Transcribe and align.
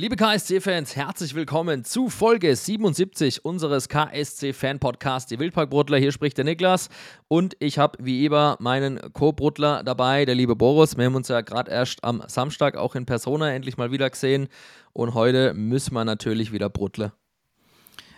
Liebe 0.00 0.16
KSC-Fans, 0.16 0.96
herzlich 0.96 1.34
willkommen 1.34 1.84
zu 1.84 2.08
Folge 2.08 2.56
77 2.56 3.44
unseres 3.44 3.90
KSC-Fan-Podcasts 3.90 5.28
Die 5.28 5.38
Wildparkbruttler. 5.38 5.98
Hier 5.98 6.10
spricht 6.10 6.38
der 6.38 6.46
Niklas 6.46 6.88
und 7.28 7.54
ich 7.60 7.78
habe 7.78 7.98
wie 8.02 8.24
immer 8.24 8.56
meinen 8.60 8.98
Co-Bruttler 9.12 9.82
dabei, 9.84 10.24
der 10.24 10.36
liebe 10.36 10.56
Boris. 10.56 10.96
Wir 10.96 11.04
haben 11.04 11.16
uns 11.16 11.28
ja 11.28 11.42
gerade 11.42 11.70
erst 11.70 12.02
am 12.02 12.22
Samstag 12.28 12.78
auch 12.78 12.94
in 12.94 13.04
Persona 13.04 13.52
endlich 13.52 13.76
mal 13.76 13.92
wieder 13.92 14.08
gesehen 14.08 14.48
und 14.94 15.12
heute 15.12 15.52
müssen 15.52 15.92
wir 15.92 16.06
natürlich 16.06 16.50
wieder 16.50 16.70
bruttle. 16.70 17.12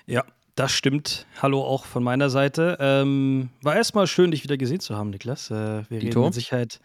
Ja, 0.07 0.23
das 0.55 0.71
stimmt. 0.71 1.27
Hallo 1.43 1.65
auch 1.65 1.85
von 1.85 2.05
meiner 2.05 2.31
Seite. 2.31 2.77
Ähm, 2.79 3.49
war 3.61 3.75
erstmal 3.75 4.07
schön, 4.07 4.31
dich 4.31 4.45
wieder 4.45 4.57
gesehen 4.57 4.79
zu 4.79 4.97
haben, 4.97 5.11
Niklas. 5.11 5.51
Äh, 5.51 5.83
wir 5.89 5.99
Dito. 5.99 6.21
reden 6.21 6.25
mit 6.27 6.35
Sicherheit 6.35 6.79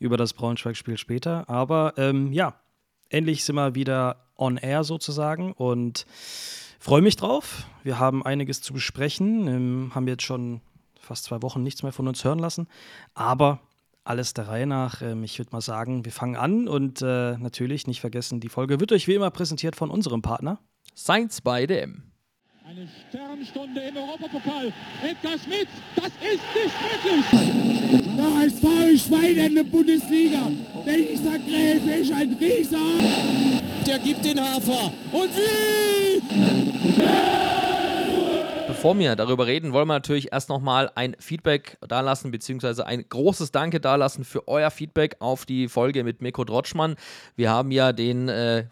über 0.00 0.18
das 0.18 0.34
Braunschweig-Spiel 0.34 0.98
später. 0.98 1.48
Aber 1.48 1.94
ähm, 1.96 2.30
ja, 2.30 2.60
endlich 3.08 3.42
sind 3.44 3.54
wir 3.54 3.74
wieder 3.74 4.23
on 4.36 4.56
air 4.56 4.84
sozusagen 4.84 5.52
und 5.52 6.06
freue 6.78 7.02
mich 7.02 7.16
drauf. 7.16 7.66
Wir 7.82 7.98
haben 7.98 8.24
einiges 8.24 8.60
zu 8.60 8.72
besprechen, 8.72 9.46
ähm, 9.48 9.92
haben 9.94 10.08
jetzt 10.08 10.22
schon 10.22 10.60
fast 10.98 11.24
zwei 11.24 11.42
Wochen 11.42 11.62
nichts 11.62 11.82
mehr 11.82 11.92
von 11.92 12.08
uns 12.08 12.24
hören 12.24 12.38
lassen, 12.38 12.66
aber 13.14 13.60
alles 14.04 14.34
der 14.34 14.48
Reihe 14.48 14.66
nach. 14.66 15.02
Ähm, 15.02 15.24
ich 15.24 15.38
würde 15.38 15.52
mal 15.52 15.60
sagen, 15.60 16.04
wir 16.04 16.12
fangen 16.12 16.36
an 16.36 16.68
und 16.68 17.02
äh, 17.02 17.36
natürlich 17.38 17.86
nicht 17.86 18.00
vergessen, 18.00 18.40
die 18.40 18.48
Folge 18.48 18.80
wird 18.80 18.92
euch 18.92 19.08
wie 19.08 19.14
immer 19.14 19.30
präsentiert 19.30 19.76
von 19.76 19.90
unserem 19.90 20.22
Partner 20.22 20.58
Science 20.96 21.40
by 21.40 21.66
DM. 21.66 22.02
Eine 22.66 22.88
Sternstunde 23.08 23.80
im 23.80 23.96
Europapokal. 23.96 24.72
Edgar 25.02 25.38
Schmidt, 25.38 25.68
das 25.96 26.06
ist 26.06 26.42
nicht 26.54 26.74
möglich. 27.04 28.16
Da 28.16 28.42
ist 28.42 28.58
VfB 28.58 28.98
Schwein 28.98 29.36
in 29.36 29.54
der 29.54 29.64
Bundesliga. 29.64 30.50
Dieser 30.86 31.38
Gräfe 31.40 31.90
ist 31.90 32.12
ein 32.12 32.32
Rieser. 32.40 33.63
Der 33.86 33.98
gibt 33.98 34.24
den 34.24 34.40
Hafer. 34.40 34.92
Und 35.12 35.30
wie? 35.36 36.22
Bevor 38.66 38.98
wir 38.98 39.14
darüber 39.14 39.46
reden, 39.46 39.72
wollen 39.72 39.88
wir 39.88 39.94
natürlich 39.94 40.32
erst 40.32 40.48
nochmal 40.48 40.90
ein 40.94 41.16
Feedback 41.18 41.76
dalassen, 41.86 42.30
beziehungsweise 42.30 42.86
ein 42.86 43.04
großes 43.08 43.52
Danke 43.52 43.80
dalassen 43.80 44.24
für 44.24 44.48
euer 44.48 44.70
Feedback 44.70 45.16
auf 45.20 45.44
die 45.44 45.68
Folge 45.68 46.02
mit 46.02 46.22
Mirko 46.22 46.44
Drotschmann. 46.44 46.96
Wir 47.36 47.50
haben 47.50 47.70
ja 47.70 47.92
den 47.92 48.28
äh, 48.28 48.64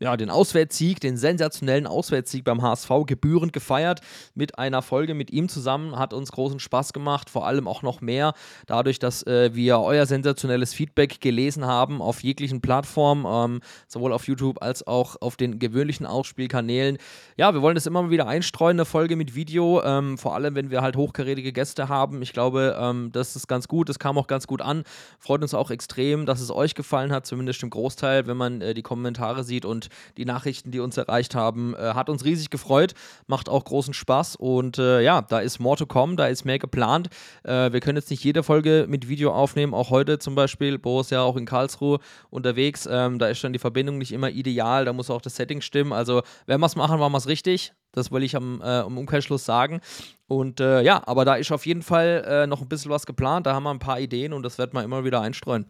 ja, 0.00 0.16
den 0.16 0.30
Auswärtssieg, 0.30 0.98
den 0.98 1.18
sensationellen 1.18 1.86
Auswärtssieg 1.86 2.42
beim 2.42 2.62
HSV 2.62 2.90
gebührend 3.06 3.52
gefeiert 3.52 4.00
mit 4.34 4.58
einer 4.58 4.80
Folge 4.80 5.12
mit 5.12 5.30
ihm 5.30 5.50
zusammen. 5.50 5.98
Hat 5.98 6.14
uns 6.14 6.32
großen 6.32 6.58
Spaß 6.58 6.94
gemacht, 6.94 7.28
vor 7.28 7.46
allem 7.46 7.68
auch 7.68 7.82
noch 7.82 8.00
mehr 8.00 8.32
dadurch, 8.66 8.98
dass 8.98 9.22
äh, 9.26 9.54
wir 9.54 9.78
euer 9.78 10.06
sensationelles 10.06 10.72
Feedback 10.72 11.20
gelesen 11.20 11.66
haben 11.66 12.00
auf 12.00 12.22
jeglichen 12.22 12.62
Plattformen, 12.62 13.26
ähm, 13.28 13.60
sowohl 13.88 14.14
auf 14.14 14.26
YouTube 14.26 14.62
als 14.62 14.86
auch 14.86 15.16
auf 15.20 15.36
den 15.36 15.58
gewöhnlichen 15.58 16.06
Ausspielkanälen. 16.06 16.96
Ja, 17.36 17.52
wir 17.52 17.60
wollen 17.60 17.74
das 17.74 17.86
immer 17.86 18.02
mal 18.02 18.10
wieder 18.10 18.26
einstreuen, 18.26 18.76
eine 18.76 18.86
Folge 18.86 19.16
mit 19.16 19.34
Video, 19.34 19.82
ähm, 19.82 20.16
vor 20.16 20.34
allem 20.34 20.54
wenn 20.54 20.70
wir 20.70 20.80
halt 20.80 20.96
hochkarätige 20.96 21.52
Gäste 21.52 21.90
haben. 21.90 22.22
Ich 22.22 22.32
glaube, 22.32 22.74
ähm, 22.80 23.10
das 23.12 23.36
ist 23.36 23.48
ganz 23.48 23.68
gut, 23.68 23.90
das 23.90 23.98
kam 23.98 24.16
auch 24.16 24.28
ganz 24.28 24.46
gut 24.46 24.62
an. 24.62 24.84
Freut 25.18 25.42
uns 25.42 25.52
auch 25.52 25.70
extrem, 25.70 26.24
dass 26.24 26.40
es 26.40 26.50
euch 26.50 26.74
gefallen 26.74 27.12
hat, 27.12 27.26
zumindest 27.26 27.62
im 27.62 27.68
Großteil, 27.68 28.26
wenn 28.26 28.38
man 28.38 28.62
äh, 28.62 28.72
die 28.72 28.82
Kommentare 28.82 29.44
sieht 29.44 29.66
und 29.66 29.89
die 30.16 30.24
Nachrichten, 30.24 30.70
die 30.70 30.80
uns 30.80 30.96
erreicht 30.96 31.34
haben. 31.34 31.74
Äh, 31.74 31.94
hat 31.94 32.08
uns 32.08 32.24
riesig 32.24 32.50
gefreut, 32.50 32.94
macht 33.26 33.48
auch 33.48 33.64
großen 33.64 33.94
Spaß 33.94 34.36
und 34.36 34.78
äh, 34.78 35.00
ja, 35.02 35.22
da 35.22 35.40
ist 35.40 35.58
more 35.58 35.76
to 35.76 35.86
come, 35.86 36.16
da 36.16 36.26
ist 36.26 36.44
mehr 36.44 36.58
geplant. 36.58 37.08
Äh, 37.44 37.72
wir 37.72 37.80
können 37.80 37.96
jetzt 37.96 38.10
nicht 38.10 38.24
jede 38.24 38.42
Folge 38.42 38.86
mit 38.88 39.08
Video 39.08 39.32
aufnehmen, 39.32 39.74
auch 39.74 39.90
heute 39.90 40.18
zum 40.18 40.34
Beispiel. 40.34 40.78
Bo 40.78 41.00
ist 41.00 41.10
ja 41.10 41.22
auch 41.22 41.36
in 41.36 41.46
Karlsruhe 41.46 41.98
unterwegs. 42.30 42.88
Ähm, 42.90 43.18
da 43.18 43.28
ist 43.28 43.42
dann 43.44 43.52
die 43.52 43.58
Verbindung 43.58 43.98
nicht 43.98 44.12
immer 44.12 44.30
ideal, 44.30 44.84
da 44.84 44.92
muss 44.92 45.10
auch 45.10 45.20
das 45.20 45.36
Setting 45.36 45.60
stimmen. 45.60 45.92
Also, 45.92 46.22
wenn 46.46 46.60
wir 46.60 46.66
es 46.66 46.76
machen, 46.76 46.98
machen 46.98 47.12
wir 47.12 47.18
es 47.18 47.26
richtig. 47.26 47.72
Das 47.92 48.12
will 48.12 48.22
ich 48.22 48.36
am, 48.36 48.60
äh, 48.60 48.64
am 48.64 48.98
Umkehrschluss 48.98 49.44
sagen. 49.44 49.80
Und 50.28 50.60
äh, 50.60 50.82
ja, 50.82 51.02
aber 51.06 51.24
da 51.24 51.34
ist 51.34 51.50
auf 51.50 51.66
jeden 51.66 51.82
Fall 51.82 52.24
äh, 52.26 52.46
noch 52.46 52.60
ein 52.60 52.68
bisschen 52.68 52.90
was 52.90 53.04
geplant. 53.06 53.46
Da 53.46 53.54
haben 53.54 53.64
wir 53.64 53.70
ein 53.70 53.80
paar 53.80 54.00
Ideen 54.00 54.32
und 54.32 54.44
das 54.44 54.58
wird 54.58 54.74
man 54.74 54.84
immer 54.84 55.04
wieder 55.04 55.20
einstreuen. 55.20 55.66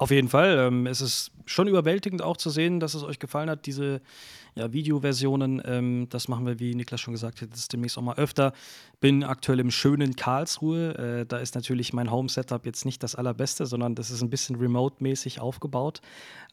Auf 0.00 0.12
jeden 0.12 0.28
Fall. 0.28 0.56
Ähm, 0.58 0.86
es 0.86 1.00
ist 1.00 1.32
schon 1.44 1.66
überwältigend 1.66 2.22
auch 2.22 2.36
zu 2.36 2.50
sehen, 2.50 2.78
dass 2.78 2.94
es 2.94 3.02
euch 3.02 3.18
gefallen 3.18 3.50
hat, 3.50 3.66
diese 3.66 4.00
ja, 4.54 4.72
Videoversionen. 4.72 5.60
Ähm, 5.64 6.06
das 6.08 6.28
machen 6.28 6.46
wir, 6.46 6.60
wie 6.60 6.74
Niklas 6.76 7.00
schon 7.00 7.14
gesagt 7.14 7.42
hat, 7.42 7.52
das 7.52 7.66
demnächst 7.66 7.98
auch 7.98 8.02
mal 8.02 8.16
öfter. 8.16 8.52
Bin 9.00 9.24
aktuell 9.24 9.58
im 9.58 9.72
schönen 9.72 10.14
Karlsruhe. 10.14 10.94
Äh, 10.94 11.26
da 11.26 11.38
ist 11.38 11.56
natürlich 11.56 11.92
mein 11.92 12.12
Home-Setup 12.12 12.64
jetzt 12.64 12.84
nicht 12.84 13.02
das 13.02 13.16
allerbeste, 13.16 13.66
sondern 13.66 13.96
das 13.96 14.12
ist 14.12 14.22
ein 14.22 14.30
bisschen 14.30 14.56
remote-mäßig 14.56 15.40
aufgebaut. 15.40 16.00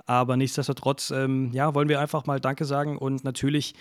Aber 0.07 0.37
nichtsdestotrotz, 0.37 1.11
ähm, 1.11 1.51
ja, 1.53 1.75
wollen 1.75 1.89
wir 1.89 1.99
einfach 1.99 2.25
mal 2.25 2.39
Danke 2.39 2.65
sagen 2.65 2.97
und 2.97 3.23
natürlich 3.23 3.75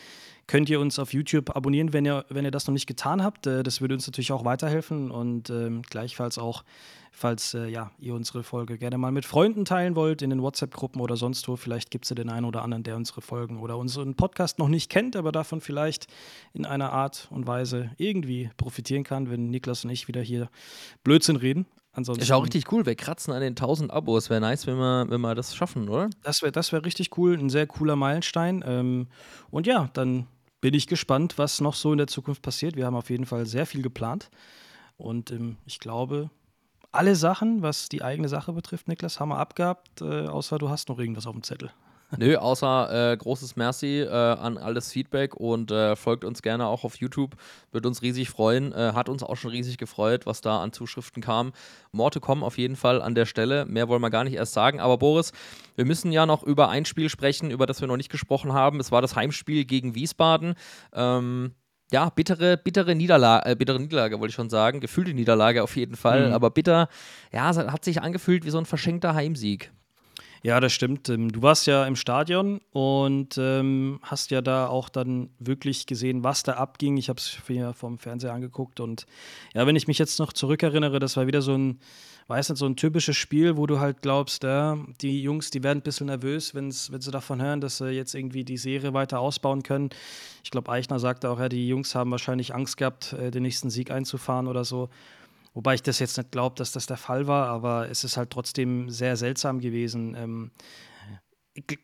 könnt 0.47 0.69
ihr 0.69 0.81
uns 0.81 0.99
auf 0.99 1.13
YouTube 1.13 1.55
abonnieren, 1.55 1.93
wenn 1.93 2.05
ihr, 2.05 2.25
wenn 2.29 2.45
ihr 2.45 2.51
das 2.51 2.67
noch 2.67 2.73
nicht 2.73 2.87
getan 2.87 3.23
habt. 3.23 3.47
Äh, 3.47 3.63
das 3.63 3.81
würde 3.81 3.95
uns 3.95 4.07
natürlich 4.07 4.33
auch 4.33 4.45
weiterhelfen 4.45 5.11
und 5.11 5.51
ähm, 5.51 5.83
gleichfalls 5.83 6.39
auch 6.39 6.65
falls 7.15 7.55
äh, 7.55 7.69
ja, 7.69 7.93
ihr 7.99 8.15
unsere 8.15 8.43
Folge 8.43 8.77
gerne 8.77 8.99
mal 8.99 9.13
mit 9.13 9.25
Freunden 9.25 9.65
teilen 9.65 9.95
wollt, 9.95 10.21
in 10.21 10.31
den 10.31 10.43
WhatsApp-Gruppen 10.43 11.01
oder 11.01 11.17
sonst 11.17 11.47
wo. 11.49 11.57
Vielleicht 11.57 11.91
gibt 11.91 12.05
es 12.05 12.11
ja 12.11 12.17
den 12.17 12.29
einen 12.29 12.45
oder 12.45 12.63
anderen, 12.63 12.83
der 12.83 12.97
unsere 12.97 13.21
Folgen 13.21 13.61
oder 13.61 13.79
unseren 13.79 14.15
Podcast 14.15 14.59
noch 14.59 14.69
nicht 14.69 14.91
kennt, 14.91 15.17
aber 15.17 15.33
davon 15.33 15.61
vielleicht 15.61 16.09
in 16.53 16.67
einer 16.67 16.93
Art 16.93 17.29
und 17.31 17.47
Weise 17.47 17.91
irgendwie 17.97 18.51
profitieren 18.57 19.05
kann, 19.05 19.31
wenn 19.31 19.49
Niklas 19.49 19.85
und 19.85 19.91
ich 19.91 20.09
wieder 20.09 20.21
hier 20.21 20.51
Blödsinn 21.05 21.37
reden. 21.37 21.67
Ansonsten, 21.93 22.25
ist 22.25 22.33
auch 22.33 22.45
richtig 22.45 22.73
cool. 22.73 22.85
Wir 22.87 22.97
kratzen 22.97 23.33
an 23.33 23.41
den 23.41 23.53
1000 23.53 23.93
Abos. 23.93 24.29
Wäre 24.29 24.41
nice, 24.41 24.67
wenn 24.67 24.77
wir, 24.77 25.07
wenn 25.09 25.21
wir 25.21 25.37
das 25.37 25.55
schaffen, 25.55 25.89
oder? 25.89 26.11
Das 26.25 26.43
wäre 26.43 26.51
das 26.51 26.73
wär 26.73 26.85
richtig 26.85 27.17
cool. 27.17 27.39
Ein 27.39 27.51
sehr 27.51 27.69
cooler 27.69 27.95
Meilenstein. 27.95 28.65
Ähm, 28.67 29.07
und 29.53 29.69
ja, 29.69 29.91
dann 29.93 30.27
bin 30.65 30.73
ich 30.73 30.87
gespannt, 30.87 31.37
was 31.37 31.61
noch 31.61 31.75
so 31.75 31.93
in 31.93 31.99
der 31.99 32.07
Zukunft 32.07 32.41
passiert. 32.41 32.75
Wir 32.75 32.87
haben 32.87 32.97
auf 32.97 33.11
jeden 33.11 33.27
Fall 33.27 33.45
sehr 33.45 33.67
viel 33.67 33.83
geplant. 33.83 34.31
Und 34.97 35.31
ähm, 35.31 35.59
ich 35.67 35.79
glaube, 35.79 36.31
alle 36.91 37.17
Sachen, 37.17 37.61
was 37.61 37.91
die 37.91 38.03
eigene 38.03 38.31
Sache 38.31 38.55
betrifft, 38.55 38.89
Niklas, 38.89 39.21
haben 39.21 39.29
wir 39.29 39.37
abgehabt, 39.37 40.01
äh, 40.01 40.27
außer 40.27 40.57
du 40.57 40.71
hast 40.71 40.89
noch 40.89 40.99
irgendwas 40.99 41.27
auf 41.27 41.35
dem 41.35 41.43
Zettel. 41.43 41.71
Nö, 42.19 42.37
außer 42.37 43.13
äh, 43.13 43.17
großes 43.17 43.57
Merci 43.57 44.01
äh, 44.01 44.09
an 44.09 44.59
alles 44.59 44.93
Feedback 44.93 45.35
und 45.37 45.71
äh, 45.71 45.97
folgt 45.97 46.25
uns 46.25 46.43
gerne 46.43 46.67
auch 46.67 46.85
auf 46.85 46.97
YouTube. 46.97 47.37
Wird 47.73 47.87
uns 47.87 48.03
riesig 48.03 48.31
freuen. 48.31 48.73
Äh, 48.73 48.93
hat 48.95 49.09
uns 49.09 49.23
auch 49.23 49.37
schon 49.37 49.51
riesig 49.51 49.79
gefreut, 49.79 50.27
was 50.27 50.41
da 50.41 50.63
an 50.63 50.73
Zuschriften 50.73 51.23
kam. 51.23 51.53
Morte 51.93 52.21
kommen 52.21 52.43
auf 52.43 52.59
jeden 52.59 52.77
Fall 52.77 53.03
an 53.03 53.15
der 53.15 53.27
Stelle. 53.27 53.65
Mehr 53.67 53.89
wollen 53.89 54.03
wir 54.03 54.11
gar 54.11 54.25
nicht 54.25 54.35
erst 54.35 54.53
sagen. 54.53 54.81
Aber 54.81 54.99
Boris, 54.99 55.33
wir 55.77 55.85
müssen 55.85 56.13
ja 56.13 56.27
noch 56.27 56.43
über 56.43 56.69
ein 56.69 56.85
Spiel 56.85 57.09
sprechen, 57.09 57.51
über 57.51 57.67
das 57.67 57.81
wir 57.81 57.89
noch 57.89 57.97
nicht 57.97 58.11
gesprochen 58.11 58.53
haben. 58.53 58.81
Es 58.81 58.93
war 58.93 59.03
das 59.03 59.17
Heimspiel 59.17 59.65
gegen 59.65 59.95
Wiesbaden. 59.95 60.55
Ähm, 60.93 61.53
ja, 61.93 62.09
bittere, 62.11 62.57
bittere 62.57 62.95
Niederlage, 62.95 63.51
äh, 63.51 63.57
bittere 63.57 63.79
Niederlage 63.79 64.19
wollte 64.19 64.31
ich 64.31 64.35
schon 64.35 64.51
sagen, 64.51 64.81
gefühlte 64.81 65.15
Niederlage 65.15 65.63
auf 65.63 65.77
jeden 65.77 65.97
Fall, 65.97 66.29
mhm. 66.29 66.35
aber 66.35 66.51
bitter, 66.51 66.89
ja, 67.33 67.55
hat 67.55 67.85
sich 67.85 68.03
angefühlt 68.03 68.45
wie 68.45 68.51
so 68.51 68.59
ein 68.59 68.67
verschenkter 68.67 69.15
Heimsieg. 69.15 69.71
Ja, 70.45 70.61
das 70.61 70.75
stimmt. 70.75 71.09
Ähm, 71.09 71.33
du 71.33 71.41
warst 71.41 71.67
ja 71.67 71.87
im 71.87 71.97
Stadion 71.97 72.61
und 72.71 73.39
ähm, 73.39 73.99
hast 74.03 74.31
ja 74.31 74.43
da 74.43 74.67
auch 74.67 74.91
dann 74.91 75.31
wirklich 75.39 75.87
gesehen, 75.87 76.23
was 76.23 76.43
da 76.43 76.53
abging. 76.53 76.99
Ich 76.99 77.09
habe 77.09 77.19
es 77.19 77.39
mir 77.49 77.73
vom 77.73 77.99
Fernseher 77.99 78.35
angeguckt 78.35 78.79
und 78.79 79.07
ja, 79.55 79.67
wenn 79.67 79.75
ich 79.75 79.89
mich 79.89 79.99
jetzt 79.99 80.19
noch 80.19 80.35
zurückerinnere, 80.35 80.99
das 80.99 81.17
war 81.17 81.27
wieder 81.27 81.41
so 81.41 81.57
ein 81.57 81.81
weiß 82.27 82.51
nicht, 82.51 82.59
so 82.59 82.67
ein 82.67 82.77
typisches 82.77 83.17
Spiel, 83.17 83.57
wo 83.57 83.67
du 83.67 83.81
halt 83.81 84.03
glaubst, 84.03 84.45
ja, 84.45 84.79
die 85.01 85.23
Jungs, 85.23 85.51
die 85.51 85.63
werden 85.63 85.79
ein 85.79 85.83
bisschen 85.83 86.07
nervös, 86.07 86.55
wenn's, 86.55 86.91
wenn 86.91 87.01
sie 87.01 87.11
davon 87.11 87.43
hören, 87.43 87.61
dass 87.61 87.79
sie 87.79 87.91
jetzt 87.91 88.15
irgendwie 88.15 88.45
die 88.45 88.57
Serie 88.57 88.95
weiter 88.95 89.21
ausbauen 89.21 89.63
können. 89.63 89.91
Ich 90.43 90.51
glaube, 90.51 90.71
Eichner 90.71 90.99
sagte 90.99 91.29
auch, 91.29 91.39
ja, 91.39 91.49
die 91.49 91.69
Jungs 91.69 91.95
haben 91.95 92.11
wahrscheinlich 92.11 92.55
Angst 92.55 92.77
gehabt, 92.79 93.13
äh, 93.13 93.31
den 93.31 93.43
nächsten 93.43 93.69
Sieg 93.69 93.91
einzufahren 93.91 94.47
oder 94.47 94.65
so. 94.65 94.89
Wobei 95.55 95.75
ich 95.75 95.83
das 95.83 96.01
jetzt 96.01 96.19
nicht 96.19 96.33
glaube, 96.33 96.57
dass 96.57 96.73
das 96.73 96.87
der 96.87 96.97
Fall 96.97 97.27
war, 97.27 97.49
aber 97.49 97.89
es 97.89 98.05
ist 98.05 98.17
halt 98.17 98.31
trotzdem 98.31 98.91
sehr 98.91 99.17
seltsam 99.17 99.61
gewesen. 99.61 100.15
Ähm, 100.17 100.51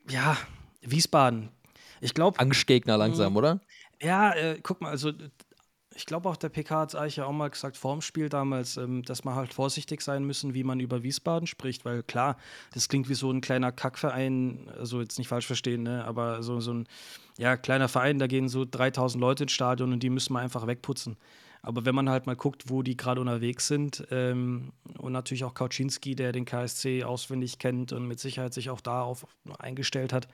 ja, 0.08 0.36
Wiesbaden. 0.82 1.50
Ich 2.00 2.14
glaube. 2.14 2.39
Angstgegner 2.39 2.97
langsam, 2.97 3.36
oder? 3.36 3.60
Ja, 4.03 4.33
äh, 4.33 4.59
guck 4.62 4.80
mal, 4.80 4.91
also 4.91 5.12
ich 5.94 6.06
glaube 6.06 6.28
auch 6.28 6.36
der 6.36 6.48
PK 6.48 6.80
hat 6.80 6.89
es 6.91 6.94
eigentlich 6.94 7.16
ja 7.16 7.27
auch 7.27 7.33
mal 7.33 7.50
gesagt 7.50 7.77
vorm 7.77 8.00
Spiel 8.00 8.28
damals, 8.28 8.77
ähm, 8.77 9.03
dass 9.03 9.24
man 9.24 9.34
halt 9.34 9.53
vorsichtig 9.53 10.00
sein 10.00 10.24
müssen, 10.24 10.54
wie 10.54 10.65
man 10.65 10.80
über 10.80 11.03
Wiesbaden 11.03 11.47
spricht, 11.47 11.84
weil 11.84 12.03
klar, 12.03 12.36
das 12.72 12.89
klingt 12.89 13.09
wie 13.09 13.15
so 13.15 13.30
ein 13.30 13.41
kleiner 13.41 13.72
Kackverein, 13.72 14.71
also 14.78 15.00
jetzt 15.00 15.18
nicht 15.18 15.28
falsch 15.28 15.47
verstehen, 15.47 15.83
ne, 15.83 16.04
aber 16.04 16.42
so, 16.42 16.60
so 16.60 16.72
ein 16.72 16.89
ja, 17.39 17.56
kleiner 17.56 17.89
Verein, 17.89 18.18
da 18.18 18.27
gehen 18.27 18.48
so 18.48 18.65
3000 18.65 19.21
Leute 19.21 19.44
ins 19.44 19.53
Stadion 19.53 19.92
und 19.92 20.03
die 20.03 20.10
müssen 20.10 20.33
wir 20.33 20.41
einfach 20.41 20.66
wegputzen. 20.66 21.16
Aber 21.62 21.84
wenn 21.84 21.95
man 21.95 22.09
halt 22.09 22.27
mal 22.27 22.36
guckt, 22.36 22.65
wo 22.68 22.83
die 22.83 22.97
gerade 22.97 23.21
unterwegs 23.21 23.66
sind 23.66 24.07
ähm, 24.10 24.72
und 24.98 25.12
natürlich 25.12 25.45
auch 25.45 25.54
Kauczynski, 25.54 26.15
der 26.15 26.33
den 26.33 26.45
KSC 26.45 27.04
auswendig 27.04 27.59
kennt 27.59 27.92
und 27.92 28.07
mit 28.07 28.18
Sicherheit 28.18 28.54
sich 28.54 28.71
auch 28.71 28.80
darauf 28.80 29.27
eingestellt 29.59 30.12
hat, 30.12 30.28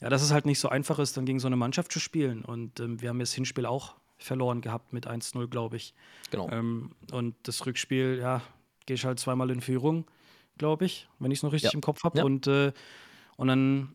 ja, 0.00 0.08
dass 0.08 0.22
es 0.22 0.32
halt 0.32 0.44
nicht 0.44 0.58
so 0.58 0.68
einfach 0.68 0.98
ist, 0.98 1.16
dann 1.16 1.24
gegen 1.24 1.38
so 1.38 1.46
eine 1.46 1.56
Mannschaft 1.56 1.92
zu 1.92 2.00
spielen. 2.00 2.44
Und 2.44 2.80
ähm, 2.80 3.00
wir 3.00 3.08
haben 3.08 3.20
das 3.20 3.32
Hinspiel 3.32 3.64
auch 3.64 3.94
verloren 4.18 4.60
gehabt 4.60 4.92
mit 4.92 5.06
1-0, 5.06 5.46
glaube 5.48 5.76
ich. 5.76 5.94
Genau. 6.30 6.50
Ähm, 6.50 6.90
und 7.12 7.36
das 7.44 7.64
Rückspiel, 7.64 8.18
ja, 8.20 8.42
gehe 8.86 8.94
ich 8.94 9.04
halt 9.04 9.20
zweimal 9.20 9.50
in 9.50 9.60
Führung, 9.60 10.04
glaube 10.58 10.84
ich, 10.84 11.08
wenn 11.20 11.30
ich 11.30 11.38
es 11.38 11.42
noch 11.42 11.52
richtig 11.52 11.72
ja. 11.72 11.76
im 11.76 11.80
Kopf 11.80 12.02
habe. 12.04 12.18
Ja. 12.18 12.24
Und, 12.24 12.46
äh, 12.46 12.72
und 13.36 13.48
dann 13.48 13.92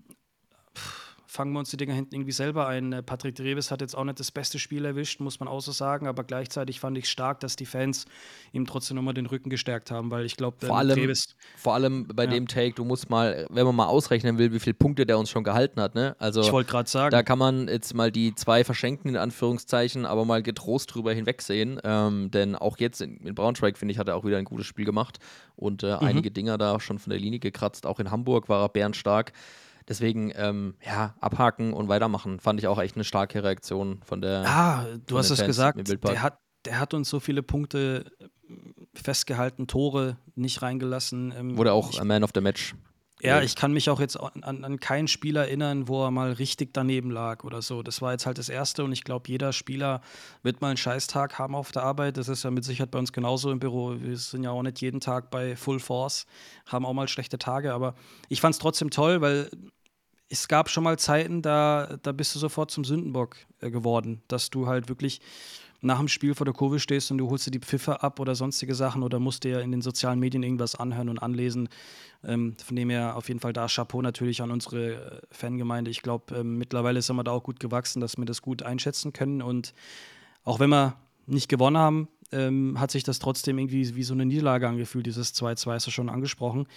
fangen 1.30 1.54
wir 1.54 1.60
uns 1.60 1.70
die 1.70 1.78
Dinger 1.78 1.94
hinten 1.94 2.16
irgendwie 2.16 2.32
selber 2.32 2.68
ein. 2.68 2.92
Äh, 2.92 3.04
Patrick 3.04 3.36
Dreves 3.36 3.70
hat 3.70 3.82
jetzt 3.82 3.96
auch 3.96 4.04
nicht 4.04 4.20
das 4.20 4.32
beste 4.32 4.58
Spiel 4.58 4.84
erwischt, 4.84 5.20
muss 5.20 5.40
man 5.40 5.48
auch 5.48 5.62
so 5.62 5.72
sagen, 5.72 6.08
aber 6.08 6.24
gleichzeitig 6.24 6.80
fand 6.80 6.98
ich 6.98 7.08
stark, 7.08 7.40
dass 7.40 7.56
die 7.56 7.68
Fans 7.68 8.06
ihm 8.52 8.66
trotzdem 8.66 8.96
nochmal 8.96 9.14
den 9.14 9.28
Rücken 9.28 9.52
gestärkt 9.52 9.92
haben, 9.92 10.10
weil 10.10 10.26
ich 10.26 10.38
glaube, 10.38 10.58
vor, 10.66 10.78
allem, 10.80 11.14
vor 11.56 11.76
allem 11.76 12.08
bei 12.08 12.24
ja. 12.24 12.32
dem 12.32 12.48
Take, 12.48 12.74
du 12.74 12.84
musst 12.84 13.12
mal, 13.12 13.46
wenn 13.52 13.66
man 13.66 13.76
mal 13.76 13.86
ausrechnen 13.86 14.40
will, 14.40 14.52
wie 14.54 14.60
viele 14.60 14.74
Punkte 14.74 15.06
der 15.06 15.20
uns 15.20 15.30
schon 15.30 15.44
gehalten 15.44 15.80
hat, 15.80 15.94
ne? 15.94 16.16
Also, 16.18 16.42
ich 16.42 16.52
wollte 16.52 16.72
gerade 16.72 16.90
sagen. 16.90 17.12
Da 17.12 17.22
kann 17.22 17.38
man 17.38 17.68
jetzt 17.68 17.94
mal 17.94 18.12
die 18.12 18.34
zwei 18.34 18.64
verschenkten, 18.64 19.12
in 19.12 19.18
Anführungszeichen, 19.18 20.08
aber 20.08 20.26
mal 20.26 20.42
getrost 20.42 20.96
drüber 20.96 21.14
hinwegsehen, 21.14 21.80
ähm, 21.84 22.32
denn 22.32 22.56
auch 22.56 22.80
jetzt 22.80 23.02
in, 23.02 23.18
in 23.18 23.36
Braunschweig, 23.36 23.78
finde 23.78 23.92
ich, 23.92 24.00
hat 24.00 24.08
er 24.08 24.16
auch 24.16 24.26
wieder 24.26 24.38
ein 24.38 24.46
gutes 24.46 24.66
Spiel 24.66 24.86
gemacht 24.86 25.20
und 25.56 25.84
äh, 25.84 25.96
mhm. 25.96 26.08
einige 26.08 26.32
Dinger 26.32 26.58
da 26.58 26.80
schon 26.80 26.98
von 26.98 27.12
der 27.12 27.20
Linie 27.20 27.40
gekratzt. 27.40 27.86
Auch 27.86 28.00
in 28.00 28.10
Hamburg 28.10 28.50
war 28.50 28.64
er 28.64 28.70
bärenstark. 28.70 29.32
Deswegen, 29.90 30.32
ähm, 30.36 30.76
ja, 30.86 31.16
abhaken 31.20 31.74
und 31.74 31.90
weitermachen, 31.90 32.40
fand 32.40 32.60
ich 32.60 32.68
auch 32.68 32.80
echt 32.80 32.96
eine 32.96 33.04
starke 33.04 33.44
Reaktion 33.44 34.02
von 34.06 34.22
der. 34.22 34.46
Ah, 34.46 34.86
du 35.08 35.18
hast 35.18 35.32
es 35.32 35.44
gesagt, 35.44 35.80
der 36.04 36.22
hat, 36.22 36.40
der 36.66 36.80
hat 36.80 36.94
uns 36.94 37.10
so 37.10 37.20
viele 37.20 37.42
Punkte 37.42 38.06
äh, 38.20 38.54
festgehalten, 38.94 39.66
Tore 39.66 40.18
nicht 40.36 40.62
reingelassen. 40.62 41.34
Ähm, 41.36 41.58
Wurde 41.58 41.74
auch 41.74 41.92
ich, 41.92 42.04
Man 42.04 42.24
of 42.24 42.30
the 42.36 42.42
Match 42.42 42.76
ja, 43.22 43.42
ich 43.42 43.56
kann 43.56 43.74
mich 43.74 43.90
auch 43.90 44.00
jetzt 44.00 44.18
an, 44.18 44.64
an 44.64 44.80
keinen 44.80 45.08
Spieler 45.08 45.42
erinnern, 45.42 45.88
wo 45.88 46.06
er 46.06 46.12
mal 46.12 46.32
richtig 46.32 46.74
daneben 46.74 47.12
lag 47.12 47.44
oder 47.44 47.62
so. 47.62 47.84
Das 47.84 48.02
war 48.02 48.14
jetzt 48.14 48.26
halt 48.26 48.38
das 48.38 48.48
Erste 48.48 48.84
und 48.84 48.94
ich 48.94 49.04
glaube, 49.04 49.30
jeder 49.30 49.52
Spieler 49.52 50.02
wird 50.42 50.62
mal 50.62 50.70
einen 50.70 50.78
Scheißtag 50.78 51.38
haben 51.38 51.54
auf 51.54 51.72
der 51.72 51.84
Arbeit. 51.84 52.16
Das 52.16 52.30
ist 52.30 52.44
ja 52.44 52.52
mit 52.52 52.64
Sicherheit 52.64 52.92
bei 52.92 53.00
uns 53.00 53.12
genauso 53.12 53.52
im 53.52 53.60
Büro. 53.60 53.96
Wir 54.00 54.16
sind 54.16 54.44
ja 54.44 54.52
auch 54.52 54.64
nicht 54.64 54.80
jeden 54.80 55.02
Tag 55.02 55.32
bei 55.32 55.58
Full 55.58 55.80
Force, 55.80 56.26
haben 56.66 56.86
auch 56.86 56.94
mal 56.94 57.08
schlechte 57.10 57.38
Tage, 57.38 57.74
aber 57.74 57.94
ich 58.30 58.40
fand 58.40 58.56
es 58.56 58.60
trotzdem 58.60 58.90
toll, 58.90 59.20
weil 59.20 59.50
es 60.30 60.48
gab 60.48 60.70
schon 60.70 60.84
mal 60.84 60.98
Zeiten, 60.98 61.42
da, 61.42 61.98
da 62.02 62.12
bist 62.12 62.36
du 62.36 62.40
sofort 62.40 62.72
zum 62.72 62.84
Sündenbock 62.84 63.38
äh, 63.62 63.72
geworden, 63.72 64.22
dass 64.28 64.50
du 64.50 64.68
halt 64.68 64.88
wirklich 64.88 65.22
nach 65.82 65.98
dem 65.98 66.08
Spiel 66.08 66.36
vor 66.36 66.46
der 66.46 66.54
Kurve 66.54 66.80
stehst 66.80 67.10
und 67.10 67.18
du 67.18 67.30
holst 67.30 67.48
dir 67.48 67.52
die 67.52 67.60
Pfiffe 67.60 68.04
ab 68.04 68.20
oder 68.20 68.36
sonstige 68.36 68.76
Sachen 68.76 69.02
oder 69.02 69.20
musst 69.20 69.46
dir 69.46 69.62
in 69.62 69.72
den 69.72 69.82
sozialen 69.82 70.20
Medien 70.20 70.44
irgendwas 70.44 70.76
anhören 70.76 71.10
und 71.10 71.20
anlesen. 71.20 71.70
Ähm, 72.24 72.58
von 72.64 72.76
dem 72.76 72.90
her 72.90 73.16
auf 73.16 73.30
jeden 73.30 73.40
Fall 73.40 73.54
da 73.54 73.68
Chapeau 73.68 74.02
natürlich 74.02 74.42
an 74.42 74.52
unsere 74.52 74.94
äh, 74.94 75.22
Fangemeinde. 75.32 75.90
Ich 75.90 76.02
glaube, 76.02 76.36
ähm, 76.36 76.58
mittlerweile 76.58 77.02
sind 77.02 77.16
wir 77.16 77.24
da 77.24 77.32
auch 77.32 77.44
gut 77.44 77.60
gewachsen, 77.60 78.02
dass 78.02 78.18
wir 78.18 78.26
das 78.26 78.42
gut 78.42 78.62
einschätzen 78.62 79.14
können. 79.14 79.42
Und 79.42 79.74
auch 80.44 80.60
wenn 80.60 80.70
wir 80.70 80.98
nicht 81.28 81.48
gewonnen 81.48 81.78
haben, 81.78 82.08
ähm, 82.32 82.80
hat 82.80 82.92
sich 82.92 83.04
das 83.04 83.20
trotzdem 83.20 83.58
irgendwie 83.58 83.96
wie 83.96 84.04
so 84.04 84.14
eine 84.14 84.26
Niederlage 84.26 84.68
angefühlt. 84.68 85.06
Dieses 85.06 85.34
2-2 85.34 85.74
hast 85.74 85.88
du 85.88 85.92
schon 85.92 86.10
angesprochen. 86.10 86.68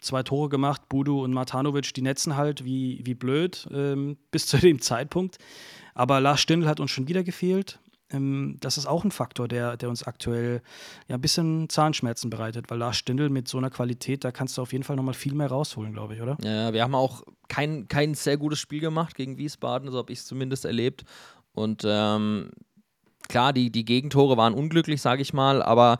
Zwei 0.00 0.22
Tore 0.22 0.48
gemacht, 0.48 0.88
Budu 0.88 1.22
und 1.22 1.32
Matanovic, 1.32 1.92
die 1.94 2.02
netzen 2.02 2.36
halt 2.36 2.64
wie, 2.64 3.00
wie 3.04 3.14
blöd 3.14 3.68
ähm, 3.72 4.16
bis 4.30 4.46
zu 4.46 4.58
dem 4.58 4.80
Zeitpunkt. 4.80 5.38
Aber 5.94 6.20
Lars 6.20 6.40
Stindl 6.40 6.68
hat 6.68 6.80
uns 6.80 6.90
schon 6.90 7.08
wieder 7.08 7.24
gefehlt. 7.24 7.80
Ähm, 8.10 8.56
das 8.60 8.78
ist 8.78 8.86
auch 8.86 9.04
ein 9.04 9.10
Faktor, 9.10 9.48
der, 9.48 9.76
der 9.76 9.88
uns 9.88 10.02
aktuell 10.02 10.62
ja, 11.08 11.16
ein 11.16 11.20
bisschen 11.20 11.68
Zahnschmerzen 11.68 12.30
bereitet, 12.30 12.70
weil 12.70 12.78
Lars 12.78 12.96
Stindl 12.96 13.28
mit 13.28 13.48
so 13.48 13.58
einer 13.58 13.70
Qualität, 13.70 14.24
da 14.24 14.32
kannst 14.32 14.56
du 14.56 14.62
auf 14.62 14.72
jeden 14.72 14.84
Fall 14.84 14.96
nochmal 14.96 15.14
viel 15.14 15.34
mehr 15.34 15.48
rausholen, 15.48 15.92
glaube 15.92 16.14
ich, 16.14 16.22
oder? 16.22 16.36
Ja, 16.42 16.72
wir 16.72 16.82
haben 16.82 16.94
auch 16.94 17.22
kein, 17.48 17.88
kein 17.88 18.14
sehr 18.14 18.36
gutes 18.36 18.58
Spiel 18.58 18.80
gemacht 18.80 19.14
gegen 19.14 19.36
Wiesbaden, 19.36 19.90
so 19.90 19.98
habe 19.98 20.12
ich 20.12 20.20
es 20.20 20.26
zumindest 20.26 20.64
erlebt. 20.64 21.04
Und 21.52 21.82
ähm, 21.86 22.50
klar, 23.28 23.52
die, 23.52 23.70
die 23.70 23.84
Gegentore 23.84 24.36
waren 24.36 24.54
unglücklich, 24.54 25.02
sage 25.02 25.22
ich 25.22 25.32
mal, 25.32 25.62
aber 25.62 25.98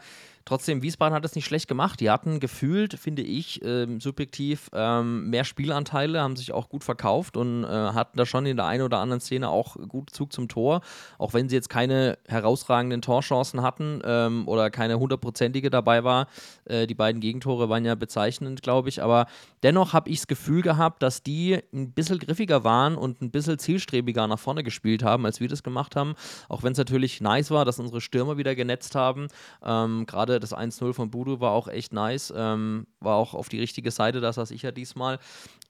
Trotzdem, 0.48 0.80
Wiesbaden 0.80 1.14
hat 1.14 1.26
es 1.26 1.34
nicht 1.34 1.44
schlecht 1.44 1.68
gemacht. 1.68 2.00
Die 2.00 2.08
hatten 2.08 2.40
gefühlt, 2.40 2.94
finde 2.94 3.20
ich, 3.20 3.62
ähm, 3.62 4.00
subjektiv 4.00 4.70
ähm, 4.72 5.28
mehr 5.28 5.44
Spielanteile, 5.44 6.22
haben 6.22 6.36
sich 6.36 6.52
auch 6.52 6.70
gut 6.70 6.84
verkauft 6.84 7.36
und 7.36 7.64
äh, 7.64 7.66
hatten 7.66 8.16
da 8.16 8.24
schon 8.24 8.46
in 8.46 8.56
der 8.56 8.64
einen 8.64 8.82
oder 8.82 8.96
anderen 8.96 9.20
Szene 9.20 9.50
auch 9.50 9.76
gut 9.76 10.08
Zug 10.08 10.32
zum 10.32 10.48
Tor. 10.48 10.80
Auch 11.18 11.34
wenn 11.34 11.50
sie 11.50 11.56
jetzt 11.56 11.68
keine 11.68 12.16
herausragenden 12.26 13.02
Torchancen 13.02 13.60
hatten 13.60 14.00
ähm, 14.02 14.48
oder 14.48 14.70
keine 14.70 14.98
hundertprozentige 14.98 15.68
dabei 15.68 16.02
war. 16.02 16.28
Äh, 16.64 16.86
die 16.86 16.94
beiden 16.94 17.20
Gegentore 17.20 17.68
waren 17.68 17.84
ja 17.84 17.94
bezeichnend, 17.94 18.62
glaube 18.62 18.88
ich. 18.88 19.02
Aber 19.02 19.26
dennoch 19.62 19.92
habe 19.92 20.08
ich 20.08 20.20
das 20.20 20.28
Gefühl 20.28 20.62
gehabt, 20.62 21.02
dass 21.02 21.22
die 21.22 21.58
ein 21.74 21.92
bisschen 21.92 22.20
griffiger 22.20 22.64
waren 22.64 22.96
und 22.96 23.20
ein 23.20 23.30
bisschen 23.30 23.58
zielstrebiger 23.58 24.26
nach 24.26 24.38
vorne 24.38 24.64
gespielt 24.64 25.02
haben, 25.02 25.26
als 25.26 25.40
wir 25.40 25.48
das 25.48 25.62
gemacht 25.62 25.94
haben. 25.94 26.14
Auch 26.48 26.62
wenn 26.62 26.72
es 26.72 26.78
natürlich 26.78 27.20
nice 27.20 27.50
war, 27.50 27.66
dass 27.66 27.78
unsere 27.78 28.00
Stürmer 28.00 28.38
wieder 28.38 28.54
genetzt 28.54 28.94
haben. 28.94 29.28
Ähm, 29.62 30.06
Das 30.40 30.54
1-0 30.54 30.92
von 30.92 31.10
Budu 31.10 31.40
war 31.40 31.52
auch 31.52 31.68
echt 31.68 31.92
nice. 31.92 32.32
Ähm, 32.36 32.86
war 33.00 33.16
auch 33.16 33.34
auf 33.34 33.48
die 33.48 33.60
richtige 33.60 33.90
Seite, 33.90 34.20
das 34.20 34.36
saß 34.36 34.50
ich 34.50 34.62
ja 34.62 34.70
diesmal. 34.70 35.18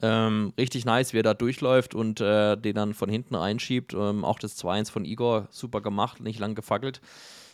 Ähm, 0.02 0.52
richtig 0.58 0.84
nice, 0.84 1.12
wie 1.12 1.18
er 1.18 1.22
da 1.22 1.34
durchläuft 1.34 1.94
und 1.94 2.20
äh, 2.20 2.56
den 2.56 2.74
dann 2.74 2.94
von 2.94 3.08
hinten 3.08 3.34
einschiebt. 3.34 3.94
Ähm, 3.94 4.24
auch 4.24 4.38
das 4.38 4.56
2-1 4.62 4.90
von 4.90 5.04
Igor, 5.04 5.48
super 5.50 5.80
gemacht, 5.80 6.20
nicht 6.20 6.38
lang 6.38 6.54
gefackelt. 6.54 7.00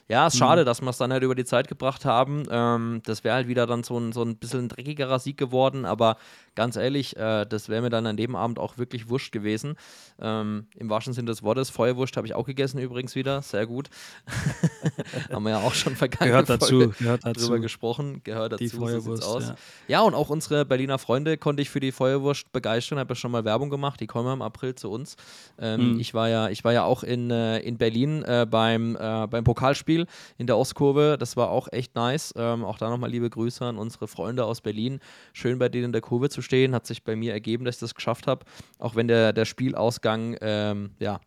Ja, 0.08 0.26
ist 0.26 0.34
mhm. 0.34 0.38
schade, 0.38 0.64
dass 0.64 0.82
wir 0.82 0.90
es 0.90 0.98
dann 0.98 1.12
halt 1.12 1.22
über 1.22 1.34
die 1.34 1.44
Zeit 1.44 1.68
gebracht 1.68 2.04
haben. 2.04 2.44
Ähm, 2.50 3.00
das 3.04 3.24
wäre 3.24 3.36
halt 3.36 3.48
wieder 3.48 3.66
dann 3.66 3.82
so 3.82 3.98
ein, 3.98 4.12
so 4.12 4.22
ein 4.22 4.36
bisschen 4.36 4.68
dreckigerer 4.68 5.18
Sieg 5.18 5.38
geworden, 5.38 5.86
aber 5.86 6.16
ganz 6.54 6.76
ehrlich, 6.76 7.16
äh, 7.16 7.46
das 7.46 7.68
wäre 7.68 7.82
mir 7.82 7.90
dann 7.90 8.06
an 8.06 8.16
dem 8.16 8.36
Abend 8.36 8.58
auch 8.58 8.78
wirklich 8.78 9.08
wurscht 9.08 9.32
gewesen. 9.32 9.76
Ähm, 10.20 10.66
Im 10.76 10.90
wahrsten 10.90 11.14
Sinne 11.14 11.26
des 11.26 11.42
Wortes. 11.42 11.70
Feuerwurst 11.70 12.16
habe 12.16 12.26
ich 12.26 12.34
auch 12.34 12.46
gegessen 12.46 12.78
übrigens 12.78 13.14
wieder. 13.14 13.42
Sehr 13.42 13.66
gut. 13.66 13.88
Haben 15.32 15.44
wir 15.44 15.50
ja 15.50 15.58
auch 15.58 15.74
schon 15.74 15.96
vergangen. 15.96 16.30
Gehört 16.30 16.48
dazu. 16.48 16.92
Gehört 16.98 17.24
dazu. 17.24 17.46
drüber 17.46 17.58
gesprochen. 17.58 18.20
Gehört 18.24 18.52
dazu. 18.52 18.64
Die 18.64 18.68
Feuerwurst, 18.68 19.22
so 19.22 19.28
aus. 19.28 19.48
Ja. 19.48 19.56
ja. 19.88 20.00
und 20.02 20.14
auch 20.14 20.30
unsere 20.30 20.64
Berliner 20.64 20.98
Freunde 20.98 21.36
konnte 21.36 21.62
ich 21.62 21.70
für 21.70 21.80
die 21.80 21.92
Feuerwurst 21.92 22.52
begeistern. 22.52 22.98
Habe 22.98 23.12
ja 23.12 23.16
schon 23.16 23.30
mal 23.30 23.44
Werbung 23.44 23.70
gemacht. 23.70 24.00
Die 24.00 24.06
kommen 24.06 24.32
im 24.32 24.42
April 24.42 24.74
zu 24.74 24.90
uns. 24.90 25.16
Ähm, 25.58 25.94
mhm. 25.94 26.00
ich, 26.00 26.14
war 26.14 26.28
ja, 26.28 26.48
ich 26.48 26.62
war 26.62 26.72
ja 26.72 26.84
auch 26.84 27.02
in, 27.02 27.30
äh, 27.30 27.58
in 27.60 27.78
Berlin 27.78 28.22
äh, 28.22 28.46
beim, 28.48 28.96
äh, 28.96 29.26
beim 29.26 29.44
Pokalspiel 29.44 29.94
in 30.38 30.46
der 30.46 30.58
Ostkurve. 30.58 31.17
Das 31.19 31.37
war 31.37 31.50
auch 31.50 31.69
echt 31.70 31.94
nice. 31.94 32.35
Ähm, 32.37 32.64
auch 32.64 32.79
da 32.79 32.91
nochmal 32.91 33.11
liebe 33.11 33.31
Grüße 33.31 33.64
an 33.64 33.79
unsere 33.79 34.08
Freunde 34.08 34.44
aus 34.44 34.61
Berlin. 34.61 35.00
Schön 35.32 35.58
bei 35.58 35.69
denen 35.69 35.87
in 35.87 35.93
der 35.93 36.00
Kurve 36.00 36.29
zu 36.29 36.43
stehen. 36.43 36.75
Hat 36.75 36.87
sich 36.87 37.05
bei 37.05 37.17
mir 37.17 37.32
ergeben, 37.32 37.64
dass 37.64 37.76
ich 37.76 37.81
das 37.81 37.94
geschafft 37.94 38.26
habe. 38.26 38.44
Auch 38.79 38.96
wenn 38.96 39.08
der, 39.08 39.32
der 39.32 39.44
Spielausgang 39.44 40.37
ähm, 40.41 40.91
ja, 40.99 41.20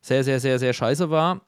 sehr, 0.00 0.22
sehr, 0.22 0.40
sehr, 0.40 0.58
sehr 0.58 0.72
scheiße 0.72 1.10
war. 1.10 1.40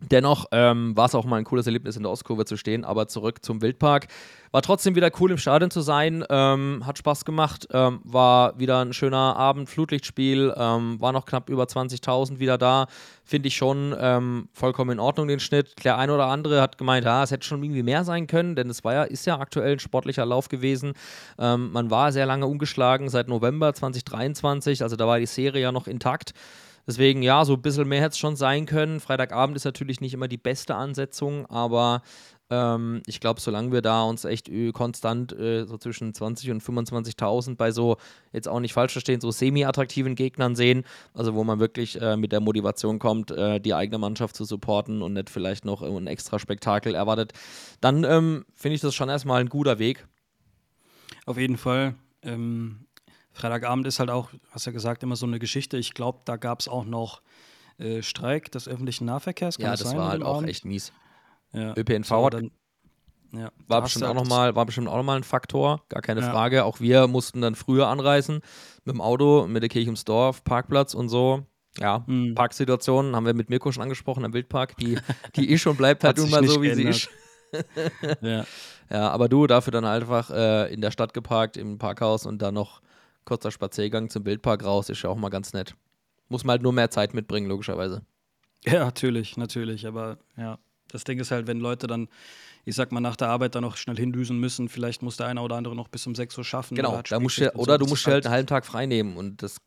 Dennoch 0.00 0.46
ähm, 0.50 0.96
war 0.96 1.06
es 1.06 1.14
auch 1.14 1.24
mal 1.24 1.36
ein 1.36 1.44
cooles 1.44 1.66
Erlebnis, 1.66 1.96
in 1.96 2.02
der 2.02 2.12
Ostkurve 2.12 2.44
zu 2.44 2.56
stehen. 2.56 2.84
Aber 2.84 3.08
zurück 3.08 3.44
zum 3.44 3.62
Wildpark. 3.62 4.08
War 4.50 4.62
trotzdem 4.62 4.94
wieder 4.94 5.10
cool 5.20 5.30
im 5.32 5.38
Stadion 5.38 5.70
zu 5.70 5.80
sein. 5.80 6.24
Ähm, 6.28 6.82
hat 6.84 6.98
Spaß 6.98 7.24
gemacht. 7.24 7.66
Ähm, 7.72 8.00
war 8.04 8.58
wieder 8.58 8.84
ein 8.84 8.92
schöner 8.92 9.36
Abend, 9.36 9.68
Flutlichtspiel. 9.68 10.54
Ähm, 10.56 11.00
war 11.00 11.12
noch 11.12 11.24
knapp 11.26 11.48
über 11.48 11.64
20.000 11.64 12.38
wieder 12.38 12.58
da. 12.58 12.86
Finde 13.24 13.48
ich 13.48 13.56
schon 13.56 13.96
ähm, 13.98 14.48
vollkommen 14.52 14.90
in 14.90 15.00
Ordnung, 15.00 15.28
den 15.28 15.40
Schnitt. 15.40 15.84
Der 15.84 15.96
ein 15.96 16.10
oder 16.10 16.26
andere 16.26 16.60
hat 16.60 16.76
gemeint, 16.76 17.04
ja, 17.04 17.22
es 17.22 17.30
hätte 17.30 17.46
schon 17.46 17.64
irgendwie 17.64 17.82
mehr 17.82 18.04
sein 18.04 18.26
können, 18.26 18.54
denn 18.54 18.68
es 18.70 18.84
war 18.84 18.92
ja, 18.92 19.02
ist 19.04 19.26
ja 19.26 19.38
aktuell 19.38 19.72
ein 19.72 19.80
sportlicher 19.80 20.26
Lauf 20.26 20.48
gewesen. 20.48 20.92
Ähm, 21.38 21.72
man 21.72 21.90
war 21.90 22.12
sehr 22.12 22.26
lange 22.26 22.46
ungeschlagen, 22.46 23.08
seit 23.08 23.28
November 23.28 23.72
2023. 23.72 24.82
Also 24.82 24.96
da 24.96 25.06
war 25.06 25.18
die 25.18 25.26
Serie 25.26 25.62
ja 25.62 25.72
noch 25.72 25.86
intakt. 25.86 26.34
Deswegen, 26.86 27.22
ja, 27.22 27.44
so 27.44 27.54
ein 27.54 27.62
bisschen 27.62 27.88
mehr 27.88 28.00
hätte 28.00 28.12
es 28.12 28.18
schon 28.18 28.36
sein 28.36 28.66
können. 28.66 29.00
Freitagabend 29.00 29.56
ist 29.56 29.64
natürlich 29.64 30.00
nicht 30.00 30.14
immer 30.14 30.28
die 30.28 30.36
beste 30.36 30.74
Ansetzung, 30.74 31.46
aber 31.46 32.02
ähm, 32.50 33.02
ich 33.06 33.20
glaube, 33.20 33.40
solange 33.40 33.72
wir 33.72 33.80
da 33.80 34.02
uns 34.02 34.24
echt 34.24 34.48
äh, 34.48 34.70
konstant 34.72 35.32
äh, 35.32 35.64
so 35.64 35.78
zwischen 35.78 36.12
20 36.12 36.50
und 36.50 36.62
25.000 36.62 37.56
bei 37.56 37.70
so, 37.70 37.96
jetzt 38.32 38.48
auch 38.48 38.60
nicht 38.60 38.74
falsch 38.74 38.92
verstehen, 38.92 39.20
so 39.20 39.30
semi-attraktiven 39.30 40.14
Gegnern 40.14 40.54
sehen, 40.54 40.84
also 41.14 41.34
wo 41.34 41.42
man 41.42 41.58
wirklich 41.58 42.00
äh, 42.00 42.16
mit 42.16 42.32
der 42.32 42.40
Motivation 42.40 42.98
kommt, 42.98 43.30
äh, 43.30 43.60
die 43.60 43.74
eigene 43.74 43.98
Mannschaft 43.98 44.36
zu 44.36 44.44
supporten 44.44 45.00
und 45.00 45.14
nicht 45.14 45.30
vielleicht 45.30 45.64
noch 45.64 45.82
ein 45.82 46.06
extra 46.06 46.38
Spektakel 46.38 46.94
erwartet, 46.94 47.32
dann 47.80 48.04
ähm, 48.04 48.44
finde 48.54 48.74
ich 48.76 48.82
das 48.82 48.94
schon 48.94 49.08
erstmal 49.08 49.40
ein 49.40 49.48
guter 49.48 49.78
Weg. 49.78 50.06
Auf 51.24 51.38
jeden 51.38 51.56
Fall. 51.56 51.94
Ähm, 52.22 52.83
Freitagabend 53.34 53.86
ist 53.86 53.98
halt 53.98 54.10
auch, 54.10 54.30
hast 54.50 54.64
ja 54.64 54.72
gesagt, 54.72 55.02
immer 55.02 55.16
so 55.16 55.26
eine 55.26 55.38
Geschichte. 55.38 55.76
Ich 55.76 55.92
glaube, 55.92 56.20
da 56.24 56.36
gab 56.36 56.60
es 56.60 56.68
auch 56.68 56.84
noch 56.84 57.20
äh, 57.78 58.00
Streik 58.02 58.50
des 58.52 58.68
öffentlichen 58.68 59.04
Nahverkehrs. 59.04 59.58
Kann 59.58 59.66
ja, 59.66 59.72
das 59.72 59.80
sein, 59.80 59.98
war 59.98 60.08
halt 60.08 60.22
auch 60.22 60.36
Abend? 60.36 60.48
echt 60.48 60.64
mies. 60.64 60.92
Ja. 61.52 61.76
ÖPNV 61.76 62.06
so, 62.06 62.26
hat, 62.26 62.34
dann, 62.34 62.50
ja, 63.32 63.50
war, 63.66 63.82
bestimmt 63.82 64.04
auch 64.04 64.14
noch 64.14 64.26
mal, 64.26 64.54
war 64.54 64.64
bestimmt 64.64 64.88
auch 64.88 64.96
nochmal 64.96 65.16
ein 65.16 65.24
Faktor, 65.24 65.82
gar 65.88 66.00
keine 66.00 66.20
ja. 66.20 66.30
Frage. 66.30 66.64
Auch 66.64 66.80
wir 66.80 67.08
mussten 67.08 67.40
dann 67.40 67.56
früher 67.56 67.88
anreisen 67.88 68.40
mit 68.84 68.94
dem 68.94 69.00
Auto, 69.00 69.46
mit 69.48 69.62
der 69.62 69.68
Kirche 69.68 69.88
ums 69.88 70.04
Dorf, 70.04 70.44
Parkplatz 70.44 70.94
und 70.94 71.08
so. 71.08 71.44
Ja, 71.78 72.04
mhm. 72.06 72.36
Parksituationen 72.36 73.16
haben 73.16 73.26
wir 73.26 73.34
mit 73.34 73.50
Mirko 73.50 73.72
schon 73.72 73.82
angesprochen 73.82 74.24
am 74.24 74.32
Wildpark. 74.32 74.76
Die, 74.76 74.98
die 75.34 75.50
ist 75.50 75.66
und 75.66 75.76
bleibt 75.76 76.04
halt 76.04 76.18
nun 76.18 76.30
mal 76.30 76.46
so, 76.46 76.62
wie 76.62 76.68
geändert. 76.68 76.94
sie 76.94 77.58
ist. 77.58 78.20
ja. 78.20 78.44
ja, 78.90 79.10
aber 79.10 79.28
du 79.28 79.48
dafür 79.48 79.72
dann 79.72 79.84
einfach 79.84 80.30
äh, 80.30 80.72
in 80.72 80.80
der 80.80 80.92
Stadt 80.92 81.14
geparkt, 81.14 81.56
im 81.56 81.78
Parkhaus 81.78 82.26
und 82.26 82.40
dann 82.42 82.54
noch 82.54 82.80
kurzer 83.24 83.50
Spaziergang 83.50 84.10
zum 84.10 84.24
Wildpark 84.24 84.64
raus 84.64 84.88
ist 84.88 85.02
ja 85.02 85.10
auch 85.10 85.16
mal 85.16 85.30
ganz 85.30 85.52
nett. 85.52 85.74
Muss 86.28 86.44
man 86.44 86.52
halt 86.54 86.62
nur 86.62 86.72
mehr 86.72 86.90
Zeit 86.90 87.14
mitbringen, 87.14 87.48
logischerweise. 87.48 88.02
Ja, 88.64 88.84
natürlich, 88.84 89.36
natürlich. 89.36 89.86
Aber 89.86 90.18
ja, 90.36 90.58
Das 90.90 91.04
Ding 91.04 91.18
ist 91.18 91.30
halt, 91.30 91.46
wenn 91.46 91.60
Leute 91.60 91.86
dann, 91.86 92.08
ich 92.64 92.74
sag 92.74 92.92
mal, 92.92 93.00
nach 93.00 93.16
der 93.16 93.28
Arbeit 93.28 93.54
dann 93.54 93.62
noch 93.62 93.76
schnell 93.76 93.96
hindüsen 93.96 94.38
müssen, 94.38 94.68
vielleicht 94.68 95.02
muss 95.02 95.16
der 95.16 95.26
eine 95.26 95.40
oder 95.42 95.56
andere 95.56 95.74
noch 95.76 95.88
bis 95.88 96.06
um 96.06 96.14
6 96.14 96.38
Uhr 96.38 96.44
schaffen. 96.44 96.74
Genau, 96.76 96.94
oder, 96.94 97.02
da 97.02 97.20
musst 97.20 97.38
du, 97.38 97.54
oder 97.56 97.74
so. 97.74 97.78
du 97.78 97.86
musst 97.86 98.06
halt 98.06 98.24
einen 98.26 98.32
halben 98.34 98.46
Tag 98.46 98.64
frei 98.64 98.86
nehmen 98.86 99.16
und 99.16 99.42
das 99.42 99.58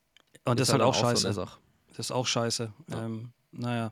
Und 0.46 0.60
das 0.60 0.70
ist 0.70 0.74
halt 0.74 0.82
auch 0.82 0.96
so 0.96 1.06
eine 1.06 1.16
scheiße. 1.18 1.34
Sache. 1.34 1.60
Das 1.90 2.00
ist 2.08 2.12
auch 2.12 2.26
scheiße. 2.28 2.72
Ähm, 2.92 3.32
naja. 3.51 3.92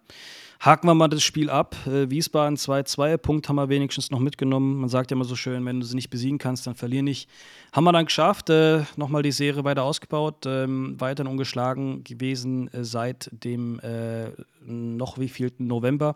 Haken 0.59 0.87
wir 0.87 0.95
mal 0.95 1.07
das 1.07 1.23
Spiel 1.23 1.49
ab. 1.49 1.75
Äh, 1.85 2.09
Wiesbaden 2.09 2.57
2-2, 2.57 3.17
Punkt 3.17 3.49
haben 3.49 3.57
wir 3.57 3.69
wenigstens 3.69 4.09
noch 4.09 4.19
mitgenommen. 4.19 4.79
Man 4.79 4.89
sagt 4.89 5.11
ja 5.11 5.15
immer 5.15 5.25
so 5.25 5.35
schön, 5.35 5.65
wenn 5.65 5.79
du 5.79 5.85
sie 5.85 5.95
nicht 5.95 6.09
besiegen 6.09 6.37
kannst, 6.37 6.65
dann 6.65 6.75
verlier 6.75 7.03
nicht. 7.03 7.29
Haben 7.71 7.83
wir 7.83 7.91
dann 7.91 8.05
geschafft, 8.05 8.49
äh, 8.49 8.83
nochmal 8.95 9.21
die 9.21 9.31
Serie 9.31 9.63
weiter 9.63 9.83
ausgebaut, 9.83 10.45
ähm, 10.45 10.95
weiterhin 10.99 11.31
ungeschlagen 11.31 12.03
gewesen 12.03 12.73
äh, 12.73 12.83
seit 12.83 13.29
dem 13.31 13.79
äh, 13.81 14.29
noch 14.65 15.17
wievielten 15.17 15.67
November 15.67 16.15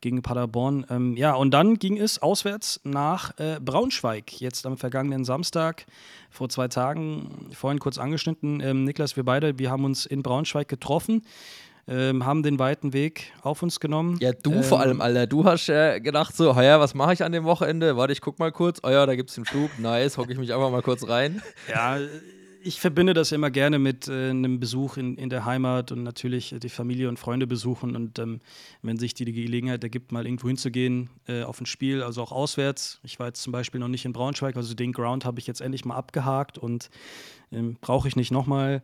gegen 0.00 0.22
Paderborn. 0.22 0.86
Ähm, 0.88 1.16
ja, 1.16 1.34
und 1.34 1.50
dann 1.52 1.74
ging 1.78 1.98
es 1.98 2.20
auswärts 2.20 2.80
nach 2.84 3.38
äh, 3.38 3.58
Braunschweig, 3.60 4.40
jetzt 4.40 4.66
am 4.66 4.76
vergangenen 4.76 5.24
Samstag, 5.24 5.86
vor 6.30 6.48
zwei 6.48 6.68
Tagen, 6.68 7.50
vorhin 7.52 7.78
kurz 7.78 7.98
angeschnitten. 7.98 8.60
Ähm, 8.60 8.84
Niklas, 8.84 9.16
wir 9.16 9.24
beide, 9.24 9.58
wir 9.58 9.70
haben 9.70 9.84
uns 9.84 10.06
in 10.06 10.22
Braunschweig 10.22 10.68
getroffen, 10.68 11.22
ähm, 11.90 12.24
haben 12.24 12.44
den 12.44 12.58
weiten 12.60 12.92
Weg 12.92 13.32
auf 13.42 13.62
uns 13.62 13.80
genommen. 13.80 14.16
Ja, 14.20 14.32
du 14.32 14.52
Ähm, 14.52 14.62
vor 14.62 14.80
allem, 14.80 15.00
Alter. 15.00 15.26
Du 15.26 15.44
hast 15.44 15.68
äh, 15.68 16.00
gedacht 16.00 16.36
so, 16.36 16.52
ja, 16.52 16.78
was 16.78 16.94
mache 16.94 17.12
ich 17.12 17.24
an 17.24 17.32
dem 17.32 17.44
Wochenende? 17.44 17.96
Warte, 17.96 18.12
ich 18.12 18.20
guck 18.20 18.38
mal 18.38 18.52
kurz. 18.52 18.78
Oh 18.84 18.88
ja, 18.88 19.04
da 19.04 19.16
gibt's 19.16 19.34
den 19.34 19.44
Flug. 19.44 19.76
Nice, 19.78 20.16
hocke 20.16 20.32
ich 20.32 20.38
mich 20.38 20.54
einfach 20.54 20.70
mal 20.70 20.82
kurz 20.82 21.08
rein. 21.08 21.42
Ja, 21.68 21.98
ich 22.62 22.80
verbinde 22.80 23.14
das 23.14 23.32
immer 23.32 23.50
gerne 23.50 23.78
mit 23.78 24.08
äh, 24.08 24.30
einem 24.30 24.60
Besuch 24.60 24.96
in, 24.96 25.16
in 25.16 25.30
der 25.30 25.44
Heimat 25.44 25.92
und 25.92 26.02
natürlich 26.02 26.54
die 26.58 26.68
Familie 26.68 27.08
und 27.08 27.18
Freunde 27.18 27.46
besuchen. 27.46 27.96
Und 27.96 28.18
ähm, 28.18 28.40
wenn 28.82 28.98
sich 28.98 29.14
die, 29.14 29.24
die 29.24 29.32
Gelegenheit 29.32 29.82
ergibt, 29.82 30.12
mal 30.12 30.26
irgendwo 30.26 30.48
hinzugehen 30.48 31.10
äh, 31.26 31.42
auf 31.42 31.60
ein 31.60 31.66
Spiel, 31.66 32.02
also 32.02 32.22
auch 32.22 32.32
auswärts. 32.32 33.00
Ich 33.02 33.18
war 33.18 33.28
jetzt 33.28 33.42
zum 33.42 33.52
Beispiel 33.52 33.80
noch 33.80 33.88
nicht 33.88 34.04
in 34.04 34.12
Braunschweig, 34.12 34.56
also 34.56 34.74
den 34.74 34.92
Ground 34.92 35.24
habe 35.24 35.40
ich 35.40 35.46
jetzt 35.46 35.60
endlich 35.60 35.84
mal 35.84 35.96
abgehakt 35.96 36.58
und 36.58 36.90
ähm, 37.52 37.76
brauche 37.80 38.08
ich 38.08 38.16
nicht 38.16 38.30
nochmal. 38.30 38.82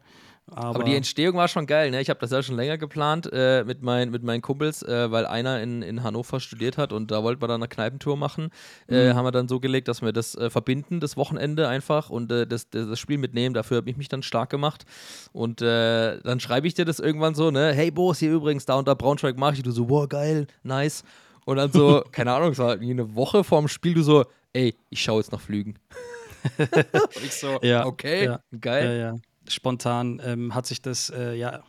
Aber, 0.48 0.76
Aber 0.76 0.84
die 0.84 0.94
Entstehung 0.94 1.36
war 1.36 1.48
schon 1.48 1.66
geil, 1.66 1.90
ne? 1.90 2.00
Ich 2.00 2.08
habe 2.08 2.20
das 2.20 2.30
ja 2.30 2.40
schon 2.40 2.54
länger 2.54 2.78
geplant 2.78 3.28
äh, 3.32 3.64
mit, 3.64 3.82
mein, 3.82 4.10
mit 4.10 4.22
meinen 4.22 4.42
Kumpels, 4.42 4.82
äh, 4.82 5.10
weil 5.10 5.26
einer 5.26 5.60
in, 5.60 5.82
in 5.82 6.04
Hannover 6.04 6.38
studiert 6.38 6.78
hat 6.78 6.92
und 6.92 7.10
da 7.10 7.24
wollten 7.24 7.42
wir 7.42 7.48
dann 7.48 7.60
eine 7.60 7.68
Kneipentour 7.68 8.16
machen. 8.16 8.50
Äh, 8.88 9.06
Mhm. 9.06 9.16
haben 9.16 9.24
wir 9.24 9.32
dann 9.32 9.48
so 9.48 9.58
gelegt, 9.58 9.88
dass 9.88 10.02
wir 10.02 10.12
das 10.12 10.36
äh, 10.36 10.48
verbinden, 10.48 11.00
das 11.00 11.16
Wochenende 11.16 11.66
einfach 11.66 12.10
und 12.10 12.30
äh, 12.30 12.46
das, 12.46 12.70
das, 12.70 12.96
Spiel 13.00 13.18
mitnehmen. 13.18 13.54
Dafür 13.54 13.78
habe 13.78 13.90
ich 13.90 13.96
mich 13.96 14.08
dann 14.08 14.22
stark 14.22 14.48
gemacht. 14.50 14.84
Und 15.32 15.62
äh, 15.62 16.20
dann 16.20 16.38
schreibe 16.38 16.68
ich 16.68 16.74
dir 16.74 16.84
das 16.84 17.00
irgendwann 17.00 17.34
so, 17.34 17.50
ne? 17.50 17.72
Hey 17.72 17.90
Boss, 17.90 18.20
hier 18.20 18.30
übrigens, 18.32 18.66
da 18.66 18.76
unter 18.76 18.94
Braunschweig 18.94 19.36
mache 19.36 19.54
ich. 19.54 19.62
Du 19.64 19.72
so, 19.72 19.90
wow, 19.90 20.08
geil, 20.08 20.46
nice. 20.62 21.02
Und 21.44 21.56
dann 21.56 21.72
so, 21.72 22.04
keine 22.12 22.32
Ahnung, 22.32 22.52
es 22.52 22.58
war 22.58 22.74
irgendwie 22.74 22.92
eine 22.92 23.16
Woche 23.16 23.42
vorm 23.42 23.66
Spiel, 23.66 23.94
du 23.94 24.02
so, 24.02 24.24
ey, 24.52 24.76
ich 24.90 25.02
schaue 25.02 25.20
jetzt 25.20 25.32
nach 25.32 25.40
Flügen. 25.40 25.74
und 26.58 27.24
ich 27.24 27.32
so, 27.32 27.58
Ja, 27.62 27.84
okay, 27.84 28.26
ja, 28.26 28.40
geil. 28.60 29.00
Ja. 29.00 29.14
Spontan 29.48 30.20
ähm, 30.24 30.54
hat 30.54 30.66
sich 30.66 30.82
das 30.82 31.10
äh, 31.10 31.34
ja 31.34 31.62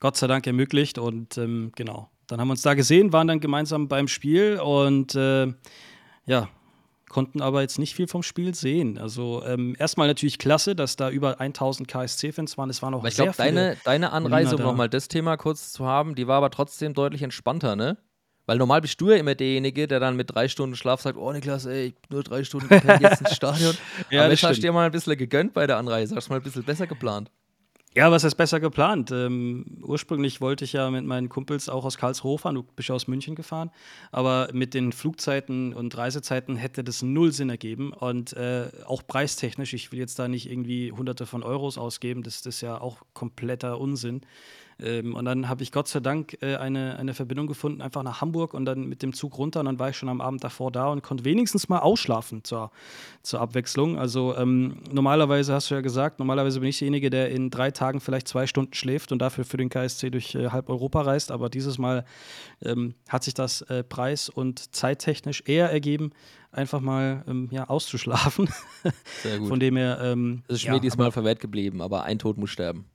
Gott 0.00 0.16
sei 0.16 0.26
Dank 0.26 0.46
ermöglicht 0.46 0.98
und 0.98 1.38
ähm, 1.38 1.72
genau. 1.74 2.10
Dann 2.26 2.40
haben 2.40 2.48
wir 2.48 2.52
uns 2.52 2.62
da 2.62 2.74
gesehen, 2.74 3.12
waren 3.12 3.26
dann 3.26 3.40
gemeinsam 3.40 3.88
beim 3.88 4.08
Spiel 4.08 4.58
und 4.58 5.14
äh, 5.14 5.52
ja, 6.26 6.48
konnten 7.14 7.40
aber 7.40 7.60
jetzt 7.60 7.78
nicht 7.78 7.94
viel 7.94 8.08
vom 8.08 8.22
Spiel 8.22 8.54
sehen. 8.54 8.98
Also 8.98 9.44
ähm, 9.46 9.76
erstmal 9.78 10.08
natürlich 10.08 10.38
klasse, 10.38 10.74
dass 10.74 10.96
da 10.96 11.10
über 11.10 11.40
1000 11.40 11.86
KSC-Fans 11.86 12.58
waren. 12.58 12.70
Es 12.70 12.82
waren 12.82 12.92
auch 12.92 12.98
Aber 12.98 13.08
ich 13.08 13.14
glaube, 13.14 13.32
deine, 13.36 13.76
deine 13.84 14.12
Anreise, 14.12 14.56
um 14.56 14.62
nochmal 14.62 14.88
das 14.88 15.08
Thema 15.08 15.36
kurz 15.36 15.72
zu 15.72 15.86
haben, 15.86 16.14
die 16.16 16.26
war 16.26 16.38
aber 16.38 16.50
trotzdem 16.50 16.92
deutlich 16.92 17.22
entspannter, 17.22 17.76
ne? 17.76 17.98
Weil 18.46 18.58
normal 18.58 18.80
bist 18.80 19.00
du 19.00 19.10
ja 19.10 19.16
immer 19.16 19.34
derjenige, 19.34 19.86
der 19.86 20.00
dann 20.00 20.16
mit 20.16 20.34
drei 20.34 20.48
Stunden 20.48 20.76
Schlaf 20.76 21.00
sagt, 21.00 21.16
oh 21.16 21.32
Niklas, 21.32 21.64
ey, 21.66 21.86
ich 21.86 21.94
bin 21.94 22.16
nur 22.16 22.22
drei 22.22 22.44
Stunden 22.44 22.68
gepennt, 22.68 23.00
jetzt 23.00 23.20
ins 23.20 23.34
Stadion. 23.36 23.74
Ja, 24.10 24.20
aber 24.20 24.30
das 24.30 24.40
jetzt 24.40 24.50
hast 24.50 24.56
du 24.58 24.62
dir 24.62 24.72
mal 24.72 24.86
ein 24.86 24.92
bisschen 24.92 25.16
gegönnt 25.16 25.54
bei 25.54 25.66
der 25.66 25.78
Anreise, 25.78 26.14
hast 26.14 26.28
mal 26.28 26.36
ein 26.36 26.42
bisschen 26.42 26.64
besser 26.64 26.86
geplant. 26.86 27.30
Ja, 27.96 28.10
was 28.10 28.24
ist 28.24 28.34
besser 28.34 28.58
geplant? 28.58 29.12
Ähm, 29.12 29.78
ursprünglich 29.80 30.40
wollte 30.40 30.64
ich 30.64 30.72
ja 30.72 30.90
mit 30.90 31.04
meinen 31.04 31.28
Kumpels 31.28 31.68
auch 31.68 31.84
aus 31.84 31.96
Karlsruhe 31.96 32.38
fahren. 32.38 32.56
Du 32.56 32.64
bist 32.64 32.88
ja 32.88 32.94
aus 32.96 33.06
München 33.06 33.36
gefahren. 33.36 33.70
Aber 34.10 34.48
mit 34.52 34.74
den 34.74 34.90
Flugzeiten 34.90 35.72
und 35.72 35.96
Reisezeiten 35.96 36.56
hätte 36.56 36.82
das 36.82 37.02
null 37.02 37.30
Sinn 37.30 37.50
ergeben. 37.50 37.92
Und 37.92 38.32
äh, 38.32 38.68
auch 38.84 39.06
preistechnisch, 39.06 39.74
ich 39.74 39.92
will 39.92 40.00
jetzt 40.00 40.18
da 40.18 40.26
nicht 40.26 40.50
irgendwie 40.50 40.90
hunderte 40.90 41.24
von 41.24 41.44
Euros 41.44 41.78
ausgeben. 41.78 42.24
Das, 42.24 42.42
das 42.42 42.56
ist 42.56 42.60
ja 42.62 42.80
auch 42.80 42.98
kompletter 43.12 43.78
Unsinn. 43.78 44.22
Ähm, 44.80 45.14
und 45.14 45.24
dann 45.24 45.48
habe 45.48 45.62
ich 45.62 45.72
Gott 45.72 45.88
sei 45.88 46.00
Dank 46.00 46.36
äh, 46.40 46.56
eine, 46.56 46.96
eine 46.98 47.14
Verbindung 47.14 47.46
gefunden, 47.46 47.80
einfach 47.80 48.02
nach 48.02 48.20
Hamburg 48.20 48.54
und 48.54 48.64
dann 48.64 48.88
mit 48.88 49.02
dem 49.02 49.12
Zug 49.12 49.38
runter. 49.38 49.60
Und 49.60 49.66
dann 49.66 49.78
war 49.78 49.90
ich 49.90 49.96
schon 49.96 50.08
am 50.08 50.20
Abend 50.20 50.42
davor 50.42 50.70
da 50.72 50.88
und 50.88 51.02
konnte 51.02 51.24
wenigstens 51.24 51.68
mal 51.68 51.78
ausschlafen 51.78 52.44
zur, 52.44 52.70
zur 53.22 53.40
Abwechslung. 53.40 53.98
Also 53.98 54.36
ähm, 54.36 54.78
normalerweise 54.90 55.54
hast 55.54 55.70
du 55.70 55.74
ja 55.74 55.80
gesagt, 55.80 56.18
normalerweise 56.18 56.60
bin 56.60 56.68
ich 56.68 56.78
derjenige, 56.78 57.10
der 57.10 57.30
in 57.30 57.50
drei 57.50 57.70
Tagen 57.70 58.00
vielleicht 58.00 58.28
zwei 58.28 58.46
Stunden 58.46 58.74
schläft 58.74 59.12
und 59.12 59.20
dafür 59.20 59.44
für 59.44 59.56
den 59.56 59.68
KSC 59.68 60.10
durch 60.10 60.34
äh, 60.34 60.48
halb 60.48 60.68
Europa 60.68 61.02
reist. 61.02 61.30
Aber 61.30 61.48
dieses 61.48 61.78
Mal 61.78 62.04
ähm, 62.62 62.94
hat 63.08 63.24
sich 63.24 63.34
das 63.34 63.62
äh, 63.62 63.84
preis- 63.84 64.28
und 64.28 64.74
zeittechnisch 64.74 65.42
eher 65.46 65.70
ergeben, 65.70 66.10
einfach 66.50 66.80
mal 66.80 67.24
ähm, 67.28 67.48
ja, 67.50 67.68
auszuschlafen. 67.68 68.48
Sehr 69.22 69.38
gut. 69.38 69.48
Von 69.54 69.60
dem 69.60 69.76
her. 69.76 69.98
Ähm, 70.02 70.42
das 70.48 70.58
ist 70.58 70.64
ja, 70.64 70.72
mir 70.72 70.80
diesmal 70.80 71.12
verwehrt 71.12 71.40
geblieben, 71.40 71.80
aber 71.80 72.04
ein 72.04 72.18
Tod 72.18 72.38
muss 72.38 72.50
sterben. 72.50 72.86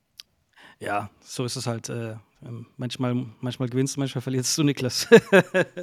Ja, 0.79 1.09
so 1.21 1.45
ist 1.45 1.55
es 1.55 1.67
halt. 1.67 1.89
Äh, 1.89 2.15
ähm, 2.45 2.67
manchmal, 2.77 3.25
manchmal 3.41 3.67
gewinnst 3.69 3.95
du, 3.95 3.99
manchmal 3.99 4.21
verlierst 4.21 4.57
du, 4.57 4.63
Niklas. 4.63 5.07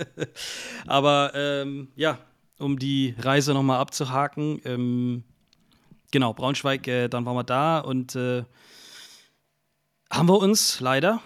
Aber 0.87 1.33
ähm, 1.35 1.88
ja, 1.97 2.19
um 2.59 2.79
die 2.79 3.15
Reise 3.19 3.53
nochmal 3.53 3.79
abzuhaken, 3.79 4.61
ähm, 4.65 5.25
genau, 6.11 6.33
Braunschweig, 6.33 6.88
äh, 6.88 7.09
dann 7.09 7.26
waren 7.26 7.37
wir 7.37 7.45
da 7.45 7.81
und 7.81 8.17
äh, 8.17 8.45
haben 10.11 10.29
wir 10.29 10.38
uns 10.38 10.81
leider, 10.81 11.21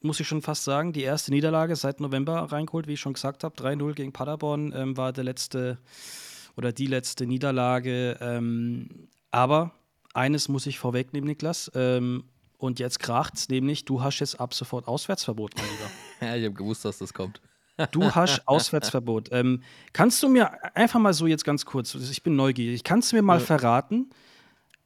muss 0.00 0.20
ich 0.20 0.28
schon 0.28 0.40
fast 0.40 0.64
sagen, 0.64 0.92
die 0.92 1.02
erste 1.02 1.30
Niederlage 1.30 1.76
seit 1.76 2.00
November 2.00 2.50
reingeholt, 2.52 2.86
wie 2.86 2.94
ich 2.94 3.00
schon 3.00 3.14
gesagt 3.14 3.44
habe. 3.44 3.56
3-0 3.56 3.94
gegen 3.94 4.12
Paderborn 4.12 4.72
ähm, 4.74 4.96
war 4.96 5.12
der 5.12 5.24
letzte 5.24 5.78
oder 6.56 6.72
die 6.72 6.86
letzte 6.86 7.26
Niederlage. 7.26 8.16
Ähm, 8.20 9.08
aber 9.30 9.72
eines 10.14 10.48
muss 10.48 10.66
ich 10.66 10.78
vorwegnehmen, 10.78 11.26
Niklas. 11.26 11.70
Ähm, 11.74 12.24
und 12.64 12.78
jetzt 12.78 12.98
kracht's, 12.98 13.48
nämlich 13.48 13.84
du 13.84 14.02
hast 14.02 14.20
jetzt 14.20 14.40
ab 14.40 14.54
sofort 14.54 14.88
Auswärtsverbot, 14.88 15.52
mein 15.56 15.64
Lieber. 15.66 15.90
Ja, 16.20 16.36
ich 16.36 16.44
habe 16.44 16.54
gewusst, 16.54 16.84
dass 16.84 16.98
das 16.98 17.12
kommt. 17.12 17.40
Du 17.90 18.14
hast 18.14 18.46
Auswärtsverbot. 18.46 19.30
Ähm, 19.32 19.62
kannst 19.92 20.22
du 20.22 20.28
mir 20.28 20.50
einfach 20.76 21.00
mal 21.00 21.12
so 21.12 21.26
jetzt 21.26 21.44
ganz 21.44 21.66
kurz, 21.66 21.94
ich 21.94 22.22
bin 22.22 22.36
neugierig, 22.36 22.84
kannst 22.84 23.12
du 23.12 23.16
mir 23.16 23.22
mal 23.22 23.40
verraten, 23.40 24.10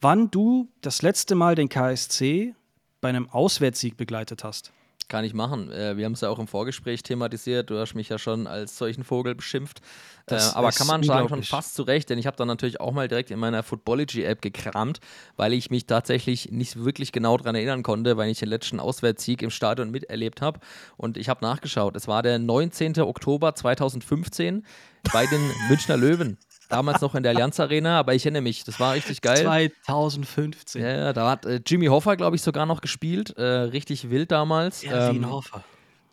wann 0.01 0.31
du 0.31 0.69
das 0.81 1.03
letzte 1.03 1.35
Mal 1.35 1.55
den 1.55 1.69
KSC 1.69 2.55
bei 3.01 3.09
einem 3.11 3.29
Auswärtssieg 3.29 3.97
begleitet 3.97 4.43
hast? 4.43 4.73
Kann 5.09 5.25
ich 5.25 5.33
machen. 5.33 5.73
Äh, 5.73 5.97
wir 5.97 6.05
haben 6.05 6.13
es 6.13 6.21
ja 6.21 6.29
auch 6.29 6.39
im 6.39 6.47
Vorgespräch 6.47 7.03
thematisiert. 7.03 7.71
Du 7.71 7.79
hast 7.79 7.95
mich 7.95 8.11
ja 8.11 8.19
schon 8.19 8.47
als 8.47 8.77
solchen 8.77 9.05
Vogel 9.05 9.35
beschimpft. 9.35 9.81
Äh, 10.27 10.35
aber 10.55 10.71
kann 10.71 10.87
man 10.87 11.03
sagen, 11.03 11.29
schon 11.29 11.43
fast 11.43 11.75
zu 11.75 11.83
Recht, 11.83 12.11
denn 12.11 12.19
ich 12.19 12.27
habe 12.27 12.37
dann 12.37 12.49
natürlich 12.49 12.81
auch 12.81 12.93
mal 12.93 13.09
direkt 13.09 13.31
in 13.31 13.39
meiner 13.39 13.63
Footballogy-App 13.63 14.43
gekramt, 14.43 15.01
weil 15.37 15.55
ich 15.55 15.71
mich 15.71 15.87
tatsächlich 15.87 16.51
nicht 16.51 16.85
wirklich 16.85 17.13
genau 17.13 17.39
daran 17.39 17.55
erinnern 17.55 17.83
konnte, 17.83 18.19
weil 18.19 18.29
ich 18.29 18.39
den 18.39 18.51
letzten 18.51 18.81
Auswärtssieg 18.81 19.41
im 19.41 19.49
Stadion 19.49 19.91
miterlebt 19.91 20.43
habe. 20.43 20.61
Und 20.99 21.17
ich 21.17 21.31
habe 21.31 21.43
nachgeschaut. 21.43 21.97
Es 21.97 22.07
war 22.07 22.23
der 22.23 22.39
19. 22.39 23.01
Oktober 23.01 23.55
2015 23.55 24.67
bei 25.13 25.25
den 25.27 25.41
Münchner 25.71 25.97
Löwen. 25.97 26.37
Damals 26.69 27.01
noch 27.01 27.15
in 27.15 27.23
der 27.23 27.33
Allianz 27.33 27.59
Arena, 27.61 27.99
aber 27.99 28.15
ich 28.15 28.25
erinnere 28.25 28.43
mich, 28.43 28.65
das 28.65 28.79
war 28.79 28.95
richtig 28.95 29.23
geil. 29.23 29.39
2015. 29.85 30.83
Ja, 30.83 31.13
da 31.13 31.31
hat 31.31 31.47
äh, 31.47 31.61
Jimmy 31.67 31.87
Hoffa, 31.87 32.15
glaube 32.15 32.37
ich, 32.37 32.43
sogar 32.43 32.67
noch 32.67 32.81
gespielt. 32.81 33.37
Äh, 33.39 33.43
richtig 33.43 34.11
wild 34.11 34.31
damals. 34.31 34.83
Ja, 34.83 35.13
wie 35.13 35.17
Ähm, 35.17 35.31
Hofer. 35.31 35.65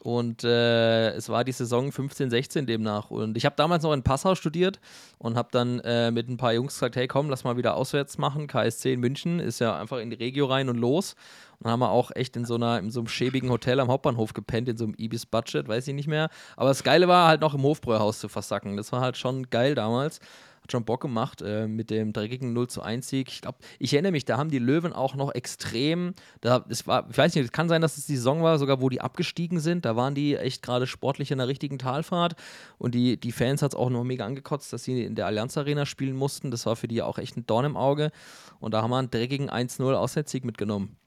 Und 0.05 0.43
äh, 0.43 1.13
es 1.13 1.29
war 1.29 1.43
die 1.43 1.51
Saison 1.51 1.91
15, 1.91 2.29
16 2.29 2.67
demnach. 2.67 3.09
Und 3.09 3.37
ich 3.37 3.43
habe 3.43 3.55
damals 3.55 3.81
noch 3.81 3.91
in 3.91 4.03
Passau 4.03 4.35
studiert 4.35 4.79
und 5.17 5.35
habe 5.35 5.47
dann 5.51 5.79
äh, 5.79 6.11
mit 6.11 6.29
ein 6.29 6.37
paar 6.37 6.53
Jungs 6.53 6.75
gesagt, 6.75 6.95
hey 6.95 7.07
komm, 7.07 7.27
lass 7.27 7.43
mal 7.43 7.57
wieder 7.57 7.75
auswärts 7.75 8.19
machen. 8.19 8.45
KSC 8.45 8.93
in 8.93 8.99
München 8.99 9.39
ist 9.39 9.57
ja 9.57 9.75
einfach 9.75 9.97
in 9.97 10.11
die 10.11 10.15
Regio 10.15 10.45
rein 10.45 10.69
und 10.69 10.77
los. 10.77 11.15
Und 11.57 11.71
haben 11.71 11.79
wir 11.79 11.89
auch 11.89 12.11
echt 12.13 12.37
in 12.37 12.45
so, 12.45 12.53
einer, 12.53 12.77
in 12.77 12.91
so 12.91 12.99
einem 12.99 13.07
schäbigen 13.07 13.49
Hotel 13.49 13.79
am 13.79 13.87
Hauptbahnhof 13.87 14.33
gepennt, 14.33 14.69
in 14.69 14.77
so 14.77 14.83
einem 14.83 14.93
Ibis-Budget, 14.95 15.67
weiß 15.67 15.87
ich 15.87 15.95
nicht 15.95 16.07
mehr. 16.07 16.29
Aber 16.55 16.69
das 16.69 16.83
Geile 16.83 17.07
war 17.07 17.27
halt 17.27 17.41
noch 17.41 17.55
im 17.55 17.63
Hofbräuhaus 17.63 18.19
zu 18.19 18.29
versacken. 18.29 18.77
Das 18.77 18.91
war 18.91 19.01
halt 19.01 19.17
schon 19.17 19.49
geil 19.49 19.73
damals. 19.73 20.19
Hat 20.65 20.71
schon 20.71 20.83
Bock 20.83 21.01
gemacht 21.01 21.43
äh, 21.43 21.67
mit 21.67 21.91
dem 21.91 22.11
dreckigen 22.11 22.51
0 22.51 22.67
zu 22.67 22.81
1 22.81 23.07
Sieg. 23.07 23.29
Ich 23.29 23.41
glaube, 23.41 23.59
ich 23.77 23.93
erinnere 23.93 24.13
mich, 24.13 24.25
da 24.25 24.39
haben 24.39 24.49
die 24.49 24.57
Löwen 24.57 24.93
auch 24.93 25.13
noch 25.13 25.31
extrem, 25.35 26.15
da, 26.41 26.65
es 26.69 26.87
war, 26.87 27.07
ich 27.07 27.15
weiß 27.15 27.35
nicht, 27.35 27.45
es 27.45 27.51
kann 27.51 27.69
sein, 27.69 27.83
dass 27.83 27.99
es 27.99 28.07
die 28.07 28.15
Saison 28.15 28.41
war, 28.41 28.57
sogar 28.57 28.81
wo 28.81 28.89
die 28.89 28.99
abgestiegen 28.99 29.59
sind. 29.59 29.85
Da 29.85 29.95
waren 29.95 30.15
die 30.15 30.35
echt 30.35 30.63
gerade 30.63 30.87
sportlich 30.87 31.29
in 31.29 31.37
der 31.37 31.47
richtigen 31.47 31.77
Talfahrt 31.77 32.33
und 32.79 32.95
die, 32.95 33.15
die 33.15 33.31
Fans 33.31 33.61
hat 33.61 33.73
es 33.73 33.75
auch 33.75 33.91
noch 33.91 34.03
mega 34.03 34.25
angekotzt, 34.25 34.73
dass 34.73 34.83
sie 34.85 35.03
in 35.03 35.13
der 35.13 35.27
Allianz 35.27 35.55
Arena 35.55 35.85
spielen 35.85 36.15
mussten. 36.15 36.49
Das 36.49 36.65
war 36.65 36.75
für 36.75 36.87
die 36.87 37.03
auch 37.03 37.19
echt 37.19 37.37
ein 37.37 37.45
Dorn 37.45 37.65
im 37.65 37.77
Auge. 37.77 38.11
Und 38.59 38.73
da 38.73 38.81
haben 38.81 38.89
wir 38.89 38.97
einen 38.97 39.11
dreckigen 39.11 39.51
1-0 39.51 39.93
Auswärtssieg 39.93 40.45
mitgenommen. 40.45 40.97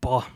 Boah, 0.00 0.26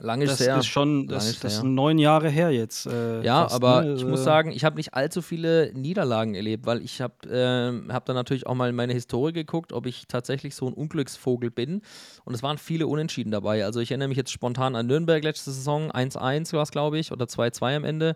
Lange 0.00 0.26
ist 0.26 0.38
das 0.38 0.46
her. 0.46 0.58
ist 0.58 0.66
schon, 0.66 1.08
das, 1.08 1.28
ist 1.28 1.42
das 1.42 1.56
sind 1.56 1.74
neun 1.74 1.98
Jahre 1.98 2.28
her 2.30 2.52
jetzt. 2.52 2.86
Äh, 2.86 3.20
Ja, 3.24 3.42
fast, 3.42 3.54
aber 3.56 3.82
ne? 3.82 3.94
ich 3.94 4.02
Äh, 4.02 4.06
muss 4.06 4.22
sagen, 4.22 4.52
ich 4.52 4.64
habe 4.64 4.76
nicht 4.76 4.94
allzu 4.94 5.22
viele 5.22 5.72
Niederlagen 5.74 6.36
erlebt, 6.36 6.66
weil 6.66 6.82
ich 6.82 7.00
habe 7.00 7.14
ähm, 7.28 7.92
hab 7.92 8.04
dann 8.06 8.14
natürlich 8.14 8.46
auch 8.46 8.54
mal 8.54 8.68
in 8.68 8.76
meine 8.76 8.92
Historie 8.92 9.32
geguckt, 9.32 9.72
ob 9.72 9.86
ich 9.86 10.06
tatsächlich 10.06 10.54
so 10.54 10.68
ein 10.68 10.72
Unglücksvogel 10.72 11.50
bin. 11.50 11.82
Und 12.24 12.34
es 12.34 12.44
waren 12.44 12.58
viele 12.58 12.86
Unentschieden 12.86 13.32
dabei. 13.32 13.64
Also 13.64 13.80
ich 13.80 13.90
erinnere 13.90 14.06
mich 14.08 14.16
jetzt 14.16 14.30
spontan 14.30 14.76
an 14.76 14.86
Nürnberg 14.86 15.24
letzte 15.24 15.50
Saison, 15.50 15.90
1-1 15.90 16.52
war 16.52 16.62
es, 16.62 16.70
glaube 16.70 16.98
ich, 17.00 17.10
oder 17.10 17.24
2-2 17.26 17.76
am 17.76 17.84
Ende. 17.84 18.14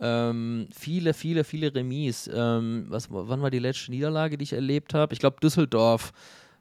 Ähm, 0.00 0.68
viele, 0.76 1.14
viele, 1.14 1.44
viele 1.44 1.72
Remis. 1.72 2.28
Ähm, 2.32 2.86
was, 2.88 3.06
wann 3.10 3.40
war 3.40 3.50
die 3.50 3.58
letzte 3.60 3.92
Niederlage, 3.92 4.36
die 4.36 4.42
ich 4.42 4.52
erlebt 4.52 4.94
habe? 4.94 5.12
Ich 5.12 5.20
glaube 5.20 5.36
Düsseldorf. 5.40 6.12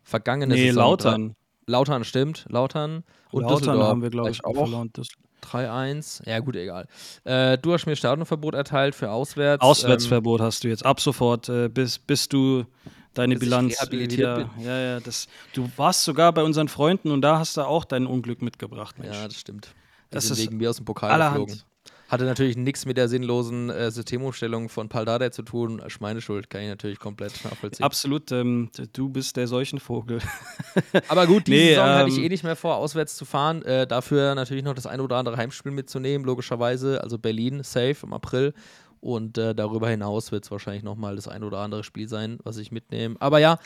Vergangene 0.03 0.53
nee, 0.53 0.67
Saison. 0.67 0.83
Lautern. 0.83 1.35
Lautern, 1.65 2.03
stimmt. 2.03 2.45
Lautern. 2.49 3.03
Und 3.31 3.43
Lautern 3.43 3.57
Düsseldorf. 3.59 3.87
haben 3.87 4.01
wir, 4.01 4.09
glaube 4.09 4.29
ich, 4.31 4.43
auch. 4.45 4.53
verloren. 4.55 4.89
Das 4.93 5.07
3-1. 5.43 6.27
Ja, 6.27 6.39
gut, 6.39 6.55
egal. 6.55 6.87
Äh, 7.23 7.57
du 7.57 7.73
hast 7.73 7.85
mir 7.85 7.95
Stadionverbot 7.95 8.53
erteilt 8.55 8.95
für 8.95 9.11
auswärts. 9.11 9.63
Ähm, 9.63 9.69
Auswärtsverbot 9.69 10.41
hast 10.41 10.63
du 10.63 10.67
jetzt 10.67 10.85
ab 10.85 10.99
sofort, 10.99 11.47
äh, 11.49 11.69
bis, 11.69 11.97
bis 11.99 12.27
du 12.27 12.65
deine 13.13 13.35
Bilanz 13.37 13.75
äh, 13.75 13.83
rehabilitiert 13.83 14.37
wieder. 14.37 14.49
Ja, 14.59 14.79
ja, 14.79 14.99
das, 14.99 15.27
du 15.53 15.69
warst 15.77 16.03
sogar 16.03 16.33
bei 16.33 16.43
unseren 16.43 16.67
Freunden 16.67 17.11
und 17.11 17.21
da 17.21 17.39
hast 17.39 17.57
du 17.57 17.61
auch 17.61 17.85
dein 17.85 18.05
Unglück 18.05 18.41
mitgebracht, 18.41 18.95
ähm, 18.99 19.05
Mensch. 19.05 19.17
ja, 19.17 19.27
das 19.27 19.39
stimmt. 19.39 19.67
Die 20.11 20.15
Das 20.15 20.29
ist 20.29 20.39
wegen 20.39 20.57
mir 20.57 20.69
aus 20.69 20.77
dem 20.77 20.85
Pokal 20.85 21.11
allerhand. 21.11 21.47
geflogen. 21.47 21.68
Hatte 22.09 22.25
natürlich 22.25 22.57
nichts 22.57 22.87
mit 22.87 22.97
der 22.97 23.07
sinnlosen 23.07 23.69
äh, 23.69 23.91
Systemumstellung 23.91 24.67
von 24.67 24.89
Paldada 24.89 25.31
zu 25.31 25.43
tun. 25.43 25.77
Ist 25.77 26.01
meine 26.01 26.21
Schuld, 26.21 26.49
kann 26.49 26.61
ich 26.61 26.67
natürlich 26.67 26.97
komplett 26.97 27.33
nachvollziehen. 27.43 27.85
Absolut, 27.85 28.31
ähm, 28.31 28.71
du 28.93 29.09
bist 29.09 29.37
der 29.37 29.47
Seuchenvogel. 29.47 30.19
Aber 31.07 31.27
gut, 31.27 31.45
diese 31.45 31.57
Nee, 31.57 31.69
Saison 31.69 31.85
hatte 31.85 32.09
ich 32.09 32.17
ähm, 32.17 32.23
eh 32.23 32.29
nicht 32.29 32.43
mehr 32.43 32.55
vor, 32.55 32.77
auswärts 32.77 33.15
zu 33.15 33.25
fahren. 33.25 33.61
Äh, 33.61 33.85
dafür 33.85 34.33
natürlich 34.33 34.63
noch 34.63 34.73
das 34.73 34.87
ein 34.87 35.01
oder 35.01 35.17
andere 35.17 35.37
Heimspiel 35.37 35.71
mitzunehmen, 35.71 36.25
logischerweise. 36.25 37.03
Also 37.03 37.19
Berlin 37.19 37.61
safe 37.61 37.97
im 38.01 38.13
April. 38.13 38.55
Und 39.01 39.37
äh, 39.37 39.55
darüber 39.55 39.87
hinaus 39.87 40.31
wird 40.31 40.43
es 40.43 40.51
wahrscheinlich 40.51 40.83
nochmal 40.83 41.15
das 41.15 41.27
ein 41.27 41.43
oder 41.43 41.59
andere 41.59 41.83
Spiel 41.83 42.09
sein, 42.09 42.39
was 42.43 42.57
ich 42.57 42.71
mitnehme. 42.71 43.15
Aber 43.19 43.37
ja, 43.39 43.59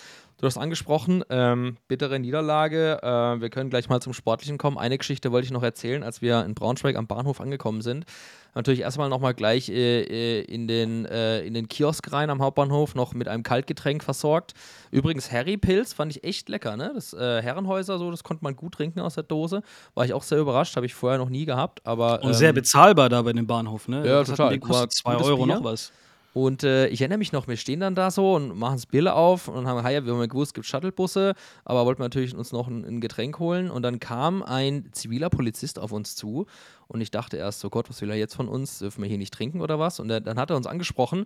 du 0.44 0.48
hast 0.48 0.58
angesprochen, 0.58 1.24
ähm, 1.30 1.78
bittere 1.88 2.20
Niederlage. 2.20 3.00
Äh, 3.02 3.42
wir 3.42 3.50
können 3.50 3.70
gleich 3.70 3.88
mal 3.88 4.02
zum 4.02 4.12
Sportlichen 4.12 4.58
kommen. 4.58 4.78
Eine 4.78 4.98
Geschichte 4.98 5.32
wollte 5.32 5.46
ich 5.46 5.52
noch 5.52 5.64
erzählen, 5.64 6.04
als 6.04 6.22
wir 6.22 6.44
in 6.44 6.54
Braunschweig 6.54 6.98
am 6.98 7.08
Bahnhof 7.08 7.40
angekommen 7.40 7.82
sind. 7.82 8.06
Natürlich 8.54 8.82
erstmal 8.82 9.08
nochmal 9.08 9.34
gleich 9.34 9.70
äh, 9.70 10.02
äh, 10.02 10.42
in, 10.42 10.68
den, 10.68 11.06
äh, 11.06 11.40
in 11.46 11.54
den 11.54 11.70
Kiosk 11.70 12.12
rein 12.12 12.30
am 12.30 12.42
Hauptbahnhof, 12.42 12.94
noch 12.94 13.14
mit 13.14 13.30
einem 13.30 13.44
Kaltgetränk 13.44 14.04
versorgt. 14.04 14.54
Übrigens, 14.92 15.32
Harry 15.32 15.56
Pilz 15.56 15.94
fand 15.94 16.14
ich 16.14 16.26
echt 16.26 16.50
lecker, 16.50 16.76
ne? 16.76 16.92
Das 16.94 17.14
äh, 17.14 17.42
Herrenhäuser, 17.42 17.98
so, 17.98 18.12
das 18.12 18.24
konnte 18.24 18.44
man 18.44 18.58
gut 18.58 18.74
trinken 18.74 19.00
aus 19.00 19.16
der 19.16 19.24
Dose. 19.24 19.62
War 19.96 20.04
ich 20.04 20.14
auch 20.14 20.24
sehr 20.24 20.40
überrascht, 20.40 20.76
habe 20.76 20.86
ich 20.86 20.94
vorher 20.94 21.20
noch 21.20 21.30
nie 21.30 21.46
gehabt. 21.46 21.80
Aber, 21.86 22.22
Und 22.22 22.34
sehr 22.34 22.50
ähm, 22.50 22.56
bezahlbar 22.56 23.08
da 23.08 23.22
bei 23.22 23.32
dem 23.32 23.48
Bahnhof, 23.48 23.88
ne? 23.88 24.06
Ja, 24.06 24.20
hat 24.20 24.28
total. 24.28 24.52
Die 24.52 24.60
kostet 24.60 25.06
War 25.06 25.14
2 25.14 25.14
gutes 25.14 25.28
Euro 25.30 25.46
Bier. 25.46 25.56
noch 25.56 25.64
was. 25.64 25.94
Und 26.34 26.64
äh, 26.64 26.88
ich 26.88 27.02
erinnere 27.02 27.20
mich 27.20 27.32
noch, 27.32 27.48
wir 27.48 27.58
stehen 27.58 27.80
dann 27.80 27.96
da 27.96 28.10
so 28.10 28.34
und 28.34 28.58
machen 28.58 28.76
das 28.76 28.88
Bier 28.88 29.16
auf 29.16 29.48
und 29.48 29.68
haben, 29.68 29.86
hey, 29.86 30.04
wir 30.04 30.14
haben 30.14 30.20
ja 30.20 30.26
gewusst, 30.26 30.50
es 30.50 30.54
gibt 30.54 30.66
Shuttlebusse, 30.66 31.34
aber 31.64 31.86
wollten 31.86 32.02
natürlich 32.02 32.36
uns 32.36 32.52
noch 32.52 32.68
ein, 32.68 32.84
ein 32.84 33.02
Getränk 33.02 33.40
holen. 33.40 33.70
Und 33.70 33.84
dann 33.84 34.00
kam 34.00 34.42
ein 34.42 34.90
ziviler 34.92 35.30
Polizist 35.30 35.78
auf 35.78 35.92
uns 35.92 36.16
zu 36.16 36.48
und 36.88 37.02
ich 37.02 37.12
dachte 37.12 37.38
erst, 37.38 37.60
so 37.60 37.70
Gott, 37.70 37.90
was 37.90 38.02
will 38.02 38.10
er 38.10 38.18
jetzt 38.18 38.36
von 38.36 38.48
uns? 38.48 38.80
Dürfen 38.80 39.02
wir 39.04 39.10
hier 39.10 39.20
nicht 39.20 39.34
trinken 39.34 39.62
oder 39.62 39.78
was? 39.78 40.00
Und 40.00 40.10
er, 40.10 40.22
dann 40.22 40.40
hat 40.40 40.50
er 40.50 40.58
uns 40.58 40.68
angesprochen 40.68 41.26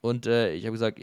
und 0.00 0.26
äh, 0.26 0.54
ich 0.54 0.64
habe 0.64 0.72
gesagt, 0.72 1.00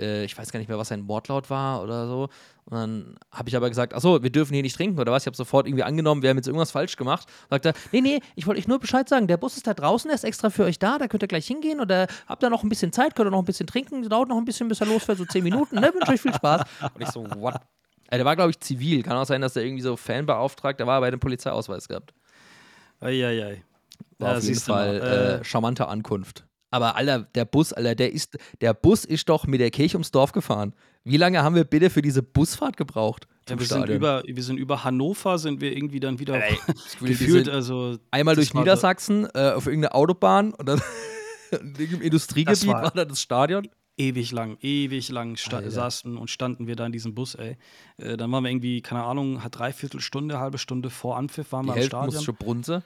äh, 0.00 0.24
ich 0.24 0.36
weiß 0.36 0.50
gar 0.50 0.58
nicht 0.58 0.68
mehr, 0.68 0.78
was 0.78 0.88
sein 0.88 1.06
Wortlaut 1.08 1.50
war 1.50 1.82
oder 1.82 2.06
so. 2.08 2.28
Und 2.64 2.76
dann 2.76 3.16
habe 3.30 3.48
ich 3.48 3.56
aber 3.56 3.68
gesagt, 3.68 3.94
achso, 3.94 4.22
wir 4.22 4.30
dürfen 4.30 4.54
hier 4.54 4.62
nicht 4.62 4.76
trinken 4.76 4.98
oder 4.98 5.12
was. 5.12 5.24
Ich 5.24 5.26
habe 5.26 5.36
sofort 5.36 5.66
irgendwie 5.66 5.82
angenommen, 5.82 6.22
wir 6.22 6.30
haben 6.30 6.36
jetzt 6.36 6.46
irgendwas 6.46 6.70
falsch 6.70 6.96
gemacht. 6.96 7.28
Sagt 7.50 7.66
er, 7.66 7.74
nee, 7.92 8.00
nee, 8.00 8.20
ich 8.36 8.46
wollte 8.46 8.60
euch 8.60 8.68
nur 8.68 8.78
Bescheid 8.78 9.08
sagen, 9.08 9.26
der 9.26 9.36
Bus 9.36 9.56
ist 9.56 9.66
da 9.66 9.74
draußen, 9.74 10.08
der 10.08 10.14
ist 10.14 10.24
extra 10.24 10.50
für 10.50 10.64
euch 10.64 10.78
da, 10.78 10.98
da 10.98 11.08
könnt 11.08 11.22
ihr 11.22 11.28
gleich 11.28 11.46
hingehen 11.46 11.80
oder 11.80 12.06
habt 12.26 12.42
ihr 12.42 12.50
noch 12.50 12.62
ein 12.62 12.68
bisschen 12.68 12.92
Zeit, 12.92 13.14
könnt 13.14 13.28
ihr 13.28 13.32
noch 13.32 13.40
ein 13.40 13.44
bisschen 13.44 13.66
trinken, 13.66 14.08
dauert 14.08 14.28
noch 14.28 14.38
ein 14.38 14.44
bisschen, 14.44 14.68
bis 14.68 14.80
er 14.80 14.86
losfährt, 14.86 15.18
so 15.18 15.24
zehn 15.24 15.44
Minuten, 15.44 15.76
ne? 15.76 15.92
Wünsche 15.94 16.12
euch 16.12 16.20
viel 16.20 16.34
Spaß. 16.34 16.62
Und 16.94 17.02
ich 17.02 17.08
so, 17.08 17.24
what? 17.36 17.56
Äh, 18.10 18.16
der 18.16 18.24
war, 18.24 18.36
glaube 18.36 18.50
ich, 18.50 18.60
zivil. 18.60 19.02
Kann 19.02 19.16
auch 19.16 19.26
sein, 19.26 19.40
dass 19.40 19.54
der 19.54 19.64
irgendwie 19.64 19.82
so 19.82 19.96
Fanbeauftragter 19.96 20.86
war, 20.86 20.96
aber 20.96 21.06
er 21.06 21.12
einen 21.12 21.20
Polizeiausweis 21.20 21.88
gehabt. 21.88 22.12
Eieiei. 23.00 23.62
War 24.18 24.32
Ja, 24.32 24.38
auf 24.38 24.44
jeden 24.44 24.60
Fall 24.60 24.98
mal, 24.98 25.40
äh, 25.40 25.44
charmante 25.44 25.88
Ankunft. 25.88 26.44
Aber 26.70 26.96
Alter, 26.96 27.20
der 27.34 27.44
Bus, 27.44 27.72
Alter, 27.72 27.94
der 27.94 28.12
ist, 28.12 28.38
der 28.60 28.74
Bus 28.74 29.04
ist 29.04 29.28
doch 29.28 29.46
mit 29.46 29.60
der 29.60 29.70
Kirche 29.70 29.96
ums 29.96 30.10
Dorf 30.10 30.32
gefahren. 30.32 30.72
Wie 31.04 31.16
lange 31.16 31.42
haben 31.42 31.54
wir 31.54 31.64
bitte 31.64 31.90
für 31.90 32.02
diese 32.02 32.22
Busfahrt 32.22 32.76
gebraucht? 32.76 33.26
Ja, 33.48 33.58
wir, 33.58 33.66
sind 33.66 33.88
über, 33.88 34.22
wir 34.26 34.42
sind 34.42 34.58
über 34.58 34.84
Hannover, 34.84 35.38
sind 35.38 35.60
wir 35.60 35.74
irgendwie 35.76 35.98
dann 35.98 36.18
wieder 36.20 36.34
Ey, 36.40 36.56
gefühlt, 37.00 37.48
also 37.48 37.96
einmal 38.12 38.36
durch 38.36 38.54
Niedersachsen 38.54 39.26
äh, 39.34 39.50
auf 39.52 39.66
irgendeine 39.66 39.94
Autobahn 39.94 40.52
und 40.54 40.68
dann 40.68 40.80
in 41.50 41.68
irgendeinem 41.74 42.02
Industriegebiet 42.02 42.66
war, 42.68 42.82
war- 42.84 42.90
da 42.92 43.04
das 43.04 43.20
Stadion. 43.20 43.66
ewig 43.96 44.30
lang, 44.30 44.56
ewig 44.60 45.08
lang 45.10 45.36
saßen 45.36 46.16
und 46.16 46.30
standen 46.30 46.68
wir 46.68 46.76
da 46.76 46.86
in 46.86 46.92
diesem 46.92 47.14
Bus, 47.16 47.34
ey. 47.34 47.56
Äh, 47.96 48.16
dann 48.16 48.30
waren 48.30 48.44
wir 48.44 48.50
irgendwie, 48.50 48.80
keine 48.82 49.02
Ahnung, 49.02 49.42
hat 49.42 49.58
dreiviertel 49.58 50.00
Stunde, 50.00 50.38
halbe 50.38 50.58
Stunde 50.58 50.90
vor 50.90 51.16
Anpfiff 51.16 51.50
waren 51.50 51.64
Die 51.64 51.68
wir 51.70 51.72
am 51.72 51.78
Hälfte 51.78 51.96
muss 51.96 52.04
Stadion. 52.06 52.22
schon 52.24 52.36
Brunze. 52.36 52.82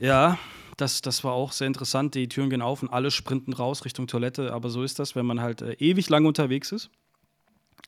Ja, 0.00 0.38
das, 0.78 1.02
das 1.02 1.22
war 1.24 1.32
auch 1.32 1.52
sehr 1.52 1.66
interessant. 1.66 2.14
Die 2.14 2.28
Türen 2.28 2.48
gehen 2.50 2.62
auf 2.62 2.82
und 2.82 2.88
alle 2.88 3.10
sprinten 3.10 3.52
raus 3.52 3.84
Richtung 3.84 4.06
Toilette. 4.06 4.52
Aber 4.52 4.70
so 4.70 4.82
ist 4.82 4.98
das, 4.98 5.14
wenn 5.14 5.26
man 5.26 5.40
halt 5.42 5.60
äh, 5.60 5.72
ewig 5.74 6.08
lang 6.08 6.24
unterwegs 6.24 6.72
ist. 6.72 6.88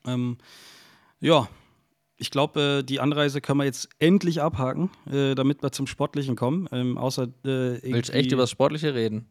Ähm, 0.05 0.37
ja, 1.19 1.47
ich 2.17 2.29
glaube, 2.29 2.79
äh, 2.79 2.83
die 2.83 2.99
Anreise 2.99 3.41
können 3.41 3.59
wir 3.59 3.65
jetzt 3.65 3.89
endlich 3.99 4.41
abhaken, 4.41 4.91
äh, 5.11 5.33
damit 5.35 5.63
wir 5.63 5.71
zum 5.71 5.87
Sportlichen 5.87 6.35
kommen. 6.35 6.67
Ähm, 6.71 6.97
außer 6.97 7.23
äh, 7.23 7.81
Willst 7.81 8.09
du 8.09 8.13
echt 8.13 8.31
über 8.31 8.43
das 8.43 8.51
Sportliche 8.51 8.93
reden? 8.93 9.27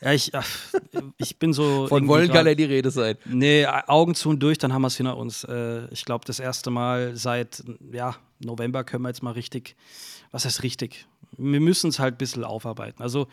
Ja, 0.00 0.12
ich, 0.12 0.34
ach, 0.34 0.48
ich 1.18 1.38
bin 1.38 1.52
so. 1.52 1.86
Von 1.88 2.08
wollen 2.08 2.26
grad- 2.26 2.38
kann 2.38 2.46
ja 2.46 2.54
die 2.56 2.64
Rede 2.64 2.90
sein. 2.90 3.16
Nee, 3.24 3.66
Augen 3.66 4.16
zu 4.16 4.30
und 4.30 4.40
durch, 4.42 4.58
dann 4.58 4.72
haben 4.72 4.82
wir 4.82 4.88
es 4.88 4.96
hinter 4.96 5.16
uns. 5.16 5.44
Äh, 5.44 5.86
ich 5.92 6.04
glaube, 6.04 6.24
das 6.24 6.40
erste 6.40 6.70
Mal 6.70 7.14
seit 7.16 7.62
ja, 7.92 8.16
November 8.40 8.82
können 8.82 9.02
wir 9.04 9.10
jetzt 9.10 9.22
mal 9.22 9.30
richtig, 9.30 9.76
was 10.32 10.44
heißt 10.44 10.64
richtig? 10.64 11.06
Wir 11.36 11.60
müssen 11.60 11.88
es 11.90 11.98
halt 11.98 12.14
ein 12.14 12.18
bisschen 12.18 12.44
aufarbeiten. 12.44 13.02
Also, 13.02 13.26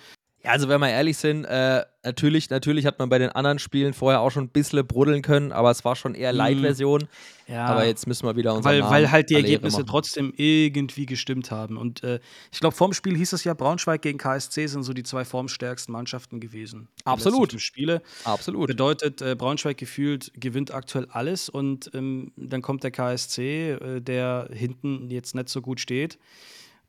Ja, 0.43 0.51
also 0.51 0.69
wenn 0.69 0.79
wir 0.79 0.89
ehrlich 0.89 1.17
sind, 1.17 1.43
äh, 1.43 1.83
natürlich, 2.01 2.49
natürlich 2.49 2.85
hat 2.85 2.97
man 2.97 3.09
bei 3.09 3.17
den 3.17 3.29
anderen 3.29 3.59
Spielen 3.59 3.93
vorher 3.93 4.21
auch 4.21 4.29
schon 4.31 4.45
ein 4.45 4.49
bisschen 4.49 4.87
bruddeln 4.87 5.21
können, 5.21 5.51
aber 5.51 5.69
es 5.69 5.83
war 5.83 5.97
schon 5.97 6.15
eher 6.15 6.31
Light-Version. 6.31 7.09
ja. 7.47 7.65
Aber 7.65 7.85
jetzt 7.85 8.07
müssen 8.07 8.25
wir 8.25 8.37
wieder 8.37 8.53
unseren 8.53 8.71
weil, 8.71 8.79
Namen 8.79 8.91
weil 8.91 9.11
halt 9.11 9.29
die 9.29 9.33
Ergebnisse 9.35 9.79
machen. 9.79 9.87
trotzdem 9.87 10.33
irgendwie 10.37 11.05
gestimmt 11.05 11.51
haben. 11.51 11.75
Und 11.75 12.05
äh, 12.05 12.21
ich 12.53 12.61
glaube, 12.61 12.73
vorm 12.73 12.93
Spiel 12.93 13.17
hieß 13.17 13.33
es 13.33 13.43
ja, 13.43 13.53
Braunschweig 13.53 14.01
gegen 14.01 14.17
KSC 14.17 14.67
sind 14.67 14.83
so 14.83 14.93
die 14.93 15.03
zwei 15.03 15.25
formstärksten 15.25 15.91
Mannschaften 15.91 16.39
gewesen. 16.39 16.87
Absolut. 17.03 17.59
Spiele. 17.59 18.01
Absolut. 18.23 18.67
Bedeutet, 18.67 19.21
äh, 19.21 19.35
Braunschweig 19.35 19.77
gefühlt 19.77 20.31
gewinnt 20.35 20.73
aktuell 20.73 21.07
alles 21.11 21.49
und 21.49 21.91
ähm, 21.93 22.31
dann 22.37 22.61
kommt 22.61 22.83
der 22.85 22.91
KSC, 22.91 23.71
äh, 23.71 23.99
der 23.99 24.47
hinten 24.53 25.09
jetzt 25.11 25.35
nicht 25.35 25.49
so 25.49 25.61
gut 25.61 25.81
steht. 25.81 26.17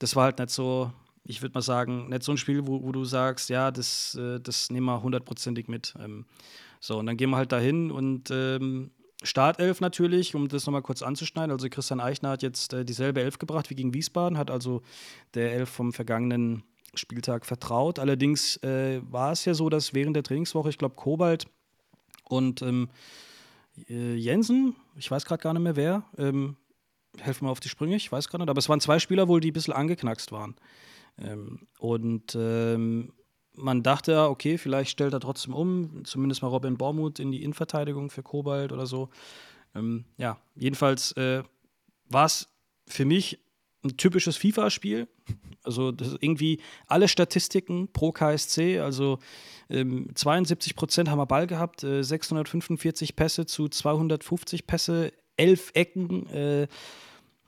Das 0.01 0.17
war 0.17 0.25
halt 0.25 0.41
nicht 0.41 0.51
so, 0.51 0.91
ich 1.23 1.43
würde 1.43 1.55
mal 1.55 1.63
sagen, 1.63 2.09
nicht 2.09 2.25
so 2.25 2.33
ein 2.33 2.39
Spiel, 2.39 2.67
wo, 2.67 2.83
wo 2.83 2.91
du 2.91 3.05
sagst, 3.05 3.49
ja, 3.51 3.71
das, 3.71 4.17
äh, 4.17 4.41
das 4.41 4.71
nehmen 4.71 4.87
wir 4.87 5.03
hundertprozentig 5.03 5.69
mit. 5.69 5.95
Ähm, 6.01 6.27
so, 6.81 6.99
und 6.99 7.07
dann 7.07 7.17
gehen 7.17 7.31
wir 7.31 7.37
halt 7.37 7.53
dahin 7.53 7.93
und 7.93 8.31
ähm, 8.33 8.91
Startelf 9.23 9.81
natürlich, 9.81 10.35
um 10.35 10.49
das 10.49 10.67
nochmal 10.67 10.83
kurz 10.83 11.03
anzuschneiden. 11.03 11.51
Also 11.51 11.69
Christian 11.69 12.01
Eichner 12.01 12.31
hat 12.31 12.43
jetzt 12.43 12.73
äh, 12.73 12.85
dieselbe 12.85 13.21
Elf 13.21 13.39
gebracht 13.39 13.69
wie 13.69 13.75
gegen 13.75 13.93
Wiesbaden, 13.93 14.39
hat 14.39 14.51
also 14.51 14.83
der 15.35 15.53
Elf 15.53 15.69
vom 15.69 15.93
vergangenen 15.93 16.63
Spieltag 16.95 17.45
vertraut. 17.45 17.99
Allerdings 17.99 18.57
äh, 18.63 19.01
war 19.11 19.33
es 19.33 19.45
ja 19.45 19.55
so, 19.55 19.69
dass 19.69 19.95
während 19.95 20.17
der 20.17 20.23
Trainingswoche, 20.23 20.71
ich 20.71 20.79
glaube, 20.79 20.97
Kobalt 20.97 21.47
und 22.25 22.63
ähm, 22.63 22.89
äh, 23.89 24.15
Jensen, 24.15 24.75
ich 24.97 25.11
weiß 25.11 25.27
gerade 25.27 25.43
gar 25.43 25.53
nicht 25.53 25.63
mehr 25.63 25.77
wer, 25.77 26.05
ähm, 26.17 26.57
helfen 27.19 27.45
mir 27.45 27.51
auf 27.51 27.61
die 27.61 27.69
Sprünge, 27.69 27.97
ich 27.97 28.11
weiß 28.11 28.29
gerade 28.29 28.45
nicht, 28.45 28.51
aber 28.51 28.59
es 28.59 28.69
waren 28.69 28.81
zwei 28.81 28.99
Spieler 28.99 29.29
wohl, 29.29 29.41
die 29.41 29.51
ein 29.51 29.55
bisschen 29.55 29.75
angeknackst 29.75 30.33
waren. 30.33 30.55
Ähm, 31.19 31.67
und 31.79 32.35
ähm, 32.35 33.13
man 33.55 33.83
dachte 33.83 34.13
ja, 34.13 34.27
okay, 34.29 34.59
vielleicht 34.59 34.91
stellt 34.91 35.13
er 35.13 35.21
trotzdem 35.21 35.55
um, 35.55 36.05
zumindest 36.05 36.43
mal 36.43 36.49
Robin 36.49 36.77
Bormuth 36.77 37.19
in 37.19 37.33
die 37.33 37.43
Innenverteidigung 37.43 38.11
für 38.11 38.23
Kobalt 38.23 38.73
oder 38.73 38.87
so. 38.87 39.11
Ähm, 39.75 40.05
ja, 40.17 40.39
jedenfalls 40.57 41.13
äh, 41.13 41.43
war 42.09 42.27
es 42.27 42.49
für 42.87 43.05
mich 43.05 43.39
ein 43.85 43.97
typisches 43.97 44.37
FIFA-Spiel. 44.37 45.09
Also 45.63 45.93
irgendwie 46.21 46.61
alle 46.87 47.07
Statistiken 47.07 47.93
pro 47.93 48.13
KSC, 48.13 48.81
also 48.81 49.19
ähm, 49.69 50.09
72 50.15 50.75
Prozent 50.75 51.11
haben 51.11 51.19
wir 51.19 51.27
Ball 51.27 51.47
gehabt, 51.47 51.85
äh, 51.85 52.03
645 52.03 53.15
Pässe 53.15 53.45
zu 53.45 53.69
250 53.69 54.67
Pässe, 54.67 55.13
elf 55.41 55.71
Ecken. 55.75 56.27
Äh, 56.33 56.67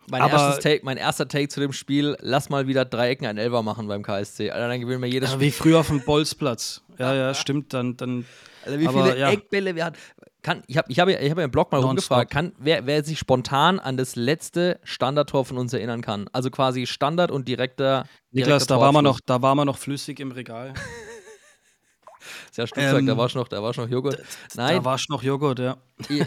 Mein, 0.09 0.23
Aber- 0.23 0.33
erstes 0.33 0.63
Take, 0.65 0.85
mein 0.85 0.97
erster 0.97 1.29
Take 1.29 1.49
zu 1.49 1.61
dem 1.61 1.73
Spiel, 1.73 2.17
lass 2.21 2.49
mal 2.51 2.67
wieder 2.67 2.85
drei 2.85 3.11
Ecken 3.11 3.27
ein 3.27 3.39
Elfer 3.39 3.63
machen 3.63 3.87
beim 3.87 4.03
KSC. 4.03 4.51
Alter, 4.51 4.69
dann 4.69 4.81
gewinnen 4.81 5.01
wir 5.01 5.09
jedes 5.09 5.31
ja, 5.31 5.37
Spiel. 5.37 5.47
wie 5.47 5.51
früher 5.53 5.79
auf 5.81 5.87
dem 5.89 6.05
Bolzplatz. 6.05 6.83
Ja, 6.99 7.15
ja, 7.15 7.35
stimmt. 7.35 7.73
Dann, 7.73 7.97
dann 7.97 8.25
Alter, 8.65 8.81
wie 8.81 8.89
aber 8.89 9.05
viele 9.05 9.19
ja. 9.19 9.31
Eckbälle 9.31 9.77
wir 9.77 9.85
hatten. 9.85 9.97
Kann, 10.43 10.65
ich 10.67 10.77
habe 10.77 10.91
ich 10.91 10.99
hab, 10.99 11.09
ja- 11.09 11.21
ich 11.21 11.31
hab 11.31 11.39
im 11.39 11.51
Blog 11.53 11.71
mal 11.71 11.81
rumgefragt, 11.81 12.33
kann, 12.33 12.51
wer, 12.59 12.85
wer 12.85 13.05
sich 13.05 13.17
spontan 13.21 13.79
an 13.79 13.97
das 13.97 14.17
letzte 14.17 14.81
Standardtor 14.83 15.45
von 15.45 15.57
uns 15.57 15.73
erinnern 15.73 16.01
kann. 16.03 16.29
Also 16.33 16.51
quasi 16.51 16.87
Standard 16.89 17.31
und 17.31 17.47
direkter. 17.47 18.05
Niklas, 18.33 18.47
direkter 18.67 18.75
da 18.75 18.81
war, 18.81 18.91
man 18.93 19.05
noch, 19.05 19.21
da 19.25 19.41
war 19.41 19.55
man 19.55 19.67
noch 19.67 19.79
flüssig 19.79 20.19
im 20.19 20.33
Regal. 20.33 20.75
Ist 22.53 22.59
ja 22.59 22.67
Stuttgart, 22.67 22.99
Ähm, 22.99 23.07
da 23.07 23.17
war 23.17 23.31
schon 23.31 23.41
noch, 23.41 23.49
da 23.49 23.63
war 23.63 23.73
schon 23.73 23.85
noch 23.85 23.91
Joghurt. 23.91 24.23
Nein, 24.57 24.77
Da 24.77 24.85
war 24.85 24.99
noch 25.09 25.23
Joghurt, 25.23 25.59
ja. 25.59 25.79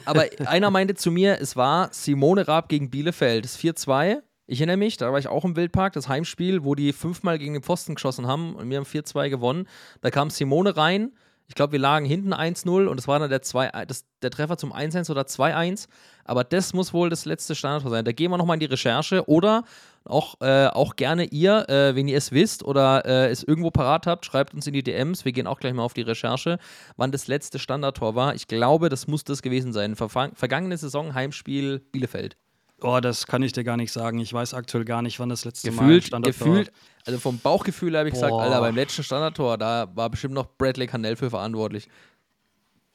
Aber 0.06 0.26
einer 0.48 0.72
meinte 0.72 0.96
zu 0.96 1.12
mir, 1.12 1.40
es 1.40 1.56
war 1.56 1.90
Simone 1.92 2.48
Raab 2.48 2.68
gegen 2.68 2.90
Bielefeld. 2.90 3.46
Das 3.46 3.60
4-2. 3.60 4.24
Ich 4.48 4.60
erinnere 4.60 4.78
mich, 4.78 4.98
da 4.98 5.12
war 5.12 5.20
ich 5.20 5.28
auch 5.28 5.46
im 5.46 5.56
Wildpark, 5.56 5.94
das 5.94 6.10
Heimspiel, 6.10 6.64
wo 6.64 6.74
die 6.74 6.94
fünfmal 6.94 7.38
gegen 7.38 7.54
den 7.54 7.62
Pfosten 7.62 7.94
geschossen 7.94 8.26
haben 8.26 8.56
und 8.56 8.68
wir 8.72 8.78
haben 8.78 8.86
4-2 8.86 9.30
gewonnen. 9.30 9.68
Da 10.02 10.10
kam 10.10 10.32
Simone 10.32 10.76
rein. 10.76 11.12
Ich 11.48 11.56
glaube, 11.56 11.74
wir 11.74 11.80
lagen 11.80 12.06
hinten 12.06 12.34
1-0 12.34 12.88
und 12.88 12.98
das 12.98 13.08
war 13.08 13.20
dann 13.20 13.30
der, 13.30 13.42
2, 13.42 13.86
das, 13.86 14.06
der 14.22 14.32
Treffer 14.32 14.58
zum 14.58 14.74
1-1 14.74 15.12
oder 15.12 15.22
2-1. 15.22 15.88
Aber 16.24 16.44
das 16.44 16.74
muss 16.74 16.92
wohl 16.92 17.10
das 17.10 17.26
letzte 17.26 17.54
Standardtor 17.54 17.92
sein. 17.92 18.04
Da 18.04 18.12
gehen 18.12 18.32
wir 18.32 18.38
nochmal 18.38 18.56
in 18.56 18.62
die 18.62 18.66
Recherche 18.66 19.28
oder 19.30 19.64
auch, 20.06 20.42
äh, 20.42 20.68
auch 20.68 20.96
gerne 20.96 21.26
ihr, 21.26 21.70
äh, 21.70 21.96
wenn 21.96 22.08
ihr 22.08 22.18
es 22.18 22.32
wisst 22.32 22.64
oder 22.64 23.06
äh, 23.06 23.30
es 23.30 23.44
irgendwo 23.44 23.70
parat 23.70 24.08
habt, 24.08 24.26
schreibt 24.26 24.54
uns 24.54 24.66
in 24.66 24.74
die 24.74 24.84
DMs. 24.84 25.24
Wir 25.24 25.34
gehen 25.34 25.46
auch 25.46 25.60
gleich 25.60 25.74
mal 25.74 25.84
auf 25.84 25.94
die 25.94 26.02
Recherche, 26.02 26.58
wann 26.98 27.12
das 27.12 27.28
letzte 27.28 27.60
Standardtor 27.60 28.16
war. 28.16 28.34
Ich 28.34 28.48
glaube, 28.48 28.90
das 28.90 29.08
muss 29.08 29.24
das 29.24 29.42
gewesen 29.42 29.72
sein. 29.72 29.96
Verfa 29.96 30.30
vergangene 30.34 30.78
Saison 30.78 31.14
Heimspiel 31.14 31.80
Bielefeld. 31.92 32.38
Oh, 32.82 33.00
das 33.00 33.26
kann 33.26 33.42
ich 33.42 33.54
dir 33.54 33.64
gar 33.64 33.78
nicht 33.78 33.92
sagen. 33.92 34.20
Ich 34.20 34.34
weiß 34.34 34.54
aktuell 34.54 34.84
gar 34.84 35.02
nicht, 35.02 35.20
wann 35.20 35.30
das 35.30 35.46
letzte 35.46 35.72
Mal 35.72 35.84
Gefühlt, 35.84 36.04
Standardtor 36.04 36.48
gefühlt, 36.48 36.72
also 37.06 37.20
vom 37.20 37.40
Bauchgefühl 37.40 37.98
habe 37.98 38.10
ich 38.10 38.14
gesagt, 38.14 38.32
Boah. 38.32 38.44
Alter, 38.44 38.60
beim 38.60 38.76
letzten 38.76 39.04
Standardtor, 39.04 39.58
da 39.58 39.90
war 39.96 40.10
bestimmt 40.10 40.34
noch 40.34 40.48
Bradley 40.58 40.88
Cannell 40.88 41.16
für 41.16 41.30
verantwortlich. 41.30 41.88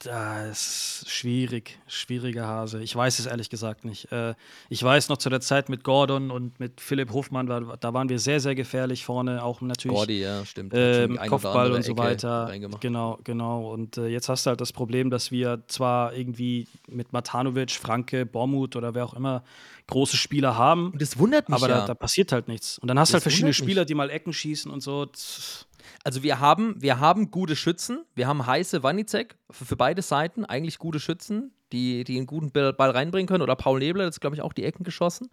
Das 0.02 1.02
ist 1.02 1.10
schwierig, 1.10 1.78
schwieriger 1.86 2.46
Hase. 2.46 2.82
Ich 2.82 2.96
weiß 2.96 3.18
es 3.18 3.26
ehrlich 3.26 3.50
gesagt 3.50 3.84
nicht. 3.84 4.10
Äh, 4.10 4.34
ich 4.70 4.82
weiß 4.82 5.10
noch 5.10 5.18
zu 5.18 5.28
der 5.28 5.42
Zeit 5.42 5.68
mit 5.68 5.84
Gordon 5.84 6.30
und 6.30 6.58
mit 6.58 6.80
Philipp 6.80 7.12
Hofmann, 7.12 7.46
da 7.46 7.92
waren 7.92 8.08
wir 8.08 8.18
sehr, 8.18 8.40
sehr 8.40 8.54
gefährlich 8.54 9.04
vorne, 9.04 9.44
auch 9.44 9.60
natürlich 9.60 9.94
Gordy, 9.94 10.20
ja, 10.22 10.46
stimmt. 10.46 10.72
Ähm, 10.74 11.18
Kopfball 11.28 11.72
und 11.72 11.84
so 11.84 11.98
weiter. 11.98 12.50
Genau, 12.80 13.18
genau. 13.24 13.70
Und 13.70 13.98
äh, 13.98 14.06
jetzt 14.06 14.30
hast 14.30 14.46
du 14.46 14.50
halt 14.50 14.62
das 14.62 14.72
Problem, 14.72 15.10
dass 15.10 15.30
wir 15.30 15.64
zwar 15.68 16.14
irgendwie 16.14 16.66
mit 16.88 17.12
Matanovic, 17.12 17.72
Franke, 17.72 18.24
Bormuth 18.24 18.76
oder 18.76 18.94
wer 18.94 19.04
auch 19.04 19.14
immer 19.14 19.44
große 19.86 20.16
Spieler 20.16 20.56
haben, 20.56 20.92
Und 20.92 21.02
das 21.02 21.18
wundert 21.18 21.50
mich 21.50 21.56
aber 21.56 21.68
ja. 21.68 21.80
da, 21.80 21.86
da 21.88 21.94
passiert 21.94 22.32
halt 22.32 22.48
nichts. 22.48 22.78
Und 22.78 22.88
dann 22.88 22.98
hast 22.98 23.10
du 23.10 23.12
Das 23.12 23.14
halt 23.16 23.22
verschiedene 23.24 23.48
wundert 23.48 23.60
mich. 23.60 23.68
Spieler, 23.68 23.84
die 23.84 23.94
mal 23.94 24.08
Ecken 24.08 24.32
schießen 24.32 24.70
und 24.70 24.80
so. 24.80 25.04
Tss. 25.04 25.66
Also 26.02 26.22
wir 26.22 26.40
haben, 26.40 26.80
wir 26.80 26.98
haben 26.98 27.30
gute 27.30 27.56
Schützen, 27.56 28.04
wir 28.14 28.26
haben 28.26 28.46
heiße 28.46 28.82
Wanizek 28.82 29.36
für, 29.50 29.66
für 29.66 29.76
beide 29.76 30.02
Seiten, 30.02 30.44
eigentlich 30.44 30.78
gute 30.78 30.98
Schützen, 30.98 31.52
die, 31.72 32.04
die 32.04 32.16
einen 32.16 32.26
guten 32.26 32.50
Ball 32.52 32.90
reinbringen 32.90 33.28
können. 33.28 33.42
Oder 33.42 33.56
Paul 33.56 33.80
Nebler, 33.80 34.06
das 34.06 34.20
glaube 34.20 34.36
ich, 34.36 34.42
auch 34.42 34.52
die 34.52 34.64
Ecken 34.64 34.84
geschossen. 34.84 35.28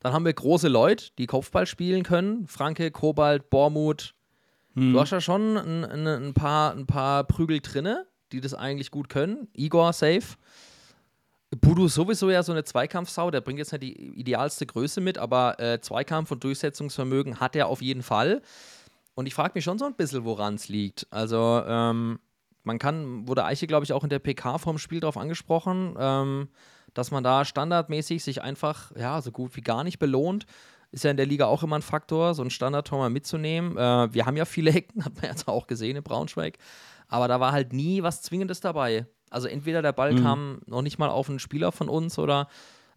Dann 0.00 0.12
haben 0.12 0.24
wir 0.24 0.32
große 0.32 0.68
Leute, 0.68 1.06
die 1.18 1.26
Kopfball 1.26 1.66
spielen 1.66 2.02
können. 2.02 2.46
Franke, 2.46 2.90
Kobalt, 2.90 3.50
Bormuth. 3.50 4.14
Hm. 4.74 4.92
Du 4.94 5.00
hast 5.00 5.10
ja 5.10 5.20
schon 5.20 5.58
ein, 5.58 5.84
ein, 5.84 6.06
ein, 6.06 6.34
paar, 6.34 6.72
ein 6.72 6.86
paar 6.86 7.24
Prügel 7.24 7.60
drinne, 7.60 8.06
die 8.32 8.40
das 8.40 8.54
eigentlich 8.54 8.90
gut 8.90 9.10
können. 9.10 9.48
Igor, 9.52 9.92
safe. 9.92 10.36
Budu 11.60 11.86
ist 11.86 11.94
sowieso 11.94 12.30
ja 12.30 12.42
so 12.42 12.52
eine 12.52 12.62
Zweikampfsau, 12.62 13.30
der 13.32 13.40
bringt 13.40 13.58
jetzt 13.58 13.72
nicht 13.72 13.82
die 13.82 14.20
idealste 14.20 14.66
Größe 14.66 15.00
mit, 15.00 15.18
aber 15.18 15.58
äh, 15.58 15.80
Zweikampf 15.80 16.30
und 16.30 16.44
Durchsetzungsvermögen 16.44 17.40
hat 17.40 17.56
er 17.56 17.66
auf 17.66 17.82
jeden 17.82 18.02
Fall. 18.02 18.40
Und 19.20 19.26
ich 19.26 19.34
frage 19.34 19.52
mich 19.54 19.64
schon 19.64 19.78
so 19.78 19.84
ein 19.84 19.94
bisschen, 19.96 20.24
woran 20.24 20.54
es 20.54 20.70
liegt. 20.70 21.06
Also, 21.10 21.62
ähm, 21.66 22.20
man 22.62 22.78
kann, 22.78 23.28
wurde 23.28 23.44
Eiche, 23.44 23.66
glaube 23.66 23.84
ich, 23.84 23.92
auch 23.92 24.02
in 24.02 24.08
der 24.08 24.18
PK 24.18 24.56
vom 24.56 24.78
Spiel 24.78 25.00
drauf 25.00 25.18
angesprochen, 25.18 25.94
ähm, 25.98 26.48
dass 26.94 27.10
man 27.10 27.22
da 27.22 27.44
standardmäßig 27.44 28.24
sich 28.24 28.40
einfach, 28.40 28.92
ja, 28.96 29.20
so 29.20 29.30
gut 29.30 29.54
wie 29.56 29.60
gar 29.60 29.84
nicht 29.84 29.98
belohnt. 29.98 30.46
Ist 30.90 31.04
ja 31.04 31.10
in 31.10 31.18
der 31.18 31.26
Liga 31.26 31.44
auch 31.44 31.62
immer 31.62 31.76
ein 31.76 31.82
Faktor, 31.82 32.32
so 32.32 32.42
ein 32.42 32.48
Standardtor 32.48 32.98
mal 32.98 33.10
mitzunehmen. 33.10 33.76
Äh, 33.76 34.14
wir 34.14 34.24
haben 34.24 34.38
ja 34.38 34.46
viele 34.46 34.70
Hecken, 34.70 35.04
hat 35.04 35.14
man 35.16 35.30
jetzt 35.30 35.46
auch 35.48 35.66
gesehen 35.66 35.96
in 35.96 36.02
Braunschweig. 36.02 36.56
Aber 37.06 37.28
da 37.28 37.40
war 37.40 37.52
halt 37.52 37.74
nie 37.74 38.02
was 38.02 38.22
Zwingendes 38.22 38.60
dabei. 38.60 39.04
Also 39.28 39.48
entweder 39.48 39.82
der 39.82 39.92
Ball 39.92 40.14
kam 40.14 40.62
noch 40.64 40.80
nicht 40.80 40.98
mal 40.98 41.10
auf 41.10 41.28
einen 41.28 41.40
Spieler 41.40 41.72
von 41.72 41.90
uns 41.90 42.18
oder 42.18 42.48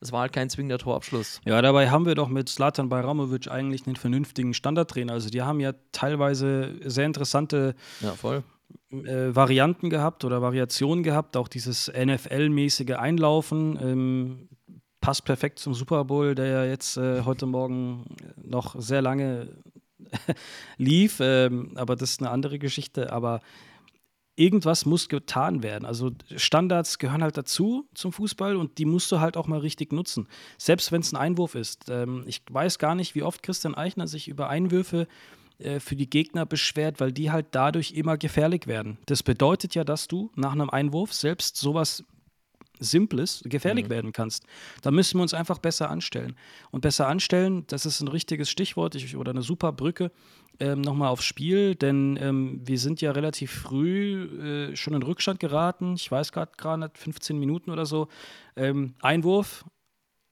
es 0.04 0.12
war 0.12 0.22
halt 0.22 0.34
kein 0.34 0.50
zwingender 0.50 0.78
Torabschluss. 0.78 1.40
Ja, 1.46 1.62
dabei 1.62 1.90
haben 1.90 2.06
wir 2.06 2.16
doch 2.16 2.28
mit 2.28 2.50
Slatan 2.50 2.90
Bajramovic 2.90 3.50
eigentlich 3.50 3.88
einen 3.88 3.96
vernünftigen 3.96 4.54
Standardtrainer. 4.54 5.14
Also 5.14 5.30
die 5.30 5.42
haben 5.42 5.60
ja 5.60 5.74
teilweise 5.92 6.76
sehr 6.84 7.06
interessante 7.06 7.76
Ja, 8.02 8.14
äh, 8.92 9.36
Varianten 9.36 9.90
gehabt 9.90 10.26
oder 10.26 10.42
Variationen 10.42 11.04
gehabt. 11.04 11.38
Auch 11.38 11.48
dieses 11.48 11.90
NFL-mäßige 11.90 12.98
Einlaufen 12.98 13.80
ähm, 13.82 14.50
passt 15.02 15.26
perfekt 15.26 15.60
zum 15.60 15.74
Super 15.74 16.06
Bowl, 16.06 16.36
der 16.36 16.48
ja 16.48 16.66
jetzt 16.66 16.98
äh, 16.98 17.22
heute 17.22 17.46
Morgen 17.46 18.06
noch 18.36 18.76
sehr 18.80 19.02
lange 19.02 19.48
lief. 20.78 21.20
Ähm, 21.22 21.72
aber 21.76 21.96
das 21.96 22.12
ist 22.12 22.22
eine 22.22 22.30
andere 22.30 22.60
Geschichte. 22.60 23.12
Aber 23.12 23.40
irgendwas 24.36 24.86
muss 24.86 25.10
getan 25.10 25.64
werden. 25.64 25.86
Also 25.86 26.12
Standards 26.36 26.98
gehören 26.98 27.24
halt 27.24 27.38
dazu 27.38 27.88
zum 27.94 28.12
Fußball 28.12 28.56
und 28.56 28.78
die 28.78 28.86
musst 28.86 29.12
du 29.12 29.20
halt 29.20 29.38
auch 29.38 29.48
mal 29.48 29.60
richtig 29.60 29.94
nutzen. 29.94 30.28
Selbst 30.58 30.92
wenn 30.92 31.02
es 31.02 31.14
ein 31.14 31.18
Einwurf 31.18 31.56
ist. 31.56 31.90
Ähm, 31.90 32.24
ich 32.26 32.42
weiß 32.50 32.80
gar 32.80 32.96
nicht, 32.96 33.16
wie 33.16 33.24
oft 33.24 33.44
Christian 33.44 33.76
Eichner 33.76 34.08
sich 34.08 34.28
über 34.28 34.50
Einwürfe 34.50 35.08
äh, 35.60 35.80
für 35.80 35.96
die 35.96 36.10
Gegner 36.10 36.46
beschwert, 36.46 37.00
weil 37.00 37.12
die 37.12 37.32
halt 37.32 37.48
dadurch 37.52 37.92
immer 37.92 38.18
gefährlich 38.18 38.66
werden. 38.66 38.98
Das 39.06 39.22
bedeutet 39.22 39.76
ja, 39.76 39.84
dass 39.84 40.08
du 40.08 40.32
nach 40.36 40.54
einem 40.54 40.70
Einwurf 40.70 41.14
selbst 41.14 41.58
sowas 41.58 42.04
Simples 42.80 43.44
gefährlich 43.46 43.90
werden 43.90 44.12
kannst. 44.12 44.46
Da 44.82 44.92
müssen 44.92 45.18
wir 45.18 45.22
uns 45.24 45.34
einfach 45.34 45.60
besser 45.60 45.90
anstellen. 45.90 46.36
Und 46.72 46.82
besser 46.82 47.08
anstellen, 47.08 47.66
das 47.68 47.86
ist 47.86 48.02
ein 48.02 48.08
richtiges 48.08 48.50
Stichwort 48.50 48.96
ich, 48.96 49.16
oder 49.16 49.32
eine 49.32 49.42
super 49.42 49.72
Brücke 49.72 50.12
ähm, 50.60 50.82
nochmal 50.82 51.10
aufs 51.10 51.26
Spiel, 51.26 51.76
denn 51.76 52.18
ähm, 52.22 52.62
wir 52.64 52.78
sind 52.78 53.02
ja 53.02 53.12
relativ 53.12 53.52
früh 53.52 54.72
äh, 54.72 54.76
schon 54.76 54.94
in 54.94 55.04
Rückstand 55.04 55.40
geraten. 55.40 55.96
Ich 55.96 56.12
weiß 56.12 56.32
gerade 56.32 56.52
gerade 56.58 56.92
15 56.94 57.40
Minuten 57.40 57.72
oder 57.72 57.86
so. 57.86 58.08
Ähm, 58.56 58.94
Einwurf 59.02 59.66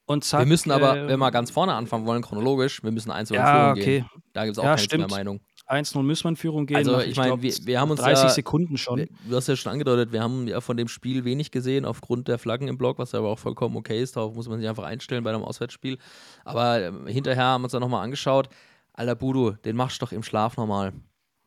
und 0.06 0.23
zack. 0.23 0.41
Wir 0.41 0.47
müssen 0.47 0.71
aber, 0.71 0.97
äh, 0.97 1.08
wenn 1.08 1.19
wir 1.19 1.32
ganz 1.32 1.49
vorne 1.49 1.73
anfangen 1.73 2.06
wollen, 2.06 2.21
chronologisch, 2.21 2.84
wir 2.84 2.91
müssen 2.91 3.12
eins 3.12 3.32
oder 3.32 3.39
Ja, 3.39 3.71
okay. 3.71 3.84
gehen. 3.84 4.10
Da 4.34 4.45
gibt 4.45 4.58
es 4.58 4.60
auch 4.60 4.65
Ja, 4.65 4.75
keine 4.75 5.08
Meinung. 5.08 5.39
1-0 5.71 6.03
müssen 6.03 6.25
wir 6.25 6.29
in 6.29 6.36
Führung 6.36 6.65
gehen. 6.65 6.77
Also, 6.77 6.99
ich 6.99 7.15
meine, 7.15 7.41
wir- 7.41 7.53
wir 7.63 7.79
haben 7.79 7.91
uns 7.91 7.99
30 8.01 8.23
ja- 8.25 8.29
Sekunden 8.29 8.77
schon. 8.77 8.99
Wir- 8.99 9.07
Du 9.29 9.36
hast 9.36 9.47
ja 9.47 9.55
schon 9.55 9.71
angedeutet, 9.71 10.12
wir 10.12 10.21
haben 10.21 10.47
ja 10.47 10.60
von 10.62 10.77
dem 10.77 10.88
Spiel 10.88 11.23
wenig 11.25 11.51
gesehen 11.51 11.86
aufgrund 11.86 12.27
der 12.27 12.38
Flaggen 12.38 12.67
im 12.67 12.77
Block, 12.77 12.97
was 12.99 13.12
ja 13.13 13.19
aber 13.19 13.29
auch 13.29 13.39
vollkommen 13.39 13.75
okay 13.77 14.01
ist. 14.01 14.15
Darauf 14.15 14.36
muss 14.36 14.47
man 14.49 14.60
sich 14.60 14.67
einfach 14.67 14.84
einstellen 14.84 15.23
bei 15.23 15.31
einem 15.31 15.43
Auswärtsspiel. 15.43 15.97
Aber 16.45 16.81
ähm, 16.81 17.07
hinterher 17.07 17.43
haben 17.45 17.62
wir 17.62 17.65
uns 17.65 17.71
dann 17.71 17.81
nochmal 17.81 18.03
angeschaut. 18.03 18.49
Alter 18.93 19.15
Budu, 19.15 19.51
den 19.63 19.75
machst 19.75 20.01
du 20.01 20.05
doch 20.05 20.12
im 20.12 20.23
Schlaf 20.23 20.57
nochmal. 20.57 20.91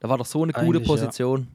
Da 0.01 0.09
war 0.09 0.19
doch 0.19 0.27
so 0.27 0.43
eine 0.43 0.53
gute 0.53 0.67
Eigentlich, 0.67 0.83
ja. 0.89 0.95
Position. 0.95 1.49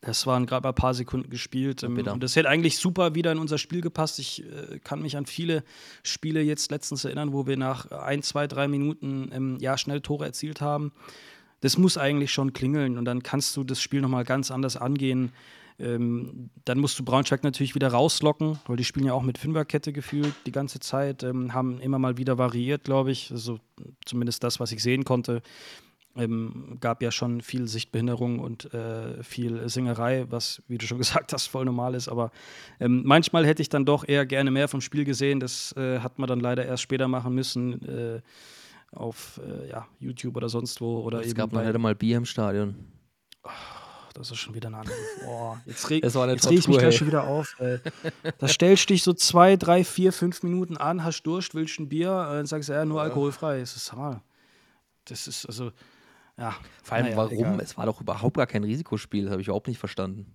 Das 0.00 0.26
waren 0.26 0.44
gerade 0.44 0.64
mal 0.64 0.68
ein 0.68 0.74
paar 0.74 0.92
Sekunden 0.92 1.30
gespielt. 1.30 1.82
ähm, 1.82 1.96
und 1.96 2.22
das 2.22 2.36
hätte 2.36 2.48
eigentlich 2.50 2.78
super 2.78 3.14
wieder 3.14 3.32
in 3.32 3.38
unser 3.38 3.56
Spiel 3.56 3.80
gepasst. 3.80 4.18
Ich 4.18 4.42
äh, 4.44 4.78
kann 4.80 5.00
mich 5.00 5.16
an 5.16 5.24
viele 5.24 5.64
Spiele 6.02 6.42
jetzt 6.42 6.70
letztens 6.70 7.06
erinnern, 7.06 7.32
wo 7.32 7.46
wir 7.46 7.56
nach 7.56 7.90
ein, 7.90 8.22
zwei, 8.22 8.46
drei 8.46 8.68
Minuten 8.68 9.30
ähm, 9.32 9.56
ja, 9.60 9.78
schnell 9.78 10.02
Tore 10.02 10.26
erzielt 10.26 10.60
haben. 10.60 10.92
Das 11.60 11.78
muss 11.78 11.96
eigentlich 11.96 12.32
schon 12.32 12.52
klingeln 12.52 12.98
und 12.98 13.04
dann 13.04 13.22
kannst 13.22 13.56
du 13.56 13.64
das 13.64 13.80
Spiel 13.80 14.00
nochmal 14.00 14.24
ganz 14.24 14.50
anders 14.50 14.76
angehen. 14.76 15.32
Ähm, 15.78 16.50
dann 16.64 16.78
musst 16.78 16.98
du 16.98 17.04
Braunschweig 17.04 17.42
natürlich 17.42 17.74
wieder 17.74 17.88
rauslocken, 17.88 18.58
weil 18.66 18.76
die 18.76 18.84
spielen 18.84 19.06
ja 19.06 19.12
auch 19.12 19.22
mit 19.22 19.38
Fünferkette 19.38 19.92
gefühlt 19.92 20.32
die 20.46 20.52
ganze 20.52 20.78
Zeit, 20.78 21.24
ähm, 21.24 21.52
haben 21.52 21.80
immer 21.80 21.98
mal 21.98 22.16
wieder 22.16 22.38
variiert, 22.38 22.84
glaube 22.84 23.10
ich. 23.10 23.30
Also 23.32 23.58
zumindest 24.04 24.44
das, 24.44 24.60
was 24.60 24.70
ich 24.70 24.82
sehen 24.82 25.04
konnte. 25.04 25.42
Ähm, 26.16 26.76
gab 26.80 27.02
ja 27.02 27.10
schon 27.10 27.40
viel 27.40 27.66
Sichtbehinderung 27.66 28.38
und 28.38 28.72
äh, 28.72 29.20
viel 29.24 29.68
Singerei, 29.68 30.26
was, 30.30 30.62
wie 30.68 30.78
du 30.78 30.86
schon 30.86 30.98
gesagt 31.04 31.32
hast, 31.32 31.48
voll 31.48 31.64
normal 31.64 31.94
ist. 31.94 32.08
Aber 32.08 32.30
ähm, 32.78 33.02
manchmal 33.04 33.44
hätte 33.44 33.62
ich 33.62 33.68
dann 33.68 33.84
doch 33.84 34.06
eher 34.06 34.26
gerne 34.26 34.52
mehr 34.52 34.68
vom 34.68 34.80
Spiel 34.80 35.04
gesehen. 35.04 35.40
Das 35.40 35.72
äh, 35.76 35.98
hat 35.98 36.20
man 36.20 36.28
dann 36.28 36.38
leider 36.38 36.64
erst 36.64 36.84
später 36.84 37.08
machen 37.08 37.34
müssen 37.34 37.82
äh, 37.88 38.20
auf 38.94 39.40
äh, 39.46 39.68
ja, 39.68 39.86
YouTube 39.98 40.36
oder 40.36 40.48
sonst 40.48 40.80
wo. 40.80 41.00
Oder 41.00 41.20
Es 41.20 41.26
eben 41.28 41.34
gab 41.34 41.50
bei- 41.50 41.64
nicht 41.64 41.74
einmal 41.74 41.94
Bier 41.94 42.16
im 42.16 42.24
Stadion. 42.24 42.74
das 44.14 44.30
ist 44.30 44.38
schon 44.38 44.54
wieder 44.54 44.68
ein 44.70 44.74
Anruf. 44.74 44.94
Boah, 45.24 45.60
jetzt 45.66 45.90
reg, 45.90 46.02
Das 46.04 46.14
war 46.14 46.24
eine 46.24 46.32
jetzt 46.34 46.48
reg 46.48 46.58
ich 46.58 46.68
mich 46.68 46.78
gleich 46.78 46.96
schon 46.96 47.06
wieder 47.08 47.24
auf. 47.24 47.56
Ey. 47.58 47.78
Da 48.38 48.48
stellst 48.48 48.88
du 48.88 48.94
dich 48.94 49.02
so 49.02 49.12
zwei, 49.12 49.56
drei, 49.56 49.84
vier, 49.84 50.12
fünf 50.12 50.42
Minuten 50.42 50.76
an, 50.76 51.02
hast 51.04 51.22
Durst, 51.24 51.54
willst 51.54 51.78
ein 51.80 51.88
Bier, 51.88 52.10
äh, 52.30 52.34
dann 52.36 52.46
sagst 52.46 52.68
du, 52.68 52.72
ja, 52.72 52.84
nur 52.84 53.02
alkoholfrei. 53.02 53.60
Das 53.60 53.74
ist 53.76 53.92
mal. 53.94 54.22
Das 55.06 55.26
ist 55.26 55.46
also, 55.46 55.72
ja. 56.38 56.54
Vor 56.82 56.96
allem, 56.96 57.06
naja, 57.06 57.16
warum? 57.16 57.32
egal. 57.32 57.60
Es 57.60 57.76
war 57.76 57.86
doch 57.86 58.00
überhaupt 58.00 58.36
gar 58.36 58.46
kein 58.46 58.64
Risikospiel. 58.64 59.24
Das 59.24 59.32
habe 59.32 59.42
ich 59.42 59.48
überhaupt 59.48 59.68
nicht 59.68 59.78
verstanden. 59.78 60.34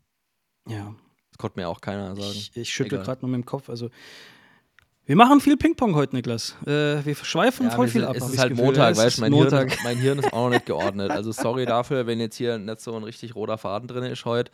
Ja, 0.68 0.94
Das 1.32 1.38
konnte 1.38 1.60
mir 1.60 1.68
auch 1.70 1.82
keiner 1.82 2.16
sagen. 2.16 2.30
ich, 2.32 2.56
ich 2.56 2.70
schüttel 2.70 2.96
Egal. 2.96 3.06
gerade 3.06 3.22
nur 3.22 3.30
mit 3.32 3.42
dem 3.44 3.46
Kopf. 3.46 3.70
Also, 3.70 3.90
Wir 5.10 5.16
machen 5.16 5.42
viel 5.42 5.58
Ping-Pong 5.58 5.96
heute, 5.96 6.16
Niklas. 6.16 6.56
Äh, 6.68 7.04
wir 7.04 7.16
schweifen 7.16 7.66
Ja, 7.66 7.72
voll 7.72 7.88
wir 7.88 7.92
viel 7.92 8.02
sind- 8.02 8.10
ab. 8.12 8.16
Es 8.16 8.30
ist 8.30 8.38
halt 8.38 8.50
Gefühl. 8.52 8.66
Montag, 8.66 8.96
weißt 8.96 9.18
du, 9.18 9.22
mein, 9.22 9.34
Hirn, 9.34 9.72
mein 9.84 9.98
Hirn 9.98 10.20
ist 10.20 10.32
auch 10.32 10.44
noch 10.44 10.50
nicht 10.52 10.68
geordnet. 10.68 11.10
Also 11.20 11.32
sorry 11.32 11.66
dafür, 11.66 12.06
wenn 12.06 12.20
jetzt 12.20 12.36
hier 12.36 12.60
nicht 12.60 12.80
so 12.80 12.96
ein 12.96 13.02
richtig 13.04 13.34
roter 13.34 13.58
Faden 13.58 13.88
drin 13.88 14.04
ist 14.04 14.24
heute. 14.26 14.52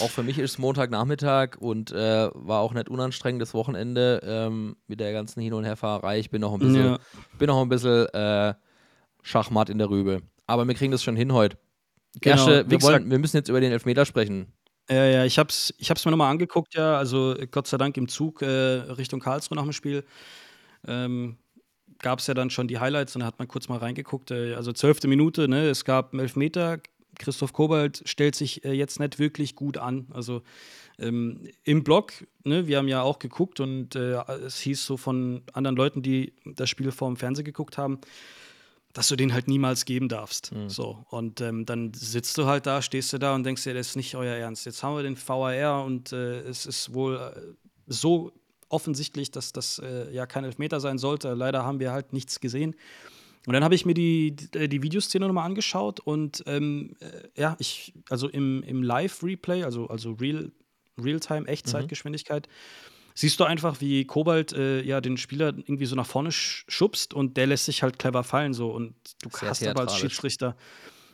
Auch 0.00 0.08
für 0.08 0.22
mich 0.22 0.38
ist 0.38 0.52
es 0.52 0.58
Montagnachmittag 0.58 1.56
und 1.58 1.90
äh, 1.90 2.28
war 2.34 2.60
auch 2.60 2.72
nicht 2.72 2.88
unanstrengendes 2.88 3.52
Wochenende 3.52 4.20
ähm, 4.24 4.76
mit 4.86 5.00
der 5.00 5.12
ganzen 5.12 5.40
Hin- 5.42 5.54
und 5.54 5.64
Herfahrerei. 5.64 6.20
Ich 6.20 6.30
bin 6.30 6.40
noch 6.40 6.52
ein 6.52 6.60
bisschen, 6.60 6.84
Ja. 6.84 6.98
bin 7.40 7.48
noch 7.48 7.60
ein 7.60 7.68
bisschen 7.68 8.06
äh, 8.14 8.54
Schachmatt 9.22 9.70
in 9.70 9.78
der 9.78 9.90
Rübe. 9.90 10.22
Aber 10.46 10.68
wir 10.68 10.74
kriegen 10.76 10.92
das 10.92 11.02
schon 11.02 11.16
hin 11.16 11.32
heute. 11.32 11.58
Genau, 12.20 12.46
wie 12.46 12.70
wir, 12.70 12.82
wollen, 12.82 13.10
wir 13.10 13.18
müssen 13.18 13.36
jetzt 13.38 13.48
über 13.48 13.60
den 13.60 13.72
Elfmeter 13.72 14.06
sprechen. 14.06 14.52
Ja, 14.88 15.04
ja, 15.04 15.24
ich 15.24 15.38
hab's, 15.38 15.74
ich 15.78 15.90
hab's 15.90 16.04
mir 16.04 16.12
nochmal 16.12 16.30
angeguckt, 16.30 16.74
ja. 16.74 16.96
Also 16.96 17.36
äh, 17.36 17.46
Gott 17.50 17.66
sei 17.66 17.76
Dank 17.76 17.96
im 17.96 18.08
Zug 18.08 18.42
äh, 18.42 18.46
Richtung 18.46 19.18
Karlsruhe 19.20 19.56
nach 19.56 19.64
dem 19.64 19.72
Spiel. 19.72 20.04
Ähm, 20.86 21.38
gab 22.00 22.20
es 22.20 22.26
ja 22.28 22.34
dann 22.34 22.50
schon 22.50 22.68
die 22.68 22.78
Highlights 22.80 23.16
und 23.16 23.20
da 23.20 23.26
hat 23.26 23.38
man 23.38 23.48
kurz 23.48 23.68
mal 23.68 23.78
reingeguckt. 23.78 24.30
Äh, 24.32 24.54
also 24.54 24.72
zwölfte 24.72 25.08
Minute, 25.08 25.48
ne? 25.48 25.68
Es 25.68 25.84
gab 25.84 26.12
einen 26.12 26.20
Elfmeter. 26.20 26.80
Christoph 27.18 27.52
Kobalt 27.54 28.02
stellt 28.06 28.36
sich 28.36 28.64
äh, 28.64 28.72
jetzt 28.72 29.00
nicht 29.00 29.18
wirklich 29.18 29.56
gut 29.56 29.78
an. 29.78 30.06
Also 30.12 30.42
ähm, 30.98 31.48
im 31.64 31.84
Block, 31.84 32.12
ne, 32.44 32.66
wir 32.68 32.78
haben 32.78 32.88
ja 32.88 33.02
auch 33.02 33.18
geguckt 33.20 33.60
und 33.60 33.96
äh, 33.96 34.14
es 34.46 34.60
hieß 34.60 34.86
so 34.86 34.96
von 34.96 35.42
anderen 35.54 35.76
Leuten, 35.76 36.02
die 36.02 36.34
das 36.46 36.70
Spiel 36.70 36.92
vor 36.92 37.08
dem 37.08 37.16
Fernsehen 37.16 37.44
geguckt 37.46 37.78
haben, 37.78 38.00
dass 38.96 39.08
du 39.08 39.16
den 39.16 39.34
halt 39.34 39.46
niemals 39.46 39.84
geben 39.84 40.08
darfst. 40.08 40.52
So. 40.68 41.04
Und 41.10 41.42
ähm, 41.42 41.66
dann 41.66 41.92
sitzt 41.92 42.38
du 42.38 42.46
halt 42.46 42.64
da, 42.64 42.80
stehst 42.80 43.12
du 43.12 43.18
da 43.18 43.34
und 43.34 43.44
denkst 43.44 43.62
dir, 43.64 43.74
das 43.74 43.88
ist 43.88 43.96
nicht 43.96 44.14
euer 44.16 44.34
Ernst. 44.34 44.64
Jetzt 44.64 44.82
haben 44.82 44.96
wir 44.96 45.02
den 45.02 45.18
VAR 45.18 45.84
und 45.84 46.14
äh, 46.14 46.40
es 46.40 46.64
ist 46.64 46.94
wohl 46.94 47.16
äh, 47.16 47.38
so 47.86 48.32
offensichtlich, 48.70 49.30
dass 49.30 49.52
das 49.52 49.80
äh, 49.80 50.10
ja 50.14 50.24
kein 50.24 50.44
Elfmeter 50.44 50.80
sein 50.80 50.96
sollte. 50.96 51.34
Leider 51.34 51.62
haben 51.62 51.78
wir 51.78 51.92
halt 51.92 52.14
nichts 52.14 52.40
gesehen. 52.40 52.74
Und 53.46 53.52
dann 53.52 53.62
habe 53.62 53.74
ich 53.74 53.84
mir 53.84 53.92
die, 53.92 54.34
die, 54.34 54.66
die 54.66 54.82
Videoszene 54.82 55.26
nochmal 55.26 55.44
angeschaut 55.44 56.00
und 56.00 56.42
ähm, 56.46 56.96
äh, 57.00 57.40
ja, 57.40 57.54
ich, 57.58 57.92
also 58.08 58.30
im, 58.30 58.62
im 58.62 58.82
Live-Replay, 58.82 59.62
also, 59.62 59.88
also 59.88 60.12
Real, 60.12 60.50
Realtime, 60.98 61.46
Echtzeitgeschwindigkeit, 61.46 62.48
siehst 63.16 63.40
du 63.40 63.44
einfach, 63.44 63.80
wie 63.80 64.04
Kobalt 64.04 64.52
äh, 64.52 64.82
ja 64.82 65.00
den 65.00 65.16
Spieler 65.16 65.48
irgendwie 65.48 65.86
so 65.86 65.96
nach 65.96 66.06
vorne 66.06 66.30
sch 66.30 66.64
schubst 66.68 67.14
und 67.14 67.36
der 67.36 67.48
lässt 67.48 67.64
sich 67.64 67.82
halt 67.82 67.98
clever 67.98 68.22
fallen 68.22 68.54
so 68.54 68.70
und 68.70 68.94
du 69.22 69.30
Sehr 69.30 69.50
hast 69.50 69.66
aber 69.66 69.80
als. 69.80 69.96
Schiedsrichter 69.96 70.56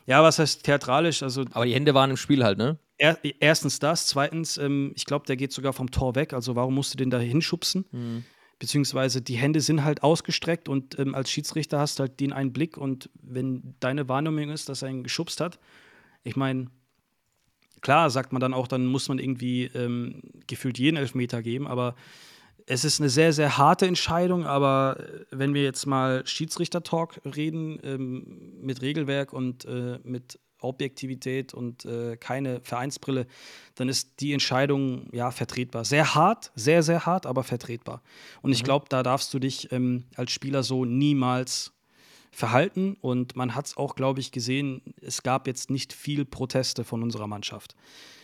ja, 0.05 0.21
was 0.21 0.37
heißt 0.37 0.63
theatralisch? 0.65 1.23
Also 1.23 1.45
Aber 1.51 1.65
die 1.65 1.73
Hände 1.73 1.93
waren 1.93 2.09
im 2.09 2.17
Spiel 2.17 2.43
halt, 2.43 2.57
ne? 2.57 2.77
er, 2.97 3.17
erstens 3.39 3.79
das, 3.79 4.07
zweitens, 4.07 4.57
ähm, 4.57 4.93
ich 4.95 5.05
glaube, 5.05 5.25
der 5.25 5.35
geht 5.35 5.51
sogar 5.51 5.73
vom 5.73 5.91
Tor 5.91 6.15
weg. 6.15 6.33
Also 6.33 6.55
warum 6.55 6.75
musst 6.75 6.93
du 6.93 6.97
den 6.97 7.09
da 7.09 7.19
hinschubsen? 7.19 7.85
Mhm. 7.91 8.23
Beziehungsweise 8.59 9.21
die 9.21 9.35
Hände 9.35 9.61
sind 9.61 9.83
halt 9.83 10.03
ausgestreckt 10.03 10.69
und 10.69 10.97
ähm, 10.99 11.15
als 11.15 11.29
Schiedsrichter 11.29 11.79
hast 11.79 11.99
du 11.99 12.01
halt 12.01 12.19
den 12.19 12.31
einen 12.31 12.53
Blick 12.53 12.77
und 12.77 13.09
wenn 13.21 13.75
deine 13.79 14.07
Wahrnehmung 14.07 14.51
ist, 14.51 14.69
dass 14.69 14.83
er 14.83 14.89
ihn 14.89 15.03
geschubst 15.03 15.41
hat, 15.41 15.59
ich 16.23 16.35
meine, 16.35 16.67
klar 17.83 18.09
sagt 18.09 18.33
man 18.33 18.39
dann 18.39 18.53
auch, 18.53 18.67
dann 18.67 18.87
muss 18.87 19.07
man 19.07 19.19
irgendwie 19.19 19.65
ähm, 19.65 20.21
gefühlt 20.47 20.79
jeden 20.79 20.97
Elfmeter 20.97 21.43
geben, 21.43 21.67
aber 21.67 21.95
es 22.65 22.85
ist 22.85 23.01
eine 23.01 23.09
sehr, 23.09 23.33
sehr 23.33 23.57
harte 23.57 23.85
Entscheidung, 23.85 24.45
aber 24.45 24.97
äh, 24.99 25.25
wenn 25.31 25.53
wir 25.53 25.63
jetzt 25.63 25.85
mal 25.85 26.25
Schiedsrichter-Talk 26.25 27.21
reden, 27.35 27.79
ähm, 27.83 28.59
mit 28.61 28.81
Regelwerk 28.81 29.33
und 29.33 29.65
äh, 29.65 29.99
mit 30.03 30.39
Objektivität 30.59 31.53
und 31.53 31.83
äh, 31.83 32.15
keine 32.15 32.61
Vereinsbrille, 32.61 33.27
dann 33.75 33.89
ist 33.89 34.21
die 34.21 34.31
Entscheidung 34.31 35.09
ja 35.11 35.29
vertretbar. 35.31 35.83
Sehr 35.83 36.15
hart, 36.15 36.53
sehr, 36.55 36.83
sehr 36.83 37.05
hart, 37.05 37.25
aber 37.25 37.43
vertretbar. 37.43 38.01
Und 38.41 38.53
ich 38.53 38.63
glaube, 38.63 38.85
da 38.87 39.03
darfst 39.03 39.33
du 39.33 39.39
dich 39.39 39.71
ähm, 39.73 40.05
als 40.15 40.31
Spieler 40.31 40.63
so 40.63 40.85
niemals 40.85 41.73
verhalten. 42.33 42.97
Und 42.99 43.35
man 43.35 43.55
hat 43.55 43.67
es 43.67 43.77
auch, 43.77 43.95
glaube 43.95 44.19
ich, 44.19 44.31
gesehen, 44.31 44.81
es 45.01 45.23
gab 45.23 45.47
jetzt 45.47 45.69
nicht 45.69 45.93
viel 45.93 46.25
Proteste 46.25 46.83
von 46.83 47.03
unserer 47.03 47.27
Mannschaft. 47.27 47.75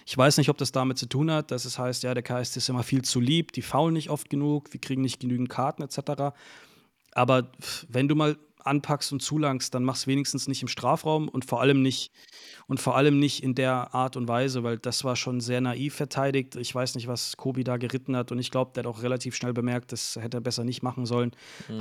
Ich 0.06 0.17
weiß 0.17 0.38
nicht, 0.38 0.50
ob 0.50 0.58
das 0.58 0.72
damit 0.72 0.98
zu 0.98 1.06
tun 1.06 1.32
hat, 1.32 1.52
dass 1.52 1.65
es 1.65 1.78
heißt, 1.78 2.04
ja, 2.04 2.13
der 2.13 2.24
KSC 2.24 2.58
ist 2.58 2.69
immer 2.69 2.84
viel 2.84 3.04
zu 3.04 3.19
lieb, 3.19 3.52
die 3.52 3.62
faulen 3.62 3.93
nicht 3.93 4.10
oft 4.10 4.30
genug, 4.30 4.74
wir 4.74 4.82
kriegen 4.82 5.04
nicht 5.04 5.19
genügend 5.19 5.50
Karten 5.50 5.84
etc. 5.84 6.36
Aber 7.12 7.52
wenn 7.88 8.08
du 8.08 8.15
mal 8.15 8.38
anpackst 8.63 9.12
und 9.12 9.22
zulangst, 9.22 9.74
dann 9.74 9.84
mach's 9.84 10.08
wenigstens 10.08 10.48
nicht 10.48 10.62
im 10.62 10.67
Strafraum 10.67 11.28
und 11.28 11.45
vor 11.45 11.62
allem 11.62 11.82
nicht 11.82 12.12
und 12.67 12.80
vor 12.80 12.95
allem 12.95 13.19
nicht 13.19 13.43
in 13.43 13.56
der 13.56 13.93
Art 13.93 14.15
und 14.15 14.28
Weise, 14.28 14.63
weil 14.63 14.78
das 14.78 15.04
war 15.04 15.15
schon 15.15 15.41
sehr 15.41 15.62
naiv 15.62 15.95
verteidigt. 15.95 16.56
Ich 16.56 16.74
weiß 16.74 16.95
nicht, 16.95 17.08
was 17.08 17.38
Kobi 17.38 17.63
da 17.63 17.78
geritten 17.78 18.15
hat 18.15 18.32
und 18.32 18.39
ich 18.39 18.52
glaube, 18.52 18.72
der 18.74 18.84
hat 18.84 18.88
auch 18.88 19.02
relativ 19.02 19.36
schnell 19.36 19.54
bemerkt, 19.54 19.91
das 19.91 20.17
hätte 20.17 20.38
er 20.38 20.41
besser 20.41 20.63
nicht 20.63 20.84
machen 20.84 21.06
sollen. 21.06 21.32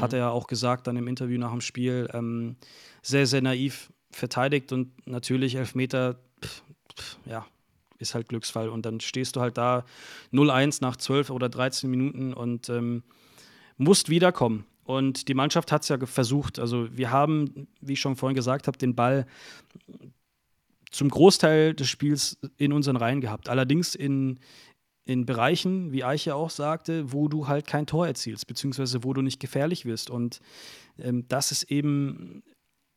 Hat 0.01 0.13
er 0.13 0.19
ja 0.19 0.31
auch 0.31 0.47
gesagt 0.47 0.87
dann 0.87 0.97
im 0.97 1.09
Interview 1.09 1.39
nach 1.39 1.53
dem 1.53 1.61
Spiel. 1.61 2.09
Ähm, 2.13 2.57
sehr, 3.03 3.27
sehr 3.27 3.43
naiv 3.43 3.93
verteidigt 4.11 4.73
und 4.73 5.07
natürlich 5.07 5.57
Elfmeter, 5.57 6.19
pff, 6.43 6.63
pff, 6.97 7.19
ja, 7.27 7.47
ist 7.99 8.15
halt 8.15 8.29
Glücksfall. 8.29 8.69
Und 8.69 8.87
dann 8.87 9.01
stehst 9.01 9.37
du 9.37 9.41
halt 9.41 9.59
da 9.59 9.85
0-1 10.33 10.79
nach 10.81 10.97
12 10.97 11.31
oder 11.31 11.49
13 11.49 11.91
Minuten 11.91 12.33
und 12.33 12.69
ähm, 12.69 13.03
musst 13.77 14.09
wiederkommen. 14.09 14.65
Und 14.89 15.29
die 15.29 15.35
Mannschaft 15.35 15.71
hat 15.71 15.83
es 15.83 15.91
ja 15.91 15.99
versucht. 16.07 16.59
Also 16.59 16.89
wir 16.97 17.11
haben, 17.11 17.69
wie 17.83 17.93
ich 17.93 18.01
schon 18.01 18.17
vorhin 18.17 18.35
gesagt 18.35 18.67
habe, 18.67 18.79
den 18.79 18.95
Ball 18.95 19.27
zum 20.91 21.11
Großteil 21.11 21.75
des 21.75 21.89
Spiels 21.89 22.39
in 22.57 22.73
unseren 22.73 22.97
Reihen 22.97 23.21
gehabt. 23.21 23.51
Allerdings 23.51 23.95
in, 23.95 24.39
in 25.05 25.27
Bereichen, 25.27 25.93
wie 25.93 26.05
Eiche 26.05 26.35
auch 26.35 26.49
sagte, 26.49 27.13
wo 27.13 27.29
du 27.29 27.49
halt 27.49 27.67
kein 27.67 27.85
Tor 27.85 28.07
erzielst, 28.07 28.47
beziehungsweise 28.47 29.05
wo 29.05 29.13
du 29.13 29.21
nicht 29.21 29.41
gefährlich 29.41 29.85
wirst. 29.85 30.09
Und 30.09 30.41
ähm, 30.99 31.29
das 31.29 31.53
ist 31.53 31.65
eben 31.65 32.43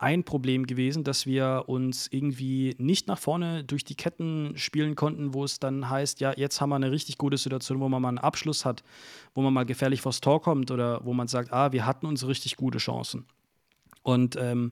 ein 0.02 0.24
Problem 0.24 0.66
gewesen, 0.66 1.04
dass 1.04 1.26
wir 1.26 1.66
uns 1.68 2.08
irgendwie 2.12 2.76
nicht 2.80 3.08
nach 3.08 3.20
vorne 3.20 3.64
durch 3.64 3.84
die 3.84 3.96
Ketten 3.96 4.54
spielen 4.56 4.96
konnten, 4.96 5.34
wo 5.36 5.44
es 5.44 5.60
dann 5.60 5.90
heißt, 5.90 6.22
ja, 6.22 6.34
jetzt 6.36 6.60
haben 6.60 6.70
wir 6.70 6.76
eine 6.76 6.92
richtig 6.92 7.20
gute 7.20 7.38
Situation, 7.38 7.80
wo 7.80 7.88
man 7.88 8.02
mal 8.02 8.08
einen 8.10 8.18
Abschluss 8.18 8.66
hat, 8.66 8.84
wo 9.36 9.42
man 9.42 9.54
mal 9.54 9.66
gefährlich 9.66 10.02
vors 10.02 10.20
Tor 10.20 10.42
kommt 10.42 10.72
oder 10.72 11.06
wo 11.06 11.14
man 11.14 11.28
sagt, 11.28 11.54
ah, 11.54 11.72
wir 11.72 11.86
hatten 11.86 12.08
unsere 12.08 12.32
richtig 12.32 12.56
gute 12.56 12.80
Chancen. 12.80 13.26
Und 14.04 14.36
ähm, 14.38 14.72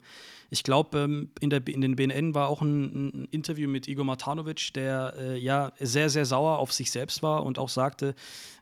ich 0.50 0.63
glaube, 0.63 0.98
ähm, 0.98 1.30
in, 1.39 1.52
in 1.52 1.82
den 1.82 1.96
BNN 1.96 2.34
war 2.34 2.48
auch 2.50 2.63
ein, 2.63 3.10
ein 3.10 3.28
Interview 3.30 3.70
mit 3.70 3.88
Igor 3.88 4.06
Matanovic, 4.06 4.74
der 4.74 5.13
äh, 5.15 5.38
ja 5.38 5.72
sehr, 5.80 6.10
sehr 6.10 6.26
sauer 6.26 6.58
auf 6.58 6.74
sich 6.74 6.89
selbst 6.89 7.22
war 7.22 7.46
und 7.46 7.60
auch 7.60 7.70
sagte, 7.70 8.15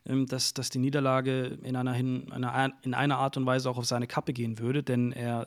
ähm, 0.04 0.26
dass, 0.26 0.52
dass 0.52 0.68
die 0.68 0.78
Niederlage 0.78 1.58
in 1.62 1.76
einer, 1.76 1.94
hin, 1.94 2.30
einer, 2.30 2.74
in 2.82 2.92
einer 2.92 3.16
Art 3.16 3.38
und 3.38 3.46
Weise 3.46 3.70
auch 3.70 3.78
auf 3.78 3.86
seine 3.86 4.06
Kappe 4.06 4.34
gehen 4.34 4.58
würde, 4.58 4.82
denn 4.82 5.12
er 5.12 5.46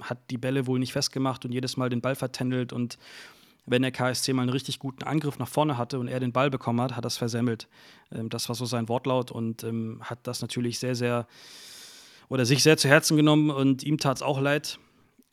hat 0.00 0.18
die 0.30 0.38
Bälle 0.38 0.66
wohl 0.66 0.78
nicht 0.78 0.92
festgemacht 0.92 1.44
und 1.44 1.52
jedes 1.52 1.76
Mal 1.76 1.88
den 1.88 2.00
Ball 2.00 2.14
vertändelt 2.14 2.72
und 2.72 2.98
wenn 3.66 3.80
der 3.80 3.92
KSC 3.92 4.34
mal 4.34 4.42
einen 4.42 4.50
richtig 4.50 4.78
guten 4.78 5.04
Angriff 5.04 5.38
nach 5.38 5.48
vorne 5.48 5.78
hatte 5.78 5.98
und 5.98 6.06
er 6.08 6.20
den 6.20 6.32
Ball 6.32 6.50
bekommen 6.50 6.82
hat, 6.82 6.96
hat 6.96 7.04
das 7.06 7.16
versemmelt. 7.16 7.66
Ähm, 8.12 8.28
das 8.28 8.48
war 8.48 8.54
so 8.56 8.66
sein 8.66 8.88
Wortlaut 8.90 9.30
und 9.30 9.64
ähm, 9.64 10.00
hat 10.02 10.18
das 10.24 10.42
natürlich 10.42 10.78
sehr, 10.78 10.94
sehr 10.94 11.26
oder 12.28 12.44
sich 12.44 12.62
sehr 12.62 12.76
zu 12.76 12.88
Herzen 12.88 13.16
genommen 13.16 13.50
und 13.50 13.82
ihm 13.82 13.98
tat 13.98 14.16
es 14.18 14.22
auch 14.22 14.40
leid. 14.40 14.78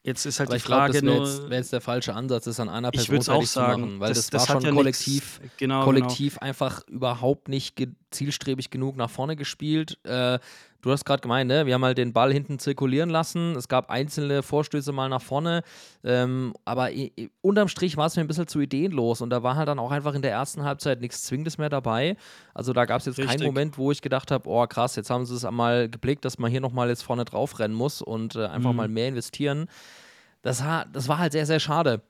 Jetzt 0.04 0.26
ist 0.26 0.40
halt 0.40 0.50
Aber 0.50 0.56
die 0.56 0.58
ich 0.58 0.64
Frage 0.64 0.94
das 0.94 1.02
nur. 1.04 1.50
wär 1.50 1.58
jetzt 1.60 1.72
der 1.74 1.82
falsche 1.82 2.16
Ansatz, 2.16 2.46
das 2.46 2.60
an 2.60 2.70
einer 2.70 2.90
Ich 2.92 2.98
Person 3.02 3.16
würd's 3.18 3.30
auch 3.30 3.44
sagen. 3.46 3.82
machen, 3.82 4.00
weil 4.00 4.10
das, 4.10 4.18
Das- 4.18 4.30
das 4.32 4.50
war 4.50 4.56
schon 4.62 4.64
ja 4.66 4.72
kollektiv, 4.76 5.40
nichts- 5.42 5.58
genau, 5.58 5.84
kollektiv 5.84 6.38
einfach 6.40 6.88
überhaupt 6.88 7.50
nicht 7.50 7.76
ge 7.76 7.90
zielstrebig 8.10 8.72
genug 8.72 8.96
nach 8.98 9.10
vorne 9.12 9.36
gespielt. 9.36 10.00
Äh, 10.04 10.40
du 10.82 10.92
hast 10.92 11.06
gerade 11.06 11.22
gemeint, 11.22 11.48
ne? 11.48 11.66
wir 11.66 11.74
haben 11.74 11.84
halt 11.86 11.98
den 11.98 12.14
Ball 12.14 12.34
hinten 12.34 12.60
zirkulieren 12.60 13.10
lassen. 13.10 13.56
Es 13.56 13.68
gab 13.68 13.90
einzelne 13.90 14.44
Vorstöße 14.44 14.92
mal 14.92 15.10
nach 15.10 15.22
vorne, 15.22 15.64
ähm, 16.04 16.54
aber 16.66 16.90
unterm 17.42 17.68
Strich 17.68 17.98
war 17.98 18.08
es 18.08 18.16
mir 18.16 18.22
ein 18.24 18.28
bisschen 18.28 18.48
zu 18.48 18.60
ideenlos 18.60 19.22
und 19.22 19.30
da 19.30 19.44
war 19.44 19.56
halt 19.56 19.68
dann 19.68 19.80
auch 19.80 19.92
einfach 19.92 20.14
in 20.14 20.22
der 20.22 20.32
ersten 20.32 20.64
Halbzeit 20.64 21.02
nichts 21.02 21.24
Zwingendes 21.24 21.58
mehr 21.58 21.70
dabei. 21.70 22.18
Also 22.54 22.74
da 22.74 22.86
gab 22.86 23.00
es 23.00 23.06
jetzt 23.06 23.18
keinen 23.18 23.30
Richtig. 23.30 23.46
Moment, 23.46 23.78
wo 23.78 23.92
ich 23.92 24.02
gedacht 24.02 24.32
habe, 24.32 24.50
oh 24.50 24.66
krass, 24.68 24.96
jetzt 24.96 25.10
haben 25.10 25.26
sie 25.26 25.36
es 25.36 25.46
einmal 25.46 25.90
geblickt, 25.90 26.26
dass 26.26 26.38
man 26.40 26.50
hier 26.52 26.62
nochmal 26.62 26.90
jetzt 26.90 27.04
vorne 27.04 27.26
drauf 27.26 27.60
rennen 27.60 27.74
muss 27.76 28.02
und 28.02 28.36
äh, 28.36 28.46
einfach 28.46 28.72
Mhm. 28.72 28.78
mal 28.78 28.88
mehr 28.88 29.08
investieren. 29.08 29.68
Das, 30.42 30.64
das 30.92 31.08
war 31.08 31.20
halt 31.20 31.32
sehr, 31.34 31.46
sehr 31.46 31.60
schade. 31.60 32.02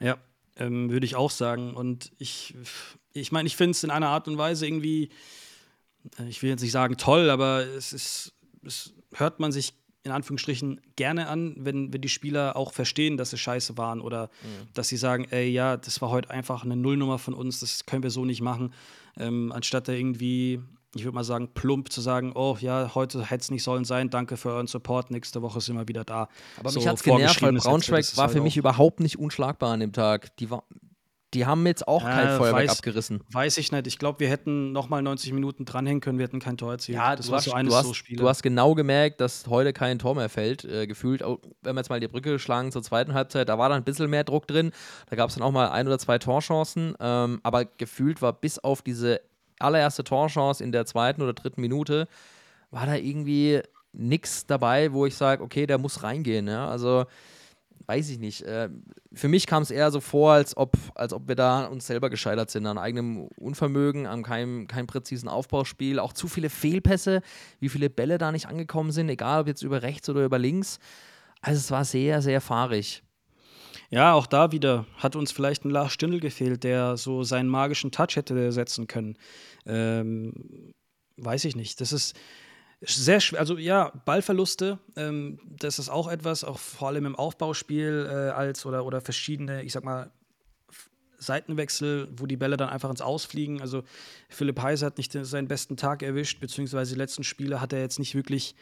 Ja, 0.00 0.16
ähm, 0.56 0.90
würde 0.90 1.06
ich 1.06 1.16
auch 1.16 1.30
sagen. 1.30 1.74
Und 1.74 2.12
ich, 2.18 2.54
ich 3.12 3.32
meine, 3.32 3.46
ich 3.46 3.56
finde 3.56 3.72
es 3.72 3.82
in 3.84 3.90
einer 3.90 4.08
Art 4.08 4.28
und 4.28 4.38
Weise 4.38 4.66
irgendwie, 4.66 5.10
ich 6.28 6.42
will 6.42 6.50
jetzt 6.50 6.62
nicht 6.62 6.72
sagen 6.72 6.96
toll, 6.96 7.30
aber 7.30 7.64
es 7.66 7.92
ist, 7.92 8.32
es 8.64 8.92
hört 9.14 9.40
man 9.40 9.52
sich 9.52 9.74
in 10.04 10.10
Anführungsstrichen 10.10 10.80
gerne 10.96 11.28
an, 11.28 11.54
wenn, 11.58 11.92
wenn 11.92 12.00
die 12.00 12.08
Spieler 12.08 12.56
auch 12.56 12.72
verstehen, 12.72 13.16
dass 13.16 13.30
sie 13.30 13.38
scheiße 13.38 13.78
waren 13.78 14.00
oder 14.00 14.30
dass 14.74 14.88
sie 14.88 14.96
sagen, 14.96 15.26
ey, 15.30 15.48
ja, 15.48 15.76
das 15.76 16.00
war 16.02 16.10
heute 16.10 16.30
einfach 16.30 16.64
eine 16.64 16.74
Nullnummer 16.74 17.18
von 17.18 17.34
uns, 17.34 17.60
das 17.60 17.86
können 17.86 18.02
wir 18.02 18.10
so 18.10 18.24
nicht 18.24 18.40
machen, 18.40 18.72
ähm, 19.16 19.52
anstatt 19.52 19.86
da 19.86 19.92
irgendwie, 19.92 20.60
ich 20.96 21.04
würde 21.04 21.14
mal 21.14 21.22
sagen, 21.22 21.50
plump 21.54 21.92
zu 21.92 22.00
sagen, 22.00 22.32
oh 22.34 22.56
ja, 22.58 22.96
heute 22.96 23.24
hätte 23.30 23.42
es 23.42 23.50
nicht 23.52 23.62
sollen 23.62 23.84
sein, 23.84 24.10
danke 24.10 24.36
für 24.36 24.48
euren 24.50 24.66
Support, 24.66 25.12
nächste 25.12 25.40
Woche 25.40 25.60
sind 25.60 25.76
wir 25.76 25.86
wieder 25.86 26.02
da. 26.02 26.28
Aber 26.58 26.70
So 26.70 26.80
mich 26.80 26.88
hat 26.88 26.96
es 26.96 27.04
genervt, 27.04 27.40
weil 27.40 27.52
Braunschweig 27.52 28.16
war 28.16 28.24
halt 28.24 28.32
für 28.32 28.40
mich 28.42 28.54
auch- 28.54 28.58
überhaupt 28.58 28.98
nicht 28.98 29.20
unschlagbar 29.20 29.72
an 29.72 29.78
dem 29.78 29.92
Tag. 29.92 30.36
Die 30.38 30.50
war, 30.50 30.64
die 31.34 31.46
haben 31.46 31.66
jetzt 31.66 31.88
auch 31.88 32.02
kein 32.04 32.26
Ja, 32.28 32.36
Feuerwerk 32.38 32.68
weiß- 32.68 32.72
abgerissen. 32.78 33.22
Weiß 33.30 33.56
ich 33.58 33.72
nicht. 33.72 33.86
Ich 33.86 33.98
glaube, 33.98 34.20
wir 34.20 34.28
hätten 34.28 34.72
noch 34.72 34.88
mal 34.88 35.00
90 35.02 35.32
Minuten 35.32 35.64
dranhängen 35.64 36.00
können, 36.00 36.18
wir 36.18 36.24
hätten 36.24 36.40
kein 36.40 36.56
Tor 36.58 36.72
erzielt. 36.72 36.98
das 36.98 37.26
du 37.26 37.32
war 37.32 37.38
hast, 37.38 37.44
so 37.46 37.52
eines 37.52 37.72
du, 37.72 37.78
hast, 37.78 37.86
so 37.86 37.94
Spiele. 37.94 38.20
du 38.20 38.28
hast 38.28 38.42
genau 38.42 38.74
gemerkt, 38.74 39.20
dass 39.20 39.46
heute 39.46 39.72
kein 39.72 39.98
Tor 39.98 40.14
mehr 40.14 40.28
fällt. 40.28 40.64
Äh, 40.64 40.86
gefühlt, 40.86 41.22
auch, 41.22 41.38
wenn 41.62 41.74
wir 41.74 41.80
jetzt 41.80 41.88
mal 41.88 42.00
die 42.00 42.08
Brücke 42.08 42.38
schlagen 42.38 42.70
zur 42.72 42.82
zweiten 42.82 43.14
Halbzeit, 43.14 43.48
da 43.48 43.56
war 43.58 43.68
dann 43.70 43.78
ein 43.78 43.84
bisschen 43.84 44.10
mehr 44.10 44.24
Druck 44.24 44.46
drin. 44.46 44.72
Da 45.08 45.16
gab 45.16 45.30
es 45.30 45.34
dann 45.36 45.42
auch 45.44 45.52
mal 45.52 45.70
ein 45.70 45.86
oder 45.86 45.98
zwei 45.98 46.18
Torchancen. 46.18 46.94
Ähm, 47.00 47.40
aber 47.42 47.64
gefühlt 47.64 48.20
war 48.20 48.32
bis 48.34 48.58
auf 48.58 48.82
diese 48.82 49.20
allererste 49.58 50.04
Torchance 50.04 50.62
in 50.62 50.72
der 50.72 50.86
zweiten 50.86 51.22
oder 51.22 51.32
dritten 51.32 51.60
Minute, 51.60 52.08
war 52.70 52.84
da 52.86 52.94
irgendwie 52.96 53.60
nichts 53.92 54.46
dabei, 54.46 54.92
wo 54.92 55.06
ich 55.06 55.14
sage, 55.14 55.42
okay, 55.42 55.66
der 55.66 55.78
muss 55.78 56.02
reingehen. 56.02 56.48
Ja? 56.48 56.68
Also 56.68 57.04
weiß 57.86 58.10
ich 58.10 58.18
nicht. 58.18 58.42
Äh, 58.42 58.68
für 59.12 59.28
mich 59.28 59.46
kam 59.46 59.62
es 59.62 59.70
eher 59.70 59.90
so 59.90 60.00
vor, 60.00 60.32
als 60.32 60.56
ob, 60.56 60.76
als 60.94 61.12
ob 61.12 61.28
wir 61.28 61.34
da 61.34 61.66
uns 61.66 61.86
selber 61.86 62.10
gescheitert 62.10 62.50
sind, 62.50 62.66
an 62.66 62.78
eigenem 62.78 63.28
Unvermögen, 63.36 64.06
an 64.06 64.22
keinem, 64.22 64.66
keinem 64.66 64.86
präzisen 64.86 65.28
Aufbauspiel, 65.28 65.98
auch 65.98 66.12
zu 66.12 66.28
viele 66.28 66.50
Fehlpässe, 66.50 67.22
wie 67.60 67.68
viele 67.68 67.90
Bälle 67.90 68.18
da 68.18 68.32
nicht 68.32 68.46
angekommen 68.46 68.92
sind, 68.92 69.08
egal 69.08 69.42
ob 69.42 69.46
jetzt 69.46 69.62
über 69.62 69.82
rechts 69.82 70.08
oder 70.08 70.24
über 70.24 70.38
links. 70.38 70.78
Also 71.40 71.58
es 71.58 71.70
war 71.70 71.84
sehr, 71.84 72.22
sehr 72.22 72.40
fahrig. 72.40 73.02
Ja, 73.90 74.14
auch 74.14 74.26
da 74.26 74.52
wieder 74.52 74.86
hat 74.96 75.16
uns 75.16 75.32
vielleicht 75.32 75.64
ein 75.64 75.70
Lars 75.70 75.92
Stindl 75.92 76.20
gefehlt, 76.20 76.64
der 76.64 76.96
so 76.96 77.24
seinen 77.24 77.48
magischen 77.48 77.90
Touch 77.90 78.16
hätte 78.16 78.50
setzen 78.52 78.86
können. 78.86 79.18
Ähm, 79.66 80.72
weiß 81.18 81.44
ich 81.44 81.56
nicht. 81.56 81.80
Das 81.80 81.92
ist 81.92 82.16
sehr 82.84 83.20
schwer. 83.20 83.40
Also 83.40 83.58
ja, 83.58 83.92
Ballverluste, 84.04 84.78
ähm, 84.96 85.38
das 85.44 85.78
ist 85.78 85.88
auch 85.88 86.08
etwas, 86.08 86.44
auch 86.44 86.58
vor 86.58 86.88
allem 86.88 87.06
im 87.06 87.16
Aufbauspiel 87.16 88.08
äh, 88.08 88.30
als 88.30 88.66
oder, 88.66 88.84
oder 88.84 89.00
verschiedene, 89.00 89.62
ich 89.62 89.72
sag 89.72 89.84
mal, 89.84 90.10
Seitenwechsel, 91.18 92.08
wo 92.16 92.26
die 92.26 92.36
Bälle 92.36 92.56
dann 92.56 92.68
einfach 92.68 92.90
ins 92.90 93.00
Ausfliegen. 93.00 93.60
Also 93.60 93.84
Philipp 94.28 94.60
Heiser 94.60 94.86
hat 94.86 94.98
nicht 94.98 95.12
seinen 95.12 95.48
besten 95.48 95.76
Tag 95.76 96.02
erwischt, 96.02 96.40
beziehungsweise 96.40 96.94
die 96.94 96.98
letzten 96.98 97.22
Spiele 97.22 97.60
hat 97.60 97.72
er 97.72 97.80
jetzt 97.80 97.98
nicht 97.98 98.14
wirklich, 98.14 98.54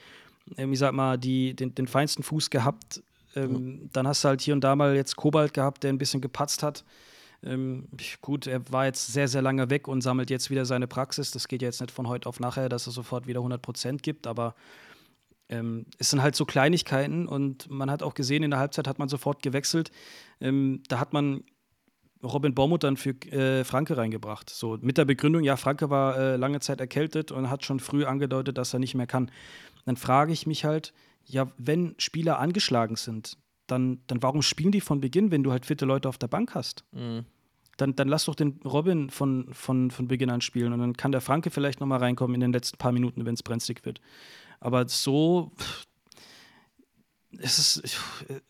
ähm, 0.56 0.72
ich 0.72 0.78
sag 0.78 0.92
mal, 0.92 1.16
die, 1.16 1.54
den, 1.54 1.74
den 1.74 1.86
feinsten 1.86 2.22
Fuß 2.22 2.50
gehabt. 2.50 3.02
Ähm, 3.34 3.88
Dann 3.92 4.06
hast 4.06 4.24
du 4.24 4.28
halt 4.28 4.42
hier 4.42 4.54
und 4.54 4.62
da 4.62 4.76
mal 4.76 4.94
jetzt 4.94 5.16
Kobalt 5.16 5.54
gehabt, 5.54 5.82
der 5.82 5.92
ein 5.92 5.98
bisschen 5.98 6.20
gepatzt 6.20 6.62
hat. 6.62 6.84
Ähm, 7.42 7.88
gut, 8.20 8.46
er 8.46 8.70
war 8.70 8.84
jetzt 8.86 9.12
sehr, 9.12 9.28
sehr 9.28 9.42
lange 9.42 9.70
weg 9.70 9.88
und 9.88 10.02
sammelt 10.02 10.30
jetzt 10.30 10.50
wieder 10.50 10.66
seine 10.66 10.86
Praxis. 10.86 11.30
Das 11.30 11.48
geht 11.48 11.62
jetzt 11.62 11.80
nicht 11.80 11.90
von 11.90 12.08
heute 12.08 12.28
auf 12.28 12.40
nachher, 12.40 12.68
dass 12.68 12.86
er 12.86 12.92
sofort 12.92 13.26
wieder 13.26 13.40
100% 13.40 14.02
gibt, 14.02 14.26
aber 14.26 14.54
ähm, 15.48 15.86
es 15.98 16.10
sind 16.10 16.22
halt 16.22 16.36
so 16.36 16.44
Kleinigkeiten 16.44 17.26
und 17.26 17.70
man 17.70 17.90
hat 17.90 18.02
auch 18.02 18.14
gesehen, 18.14 18.42
in 18.42 18.50
der 18.50 18.60
Halbzeit 18.60 18.86
hat 18.86 18.98
man 18.98 19.08
sofort 19.08 19.42
gewechselt. 19.42 19.90
Ähm, 20.40 20.82
da 20.88 21.00
hat 21.00 21.12
man 21.12 21.44
Robin 22.22 22.54
Bormuth 22.54 22.84
dann 22.84 22.96
für 22.96 23.10
äh, 23.32 23.64
Franke 23.64 23.96
reingebracht. 23.96 24.50
So 24.50 24.78
mit 24.80 24.98
der 24.98 25.06
Begründung, 25.06 25.42
ja, 25.42 25.56
Franke 25.56 25.90
war 25.90 26.18
äh, 26.18 26.36
lange 26.36 26.60
Zeit 26.60 26.80
erkältet 26.80 27.32
und 27.32 27.50
hat 27.50 27.64
schon 27.64 27.80
früh 27.80 28.04
angedeutet, 28.04 28.58
dass 28.58 28.74
er 28.74 28.78
nicht 28.78 28.94
mehr 28.94 29.06
kann. 29.06 29.30
Dann 29.86 29.96
frage 29.96 30.32
ich 30.32 30.46
mich 30.46 30.64
halt, 30.64 30.92
ja, 31.24 31.50
wenn 31.56 31.94
Spieler 31.98 32.38
angeschlagen 32.38 32.96
sind, 32.96 33.36
dann, 33.70 34.00
dann 34.06 34.22
warum 34.22 34.42
spielen 34.42 34.72
die 34.72 34.80
von 34.80 35.00
Beginn, 35.00 35.30
wenn 35.30 35.42
du 35.42 35.52
halt 35.52 35.66
fitte 35.66 35.84
Leute 35.84 36.08
auf 36.08 36.18
der 36.18 36.28
Bank 36.28 36.54
hast? 36.54 36.84
Dann, 37.76 37.96
dann 37.96 38.08
lass 38.08 38.26
doch 38.26 38.34
den 38.34 38.60
Robin 38.64 39.08
von, 39.10 39.48
von, 39.52 39.90
von 39.90 40.08
Beginn 40.08 40.30
an 40.30 40.40
spielen 40.40 40.72
und 40.72 40.80
dann 40.80 40.96
kann 40.96 41.12
der 41.12 41.22
Franke 41.22 41.50
vielleicht 41.50 41.80
noch 41.80 41.86
mal 41.86 41.98
reinkommen 41.98 42.34
in 42.34 42.40
den 42.40 42.52
letzten 42.52 42.76
paar 42.76 42.92
Minuten, 42.92 43.24
wenn 43.24 43.34
es 43.34 43.42
brenzlig 43.42 43.84
wird. 43.84 44.00
Aber 44.60 44.86
so, 44.88 45.52
pff, 45.56 45.86
es 47.38 47.58
ist, 47.58 47.84
ich, 47.84 47.96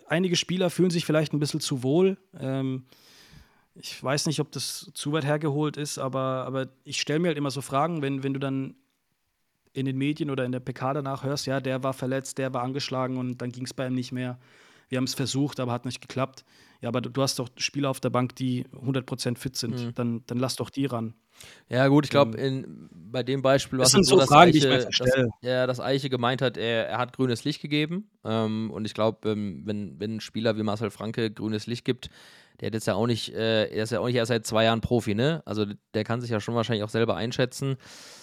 einige 0.07 0.37
Spieler 0.37 0.71
fühlen 0.71 0.91
sich 0.91 1.05
vielleicht 1.05 1.33
ein 1.33 1.39
bisschen 1.39 1.61
zu 1.61 1.83
wohl. 1.83 2.17
Ähm, 2.39 2.85
ich 3.75 4.03
weiß 4.03 4.27
nicht, 4.27 4.41
ob 4.41 4.51
das 4.53 4.91
zu 4.95 5.13
weit 5.13 5.25
hergeholt 5.25 5.77
ist, 5.77 5.99
aber, 5.99 6.45
aber 6.47 6.69
ich 6.85 7.01
stelle 7.01 7.21
mir 7.21 7.29
halt 7.29 7.39
immer 7.39 7.51
so 7.51 7.61
Fragen, 7.61 8.03
wenn, 8.03 8.23
wenn 8.23 8.35
du 8.35 8.41
dann 8.41 8.75
in 9.73 9.87
den 9.87 9.97
Medien 9.97 10.31
oder 10.31 10.45
in 10.45 10.53
der 10.53 10.61
PK 10.61 10.95
danach 10.95 11.23
hörst, 11.23 11.47
ja, 11.47 11.61
der 11.61 11.83
war 11.83 11.93
verletzt, 11.93 12.39
der 12.39 12.53
war 12.53 12.63
angeschlagen 12.63 13.17
und 13.17 13.39
dann 13.39 13.53
ging 13.53 13.65
es 13.65 13.75
bei 13.75 13.87
ihm 13.87 13.95
nicht 13.95 14.13
mehr. 14.13 14.39
Wir 14.91 14.99
haben 14.99 15.05
es 15.05 15.15
versucht, 15.15 15.61
aber 15.61 15.73
hat 15.73 15.87
nicht 15.87 16.03
geklappt. 16.03 16.45
Ja, 16.83 16.89
aber 16.89 17.01
du, 17.01 17.23
hast 17.23 17.39
doch 17.39 17.49
Spieler 17.57 17.91
auf 17.91 18.01
der 18.01 18.11
Bank, 18.11 18.35
die 18.37 18.65
100% 18.67 19.39
fit 19.39 19.57
sind. 19.57 19.99
Dann, 19.99 20.23
dann 20.27 20.39
lass 20.39 20.57
doch 20.57 20.71
die 20.71 20.87
ran. 20.87 21.15
Ja, 21.69 21.89
gut, 21.89 22.05
ich 22.05 22.11
glaube, 22.11 22.37
bei 22.93 23.23
dem 23.23 23.43
Beispiel 23.43 23.79
war 23.79 23.85
Das 23.85 23.95
es 23.95 24.07
so, 24.07 24.15
so 24.15 24.21
dass 24.21 24.29
Fragen, 24.29 24.51
Eiche, 24.51 24.69
dass, 24.69 25.29
ja, 25.43 25.67
dass 25.67 25.81
Eiche 25.81 26.11
gemeint 26.11 26.43
hat, 26.43 26.57
er, 26.57 26.89
er 26.89 26.99
hat 26.99 27.17
grünes 27.17 27.45
Licht 27.45 27.63
gegeben. 27.63 28.11
Ähm, 28.25 28.71
und 28.71 28.85
ich 28.85 28.95
glaube, 28.95 29.31
ähm, 29.31 29.63
wenn, 29.65 29.99
wenn 30.01 30.17
ein 30.17 30.21
Spieler 30.21 30.57
wie 30.57 30.63
Marcel 30.63 30.91
Franke 30.91 31.31
grünes 31.31 31.67
Licht 31.67 31.85
gibt, 31.85 32.11
der 32.61 32.71
jetzt 32.71 32.87
ja 32.87 32.95
auch 32.95 33.07
nicht, 33.07 33.33
äh, 33.35 33.65
er 33.69 33.85
ist 33.85 33.91
ja 33.91 34.01
auch 34.01 34.07
nicht 34.07 34.17
erst 34.17 34.29
seit 34.29 34.47
zwei 34.47 34.65
Jahren 34.65 34.81
Profi, 34.81 35.15
ne? 35.15 35.43
Also 35.47 35.65
der 35.95 36.05
kann 36.05 36.21
sich 36.21 36.31
ja 36.31 36.41
schon 36.41 36.55
wahrscheinlich 36.55 36.85
auch 36.85 36.89
selber 36.91 37.17
einschätzen. 37.17 37.77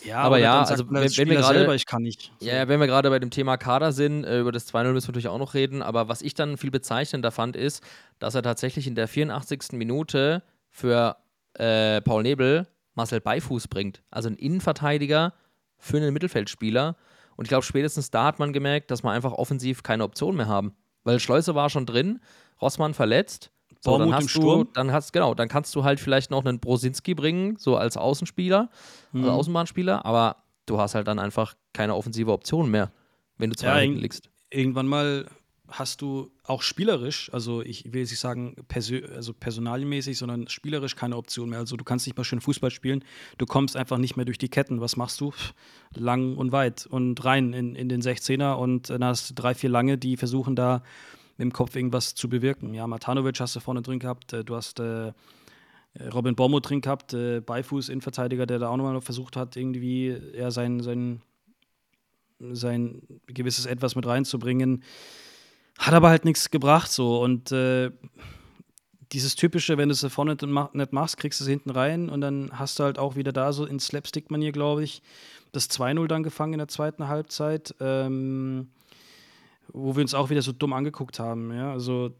Ja, 0.05 0.19
Aber 0.19 0.37
ja, 0.37 0.61
also 0.61 0.83
man 0.85 1.01
wenn- 1.03 1.17
wenn 1.17 1.29
wir 1.29 1.37
gerade- 1.37 1.57
selber, 1.59 1.75
ich 1.75 1.85
kann 1.85 2.03
nicht. 2.03 2.31
Ja, 2.39 2.67
wenn 2.67 2.79
wir 2.79 2.87
gerade 2.87 3.09
bei 3.09 3.19
dem 3.19 3.31
Thema 3.31 3.57
Kader 3.57 3.91
sind, 3.91 4.23
äh, 4.25 4.39
über 4.39 4.51
das 4.51 4.67
2-0 4.67 4.93
müssen 4.93 5.07
wir 5.07 5.11
natürlich 5.11 5.27
auch 5.27 5.39
noch 5.39 5.53
reden, 5.53 5.81
aber 5.81 6.07
was 6.07 6.21
ich 6.21 6.33
dann 6.35 6.57
viel 6.57 6.71
bezeichnender 6.71 7.31
fand, 7.31 7.55
ist, 7.55 7.83
dass 8.19 8.35
er 8.35 8.43
tatsächlich 8.43 8.85
in 8.87 8.95
der 8.95 9.07
84. 9.07 9.73
Minute 9.77 10.43
für 10.69 11.17
äh, 11.55 12.01
Paul 12.01 12.21
Nebel 12.23 12.67
Marcel 12.93 13.19
Beifuß 13.21 13.67
bringt. 13.67 14.03
Also 14.11 14.29
ein 14.29 14.35
Innenverteidiger 14.35 15.33
für 15.79 15.97
einen 15.97 16.13
Mittelfeldspieler. 16.13 16.95
Und 17.35 17.45
ich 17.45 17.49
glaube, 17.49 17.63
spätestens 17.63 18.09
da 18.11 18.25
hat 18.25 18.39
man 18.39 18.53
gemerkt, 18.53 18.89
dass 18.91 19.03
wir 19.03 19.11
einfach 19.11 19.31
offensiv 19.33 19.83
keine 19.83 20.03
Option 20.03 20.35
mehr 20.35 20.47
haben. 20.47 20.73
Weil 21.03 21.19
Schleuse 21.19 21.53
war 21.55 21.69
schon 21.69 21.85
drin, 21.85 22.19
Rossmann 22.61 22.93
verletzt. 22.93 23.51
So, 23.81 23.91
dann 23.91 23.99
Bormuth 23.99 24.07
im 24.07 24.13
hast 24.13 24.35
du, 24.35 24.39
Sturm. 24.41 24.67
dann 24.73 24.91
hast, 24.91 25.13
genau, 25.13 25.33
dann 25.33 25.47
kannst 25.49 25.73
du 25.75 25.83
halt 25.83 25.99
vielleicht 25.99 26.31
noch 26.31 26.43
einen 26.45 26.59
Brosinski 26.59 27.13
bringen, 27.13 27.57
so 27.57 27.75
als 27.77 27.97
Außenspieler, 27.97 28.69
Mhm. 29.13 29.21
also 29.23 29.31
Außenbahnspieler, 29.31 30.05
aber 30.05 30.37
du 30.65 30.79
hast 30.79 30.95
halt 30.95 31.07
dann 31.07 31.19
einfach 31.19 31.53
keine 31.73 31.95
offensive 31.95 32.31
Option 32.31 32.69
mehr, 32.71 32.91
wenn 33.37 33.49
du 33.49 33.55
zwei 33.55 33.85
Ja, 33.85 33.91
liegst. 33.91 34.29
Irgendwann 34.49 34.87
mal 34.87 35.27
hast 35.69 36.01
du 36.01 36.31
auch 36.45 36.61
spielerisch, 36.61 37.29
also 37.33 37.61
ich 37.61 37.91
will 37.91 37.99
jetzt 37.99 38.11
nicht 38.11 38.21
sagen 38.21 38.55
persö 38.69 39.01
also 39.13 39.33
personalienmäßig, 39.33 40.17
sondern 40.17 40.47
spielerisch 40.47 40.95
keine 40.95 41.17
Option 41.17 41.49
mehr. 41.49 41.59
Also 41.59 41.75
du 41.75 41.83
kannst 41.83 42.07
nicht 42.07 42.15
mal 42.17 42.23
schön 42.23 42.39
Fußball 42.39 42.71
spielen, 42.71 43.03
du 43.37 43.45
kommst 43.45 43.75
einfach 43.75 43.97
nicht 43.97 44.15
mehr 44.15 44.23
durch 44.23 44.37
die 44.37 44.47
Ketten. 44.47 44.79
Was 44.79 44.95
machst 44.95 45.19
du? 45.19 45.33
Lang 45.93 46.37
und 46.37 46.53
weit 46.53 46.85
und 46.85 47.23
rein 47.25 47.51
in, 47.51 47.75
in 47.75 47.89
den 47.89 48.01
16er 48.01 48.53
und 48.53 48.89
dann 48.89 49.03
hast 49.03 49.29
du 49.29 49.33
drei, 49.35 49.53
vier 49.55 49.69
Lange, 49.69 49.97
die 49.97 50.15
versuchen 50.15 50.55
da 50.55 50.83
mit 51.37 51.45
dem 51.45 51.53
Kopf 51.53 51.75
irgendwas 51.75 52.15
zu 52.15 52.29
bewirken. 52.29 52.73
Ja, 52.73 52.87
Matanovic 52.87 53.39
hast 53.39 53.55
du 53.55 53.59
vorne 53.59 53.81
drin 53.81 53.99
gehabt, 53.99 54.33
äh, 54.33 54.43
du 54.43 54.55
hast 54.55 54.79
äh, 54.79 55.13
Robin 56.13 56.35
Bormuth 56.35 56.69
drin 56.69 56.81
gehabt, 56.81 57.13
äh, 57.13 57.41
Beifuß, 57.41 57.89
Innenverteidiger, 57.89 58.45
der 58.45 58.59
da 58.59 58.69
auch 58.69 58.77
nochmal 58.77 58.99
versucht 59.01 59.35
hat, 59.35 59.55
irgendwie 59.55 60.15
ja, 60.35 60.51
sein, 60.51 60.79
sein, 60.81 61.21
sein 62.39 63.01
gewisses 63.27 63.65
Etwas 63.65 63.95
mit 63.95 64.05
reinzubringen. 64.05 64.83
Hat 65.77 65.93
aber 65.93 66.09
halt 66.09 66.25
nichts 66.25 66.49
gebracht 66.49 66.91
so. 66.91 67.21
Und 67.21 67.51
äh, 67.51 67.91
dieses 69.11 69.35
typische, 69.35 69.77
wenn 69.77 69.89
du 69.89 69.93
es 69.93 70.05
vorne 70.05 70.37
nicht 70.73 70.93
machst, 70.93 71.17
kriegst 71.17 71.39
du 71.39 71.43
es 71.43 71.49
hinten 71.49 71.69
rein 71.69 72.09
und 72.09 72.21
dann 72.21 72.49
hast 72.53 72.79
du 72.79 72.83
halt 72.83 72.99
auch 72.99 73.15
wieder 73.15 73.31
da 73.31 73.53
so 73.53 73.65
in 73.65 73.79
Slapstick-Manier, 73.79 74.51
glaube 74.51 74.83
ich, 74.83 75.01
das 75.51 75.69
2-0 75.69 76.07
dann 76.07 76.23
gefangen 76.23 76.53
in 76.53 76.59
der 76.59 76.67
zweiten 76.67 77.07
Halbzeit, 77.07 77.73
ähm, 77.79 78.69
wo 79.73 79.95
wir 79.95 80.01
uns 80.01 80.13
auch 80.13 80.29
wieder 80.29 80.41
so 80.41 80.51
dumm 80.51 80.73
angeguckt 80.73 81.19
haben. 81.19 81.53
Ja, 81.53 81.71
also 81.71 82.11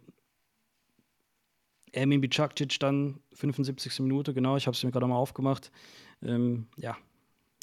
Emin 1.93 2.21
Bicakcic 2.21 2.79
dann 2.79 3.19
75. 3.33 3.99
Minute, 4.01 4.33
genau, 4.33 4.57
ich 4.57 4.67
habe 4.67 4.75
es 4.75 4.83
mir 4.83 4.91
gerade 4.91 5.07
mal 5.07 5.15
aufgemacht. 5.15 5.71
Ähm, 6.21 6.67
ja, 6.77 6.97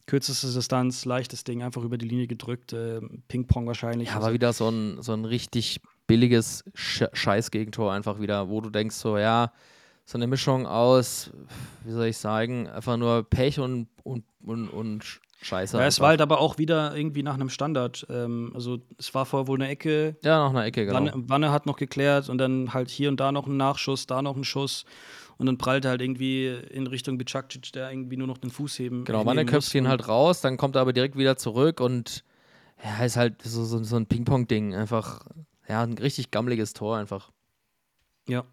kürzeste 0.07 0.53
Distanz, 0.53 1.05
leichtes 1.05 1.45
Ding, 1.45 1.63
einfach 1.63 1.83
über 1.83 1.99
die 1.99 2.09
Linie 2.09 2.27
gedrückt, 2.27 2.73
ähm, 2.73 3.23
Ping-Pong 3.29 3.67
wahrscheinlich. 3.67 4.09
Ja, 4.09 4.15
Also- 4.17 4.27
war 4.27 4.33
wieder 4.33 4.53
so 4.53 4.69
ein, 4.69 5.03
so 5.03 5.13
ein 5.13 5.25
richtig 5.25 5.81
billiges 6.07 6.65
Sch 6.75 7.05
Scheiß-Gegentor 7.13 7.93
einfach 7.93 8.21
wieder, 8.21 8.49
wo 8.49 8.61
du 8.61 8.71
denkst 8.71 8.97
so, 8.97 9.19
ja, 9.19 9.53
so 10.05 10.19
eine 10.19 10.27
Mischung 10.27 10.67
aus, 10.67 11.31
wie 11.85 11.93
soll 11.93 12.07
ich 12.07 12.19
sagen, 12.19 12.69
einfach 12.69 12.97
nur 12.99 13.23
Pech 13.29 13.59
und, 13.59 13.89
und, 14.03 14.25
und, 14.43 14.69
und 14.69 15.21
Scheiße. 15.45 15.77
Ja, 15.77 15.87
es 15.87 16.01
war 16.01 16.09
halt 16.09 16.23
aber 16.23 16.41
auch 16.41 16.57
wieder 16.57 16.97
irgendwie 16.97 17.23
nach 17.23 17.35
einem 17.35 17.51
Standard. 17.51 18.07
Ähm, 18.09 18.53
also 18.55 18.79
es 18.99 19.15
war 19.15 19.27
vorher 19.27 19.47
wohl 19.47 19.59
eine 19.59 19.69
Ecke, 19.69 20.17
ja, 20.25 20.39
nach 20.39 20.51
einer 20.51 20.65
Ecke, 20.65 20.87
genau. 20.87 20.97
Wanne, 20.97 21.13
Wanne 21.15 21.53
hat 21.53 21.67
noch 21.67 21.77
geklärt 21.77 22.31
und 22.31 22.39
dann 22.39 22.73
halt 22.73 22.89
hier 22.89 23.11
und 23.11 23.21
da 23.21 23.31
noch 23.31 23.47
ein 23.47 23.59
Nachschuss, 23.59 24.07
da 24.07 24.23
noch 24.23 24.37
ein 24.37 24.45
Schuss 24.45 24.87
und 25.37 25.45
dann 25.45 25.59
prallte 25.59 25.91
halt 25.91 26.01
irgendwie 26.01 26.47
in 26.49 26.87
Richtung 26.87 27.19
Bicakcic, 27.19 27.73
der 27.73 27.91
irgendwie 27.91 28.17
nur 28.17 28.27
noch 28.27 28.39
den 28.39 28.51
Fuß 28.51 28.79
heben 28.79 29.05
Genau, 29.05 29.27
Wanne 29.27 29.45
köpft 29.45 29.75
ihn 29.75 29.87
halt 29.87 30.09
raus, 30.09 30.41
dann 30.41 30.57
kommt 30.57 30.77
er 30.77 30.81
aber 30.81 30.95
direkt 30.95 31.19
wieder 31.19 31.37
zurück 31.37 31.81
und 31.81 32.25
ja, 32.83 33.05
ist 33.05 33.17
halt 33.17 33.43
so, 33.43 33.65
so, 33.65 33.85
so 33.85 33.97
ein 33.97 34.07
Ping-Pong-Ding. 34.07 34.75
Einfach, 34.75 35.27
ja, 35.69 35.83
ein 35.83 35.99
richtig 35.99 36.31
gammeliges 36.31 36.73
Tor 36.73 36.97
einfach. 36.97 37.31
Ja. 38.29 38.45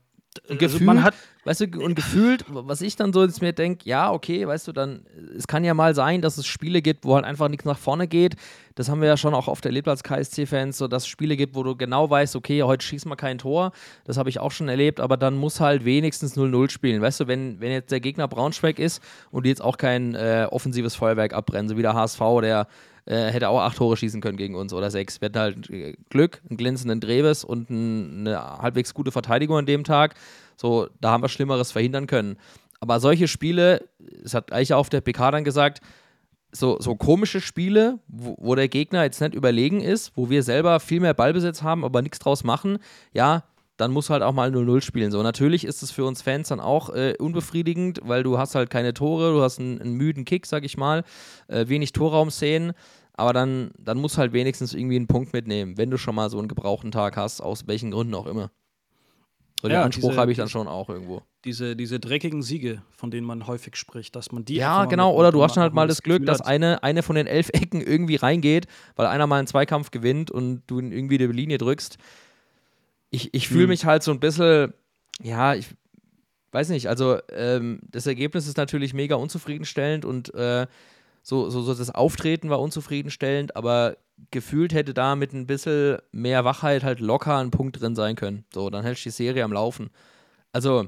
Und 0.48 0.62
Also 0.62 0.78
gefühlt, 0.78 0.86
man 0.86 1.04
hat, 1.04 1.14
weißt 1.44 1.62
du, 1.62 1.84
und 1.84 1.96
gefühlt, 1.96 2.46
was 2.48 2.82
ich 2.82 2.96
dann 2.96 3.12
so 3.12 3.24
jetzt 3.24 3.42
mir 3.42 3.52
denke, 3.52 3.88
ja, 3.88 4.12
okay, 4.12 4.48
weißt 4.48 4.66
du, 4.66 4.72
dann, 4.72 5.06
es 5.38 5.46
kann 5.46 5.66
ja 5.66 5.74
mal 5.74 5.94
sein, 5.94 6.22
dass 6.22 6.38
es 6.38 6.48
Spiele 6.48 6.82
gibt, 6.82 7.04
wo 7.04 7.16
halt 7.16 7.26
einfach 7.26 7.50
nichts 7.50 7.66
nach 7.66 7.78
vorne 7.78 8.08
geht. 8.08 8.36
das 8.76 8.88
haben 8.88 9.02
wir 9.02 9.10
ja 9.10 9.18
schon 9.18 9.34
auch 9.34 9.50
oft 9.50 9.66
erlebt 9.66 9.90
als 9.90 10.04
KSC-Fans, 10.04 10.78
so 10.78 10.88
dass 10.88 11.04
es 11.04 11.10
Spiele 11.10 11.36
gibt, 11.36 11.54
wo 11.54 11.64
du 11.64 11.76
genau 11.76 12.10
weißt, 12.10 12.38
okay, 12.38 12.64
heute 12.64 12.86
schießt 12.86 13.08
man 13.08 13.18
kein 13.18 13.40
Tor. 13.40 13.74
Das 14.06 14.18
habe 14.18 14.30
ich 14.30 14.40
auch 14.40 14.52
schon 14.52 14.70
erlebt, 14.70 15.02
aber 15.02 15.18
dann 15.18 15.36
muss 15.36 15.60
halt 15.60 15.84
wenigstens 15.84 16.38
0-0 16.38 16.70
spielen. 16.70 17.02
Weißt 17.02 17.20
du, 17.20 17.28
wenn, 17.28 17.60
wenn 17.60 17.72
jetzt 17.74 17.92
der 17.92 18.00
Gegner 18.00 18.30
Braunschweig 18.30 18.80
ist 18.80 19.04
und 19.32 19.46
die 19.46 19.50
jetzt 19.50 19.62
auch 19.62 19.78
kein 19.78 20.16
äh, 20.16 20.48
offensives 20.50 20.96
Feuerwerk 20.96 21.34
abbrennen, 21.34 21.68
so 21.68 21.78
wie 21.78 21.82
der 21.82 21.94
HSV, 21.94 22.22
der 22.42 22.68
äh, 23.06 23.32
hätte 23.32 23.50
auch 23.50 23.62
acht 23.62 23.78
Tore 23.78 23.98
schießen 23.98 24.22
können 24.22 24.38
gegen 24.38 24.56
uns 24.56 24.74
oder 24.74 24.92
sechs. 24.92 25.22
Wir 25.22 25.28
hatten 25.28 25.40
halt 25.40 25.70
äh, 25.70 25.96
Glück, 26.10 26.42
einen 26.50 26.58
glänzenden 26.58 27.00
Dreves 27.00 27.44
und 27.44 27.70
ein, 27.70 28.28
eine 28.28 28.58
halbwegs 28.60 28.94
gute 28.94 29.12
Verteidigung 29.12 29.58
an 29.58 29.66
dem 29.66 29.84
Tag. 29.84 30.16
So, 30.56 30.88
da 31.00 31.12
haben 31.12 31.24
wir 31.24 31.30
Schlimmeres 31.30 31.72
verhindern 31.72 32.08
können. 32.08 32.38
Aber 32.80 33.00
solche 33.00 33.28
Spiele, 33.28 33.88
es 34.24 34.34
hat 34.34 34.52
auch 34.52 34.78
auf 34.78 34.90
der 34.90 35.02
PK 35.02 35.32
dann 35.32 35.44
gesagt, 35.44 35.82
so, 36.52 36.78
so 36.80 36.96
komische 36.96 37.42
Spiele, 37.42 38.00
wo, 38.08 38.36
wo, 38.38 38.56
der 38.56 38.68
Gegner 38.68 39.04
jetzt 39.04 39.22
nicht 39.22 39.36
überlegen 39.36 39.82
ist, 39.82 40.12
wo 40.16 40.30
wir 40.30 40.44
selber 40.44 40.80
viel 40.80 41.00
mehr 41.00 41.14
Ballbesitz 41.14 41.64
haben, 41.64 41.86
aber 41.86 42.02
nichts 42.02 42.20
draus 42.20 42.44
machen, 42.44 42.80
ja, 43.14 43.44
dann 43.82 43.92
muss 43.92 44.12
halt 44.12 44.22
auch 44.22 44.34
mal 44.34 44.52
0-0 44.52 44.82
spielen. 44.82 45.12
So, 45.12 45.24
natürlich 45.24 45.66
ist 45.66 45.82
es 45.82 45.90
für 45.90 46.06
uns 46.06 46.22
Fans 46.22 46.50
dann 46.50 46.60
auch 46.60 46.90
äh, 46.92 47.16
unbefriedigend, 47.18 48.00
weil 48.04 48.22
du 48.22 48.38
hast 48.38 48.54
halt 48.54 48.70
keine 48.70 48.94
Tore, 48.94 49.32
du 49.34 49.42
hast 49.42 49.60
einen, 49.60 49.82
einen 49.82 49.96
müden 49.96 50.24
Kick, 50.24 50.46
sag 50.46 50.64
ich 50.64 50.78
mal, 50.78 51.04
äh, 51.48 51.68
wenig 51.68 51.92
Torraumszenen, 51.92 52.74
aber 53.14 53.34
dann, 53.34 53.72
dann 53.80 53.98
musst 53.98 54.16
du 54.16 54.20
halt 54.20 54.34
wenigstens 54.34 54.76
irgendwie 54.76 54.98
einen 54.98 55.08
Punkt 55.08 55.34
mitnehmen, 55.34 55.78
wenn 55.78 55.90
du 55.90 55.98
schon 55.98 56.14
mal 56.14 56.30
so 56.30 56.38
einen 56.38 56.48
gebrauchten 56.48 56.92
Tag 56.92 57.18
hast, 57.18 57.42
aus 57.42 57.68
welchen 57.68 57.90
Gründen 57.90 58.14
auch 58.14 58.28
immer. 58.28 58.52
So 59.62 59.68
den 59.68 59.76
ja, 59.76 59.84
Anspruch 59.84 60.16
habe 60.16 60.32
ich 60.32 60.38
dann 60.38 60.50
schon 60.50 60.68
auch 60.68 60.90
irgendwo. 60.90 61.22
Diese, 61.44 61.76
diese 61.76 62.00
dreckigen 62.00 62.44
Siege, 62.44 62.84
von 62.92 63.10
denen 63.10 63.26
man 63.26 63.48
häufig 63.48 63.76
spricht, 63.76 64.16
dass 64.16 64.32
man 64.32 64.46
die. 64.46 64.56
Ja, 64.56 64.86
genau, 64.86 65.14
oder 65.16 65.32
du 65.32 65.44
hast 65.44 65.56
dann 65.56 65.64
halt 65.64 65.74
mal 65.74 65.88
das 65.88 66.04
Glück, 66.04 66.26
dass 66.26 66.42
eine, 66.42 66.84
eine 66.84 67.04
von 67.04 67.16
den 67.16 67.28
elf 67.28 67.50
Ecken 67.50 67.82
irgendwie 67.82 68.16
reingeht, 68.16 68.68
weil 68.96 69.08
einer 69.08 69.28
mal 69.28 69.38
einen 69.38 69.48
Zweikampf 69.48 69.90
gewinnt 69.92 70.30
und 70.30 70.64
du 70.68 70.80
ihn 70.80 70.92
irgendwie 70.92 71.18
die 71.18 71.26
Linie 71.26 71.58
drückst. 71.58 71.98
Ich, 73.12 73.34
ich 73.34 73.48
fühle 73.48 73.64
hm. 73.64 73.70
mich 73.70 73.86
halt 73.86 74.04
so 74.04 74.12
ein 74.12 74.20
bisschen, 74.20 74.74
ja, 75.22 75.54
ich 75.54 75.68
weiß 76.52 76.70
nicht, 76.70 76.88
also 76.88 77.20
ähm, 77.32 77.80
das 77.90 78.08
Ergebnis 78.08 78.48
ist 78.48 78.58
natürlich 78.58 78.94
mega 78.94 79.16
unzufriedenstellend 79.16 80.06
und 80.06 80.34
äh, 80.34 80.68
so, 81.24 81.50
so, 81.50 81.62
so 81.62 81.74
das 81.74 81.94
Auftreten 81.94 82.50
war 82.50 82.60
unzufriedenstellend, 82.60 83.56
aber 83.56 83.98
gefühlt 84.32 84.74
hätte 84.74 84.94
da 84.94 85.16
mit 85.16 85.34
ein 85.34 85.48
bisschen 85.48 86.00
mehr 86.12 86.46
Wachheit 86.46 86.84
halt 86.84 87.00
locker 87.00 87.38
ein 87.38 87.52
Punkt 87.52 87.82
drin 87.82 87.96
sein 87.96 88.16
können. 88.16 88.46
So, 88.54 88.70
dann 88.70 88.84
hätte 88.84 88.98
ich 88.98 89.04
die 89.04 89.10
Serie 89.10 89.44
am 89.44 89.54
Laufen. 89.54 89.90
Also, 90.52 90.88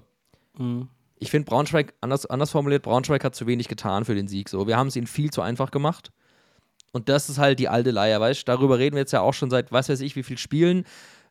mhm. 0.57 0.89
ich 1.17 1.32
finde 1.32 1.49
Braunschweig, 1.49 1.93
anders, 2.01 2.26
anders 2.26 2.51
formuliert, 2.51 2.84
Braunschweig 2.84 3.24
hat 3.24 3.36
zu 3.36 3.47
wenig 3.47 3.67
getan 3.67 4.05
für 4.05 4.15
den 4.15 4.28
Sieg. 4.28 4.49
So, 4.49 4.67
wir 4.67 4.78
haben 4.78 4.88
es 4.88 4.95
ihnen 4.95 5.07
viel 5.07 5.32
zu 5.32 5.41
einfach 5.41 5.71
gemacht. 5.71 6.11
Und 6.91 7.09
das 7.09 7.30
ist 7.30 7.39
halt 7.39 7.57
die 7.57 7.69
alte 7.69 7.89
Leier, 7.89 8.21
weißt 8.21 8.41
du? 8.41 8.45
Darüber 8.45 8.78
reden 8.78 8.95
wir 8.95 9.01
jetzt 9.01 9.13
ja 9.13 9.21
auch 9.21 9.34
schon 9.34 9.49
seit, 9.49 9.71
was 9.71 9.89
weiß 9.89 10.01
ich, 10.01 10.15
wie 10.15 10.24
viel 10.24 10.38
Spielen 10.38 10.86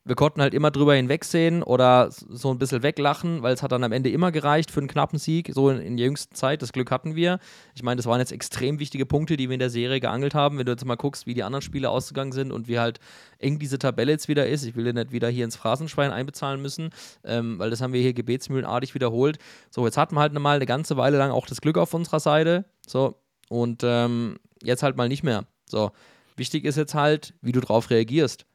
wir 0.05 0.17
konnten 0.17 0.43
halt 0.43 0.53
immer 0.53 0.73
drüber 0.73 0.95
hinwegsehen 0.95 1.63
oder 1.63 2.11
so 2.11 2.51
ein 2.51 2.59
bisschen 2.59 2.83
weglachen, 2.83 3.43
weil 3.43 3.55
es 3.55 3.63
hat 3.63 3.71
dann 3.71 3.85
am 3.85 3.93
Ende 3.93 4.11
immer 4.11 4.33
gereicht 4.33 4.73
für 4.73 4.81
einen 4.81 4.89
knappen 4.89 5.19
Sieg, 5.19 5.51
so 5.55 5.71
in, 5.71 5.81
in 5.81 5.97
der 5.97 6.07
jüngsten 6.07 6.35
Zeit. 6.35 6.61
Das 6.61 6.73
Glück 6.73 6.91
hatten 6.91 7.15
wir. 7.15 7.39
Ich 7.75 7.85
meine, 7.85 7.97
das 7.97 8.07
waren 8.07 8.19
jetzt 8.19 8.33
extrem 8.33 8.81
wichtige 8.81 9.07
Punkte, 9.07 9.37
die 9.37 9.49
wir 9.49 9.55
in 9.55 9.61
der 9.61 9.71
Serie 9.71 10.01
geangelt 10.01 10.35
haben. 10.35 10.59
Wenn 10.59 10.67
du 10.67 10.73
jetzt 10.73 10.85
mal 10.85 10.97
guckst, 10.97 11.27
wie 11.27 11.35
die 11.35 11.45
anderen 11.45 11.63
Spiele 11.63 11.89
ausgegangen 11.89 12.33
sind 12.33 12.51
und 12.51 12.67
wie 12.67 12.81
halt 12.81 12.99
eng 13.39 13.61
diese 13.61 13.79
Tabelle 13.79 14.11
jetzt 14.11 14.27
wieder 14.27 14.49
ist. 14.49 14.65
Ich 14.65 14.75
will 14.75 14.85
dir 14.85 14.93
nicht 14.93 15.13
wieder 15.13 15.29
hier 15.29 15.45
ins 15.45 15.57
Phrasenschwein 15.57 16.11
einbezahlen 16.11 16.61
müssen, 16.61 16.91
ähm, 17.23 17.61
weil 17.61 17.71
das 17.71 17.81
haben 17.81 17.93
wir 17.93 18.01
hier 18.01 18.13
gebetsmühlenartig 18.13 18.95
wiederholt. 18.95 19.39
So, 19.71 19.85
jetzt 19.87 19.97
hatten 19.97 20.17
wir 20.17 20.21
halt 20.21 20.33
mal 20.33 20.57
eine 20.57 20.67
ganze 20.67 20.97
Weile 20.97 21.19
lang 21.19 21.31
auch 21.31 21.47
das 21.47 21.61
Glück 21.61 21.79
auf 21.79 21.95
unserer 21.95 22.21
Seite. 22.21 22.65
So, 22.87 23.21
und 23.49 23.83
ähm, 23.85 24.39
jetzt 24.65 24.83
halt 24.83 24.97
mal 24.97 25.09
nicht 25.09 25.23
mehr. 25.23 25.45
So, 25.67 25.93
wichtig 26.37 26.65
ist 26.65 26.77
jetzt 26.77 26.95
halt, 26.95 27.35
wie 27.41 27.53
du 27.53 27.61
drauf 27.61 27.91
reagierst. 27.91 28.47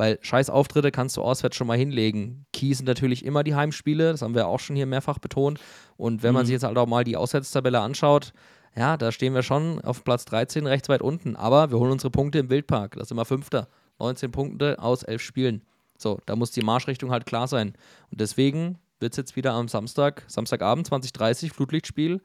Weil 0.00 0.18
scheiß 0.22 0.48
Auftritte 0.48 0.90
kannst 0.90 1.18
du 1.18 1.22
auswärts 1.22 1.56
schon 1.56 1.66
mal 1.66 1.76
hinlegen. 1.76 2.46
Key 2.54 2.72
sind 2.72 2.86
natürlich 2.86 3.22
immer 3.22 3.44
die 3.44 3.54
Heimspiele, 3.54 4.12
das 4.12 4.22
haben 4.22 4.34
wir 4.34 4.48
auch 4.48 4.58
schon 4.58 4.74
hier 4.74 4.86
mehrfach 4.86 5.18
betont. 5.18 5.60
Und 5.98 6.22
wenn 6.22 6.32
man 6.32 6.44
mhm. 6.44 6.46
sich 6.46 6.54
jetzt 6.54 6.62
halt 6.62 6.78
auch 6.78 6.86
mal 6.86 7.04
die 7.04 7.18
Auswärtstabelle 7.18 7.80
anschaut, 7.80 8.32
ja, 8.74 8.96
da 8.96 9.12
stehen 9.12 9.34
wir 9.34 9.42
schon 9.42 9.78
auf 9.82 10.02
Platz 10.02 10.24
13 10.24 10.66
rechts 10.66 10.88
weit 10.88 11.02
unten. 11.02 11.36
Aber 11.36 11.70
wir 11.70 11.78
holen 11.78 11.92
unsere 11.92 12.10
Punkte 12.10 12.38
im 12.38 12.48
Wildpark. 12.48 12.96
Das 12.96 13.08
sind 13.08 13.18
wir 13.18 13.26
Fünfter. 13.26 13.68
19 13.98 14.32
Punkte 14.32 14.78
aus 14.78 15.02
11 15.02 15.20
Spielen. 15.20 15.62
So, 15.98 16.18
da 16.24 16.34
muss 16.34 16.50
die 16.50 16.62
Marschrichtung 16.62 17.10
halt 17.10 17.26
klar 17.26 17.46
sein. 17.46 17.74
Und 18.10 18.22
deswegen 18.22 18.78
wird 19.00 19.12
es 19.12 19.18
jetzt 19.18 19.36
wieder 19.36 19.52
am 19.52 19.68
Samstag, 19.68 20.24
Samstagabend 20.28 20.86
2030, 20.86 21.52
Flutlichtspiel 21.52 22.22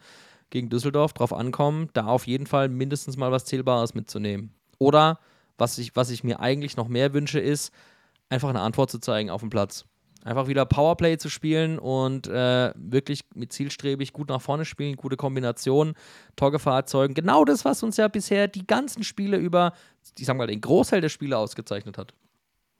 gegen 0.50 0.70
Düsseldorf 0.70 1.12
drauf 1.12 1.34
ankommen, 1.34 1.90
da 1.92 2.06
auf 2.06 2.26
jeden 2.26 2.48
Fall 2.48 2.70
mindestens 2.70 3.18
mal 3.18 3.34
was 3.34 3.44
Zählbares 3.44 3.96
mitzunehmen. 3.96 4.54
Oder 4.78 5.20
was 5.58 5.78
ich, 5.78 5.96
was 5.96 6.10
ich 6.10 6.24
mir 6.24 6.40
eigentlich 6.40 6.78
noch 6.78 6.88
mehr 6.88 7.14
wünsche, 7.14 7.40
ist, 7.40 7.72
einfach 8.30 8.50
eine 8.50 8.62
Antwort 8.62 8.92
zu 8.92 9.00
zeigen 9.00 9.30
auf 9.30 9.42
dem 9.42 9.50
Platz. 9.50 9.86
Einfach 10.24 10.48
wieder 10.48 10.66
Powerplay 10.66 11.18
zu 11.18 11.30
spielen 11.30 11.78
und 11.78 12.28
äh, 12.28 12.74
wirklich 12.76 13.22
mit 13.36 13.54
zielstrebig 13.54 14.12
gut 14.12 14.30
nach 14.30 14.42
vorne 14.42 14.66
spielen, 14.66 14.96
gute 14.96 15.18
Kombinationen, 15.18 15.94
Torgefahr 16.36 16.78
erzeugen. 16.78 17.14
Genau 17.14 17.46
das, 17.46 17.64
was 17.64 17.84
uns 17.84 17.98
ja 17.98 18.08
bisher 18.08 18.48
die 18.48 18.66
ganzen 18.66 19.04
Spiele 19.04 19.38
über, 19.38 19.74
ich 20.18 20.26
sag 20.26 20.36
mal, 20.36 20.48
den 20.48 20.62
Großteil 20.62 21.02
der 21.02 21.10
Spiele 21.10 21.38
ausgezeichnet 21.38 22.00
hat. 22.00 22.16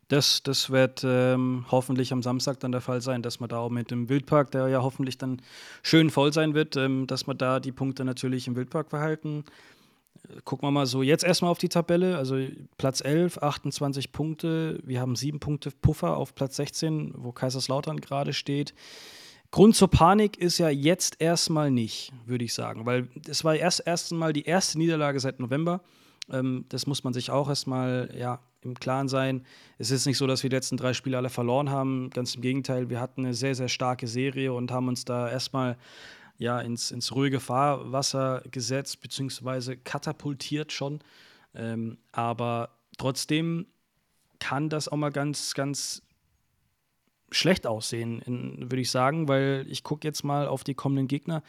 Das, 0.08 0.42
das 0.42 0.72
wird 0.72 1.04
ähm, 1.04 1.66
hoffentlich 1.70 2.14
am 2.14 2.24
Samstag 2.24 2.60
dann 2.60 2.72
der 2.72 2.82
Fall 2.82 3.02
sein, 3.02 3.22
dass 3.22 3.40
man 3.40 3.50
da 3.50 3.58
auch 3.58 3.72
mit 3.72 3.92
dem 3.92 4.10
Wildpark, 4.10 4.50
der 4.50 4.68
ja 4.68 4.82
hoffentlich 4.82 5.20
dann 5.20 5.40
schön 5.84 6.10
voll 6.10 6.34
sein 6.34 6.56
wird, 6.56 6.76
ähm, 6.78 7.06
dass 7.06 7.28
man 7.28 7.38
da 7.38 7.60
die 7.60 7.72
Punkte 7.72 8.06
natürlich 8.06 8.48
im 8.48 8.56
Wildpark 8.56 8.90
verhalten 8.90 9.44
gucken 10.44 10.68
wir 10.68 10.72
mal 10.72 10.86
so 10.86 11.02
jetzt 11.02 11.24
erstmal 11.24 11.52
auf 11.52 11.58
die 11.58 11.70
Tabelle. 11.70 12.18
Also 12.18 12.38
Platz 12.78 13.02
11, 13.02 13.40
28 13.40 14.12
Punkte. 14.12 14.80
Wir 14.84 15.02
haben 15.02 15.16
sieben 15.16 15.40
Punkte 15.40 15.72
Puffer 15.72 16.18
auf 16.18 16.36
Platz 16.36 16.56
16, 16.58 17.14
wo 17.18 17.32
Kaiserslautern 17.32 18.00
gerade 18.00 18.34
steht. 18.34 18.74
Grund 19.52 19.76
zur 19.76 19.90
Panik 19.90 20.38
ist 20.38 20.58
ja 20.58 20.70
jetzt 20.70 21.22
erstmal 21.22 21.72
nicht, 21.72 22.12
würde 22.26 22.44
ich 22.44 22.54
sagen, 22.54 22.86
weil 22.86 23.08
es 23.28 23.44
war 23.44 23.56
erst 23.56 23.86
erstmal 23.86 24.34
die 24.34 24.44
erste 24.44 24.78
Niederlage 24.78 25.20
seit 25.20 25.40
November. 25.40 25.82
Ähm, 26.30 26.66
das 26.70 26.88
muss 26.88 27.04
man 27.04 27.14
sich 27.14 27.32
auch 27.32 27.48
erstmal 27.48 28.14
ja, 28.18 28.40
im 28.62 28.74
Klaren 28.76 29.08
sein. 29.08 29.46
Es 29.78 29.92
ist 29.92 30.06
nicht 30.06 30.18
so, 30.18 30.28
dass 30.28 30.44
wir 30.44 30.50
die 30.50 30.56
letzten 30.56 30.78
drei 30.78 30.94
Spiele 30.94 31.18
alle 31.18 31.30
verloren 31.30 31.70
haben. 31.70 32.10
Ganz 32.10 32.36
im 32.36 32.42
Gegenteil, 32.42 32.90
wir 32.90 33.00
hatten 33.00 33.26
eine 33.26 33.34
sehr, 33.34 33.56
sehr 33.56 33.70
starke 33.70 34.08
Serie 34.08 34.52
und 34.52 34.72
haben 34.72 34.88
uns 34.88 35.06
da 35.06 35.30
erstmal 35.30 35.78
ja, 36.38 36.60
ins, 36.60 36.92
ins 36.92 37.14
ruhige 37.14 37.40
Fahrwasser 37.40 38.44
gesetzt, 38.52 39.02
beziehungsweise 39.02 39.78
katapultiert 39.78 40.72
schon. 40.72 41.00
Ähm, 41.54 41.98
aber 42.12 42.70
trotzdem 42.98 43.68
kann 44.40 44.70
das 44.70 44.88
auch 44.88 44.98
mal 44.98 45.12
ganz, 45.12 45.54
ganz 45.54 46.02
schlecht 47.32 47.68
aussehen, 47.68 48.22
würde 48.70 48.82
ich 48.82 48.92
sagen, 48.92 49.28
weil 49.28 49.66
ich 49.70 49.84
gucke 49.84 50.08
jetzt 50.08 50.24
mal 50.24 50.48
auf 50.48 50.64
die 50.64 50.74
kommenden 50.74 51.08
Gegner. 51.08 51.44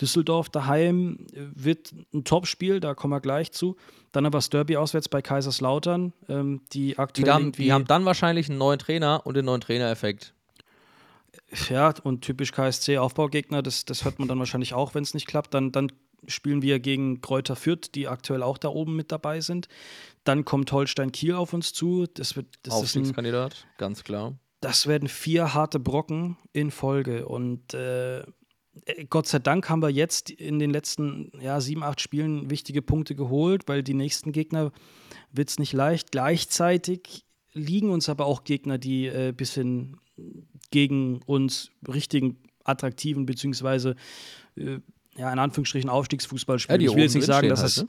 Düsseldorf 0.00 0.48
daheim 0.48 1.26
wird 1.32 1.92
ein 2.12 2.24
Top-Spiel, 2.24 2.80
da 2.80 2.94
kommen 2.94 3.12
wir 3.12 3.20
gleich 3.20 3.52
zu. 3.52 3.76
Dann 4.10 4.26
aber 4.26 4.38
das 4.38 4.50
Derby 4.50 4.76
auswärts 4.76 5.08
bei 5.08 5.22
Kaiserslautern, 5.22 6.12
ähm, 6.28 6.62
die 6.72 6.98
aktuell. 6.98 7.24
Die 7.24 7.30
haben, 7.30 7.52
die 7.52 7.72
haben 7.72 7.84
dann 7.84 8.04
wahrscheinlich 8.04 8.48
einen 8.48 8.58
neuen 8.58 8.78
Trainer 8.78 9.26
und 9.26 9.36
den 9.36 9.44
neuen 9.44 9.60
Trainereffekt 9.60 10.34
ja, 11.68 11.94
und 12.02 12.22
typisch 12.22 12.52
KSC-Aufbaugegner, 12.52 13.62
das, 13.62 13.84
das 13.84 14.04
hört 14.04 14.18
man 14.18 14.28
dann 14.28 14.38
wahrscheinlich 14.38 14.74
auch, 14.74 14.94
wenn 14.94 15.02
es 15.02 15.14
nicht 15.14 15.26
klappt. 15.26 15.54
Dann, 15.54 15.72
dann 15.72 15.92
spielen 16.26 16.62
wir 16.62 16.80
gegen 16.80 17.20
Kräuter 17.20 17.56
Fürth, 17.56 17.94
die 17.94 18.08
aktuell 18.08 18.42
auch 18.42 18.58
da 18.58 18.68
oben 18.68 18.96
mit 18.96 19.12
dabei 19.12 19.40
sind. 19.40 19.68
Dann 20.24 20.44
kommt 20.44 20.72
Holstein 20.72 21.12
Kiel 21.12 21.34
auf 21.34 21.52
uns 21.52 21.72
zu. 21.72 22.06
Das 22.06 22.36
wird 22.36 22.46
das 22.62 22.74
Aufstiegskandidat, 22.74 23.52
ist 23.54 23.64
ein, 23.64 23.78
ganz 23.78 24.04
klar. 24.04 24.38
Das 24.60 24.86
werden 24.86 25.08
vier 25.08 25.54
harte 25.54 25.78
Brocken 25.78 26.36
in 26.52 26.70
Folge. 26.70 27.26
Und 27.26 27.72
äh, 27.74 28.24
Gott 29.08 29.26
sei 29.28 29.38
Dank 29.38 29.70
haben 29.70 29.82
wir 29.82 29.90
jetzt 29.90 30.30
in 30.30 30.58
den 30.58 30.70
letzten 30.70 31.32
ja, 31.40 31.60
sieben, 31.60 31.82
acht 31.82 32.00
Spielen 32.00 32.50
wichtige 32.50 32.82
Punkte 32.82 33.14
geholt, 33.14 33.68
weil 33.68 33.82
die 33.82 33.94
nächsten 33.94 34.32
Gegner 34.32 34.72
wird 35.30 35.50
es 35.50 35.58
nicht 35.58 35.72
leicht. 35.72 36.10
Gleichzeitig 36.10 37.24
liegen 37.52 37.90
uns 37.90 38.08
aber 38.08 38.26
auch 38.26 38.44
Gegner, 38.44 38.78
die 38.78 39.08
ein 39.08 39.28
äh, 39.28 39.32
bisschen 39.32 39.96
gegen 40.70 41.20
uns 41.26 41.70
richtigen, 41.86 42.38
attraktiven, 42.64 43.26
beziehungsweise 43.26 43.96
äh, 44.56 44.78
ja, 45.16 45.32
in 45.32 45.38
Anführungsstrichen 45.38 45.90
Aufstiegsfußball 45.90 46.58
spielen. 46.58 46.80
Ja, 46.80 46.90
ich 46.90 46.96
will 46.96 47.02
jetzt 47.02 47.14
nicht 47.14 47.26
sagen, 47.26 47.48
dass 47.48 47.60
halt, 47.60 47.70
es. 47.70 47.82
Ne? 47.82 47.88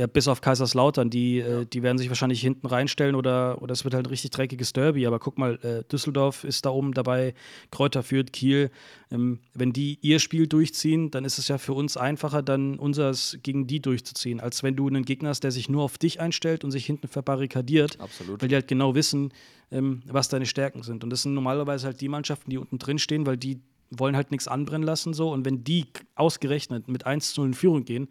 Ja, 0.00 0.06
bis 0.06 0.28
auf 0.28 0.40
Kaiserslautern, 0.40 1.10
die, 1.10 1.40
äh, 1.40 1.66
die 1.66 1.82
werden 1.82 1.98
sich 1.98 2.08
wahrscheinlich 2.08 2.40
hinten 2.40 2.66
reinstellen 2.66 3.14
oder, 3.14 3.60
oder 3.60 3.74
es 3.74 3.84
wird 3.84 3.92
halt 3.92 4.06
ein 4.06 4.08
richtig 4.08 4.30
dreckiges 4.30 4.72
Derby. 4.72 5.06
Aber 5.06 5.18
guck 5.18 5.36
mal, 5.36 5.56
äh, 5.56 5.84
Düsseldorf 5.92 6.42
ist 6.42 6.64
da 6.64 6.70
oben 6.70 6.94
dabei, 6.94 7.34
Kräuter 7.70 8.02
führt, 8.02 8.32
Kiel. 8.32 8.70
Ähm, 9.10 9.40
wenn 9.52 9.74
die 9.74 9.98
ihr 10.00 10.18
Spiel 10.18 10.46
durchziehen, 10.46 11.10
dann 11.10 11.26
ist 11.26 11.36
es 11.36 11.48
ja 11.48 11.58
für 11.58 11.74
uns 11.74 11.98
einfacher, 11.98 12.40
dann 12.42 12.78
unseres 12.78 13.36
gegen 13.42 13.66
die 13.66 13.80
durchzuziehen, 13.80 14.40
als 14.40 14.62
wenn 14.62 14.74
du 14.74 14.88
einen 14.88 15.04
Gegner 15.04 15.28
hast, 15.28 15.44
der 15.44 15.50
sich 15.50 15.68
nur 15.68 15.82
auf 15.82 15.98
dich 15.98 16.18
einstellt 16.18 16.64
und 16.64 16.70
sich 16.70 16.86
hinten 16.86 17.08
verbarrikadiert. 17.08 18.00
Absolut. 18.00 18.40
Weil 18.40 18.48
die 18.48 18.54
halt 18.54 18.68
genau 18.68 18.94
wissen, 18.94 19.34
ähm, 19.70 20.00
was 20.06 20.30
deine 20.30 20.46
Stärken 20.46 20.82
sind. 20.82 21.04
Und 21.04 21.10
das 21.10 21.24
sind 21.24 21.34
normalerweise 21.34 21.88
halt 21.88 22.00
die 22.00 22.08
Mannschaften, 22.08 22.48
die 22.48 22.56
unten 22.56 22.78
drin 22.78 22.98
stehen, 22.98 23.26
weil 23.26 23.36
die 23.36 23.60
wollen 23.90 24.16
halt 24.16 24.30
nichts 24.30 24.48
anbrennen 24.48 24.86
lassen 24.86 25.12
so. 25.12 25.30
Und 25.30 25.44
wenn 25.44 25.64
die 25.64 25.86
ausgerechnet 26.14 26.88
mit 26.88 27.06
1 27.06 27.34
zu 27.34 27.42
0 27.42 27.48
in 27.48 27.54
Führung 27.54 27.84
gehen, 27.84 28.08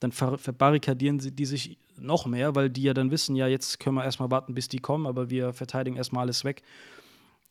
dann 0.00 0.12
ver 0.12 0.38
verbarrikadieren 0.38 1.20
sie 1.20 1.32
die 1.32 1.46
sich 1.46 1.78
noch 1.96 2.26
mehr, 2.26 2.54
weil 2.54 2.70
die 2.70 2.82
ja 2.82 2.94
dann 2.94 3.10
wissen, 3.10 3.34
ja, 3.36 3.46
jetzt 3.48 3.80
können 3.80 3.96
wir 3.96 4.04
erstmal 4.04 4.30
warten, 4.30 4.54
bis 4.54 4.68
die 4.68 4.78
kommen, 4.78 5.06
aber 5.06 5.30
wir 5.30 5.52
verteidigen 5.52 5.96
erstmal 5.96 6.22
alles 6.22 6.44
weg. 6.44 6.62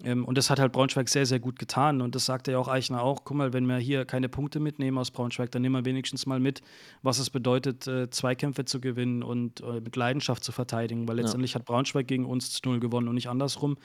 Ähm, 0.03 0.25
und 0.25 0.37
das 0.37 0.49
hat 0.49 0.59
halt 0.59 0.71
Braunschweig 0.73 1.09
sehr, 1.09 1.25
sehr 1.25 1.39
gut 1.39 1.57
getan. 1.57 2.01
Und 2.01 2.13
das 2.15 2.25
sagte 2.25 2.51
ja 2.51 2.59
auch 2.59 2.67
Eichner 2.67 3.01
auch. 3.01 3.23
Guck 3.23 3.37
mal, 3.37 3.53
wenn 3.53 3.65
wir 3.65 3.77
hier 3.77 4.05
keine 4.05 4.29
Punkte 4.29 4.59
mitnehmen 4.59 4.97
aus 4.97 5.11
Braunschweig, 5.11 5.51
dann 5.51 5.61
nehmen 5.63 5.75
wir 5.75 5.85
wenigstens 5.85 6.25
mal 6.25 6.39
mit, 6.39 6.61
was 7.01 7.19
es 7.19 7.29
bedeutet, 7.29 7.87
äh, 7.87 8.09
Zweikämpfe 8.09 8.65
zu 8.65 8.79
gewinnen 8.79 9.23
und 9.23 9.61
äh, 9.61 9.81
mit 9.81 9.95
Leidenschaft 9.95 10.43
zu 10.43 10.51
verteidigen. 10.51 11.07
Weil 11.07 11.15
letztendlich 11.17 11.53
ja. 11.53 11.59
hat 11.59 11.65
Braunschweig 11.65 12.07
gegen 12.07 12.25
uns 12.25 12.51
zu 12.51 12.61
Null 12.69 12.79
gewonnen 12.79 13.07
und 13.07 13.15
nicht 13.15 13.29
andersrum. 13.29 13.77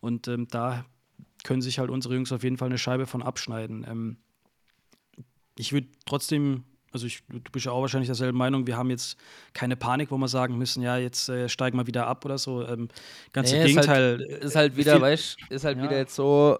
Und 0.00 0.26
ähm, 0.26 0.48
da 0.48 0.84
können 1.44 1.62
sich 1.62 1.78
halt 1.78 1.90
unsere 1.90 2.14
Jungs 2.14 2.32
auf 2.32 2.42
jeden 2.42 2.58
Fall 2.58 2.68
eine 2.68 2.78
Scheibe 2.78 3.06
von 3.06 3.22
abschneiden. 3.22 3.86
Ähm, 3.88 4.16
ich 5.56 5.72
würde 5.72 5.88
trotzdem 6.06 6.64
also 6.92 7.06
ich, 7.06 7.22
du 7.28 7.50
bist 7.50 7.66
ja 7.66 7.72
auch 7.72 7.80
wahrscheinlich 7.80 8.08
derselben 8.08 8.38
Meinung, 8.38 8.66
wir 8.66 8.76
haben 8.76 8.90
jetzt 8.90 9.16
keine 9.52 9.76
Panik, 9.76 10.10
wo 10.10 10.18
wir 10.18 10.28
sagen 10.28 10.58
müssen, 10.58 10.82
ja, 10.82 10.96
jetzt 10.96 11.28
äh, 11.28 11.48
steigen 11.48 11.78
wir 11.78 11.86
wieder 11.86 12.06
ab 12.06 12.24
oder 12.24 12.38
so. 12.38 12.66
Ähm, 12.66 12.88
ganz 13.32 13.50
nee, 13.50 13.60
im 13.60 13.66
Gegenteil. 13.66 14.20
Ist 14.20 14.28
halt, 14.28 14.44
ist 14.44 14.56
halt 14.56 14.76
wieder, 14.76 15.00
weißt 15.00 15.36
ist 15.50 15.64
halt 15.64 15.78
ja. 15.78 15.84
wieder 15.84 15.96
jetzt 15.96 16.14
so, 16.14 16.58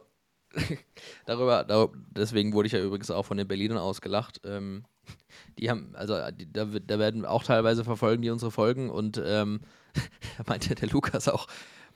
darüber, 1.26 1.64
darüber, 1.64 1.92
deswegen 2.10 2.52
wurde 2.52 2.66
ich 2.66 2.72
ja 2.72 2.82
übrigens 2.82 3.10
auch 3.10 3.24
von 3.24 3.36
den 3.36 3.48
Berlinern 3.48 3.78
ausgelacht. 3.78 4.40
Ähm, 4.44 4.84
die 5.58 5.70
haben, 5.70 5.94
also 5.94 6.18
die, 6.30 6.50
da, 6.52 6.64
da, 6.64 6.98
werden 6.98 7.24
auch 7.24 7.44
teilweise 7.44 7.84
verfolgen 7.84 8.22
die 8.22 8.30
unsere 8.30 8.50
Folgen 8.50 8.90
und 8.90 9.20
ähm, 9.24 9.60
da 10.38 10.44
meinte 10.46 10.74
der 10.74 10.88
Lukas 10.88 11.28
auch, 11.28 11.46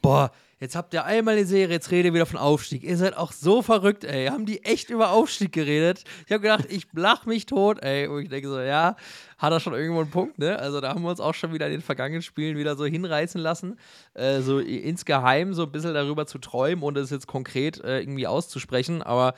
boah, 0.00 0.30
Jetzt 0.58 0.74
habt 0.74 0.94
ihr 0.94 1.04
einmal 1.04 1.36
eine 1.36 1.44
Serie, 1.44 1.74
jetzt 1.74 1.90
redet 1.90 2.06
ihr 2.06 2.14
wieder 2.14 2.24
von 2.24 2.38
Aufstieg. 2.38 2.82
Ihr 2.82 2.96
seid 2.96 3.14
auch 3.14 3.32
so 3.32 3.60
verrückt, 3.60 4.04
ey. 4.04 4.28
Haben 4.28 4.46
die 4.46 4.64
echt 4.64 4.88
über 4.88 5.10
Aufstieg 5.10 5.52
geredet? 5.52 6.04
Ich 6.24 6.32
habe 6.32 6.40
gedacht, 6.40 6.64
ich 6.70 6.86
lach 6.94 7.26
mich 7.26 7.44
tot, 7.44 7.82
ey. 7.82 8.06
Und 8.06 8.22
ich 8.22 8.30
denke 8.30 8.48
so, 8.48 8.58
ja, 8.58 8.96
hat 9.36 9.52
er 9.52 9.60
schon 9.60 9.74
irgendwo 9.74 10.00
einen 10.00 10.10
Punkt, 10.10 10.38
ne? 10.38 10.58
Also 10.58 10.80
da 10.80 10.94
haben 10.94 11.02
wir 11.02 11.10
uns 11.10 11.20
auch 11.20 11.34
schon 11.34 11.52
wieder 11.52 11.66
in 11.66 11.72
den 11.72 11.82
vergangenen 11.82 12.22
Spielen 12.22 12.56
wieder 12.56 12.74
so 12.74 12.86
hinreißen 12.86 13.38
lassen, 13.38 13.78
äh, 14.14 14.40
so 14.40 14.58
insgeheim 14.58 15.52
so 15.52 15.64
ein 15.64 15.72
bisschen 15.72 15.92
darüber 15.92 16.26
zu 16.26 16.38
träumen 16.38 16.82
und 16.82 16.96
es 16.96 17.10
jetzt 17.10 17.26
konkret 17.26 17.84
äh, 17.84 18.00
irgendwie 18.00 18.26
auszusprechen. 18.26 19.02
Aber 19.02 19.34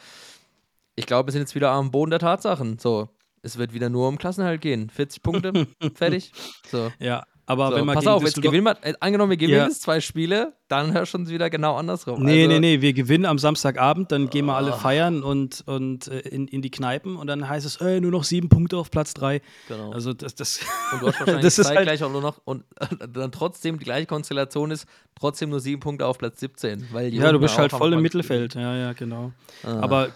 ich 0.95 1.07
glaube, 1.07 1.27
wir 1.27 1.33
sind 1.33 1.43
jetzt 1.43 1.57
wieder 1.57 1.73
am 1.73 1.91
Boden 1.91 2.11
der 2.11 2.21
Tatsachen. 2.21 2.79
So, 2.79 3.09
es 3.43 3.59
wird 3.59 3.73
wieder 3.73 3.89
nur 3.89 4.07
um 4.07 4.19
Klassenhalt 4.19 4.61
gehen. 4.61 4.89
40 4.89 5.23
Punkte, 5.25 5.67
fertig. 5.95 6.31
So. 6.71 6.93
Ja, 7.01 7.25
aber 7.49 7.71
so, 7.71 7.77
wenn 7.77 7.87
man 7.87 7.95
pass 7.95 8.07
auf, 8.07 8.23
jetzt 8.23 8.43
gewinnen 8.43 8.65
wir, 8.65 8.77
äh, 8.83 8.93
angenommen, 9.01 9.31
wir 9.31 9.39
gewinnen 9.39 9.57
ja. 9.57 9.65
jetzt 9.65 9.81
zwei 9.81 10.03
Spiele, 10.03 10.53
dann 10.69 10.93
hörst 10.93 11.15
du 11.15 11.19
uns 11.19 11.31
wieder 11.31 11.49
genau 11.49 11.77
andersrum. 11.77 12.23
Nee, 12.23 12.45
also, 12.45 12.53
nee, 12.53 12.61
nee, 12.61 12.81
wir 12.83 12.93
gewinnen 12.93 13.25
am 13.25 13.39
Samstagabend, 13.39 14.13
dann 14.13 14.29
gehen 14.29 14.45
wir 14.45 14.55
alle 14.55 14.73
oh. 14.73 14.77
feiern 14.77 15.23
und, 15.23 15.63
und 15.67 16.09
äh, 16.09 16.19
in, 16.29 16.47
in 16.47 16.61
die 16.61 16.71
Kneipen 16.71 17.17
und 17.17 17.27
dann 17.27 17.49
heißt 17.49 17.65
es, 17.65 17.77
ey, 17.77 18.03
nur 18.03 18.11
noch 18.11 18.25
sieben 18.25 18.51
Punkte 18.51 18.77
auf 18.77 18.91
Platz 18.91 19.15
drei. 19.15 19.41
Genau. 19.67 19.93
Also 19.93 20.13
das, 20.13 20.35
das 20.35 20.61
Und 20.93 21.01
du 21.01 21.07
hast 21.07 21.21
wahrscheinlich 21.21 21.43
das 21.43 21.59
ist 21.59 21.69
halt 21.69 21.85
gleich 21.85 22.05
auch 22.05 22.13
nur 22.13 22.21
noch 22.21 22.39
und 22.45 22.65
dann 23.15 23.33
trotzdem 23.33 23.79
die 23.79 23.85
gleiche 23.87 24.05
Konstellation 24.05 24.71
ist, 24.71 24.85
trotzdem 25.19 25.49
nur 25.49 25.61
sieben 25.61 25.81
Punkte 25.81 26.05
auf 26.05 26.19
Platz 26.19 26.41
17. 26.41 26.89
Weil 26.93 27.15
ja, 27.15 27.33
du 27.33 27.41
bist 27.41 27.57
halt 27.57 27.73
voll 27.73 27.95
im 27.95 28.03
Mittelfeld, 28.03 28.57
ja, 28.57 28.77
ja, 28.77 28.93
genau. 28.93 29.33
Ah. 29.65 29.81
Aber 29.81 30.11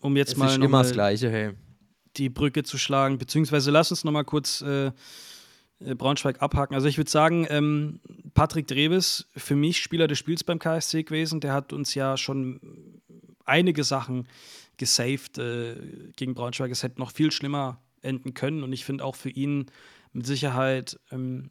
um 0.00 0.16
jetzt 0.16 0.32
es 0.32 0.36
mal. 0.38 0.48
Ist 0.48 0.56
immer 0.56 0.84
das 0.84 0.92
Gleiche, 0.92 1.30
hey. 1.30 1.50
Die 2.16 2.30
Brücke 2.30 2.62
zu 2.62 2.78
schlagen, 2.78 3.18
beziehungsweise 3.18 3.70
lass 3.70 3.90
uns 3.90 4.04
noch 4.04 4.12
mal 4.12 4.24
kurz. 4.24 4.62
Äh, 4.62 4.86
äh, 4.86 4.92
Braunschweig 5.96 6.40
abhaken. 6.40 6.74
Also 6.74 6.88
ich 6.88 6.98
würde 6.98 7.10
sagen, 7.10 7.46
ähm, 7.50 8.00
Patrick 8.34 8.66
Dreves, 8.66 9.28
für 9.36 9.56
mich 9.56 9.78
Spieler 9.78 10.06
des 10.06 10.18
Spiels 10.18 10.44
beim 10.44 10.58
KSC 10.58 11.02
gewesen, 11.02 11.40
der 11.40 11.52
hat 11.52 11.72
uns 11.72 11.94
ja 11.94 12.16
schon 12.16 12.60
einige 13.44 13.84
Sachen 13.84 14.28
gesaved 14.76 15.38
äh, 15.38 15.76
gegen 16.16 16.34
Braunschweig. 16.34 16.70
Es 16.70 16.82
hätte 16.82 17.00
noch 17.00 17.10
viel 17.10 17.30
schlimmer 17.30 17.80
enden 18.00 18.34
können 18.34 18.62
und 18.62 18.72
ich 18.72 18.84
finde 18.84 19.04
auch 19.04 19.16
für 19.16 19.30
ihn 19.30 19.66
mit 20.12 20.26
Sicherheit 20.26 20.98
ähm, 21.10 21.50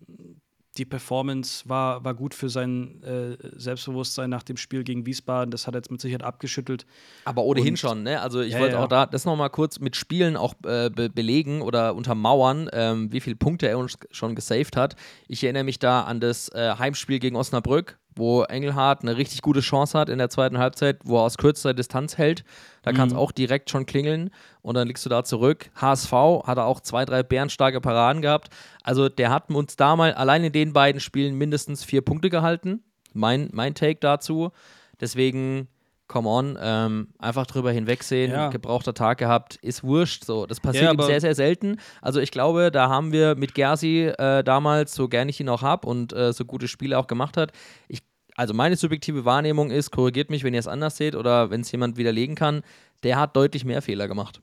die 0.81 0.85
Performance 0.85 1.69
war, 1.69 2.03
war 2.03 2.15
gut 2.15 2.33
für 2.33 2.49
sein 2.49 3.03
äh, 3.03 3.37
Selbstbewusstsein 3.55 4.31
nach 4.31 4.41
dem 4.41 4.57
Spiel 4.57 4.83
gegen 4.83 5.05
Wiesbaden. 5.05 5.51
Das 5.51 5.67
hat 5.67 5.75
er 5.75 5.77
jetzt 5.77 5.91
mit 5.91 6.01
Sicherheit 6.01 6.23
abgeschüttelt. 6.23 6.87
Aber 7.23 7.43
ohnehin 7.43 7.73
Und, 7.73 7.77
schon, 7.77 8.01
ne? 8.01 8.19
Also 8.19 8.41
ich 8.41 8.53
ja, 8.53 8.59
wollte 8.59 8.77
ja. 8.77 8.83
auch 8.83 8.87
da 8.87 9.05
das 9.05 9.23
nochmal 9.25 9.51
kurz 9.51 9.79
mit 9.79 9.95
Spielen 9.95 10.35
auch 10.35 10.55
äh, 10.65 10.89
be 10.89 11.11
belegen 11.11 11.61
oder 11.61 11.93
untermauern, 11.93 12.67
ähm, 12.73 13.11
wie 13.11 13.19
viele 13.19 13.35
Punkte 13.35 13.67
er 13.67 13.77
uns 13.77 13.95
schon 14.09 14.33
gesaved 14.33 14.75
hat. 14.75 14.95
Ich 15.27 15.43
erinnere 15.43 15.65
mich 15.65 15.77
da 15.77 16.01
an 16.01 16.19
das 16.19 16.49
äh, 16.49 16.73
Heimspiel 16.79 17.19
gegen 17.19 17.35
Osnabrück, 17.35 17.99
wo 18.15 18.43
Engelhardt 18.43 19.01
eine 19.01 19.17
richtig 19.17 19.41
gute 19.41 19.61
Chance 19.61 19.97
hat 19.97 20.09
in 20.09 20.17
der 20.17 20.29
zweiten 20.29 20.57
Halbzeit, 20.57 20.99
wo 21.03 21.17
er 21.17 21.23
aus 21.23 21.37
kürzester 21.37 21.73
Distanz 21.73 22.17
hält. 22.17 22.43
Da 22.83 22.91
mhm. 22.91 22.95
kann 22.95 23.07
es 23.09 23.15
auch 23.15 23.31
direkt 23.31 23.69
schon 23.69 23.85
klingeln 23.85 24.31
und 24.61 24.75
dann 24.75 24.87
liegst 24.87 25.05
du 25.05 25.09
da 25.09 25.23
zurück. 25.23 25.69
HSV 25.75 26.11
hat 26.43 26.57
er 26.57 26.65
auch 26.65 26.81
zwei, 26.81 27.05
drei 27.05 27.23
bärenstarke 27.23 27.81
Paraden 27.81 28.21
gehabt. 28.21 28.49
Also 28.83 29.09
der 29.09 29.31
hat 29.31 29.49
uns 29.49 29.75
damals 29.75 30.15
allein 30.17 30.43
in 30.43 30.51
den 30.51 30.73
beiden 30.73 30.99
Spielen 30.99 31.37
mindestens 31.37 31.83
vier 31.83 32.01
Punkte 32.01 32.29
gehalten. 32.29 32.83
Mein, 33.13 33.49
mein 33.53 33.75
Take 33.75 33.99
dazu. 33.99 34.51
Deswegen 34.99 35.67
come 36.11 36.27
on, 36.27 36.57
ähm, 36.61 37.07
einfach 37.19 37.45
drüber 37.45 37.71
hinwegsehen, 37.71 38.31
ja. 38.31 38.49
gebrauchter 38.49 38.93
Tag 38.93 39.17
gehabt, 39.17 39.55
ist 39.61 39.81
wurscht. 39.81 40.25
So, 40.25 40.45
das 40.45 40.59
passiert 40.59 40.93
ja, 40.93 41.05
sehr, 41.05 41.21
sehr 41.21 41.35
selten. 41.35 41.77
Also 42.01 42.19
ich 42.19 42.31
glaube, 42.31 42.69
da 42.69 42.89
haben 42.89 43.13
wir 43.13 43.35
mit 43.35 43.55
Gersi 43.55 44.11
äh, 44.17 44.43
damals, 44.43 44.93
so 44.93 45.07
gern 45.07 45.29
ich 45.29 45.39
ihn 45.39 45.47
auch 45.47 45.61
habe 45.61 45.87
und 45.87 46.11
äh, 46.11 46.33
so 46.33 46.43
gute 46.43 46.67
Spiele 46.67 46.99
auch 46.99 47.07
gemacht 47.07 47.37
hat, 47.37 47.53
ich, 47.87 48.01
also 48.35 48.53
meine 48.53 48.75
subjektive 48.75 49.23
Wahrnehmung 49.23 49.71
ist, 49.71 49.91
korrigiert 49.91 50.29
mich, 50.29 50.43
wenn 50.43 50.53
ihr 50.53 50.59
es 50.59 50.67
anders 50.67 50.97
seht 50.97 51.15
oder 51.15 51.49
wenn 51.49 51.61
es 51.61 51.71
jemand 51.71 51.95
widerlegen 51.95 52.35
kann, 52.35 52.61
der 53.03 53.17
hat 53.17 53.37
deutlich 53.37 53.63
mehr 53.63 53.81
Fehler 53.81 54.09
gemacht. 54.09 54.41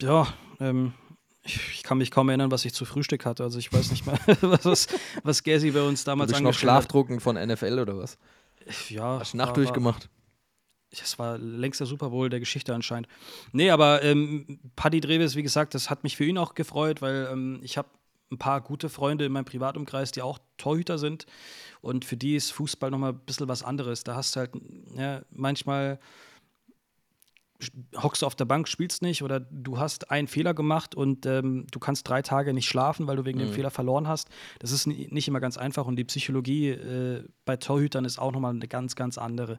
Ja, 0.00 0.28
ähm, 0.60 0.92
ich, 1.42 1.82
kann 1.82 1.98
mich 1.98 2.12
kaum 2.12 2.28
erinnern, 2.28 2.52
was 2.52 2.64
ich 2.64 2.72
zu 2.72 2.84
Frühstück 2.84 3.26
hatte. 3.26 3.42
Also 3.42 3.58
ich 3.58 3.72
weiß 3.72 3.90
nicht 3.90 4.06
mal, 4.06 4.16
was, 4.42 4.86
was 5.24 5.42
Gersi 5.42 5.72
bei 5.72 5.82
uns 5.82 6.04
damals 6.04 6.28
angefangen 6.28 6.46
hat. 6.46 6.54
noch 6.54 6.58
Schlafdrucken 6.58 7.18
von 7.18 7.34
NFL 7.34 7.80
oder 7.80 7.98
was? 7.98 8.16
Ja. 8.88 9.18
Hast 9.20 9.32
du 9.32 9.36
Nacht 9.36 9.48
war, 9.48 9.54
durchgemacht? 9.54 10.08
Das 10.90 11.18
war 11.18 11.38
längst 11.38 11.80
der 11.80 11.86
Super 11.86 12.10
Bowl 12.10 12.30
der 12.30 12.40
Geschichte 12.40 12.74
anscheinend. 12.74 13.08
Nee, 13.52 13.70
aber 13.70 14.02
ähm, 14.02 14.58
Paddy 14.74 15.00
Dreves, 15.00 15.36
wie 15.36 15.42
gesagt, 15.42 15.74
das 15.74 15.90
hat 15.90 16.02
mich 16.02 16.16
für 16.16 16.24
ihn 16.24 16.38
auch 16.38 16.54
gefreut, 16.54 17.02
weil 17.02 17.28
ähm, 17.30 17.60
ich 17.62 17.76
habe 17.76 17.88
ein 18.30 18.38
paar 18.38 18.60
gute 18.60 18.88
Freunde 18.88 19.24
in 19.24 19.32
meinem 19.32 19.44
Privatumkreis, 19.44 20.12
die 20.12 20.22
auch 20.22 20.38
Torhüter 20.56 20.98
sind. 20.98 21.26
Und 21.80 22.04
für 22.04 22.16
die 22.16 22.36
ist 22.36 22.50
Fußball 22.52 22.90
nochmal 22.90 23.12
ein 23.12 23.20
bisschen 23.20 23.48
was 23.48 23.62
anderes. 23.62 24.04
Da 24.04 24.14
hast 24.14 24.34
du 24.36 24.40
halt 24.40 24.50
ja, 24.96 25.22
manchmal 25.30 25.98
hockst 27.96 28.22
du 28.22 28.26
auf 28.26 28.36
der 28.36 28.44
Bank, 28.44 28.68
spielst 28.68 29.02
nicht 29.02 29.22
oder 29.22 29.40
du 29.40 29.78
hast 29.78 30.10
einen 30.10 30.28
Fehler 30.28 30.54
gemacht 30.54 30.94
und 30.94 31.26
ähm, 31.26 31.66
du 31.70 31.78
kannst 31.78 32.08
drei 32.08 32.22
Tage 32.22 32.54
nicht 32.54 32.68
schlafen, 32.68 33.06
weil 33.06 33.16
du 33.16 33.24
wegen 33.24 33.38
mhm. 33.38 33.46
dem 33.46 33.52
Fehler 33.52 33.70
verloren 33.70 34.06
hast. 34.06 34.28
Das 34.60 34.70
ist 34.70 34.86
nicht 34.86 35.26
immer 35.26 35.40
ganz 35.40 35.58
einfach 35.58 35.86
und 35.86 35.96
die 35.96 36.04
Psychologie 36.04 36.68
äh, 36.70 37.24
bei 37.44 37.56
Torhütern 37.56 38.04
ist 38.04 38.18
auch 38.18 38.32
nochmal 38.32 38.54
eine 38.54 38.68
ganz, 38.68 38.94
ganz 38.94 39.18
andere. 39.18 39.58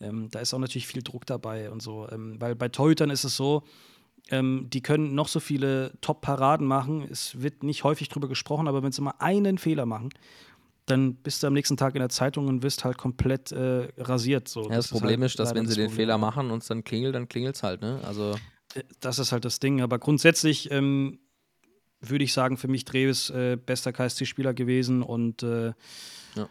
Ähm, 0.00 0.28
da 0.30 0.38
ist 0.38 0.54
auch 0.54 0.58
natürlich 0.58 0.86
viel 0.86 1.02
Druck 1.02 1.26
dabei 1.26 1.70
und 1.70 1.82
so, 1.82 2.08
ähm, 2.10 2.40
weil 2.40 2.54
bei 2.54 2.68
Torhütern 2.68 3.10
ist 3.10 3.24
es 3.24 3.36
so, 3.36 3.64
ähm, 4.30 4.68
die 4.70 4.82
können 4.82 5.14
noch 5.14 5.28
so 5.28 5.40
viele 5.40 5.92
Top-Paraden 6.00 6.66
machen. 6.66 7.06
Es 7.10 7.42
wird 7.42 7.62
nicht 7.64 7.84
häufig 7.84 8.08
drüber 8.08 8.28
gesprochen, 8.28 8.68
aber 8.68 8.82
wenn 8.82 8.92
sie 8.92 9.02
mal 9.02 9.14
einen 9.18 9.58
Fehler 9.58 9.86
machen, 9.86 10.10
dann 10.90 11.14
bist 11.14 11.42
du 11.42 11.46
am 11.46 11.52
nächsten 11.52 11.76
Tag 11.76 11.94
in 11.94 12.00
der 12.00 12.08
Zeitung 12.08 12.48
und 12.48 12.62
wirst 12.62 12.84
halt 12.84 12.98
komplett 12.98 13.52
äh, 13.52 13.88
rasiert. 13.98 14.48
So. 14.48 14.62
Ja, 14.64 14.76
das, 14.76 14.88
das 14.88 14.98
Problem 14.98 15.22
ist, 15.22 15.22
halt 15.22 15.30
ist 15.30 15.38
dass 15.38 15.54
wenn 15.54 15.66
sie 15.66 15.74
den 15.74 15.86
Problem. 15.86 15.96
Fehler 15.96 16.18
machen 16.18 16.50
und 16.50 16.62
es 16.62 16.68
dann 16.68 16.84
klingelt, 16.84 17.14
dann 17.14 17.28
klingelt 17.28 17.56
es 17.56 17.62
halt, 17.62 17.80
ne? 17.80 18.00
Also. 18.04 18.32
Äh, 18.74 18.82
das 19.00 19.18
ist 19.18 19.32
halt 19.32 19.44
das 19.44 19.60
Ding. 19.60 19.80
Aber 19.80 19.98
grundsätzlich 19.98 20.70
ähm, 20.70 21.18
würde 22.00 22.24
ich 22.24 22.32
sagen, 22.32 22.56
für 22.56 22.68
mich 22.68 22.84
Dreves 22.84 23.30
äh, 23.30 23.56
bester 23.56 23.92
KSC-Spieler 23.92 24.54
gewesen 24.54 25.02
und 25.02 25.42
äh, 25.42 25.72
ja. 26.34 26.48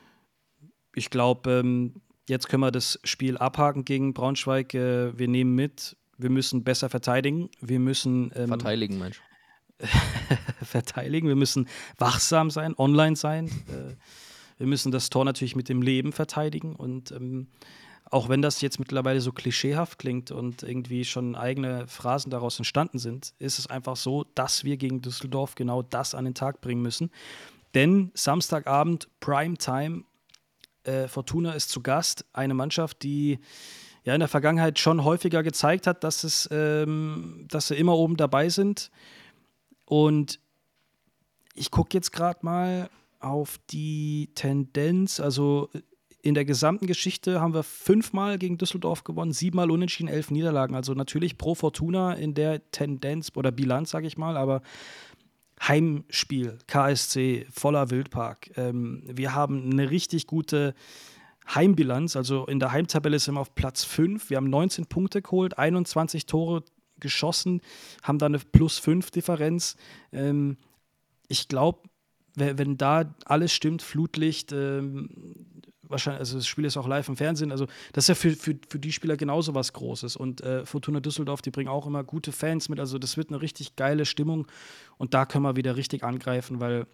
ich 0.93 1.09
glaube, 1.09 1.51
ähm, 1.51 2.01
jetzt 2.27 2.47
können 2.49 2.61
wir 2.61 2.71
das 2.71 2.99
Spiel 3.03 3.37
abhaken 3.37 3.85
gegen 3.85 4.13
Braunschweig. 4.13 4.73
Äh, 4.73 5.17
wir 5.17 5.27
nehmen 5.27 5.55
mit, 5.55 5.97
wir 6.17 6.29
müssen 6.29 6.63
besser 6.63 6.89
verteidigen. 6.89 7.49
Wir 7.61 7.79
müssen. 7.79 8.31
Ähm, 8.35 8.47
Verteidigen, 8.49 8.99
Mensch. 8.99 9.21
verteidigen. 10.63 11.27
Wir 11.27 11.35
müssen 11.35 11.67
wachsam 11.97 12.51
sein, 12.51 12.75
online 12.77 13.15
sein. 13.15 13.49
Wir 14.59 14.67
müssen 14.67 14.91
das 14.91 15.09
Tor 15.09 15.25
natürlich 15.25 15.55
mit 15.55 15.69
dem 15.69 15.81
Leben 15.81 16.11
verteidigen. 16.11 16.75
Und 16.75 17.11
ähm, 17.11 17.47
auch 18.11 18.27
wenn 18.27 18.41
das 18.41 18.61
jetzt 18.61 18.77
mittlerweile 18.77 19.21
so 19.21 19.31
klischeehaft 19.31 19.97
klingt 19.97 20.31
und 20.31 20.63
irgendwie 20.63 21.05
schon 21.05 21.35
eigene 21.35 21.87
Phrasen 21.87 22.29
daraus 22.29 22.57
entstanden 22.57 22.99
sind, 22.99 23.33
ist 23.39 23.57
es 23.57 23.67
einfach 23.67 23.95
so, 23.95 24.25
dass 24.35 24.63
wir 24.63 24.77
gegen 24.77 25.01
Düsseldorf 25.01 25.55
genau 25.55 25.81
das 25.81 26.13
an 26.13 26.25
den 26.25 26.35
Tag 26.35 26.61
bringen 26.61 26.81
müssen. 26.81 27.09
Denn 27.73 28.11
Samstagabend, 28.13 29.07
Primetime, 29.21 30.03
äh, 30.83 31.07
Fortuna 31.07 31.53
ist 31.53 31.69
zu 31.69 31.81
Gast. 31.81 32.25
Eine 32.33 32.53
Mannschaft, 32.53 33.03
die 33.03 33.39
ja 34.03 34.13
in 34.13 34.19
der 34.19 34.27
Vergangenheit 34.27 34.79
schon 34.79 35.03
häufiger 35.03 35.41
gezeigt 35.41 35.87
hat, 35.87 36.03
dass, 36.03 36.23
es, 36.23 36.49
ähm, 36.51 37.45
dass 37.47 37.67
sie 37.67 37.75
immer 37.75 37.95
oben 37.95 38.17
dabei 38.17 38.49
sind. 38.49 38.91
Und 39.85 40.39
ich 41.53 41.71
gucke 41.71 41.95
jetzt 41.95 42.11
gerade 42.11 42.39
mal 42.41 42.89
auf 43.19 43.59
die 43.69 44.31
Tendenz. 44.35 45.19
Also 45.19 45.69
in 46.21 46.33
der 46.33 46.45
gesamten 46.45 46.87
Geschichte 46.87 47.39
haben 47.39 47.53
wir 47.53 47.63
fünfmal 47.63 48.37
gegen 48.37 48.57
Düsseldorf 48.57 49.03
gewonnen, 49.03 49.31
siebenmal 49.31 49.71
unentschieden, 49.71 50.09
elf 50.09 50.31
Niederlagen. 50.31 50.75
Also 50.75 50.93
natürlich 50.93 51.37
pro 51.37 51.55
Fortuna 51.55 52.13
in 52.13 52.33
der 52.33 52.71
Tendenz 52.71 53.31
oder 53.35 53.51
Bilanz, 53.51 53.91
sage 53.91 54.07
ich 54.07 54.17
mal, 54.17 54.35
aber 54.35 54.61
Heimspiel, 55.61 56.57
KSC, 56.67 57.45
voller 57.51 57.89
Wildpark. 57.89 58.51
Ähm, 58.57 59.03
wir 59.05 59.33
haben 59.33 59.71
eine 59.71 59.89
richtig 59.89 60.27
gute 60.27 60.73
Heimbilanz. 61.53 62.15
Also 62.15 62.45
in 62.45 62.59
der 62.59 62.71
Heimtabelle 62.71 63.19
sind 63.19 63.35
wir 63.35 63.41
auf 63.41 63.55
Platz 63.55 63.83
5. 63.83 64.29
Wir 64.29 64.37
haben 64.37 64.49
19 64.49 64.85
Punkte 64.85 65.21
geholt, 65.21 65.57
21 65.57 66.25
Tore 66.25 66.63
geschossen, 66.99 67.61
haben 68.03 68.19
da 68.19 68.25
eine 68.25 68.39
plus 68.39 68.77
5 68.77 69.11
Differenz. 69.11 69.75
Ähm, 70.11 70.57
ich 71.27 71.47
glaube, 71.47 71.88
wenn 72.39 72.77
da 72.77 73.13
alles 73.25 73.53
stimmt, 73.53 73.81
Flutlicht, 73.81 74.51
ähm, 74.51 75.09
wahrscheinlich, 75.89 76.19
also 76.19 76.37
das 76.37 76.47
Spiel 76.47 76.65
ist 76.65 76.77
auch 76.77 76.87
live 76.87 77.09
im 77.09 77.17
Fernsehen, 77.17 77.51
also 77.51 77.65
das 77.93 78.05
ist 78.05 78.07
ja 78.09 78.15
für, 78.15 78.31
für, 78.31 78.55
für 78.69 78.79
die 78.79 78.91
Spieler 78.91 79.17
genauso 79.17 79.55
was 79.55 79.73
Großes. 79.73 80.15
Und 80.15 80.41
äh, 80.41 80.65
Fortuna 80.65 80.99
Düsseldorf, 80.99 81.41
die 81.41 81.51
bringen 81.51 81.69
auch 81.69 81.87
immer 81.87 82.03
gute 82.03 82.31
Fans 82.31 82.69
mit, 82.69 82.79
also 82.79 82.97
das 82.97 83.17
wird 83.17 83.29
eine 83.29 83.41
richtig 83.41 83.75
geile 83.75 84.05
Stimmung 84.05 84.47
und 84.97 85.13
da 85.13 85.25
können 85.25 85.43
wir 85.43 85.55
wieder 85.55 85.75
richtig 85.75 86.03
angreifen, 86.03 86.61
weil, 86.61 86.85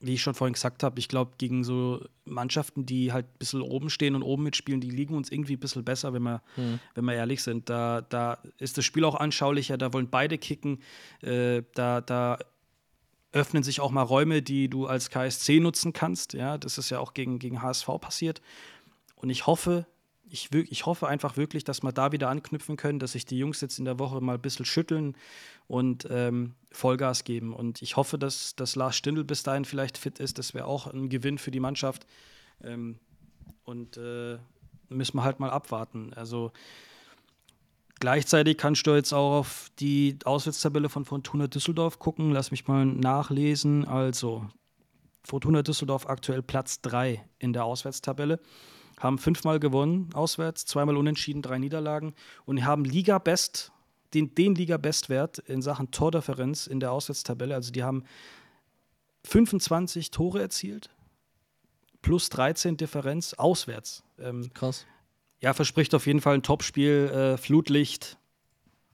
wie 0.00 0.14
ich 0.14 0.22
schon 0.22 0.34
vorhin 0.34 0.54
gesagt 0.54 0.82
habe, 0.82 0.98
ich 0.98 1.08
glaube, 1.08 1.32
gegen 1.38 1.64
so 1.64 2.04
Mannschaften, 2.24 2.84
die 2.84 3.12
halt 3.12 3.26
ein 3.26 3.38
bisschen 3.38 3.62
oben 3.62 3.88
stehen 3.88 4.14
und 4.14 4.22
oben 4.22 4.42
mitspielen, 4.42 4.80
die 4.80 4.90
liegen 4.90 5.14
uns 5.14 5.30
irgendwie 5.30 5.54
ein 5.54 5.60
bisschen 5.60 5.84
besser, 5.84 6.12
wenn 6.12 6.22
wir, 6.22 6.42
mhm. 6.56 6.80
wenn 6.94 7.04
wir 7.04 7.14
ehrlich 7.14 7.42
sind. 7.42 7.70
Da, 7.70 8.02
da 8.02 8.38
ist 8.58 8.76
das 8.78 8.84
Spiel 8.84 9.04
auch 9.04 9.14
anschaulicher, 9.14 9.78
da 9.78 9.92
wollen 9.92 10.10
beide 10.10 10.38
kicken, 10.38 10.80
äh, 11.22 11.62
da, 11.74 12.00
da 12.00 12.38
öffnen 13.32 13.62
sich 13.62 13.80
auch 13.80 13.90
mal 13.90 14.02
Räume, 14.02 14.42
die 14.42 14.68
du 14.68 14.86
als 14.86 15.10
KSC 15.10 15.60
nutzen 15.60 15.92
kannst. 15.92 16.34
Ja, 16.34 16.58
das 16.58 16.78
ist 16.78 16.90
ja 16.90 16.98
auch 16.98 17.14
gegen, 17.14 17.38
gegen 17.38 17.62
HSV 17.62 17.88
passiert. 18.00 18.42
Und 19.16 19.30
ich 19.30 19.46
hoffe, 19.46 19.86
ich, 20.28 20.50
ich 20.52 20.86
hoffe 20.86 21.08
einfach 21.08 21.36
wirklich, 21.36 21.64
dass 21.64 21.82
wir 21.82 21.92
da 21.92 22.12
wieder 22.12 22.28
anknüpfen 22.28 22.76
können, 22.76 22.98
dass 22.98 23.12
sich 23.12 23.26
die 23.26 23.38
Jungs 23.38 23.60
jetzt 23.60 23.78
in 23.78 23.84
der 23.84 23.98
Woche 23.98 24.20
mal 24.20 24.34
ein 24.34 24.40
bisschen 24.42 24.64
schütteln 24.64 25.14
und 25.66 26.06
ähm, 26.10 26.54
Vollgas 26.70 27.24
geben. 27.24 27.54
Und 27.54 27.82
ich 27.82 27.96
hoffe, 27.96 28.18
dass, 28.18 28.56
dass 28.56 28.76
Lars 28.76 28.96
Stindl 28.96 29.24
bis 29.24 29.42
dahin 29.42 29.64
vielleicht 29.64 29.98
fit 29.98 30.18
ist. 30.18 30.38
Das 30.38 30.54
wäre 30.54 30.66
auch 30.66 30.86
ein 30.86 31.08
Gewinn 31.08 31.38
für 31.38 31.50
die 31.50 31.60
Mannschaft. 31.60 32.06
Ähm, 32.62 32.98
und 33.64 33.96
äh, 33.96 34.38
müssen 34.88 35.16
wir 35.16 35.24
halt 35.24 35.40
mal 35.40 35.50
abwarten. 35.50 36.12
Also 36.14 36.52
Gleichzeitig 38.02 38.58
kannst 38.58 38.84
du 38.84 38.96
jetzt 38.96 39.12
auch 39.12 39.38
auf 39.38 39.70
die 39.78 40.18
Auswärtstabelle 40.24 40.88
von 40.88 41.04
Fortuna 41.04 41.46
Düsseldorf 41.46 42.00
gucken. 42.00 42.32
Lass 42.32 42.50
mich 42.50 42.66
mal 42.66 42.84
nachlesen. 42.84 43.86
Also, 43.86 44.44
Fortuna 45.22 45.62
Düsseldorf 45.62 46.08
aktuell 46.08 46.42
Platz 46.42 46.80
3 46.80 47.24
in 47.38 47.52
der 47.52 47.64
Auswärtstabelle. 47.64 48.40
Haben 48.98 49.18
fünfmal 49.18 49.60
gewonnen 49.60 50.10
auswärts, 50.14 50.66
zweimal 50.66 50.96
unentschieden, 50.96 51.42
drei 51.42 51.60
Niederlagen 51.60 52.12
und 52.44 52.64
haben 52.64 52.84
Liga-Best, 52.84 53.70
den, 54.14 54.34
den 54.34 54.56
Liga-Bestwert 54.56 55.38
in 55.38 55.62
Sachen 55.62 55.92
Tordifferenz 55.92 56.66
in 56.66 56.80
der 56.80 56.90
Auswärtstabelle. 56.90 57.54
Also, 57.54 57.70
die 57.70 57.84
haben 57.84 58.02
25 59.28 60.10
Tore 60.10 60.42
erzielt, 60.42 60.90
plus 62.02 62.30
13 62.30 62.76
Differenz 62.76 63.34
auswärts. 63.34 64.02
Ähm, 64.18 64.50
Krass 64.54 64.86
ja, 65.42 65.52
verspricht 65.52 65.94
auf 65.94 66.06
jeden 66.06 66.20
Fall 66.20 66.34
ein 66.34 66.42
Topspiel. 66.42 67.10
Äh, 67.12 67.36
Flutlicht, 67.36 68.16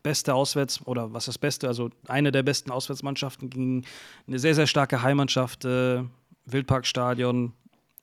beste 0.03 0.34
Auswärts- 0.34 0.80
oder 0.86 1.12
was 1.12 1.26
das 1.26 1.38
Beste? 1.38 1.68
Also 1.68 1.90
eine 2.09 2.32
der 2.32 2.42
besten 2.42 2.70
Auswärtsmannschaften 2.70 3.51
gegen 3.51 3.84
eine 4.26 4.38
sehr, 4.38 4.55
sehr 4.55 4.66
starke 4.66 5.03
Heimmannschaft, 5.03 5.66
äh, 5.66 6.03
Wildparkstadion. 6.46 7.53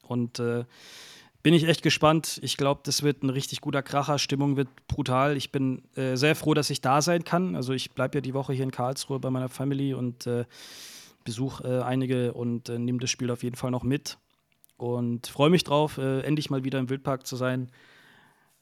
Und 0.03 0.39
äh, 0.39 0.65
bin 1.41 1.55
ich 1.55 1.67
echt 1.67 1.81
gespannt. 1.81 2.39
Ich 2.43 2.55
glaube, 2.57 2.81
das 2.83 3.01
wird 3.01 3.23
ein 3.23 3.31
richtig 3.31 3.61
guter 3.61 3.81
Kracher. 3.81 4.19
Stimmung 4.19 4.57
wird 4.57 4.69
brutal. 4.87 5.35
Ich 5.37 5.51
bin 5.51 5.81
äh, 5.95 6.15
sehr 6.15 6.35
froh, 6.35 6.53
dass 6.53 6.69
ich 6.69 6.81
da 6.81 7.01
sein 7.01 7.23
kann. 7.23 7.55
Also 7.55 7.73
ich 7.73 7.91
bleibe 7.91 8.19
ja 8.19 8.21
die 8.21 8.35
Woche 8.35 8.53
hier 8.53 8.63
in 8.63 8.71
Karlsruhe 8.71 9.19
bei 9.19 9.31
meiner 9.31 9.49
Family 9.49 9.95
und 9.95 10.27
äh, 10.27 10.45
besuche 11.23 11.67
äh, 11.67 11.81
einige 11.81 12.33
und 12.33 12.69
nehme 12.69 12.99
das 12.99 13.09
Spiel 13.09 13.31
auf 13.31 13.41
jeden 13.41 13.55
Fall 13.55 13.71
noch 13.71 13.83
mit. 13.83 14.19
Und 14.77 15.25
freue 15.25 15.49
mich 15.49 15.63
drauf, 15.63 15.97
endlich 15.97 16.49
mal 16.49 16.65
wieder 16.65 16.79
im 16.79 16.89
Wildpark 16.89 17.25
zu 17.25 17.37
sein. 17.37 17.71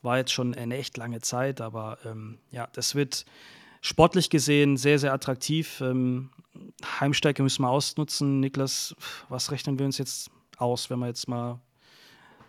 War 0.04 0.18
jetzt 0.18 0.32
schon 0.32 0.54
eine 0.54 0.78
echt 0.78 0.98
lange 0.98 1.22
Zeit, 1.22 1.62
aber 1.62 1.98
ähm, 2.06 2.38
ja, 2.52 2.68
das 2.74 2.94
wird 2.94 3.26
sportlich 3.82 4.30
gesehen 4.30 4.78
sehr, 4.78 5.00
sehr 5.00 5.14
attraktiv. 5.14 5.82
Ähm, 5.82 6.30
Heimstärke 7.00 7.42
müssen 7.42 7.64
wir 7.64 7.70
ausnutzen. 7.70 8.40
Niklas, 8.40 8.96
was 9.30 9.52
rechnen 9.52 9.80
wir 9.80 9.86
uns 9.86 9.98
jetzt 9.98 10.30
aus, 10.58 10.90
wenn 10.90 11.00
wir 11.00 11.08
jetzt 11.08 11.28
mal 11.28 11.60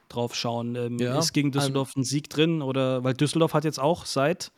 drauf 0.08 0.34
schauen? 0.34 0.76
Ähm, 0.76 0.98
ja, 0.98 1.18
ist 1.18 1.32
gegen 1.32 1.52
Düsseldorf 1.52 1.96
ein 1.96 2.04
Sieg 2.04 2.28
drin? 2.28 2.62
Oder 2.62 3.02
weil 3.04 3.14
Düsseldorf 3.14 3.54
hat 3.54 3.64
jetzt 3.64 3.80
auch 3.80 4.04
seit 4.04 4.52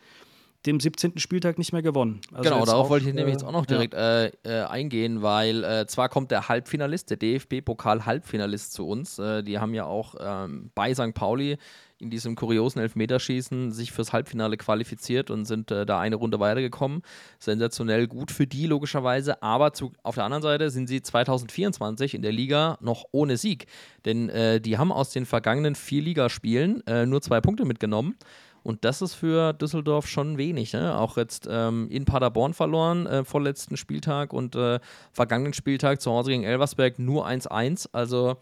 dem 0.66 0.80
17. 0.80 1.18
Spieltag 1.18 1.58
nicht 1.58 1.72
mehr 1.72 1.82
gewonnen. 1.82 2.20
Also 2.32 2.42
genau, 2.42 2.64
darauf 2.64 2.86
auch, 2.86 2.90
wollte 2.90 3.08
ich 3.08 3.14
nämlich 3.14 3.34
jetzt 3.34 3.44
auch 3.44 3.52
noch 3.52 3.66
direkt 3.66 3.94
ja. 3.94 4.24
äh, 4.24 4.32
äh, 4.42 4.62
eingehen, 4.64 5.22
weil 5.22 5.62
äh, 5.62 5.86
zwar 5.86 6.08
kommt 6.08 6.30
der 6.30 6.48
Halbfinalist, 6.48 7.10
der 7.10 7.16
DFB-Pokal-Halbfinalist 7.18 8.72
zu 8.72 8.86
uns. 8.86 9.18
Äh, 9.18 9.42
die 9.42 9.58
haben 9.58 9.74
ja 9.74 9.84
auch 9.84 10.14
ähm, 10.18 10.70
bei 10.74 10.92
St. 10.92 11.14
Pauli 11.14 11.56
in 11.98 12.10
diesem 12.10 12.36
kuriosen 12.36 12.80
Elfmeterschießen 12.80 13.72
sich 13.72 13.92
fürs 13.92 14.12
Halbfinale 14.12 14.56
qualifiziert 14.56 15.30
und 15.30 15.44
sind 15.44 15.70
äh, 15.70 15.86
da 15.86 15.98
eine 15.98 16.16
Runde 16.16 16.40
weitergekommen. 16.40 17.02
Sensationell 17.38 18.06
gut 18.06 18.30
für 18.30 18.46
die 18.46 18.66
logischerweise, 18.66 19.42
aber 19.42 19.72
zu, 19.72 19.92
auf 20.02 20.14
der 20.14 20.24
anderen 20.24 20.42
Seite 20.42 20.70
sind 20.70 20.88
sie 20.88 21.02
2024 21.02 22.14
in 22.14 22.22
der 22.22 22.32
Liga 22.32 22.76
noch 22.80 23.04
ohne 23.12 23.36
Sieg, 23.36 23.66
denn 24.04 24.28
äh, 24.28 24.60
die 24.60 24.78
haben 24.78 24.92
aus 24.92 25.10
den 25.10 25.26
vergangenen 25.26 25.74
vier 25.74 26.02
Ligaspielen 26.02 26.86
äh, 26.86 27.06
nur 27.06 27.22
zwei 27.22 27.40
Punkte 27.40 27.64
mitgenommen. 27.64 28.16
Und 28.62 28.84
das 28.84 29.00
ist 29.00 29.14
für 29.14 29.52
Düsseldorf 29.52 30.08
schon 30.08 30.38
wenig. 30.38 30.72
Ne? 30.72 30.98
Auch 30.98 31.16
jetzt 31.16 31.46
ähm, 31.48 31.88
in 31.88 32.04
Paderborn 32.04 32.52
verloren, 32.52 33.06
äh, 33.06 33.24
vorletzten 33.24 33.76
Spieltag 33.76 34.32
und 34.32 34.56
äh, 34.56 34.80
vergangenen 35.12 35.52
Spieltag 35.52 36.00
zu 36.00 36.10
Hause 36.10 36.32
gegen 36.32 36.42
Elversberg 36.42 36.98
nur 36.98 37.28
1-1. 37.28 37.90
Also 37.92 38.38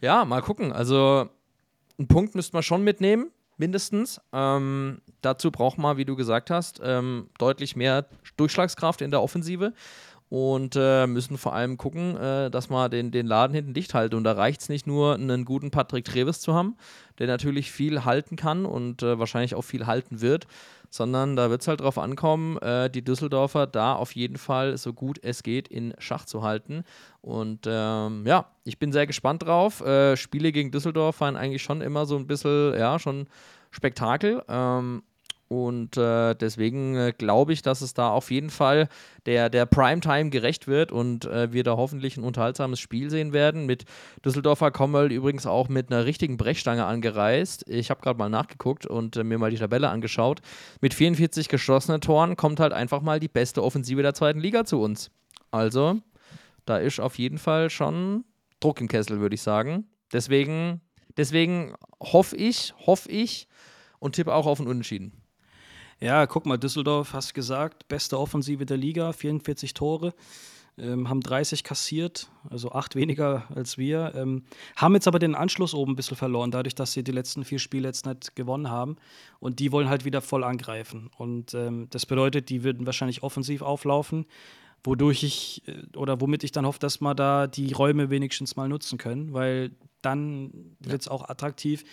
ja, 0.00 0.24
mal 0.24 0.40
gucken. 0.40 0.72
Also 0.72 1.28
einen 1.98 2.08
Punkt 2.08 2.34
müsste 2.34 2.54
man 2.54 2.62
schon 2.62 2.84
mitnehmen, 2.84 3.30
mindestens. 3.56 4.20
Ähm, 4.32 5.00
dazu 5.20 5.50
braucht 5.50 5.78
man, 5.78 5.96
wie 5.96 6.04
du 6.04 6.16
gesagt 6.16 6.50
hast, 6.50 6.80
ähm, 6.82 7.28
deutlich 7.38 7.76
mehr 7.76 8.06
Durchschlagskraft 8.36 9.02
in 9.02 9.10
der 9.10 9.22
Offensive 9.22 9.72
und 10.30 10.76
äh, 10.76 11.06
müssen 11.06 11.38
vor 11.38 11.54
allem 11.54 11.76
gucken, 11.76 12.16
äh, 12.16 12.50
dass 12.50 12.68
man 12.68 12.90
den, 12.90 13.10
den 13.10 13.26
Laden 13.26 13.54
hinten 13.54 13.74
dicht 13.74 13.94
halten. 13.94 14.14
Und 14.14 14.24
da 14.24 14.32
reicht 14.32 14.60
es 14.60 14.68
nicht 14.68 14.86
nur, 14.86 15.14
einen 15.14 15.44
guten 15.44 15.70
Patrick 15.70 16.04
Treves 16.04 16.40
zu 16.40 16.54
haben, 16.54 16.76
der 17.18 17.26
natürlich 17.26 17.72
viel 17.72 18.04
halten 18.04 18.36
kann 18.36 18.66
und 18.66 19.02
äh, 19.02 19.18
wahrscheinlich 19.18 19.54
auch 19.54 19.62
viel 19.62 19.86
halten 19.86 20.20
wird, 20.20 20.46
sondern 20.90 21.36
da 21.36 21.50
wird 21.50 21.62
es 21.62 21.68
halt 21.68 21.80
darauf 21.80 21.98
ankommen, 21.98 22.58
äh, 22.58 22.90
die 22.90 23.02
Düsseldorfer 23.02 23.66
da 23.66 23.94
auf 23.94 24.12
jeden 24.14 24.36
Fall 24.36 24.76
so 24.76 24.92
gut 24.92 25.18
es 25.22 25.42
geht 25.42 25.68
in 25.68 25.94
Schach 25.98 26.24
zu 26.24 26.42
halten. 26.42 26.84
Und 27.22 27.66
ähm, 27.66 28.24
ja, 28.26 28.46
ich 28.64 28.78
bin 28.78 28.92
sehr 28.92 29.06
gespannt 29.06 29.42
drauf. 29.44 29.80
Äh, 29.80 30.16
Spiele 30.16 30.52
gegen 30.52 30.70
Düsseldorf 30.70 31.20
waren 31.20 31.36
eigentlich 31.36 31.62
schon 31.62 31.80
immer 31.80 32.06
so 32.06 32.16
ein 32.16 32.26
bisschen, 32.26 32.78
ja, 32.78 32.98
schon 32.98 33.28
Spektakel. 33.70 34.42
Ähm, 34.48 35.02
und 35.48 35.96
äh, 35.96 36.34
deswegen 36.34 36.94
äh, 36.94 37.14
glaube 37.16 37.54
ich, 37.54 37.62
dass 37.62 37.80
es 37.80 37.94
da 37.94 38.10
auf 38.10 38.30
jeden 38.30 38.50
Fall 38.50 38.88
der, 39.24 39.48
der 39.48 39.64
Primetime 39.64 40.28
gerecht 40.28 40.68
wird 40.68 40.92
und 40.92 41.24
äh, 41.24 41.52
wir 41.52 41.64
da 41.64 41.78
hoffentlich 41.78 42.18
ein 42.18 42.24
unterhaltsames 42.24 42.78
Spiel 42.78 43.08
sehen 43.08 43.32
werden. 43.32 43.64
Mit 43.64 43.86
Düsseldorfer 44.22 44.70
Kommel 44.70 45.10
übrigens 45.10 45.46
auch 45.46 45.70
mit 45.70 45.90
einer 45.90 46.04
richtigen 46.04 46.36
Brechstange 46.36 46.84
angereist. 46.84 47.66
Ich 47.66 47.88
habe 47.88 48.02
gerade 48.02 48.18
mal 48.18 48.28
nachgeguckt 48.28 48.84
und 48.84 49.16
äh, 49.16 49.24
mir 49.24 49.38
mal 49.38 49.50
die 49.50 49.56
Tabelle 49.56 49.88
angeschaut. 49.88 50.40
Mit 50.82 50.92
44 50.92 51.48
geschlossenen 51.48 52.02
Toren 52.02 52.36
kommt 52.36 52.60
halt 52.60 52.74
einfach 52.74 53.00
mal 53.00 53.18
die 53.18 53.28
beste 53.28 53.64
Offensive 53.64 54.02
der 54.02 54.12
zweiten 54.12 54.40
Liga 54.40 54.66
zu 54.66 54.82
uns. 54.82 55.10
Also, 55.50 55.96
da 56.66 56.76
ist 56.76 57.00
auf 57.00 57.16
jeden 57.16 57.38
Fall 57.38 57.70
schon 57.70 58.24
Druck 58.60 58.82
im 58.82 58.88
Kessel, 58.88 59.20
würde 59.20 59.34
ich 59.34 59.42
sagen. 59.42 59.86
Deswegen, 60.12 60.82
deswegen 61.16 61.74
hoffe 62.02 62.36
ich, 62.36 62.74
hoffe 62.86 63.10
ich 63.10 63.48
und 63.98 64.14
tippe 64.14 64.34
auch 64.34 64.44
auf 64.44 64.60
ein 64.60 64.66
Unentschieden. 64.66 65.12
Ja, 66.00 66.26
guck 66.26 66.46
mal, 66.46 66.58
Düsseldorf, 66.58 67.12
hast 67.12 67.34
gesagt, 67.34 67.88
beste 67.88 68.20
Offensive 68.20 68.64
der 68.64 68.76
Liga, 68.76 69.12
44 69.12 69.74
Tore, 69.74 70.14
ähm, 70.78 71.08
haben 71.08 71.20
30 71.20 71.64
kassiert, 71.64 72.30
also 72.48 72.70
acht 72.70 72.94
weniger 72.94 73.48
als 73.52 73.78
wir. 73.78 74.12
Ähm, 74.14 74.44
haben 74.76 74.94
jetzt 74.94 75.08
aber 75.08 75.18
den 75.18 75.34
Anschluss 75.34 75.74
oben 75.74 75.92
ein 75.92 75.96
bisschen 75.96 76.16
verloren, 76.16 76.52
dadurch, 76.52 76.76
dass 76.76 76.92
sie 76.92 77.02
die 77.02 77.10
letzten 77.10 77.44
vier 77.44 77.58
Spiele 77.58 77.88
jetzt 77.88 78.06
nicht 78.06 78.36
gewonnen 78.36 78.70
haben. 78.70 78.94
Und 79.40 79.58
die 79.58 79.72
wollen 79.72 79.88
halt 79.88 80.04
wieder 80.04 80.20
voll 80.20 80.44
angreifen. 80.44 81.10
Und 81.18 81.54
ähm, 81.54 81.88
das 81.90 82.06
bedeutet, 82.06 82.48
die 82.48 82.62
würden 82.62 82.86
wahrscheinlich 82.86 83.24
offensiv 83.24 83.62
auflaufen 83.62 84.26
wodurch 84.84 85.24
ich 85.24 85.62
äh, 85.66 85.96
oder 85.96 86.20
womit 86.20 86.44
ich 86.44 86.52
dann 86.52 86.64
hoffe, 86.64 86.78
dass 86.78 87.00
wir 87.00 87.14
da 87.14 87.48
die 87.48 87.72
Räume 87.72 88.10
wenigstens 88.10 88.54
mal 88.54 88.68
nutzen 88.68 88.96
können, 88.96 89.32
weil 89.32 89.72
dann 90.02 90.52
wird 90.78 91.02
es 91.02 91.08
auch 91.08 91.28
attraktiv 91.28 91.84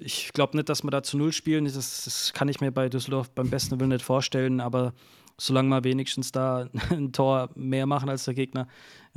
ich 0.00 0.32
glaube 0.32 0.56
nicht, 0.56 0.68
dass 0.68 0.82
wir 0.82 0.90
da 0.90 1.02
zu 1.02 1.16
Null 1.18 1.32
spielen. 1.32 1.64
Das, 1.64 1.74
das, 1.74 2.32
kann 2.32 2.48
ich 2.48 2.60
mir 2.60 2.72
bei 2.72 2.88
Düsseldorf 2.88 3.30
beim 3.30 3.50
besten 3.50 3.78
Willen 3.78 3.90
nicht 3.90 4.04
vorstellen. 4.04 4.60
Aber 4.60 4.92
solange 5.38 5.68
wir 5.70 5.84
wenigstens 5.84 6.32
da 6.32 6.68
ein 6.90 7.12
Tor 7.12 7.50
mehr 7.54 7.86
machen 7.86 8.08
als 8.08 8.24
der 8.24 8.34
Gegner, 8.34 8.66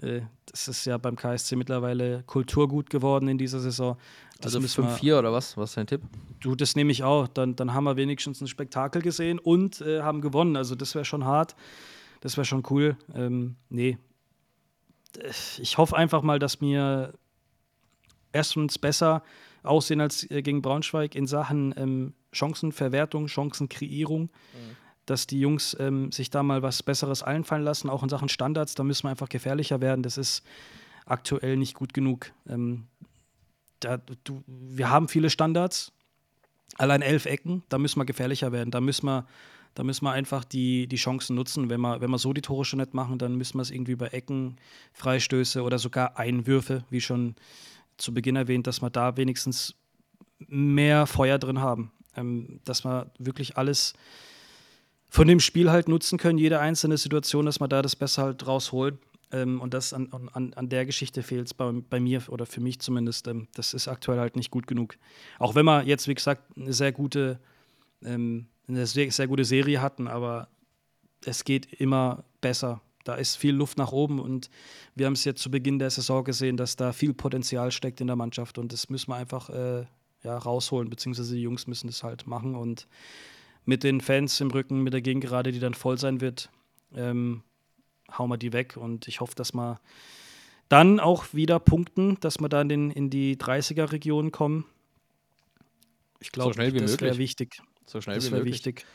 äh, 0.02 0.22
das 0.46 0.68
ist 0.68 0.86
ja 0.86 0.98
beim 0.98 1.16
KSC 1.16 1.56
mittlerweile 1.56 2.24
Kulturgut 2.24 2.90
geworden 2.90 3.28
in 3.28 3.38
dieser 3.38 3.60
Saison. 3.60 3.98
Das 4.42 4.56
also 4.56 4.82
5-4 4.84 5.20
oder 5.20 5.32
was? 5.32 5.56
Was 5.58 5.72
ist 5.72 5.78
dein 5.78 5.88
Tipp? 5.88 6.02
Du, 6.42 6.56
das 6.56 6.76
nehme 6.76 6.92
ich 6.92 7.04
auch. 7.04 7.28
Dann, 7.28 7.56
dann 7.56 7.74
haben 7.74 7.86
wir 7.86 7.96
wenigstens 7.96 8.42
ein 8.42 8.48
Spektakel 8.48 9.02
gesehen 9.02 9.40
und 9.40 9.82
äh, 9.82 10.02
haben 10.02 10.22
gewonnen. 10.22 10.58
Also 10.58 10.76
das 10.76 10.96
wäre 10.96 11.06
schon 11.06 11.24
hart. 11.24 11.56
Das 12.20 12.38
wäre 12.38 12.46
schon 12.46 12.64
cool. 12.70 12.98
Ähm, 13.16 13.56
nee. 13.70 13.98
Ich 15.60 15.78
hoffe 15.78 15.96
einfach 15.96 16.24
mal, 16.24 16.40
dass 16.40 16.60
wir 16.60 17.14
erstens 18.34 18.80
besser 18.80 19.24
aussehen 19.64 20.02
als 20.02 20.30
äh, 20.30 20.42
gegen 20.42 20.62
Braunschweig 20.62 21.16
in 21.16 21.28
Sachen 21.28 21.74
ähm, 21.78 22.14
Chancenverwertung, 22.32 23.28
Chancenkreierung. 23.28 24.24
Mhm. 24.24 24.76
Dass 25.06 25.28
die 25.28 25.40
Jungs 25.40 25.76
ähm, 25.82 26.14
sich 26.14 26.30
da 26.30 26.44
mal 26.44 26.62
was 26.62 26.82
Besseres 26.82 27.24
einfallen 27.24 27.64
lassen, 27.64 27.90
auch 27.90 28.04
in 28.04 28.10
Sachen 28.10 28.30
Standards. 28.30 28.74
Da 28.76 28.84
müssen 28.84 29.04
wir 29.04 29.10
einfach 29.10 29.28
gefährlicher 29.28 29.82
werden. 29.82 30.02
Das 30.02 30.18
ist 30.18 30.44
aktuell 31.06 31.58
nicht 31.58 31.74
gut 31.74 31.94
genug. 31.94 32.32
Ähm, 32.48 32.88
da, 33.82 33.98
du, 34.24 34.44
wir 34.48 34.90
haben 34.90 35.08
viele 35.08 35.30
Standards, 35.30 35.92
allein 36.78 37.02
elf 37.02 37.26
Ecken, 37.26 37.64
da 37.70 37.78
müssen 37.78 38.00
wir 38.00 38.06
gefährlicher 38.06 38.52
werden. 38.52 38.72
Da 38.72 38.82
müssen 38.82 39.06
wir, 39.06 39.28
da 39.76 39.84
müssen 39.84 40.06
wir 40.06 40.12
einfach 40.12 40.44
die, 40.44 40.88
die 40.88 40.96
Chancen 40.96 41.36
nutzen. 41.36 41.70
Wenn 41.70 41.82
wir, 41.82 42.02
wenn 42.02 42.10
wir 42.10 42.18
so 42.18 42.34
die 42.34 42.42
Tore 42.42 42.66
schon 42.66 42.80
nicht 42.80 42.94
machen, 42.94 43.18
dann 43.18 43.36
müssen 43.36 43.58
wir 43.58 43.62
es 43.62 43.72
irgendwie 43.72 43.96
bei 43.96 44.08
Ecken, 44.08 44.58
Freistöße 44.94 45.64
oder 45.64 45.80
sogar 45.80 46.18
Einwürfe, 46.18 46.84
wie 46.90 47.02
schon 47.02 47.36
zu 47.98 48.14
Beginn 48.14 48.36
erwähnt, 48.36 48.68
dass 48.68 48.82
wir 48.82 48.90
da 48.90 49.18
wenigstens 49.18 49.76
mehr 50.40 51.06
Feuer 51.08 51.40
drin 51.40 51.60
haben. 51.60 51.92
Ähm, 52.16 52.60
dass 52.64 52.86
wir 52.86 53.12
wirklich 53.18 53.58
alles 53.58 53.94
von 55.10 55.28
dem 55.28 55.40
Spiel 55.40 55.72
halt 55.72 55.88
nutzen 55.88 56.18
können, 56.18 56.38
jede 56.38 56.60
einzelne 56.60 56.98
Situation, 56.98 57.46
dass 57.46 57.60
man 57.60 57.70
da 57.70 57.82
das 57.82 57.96
besser 57.96 58.24
halt 58.24 58.48
rausholt. 58.48 58.98
Ähm, 59.32 59.60
und 59.62 59.74
das 59.74 59.94
an, 59.94 60.10
an, 60.34 60.54
an 60.54 60.70
der 60.70 60.86
Geschichte 60.86 61.24
fehlt 61.24 61.48
es 61.48 61.54
bei, 61.54 61.72
bei, 61.72 62.00
mir 62.00 62.22
oder 62.30 62.46
für 62.46 62.62
mich 62.62 62.80
zumindest. 62.80 63.28
Ähm, 63.28 63.48
das 63.56 63.74
ist 63.74 63.88
aktuell 63.88 64.20
halt 64.20 64.36
nicht 64.36 64.52
gut 64.52 64.68
genug. 64.68 64.96
Auch 65.40 65.56
wenn 65.56 65.66
wir 65.66 65.84
jetzt, 65.84 66.08
wie 66.08 66.14
gesagt, 66.14 66.56
eine 66.56 66.74
sehr 66.74 66.92
gute, 66.92 67.40
ähm, 68.04 68.48
eine 68.68 68.86
sehr, 68.86 69.12
sehr 69.12 69.28
gute 69.28 69.44
Serie 69.44 69.82
hatten, 69.82 70.08
aber 70.08 70.50
es 71.26 71.44
geht 71.44 71.74
immer 71.74 72.24
besser. 72.42 72.82
Da 73.04 73.16
ist 73.16 73.36
viel 73.36 73.54
Luft 73.54 73.78
nach 73.78 73.92
oben 73.92 74.20
und 74.20 74.50
wir 74.96 75.06
haben 75.06 75.14
es 75.14 75.26
jetzt 75.26 75.42
zu 75.42 75.52
Beginn 75.52 75.80
der 75.80 75.90
Saison 75.90 76.24
gesehen, 76.24 76.58
dass 76.58 76.76
da 76.76 76.94
viel 76.94 77.14
Potenzial 77.14 77.72
steckt 77.72 78.00
in 78.02 78.08
der 78.08 78.16
Mannschaft 78.16 78.58
und 78.58 78.72
das 78.72 78.90
müssen 78.90 79.12
wir 79.12 79.16
einfach 79.16 79.50
äh, 79.50 79.86
ja, 80.24 80.38
rausholen, 80.38 80.90
beziehungsweise 80.90 81.36
die 81.36 81.42
Jungs 81.42 81.68
müssen 81.68 81.88
das 81.88 82.04
halt 82.04 82.28
machen 82.28 82.56
und 82.56 82.88
mit 83.66 83.84
den 83.84 84.02
Fans 84.02 84.40
im 84.42 84.52
Rücken, 84.52 84.82
mit 84.82 84.94
der 84.94 85.02
Gegengerade, 85.02 85.52
die 85.52 85.60
dann 85.60 85.74
voll 85.74 85.98
sein 85.98 86.22
wird, 86.22 86.50
ähm, 86.96 87.44
hauen 88.18 88.30
wir 88.30 88.38
die 88.38 88.54
weg 88.54 88.78
und 88.78 89.08
ich 89.08 89.20
hoffe, 89.20 89.36
dass 89.36 89.54
wir 89.54 89.80
dann 90.70 91.00
auch 91.00 91.34
wieder 91.34 91.60
punkten, 91.60 92.18
dass 92.20 92.40
wir 92.40 92.50
dann 92.50 92.70
in, 92.70 92.92
in 92.92 93.10
die 93.10 93.36
30er-Region 93.38 94.32
kommen. 94.32 94.66
Ich 96.20 96.32
glaube, 96.32 96.54
so 96.54 96.62
das 96.78 97.02
wäre 97.02 97.18
wichtig. 97.18 97.62
So 97.86 98.02
schnell 98.02 98.16
das 98.16 98.28
wie 98.28 98.36
möglich. 98.36 98.56
wichtig. 98.56 98.86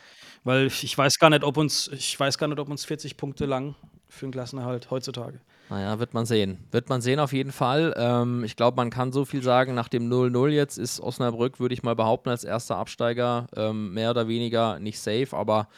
Weil 0.45 0.66
ich 0.66 0.97
weiß 0.97 1.18
gar 1.18 1.30
nicht, 1.30 1.45
ob 1.45 1.57
uns, 1.57 1.89
ich 1.89 2.18
weiß 2.18 2.39
gar 2.39 2.49
nicht, 2.49 2.59
ob 2.59 2.68
uns 2.68 2.84
40 2.84 3.16
Punkte 3.16 3.47
lang 3.47 3.74
für 4.09 4.26
einen 4.26 4.32
Klassenerhalt 4.32 4.91
heutzutage. 4.91 5.41
Naja, 5.70 5.99
wird 5.99 6.14
man 6.14 6.24
sehen. 6.24 6.59
Wird 6.70 6.89
man 6.89 7.03
sehen 7.03 7.20
auf 7.20 7.32
jeden 7.32 7.53
Fall. 7.53 7.95
Ähm, 7.97 8.43
ich 8.43 8.57
glaube, 8.57 8.76
man 8.76 8.89
kann 8.91 9.12
so 9.12 9.24
viel 9.24 9.43
sagen, 9.43 9.74
nach 9.74 9.89
dem 9.89 10.11
0-0 10.11 10.49
jetzt 10.49 10.78
ist 10.78 11.01
Osnabrück, 11.01 11.61
würde 11.61 11.74
ich 11.74 11.82
mal 11.82 11.95
behaupten, 11.95 12.30
als 12.30 12.45
erster 12.45 12.76
Absteiger 12.76 13.47
ähm, 13.55 13.93
mehr 13.93 14.11
oder 14.11 14.28
weniger 14.28 14.78
nicht 14.78 14.99
safe, 14.99 15.28
aber 15.32 15.68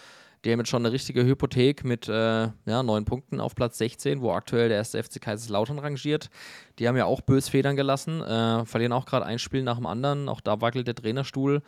die 0.45 0.53
haben 0.53 0.61
jetzt 0.61 0.71
schon 0.71 0.87
eine 0.87 0.93
richtige 0.93 1.25
Hypothek 1.25 1.85
mit 1.85 2.09
äh, 2.09 2.49
ja, 2.65 2.83
neun 2.83 3.05
Punkten 3.05 3.41
auf 3.41 3.55
Platz 3.55 3.77
16, 3.79 4.23
wo 4.23 4.33
aktuell 4.33 4.69
der 4.69 4.79
erste 4.79 5.03
FC 5.03 5.21
Kaiserslautern 5.21 5.79
rangiert. 5.79 6.31
Die 6.79 6.89
haben 6.89 6.97
ja 6.97 7.05
auch 7.05 7.21
bös 7.21 7.51
Federn 7.51 7.77
gelassen, 7.77 8.23
äh, 8.23 8.65
verlieren 8.65 8.93
auch 8.93 9.05
gerade 9.05 9.27
ein 9.27 9.39
Spiel 9.39 9.63
nach 9.63 9.77
dem 9.77 9.87
anderen. 9.87 10.31
Auch 10.31 10.41
da 10.41 10.61
wackelt 10.63 10.87
der 10.87 10.95
Trainerstuhl 10.95 11.63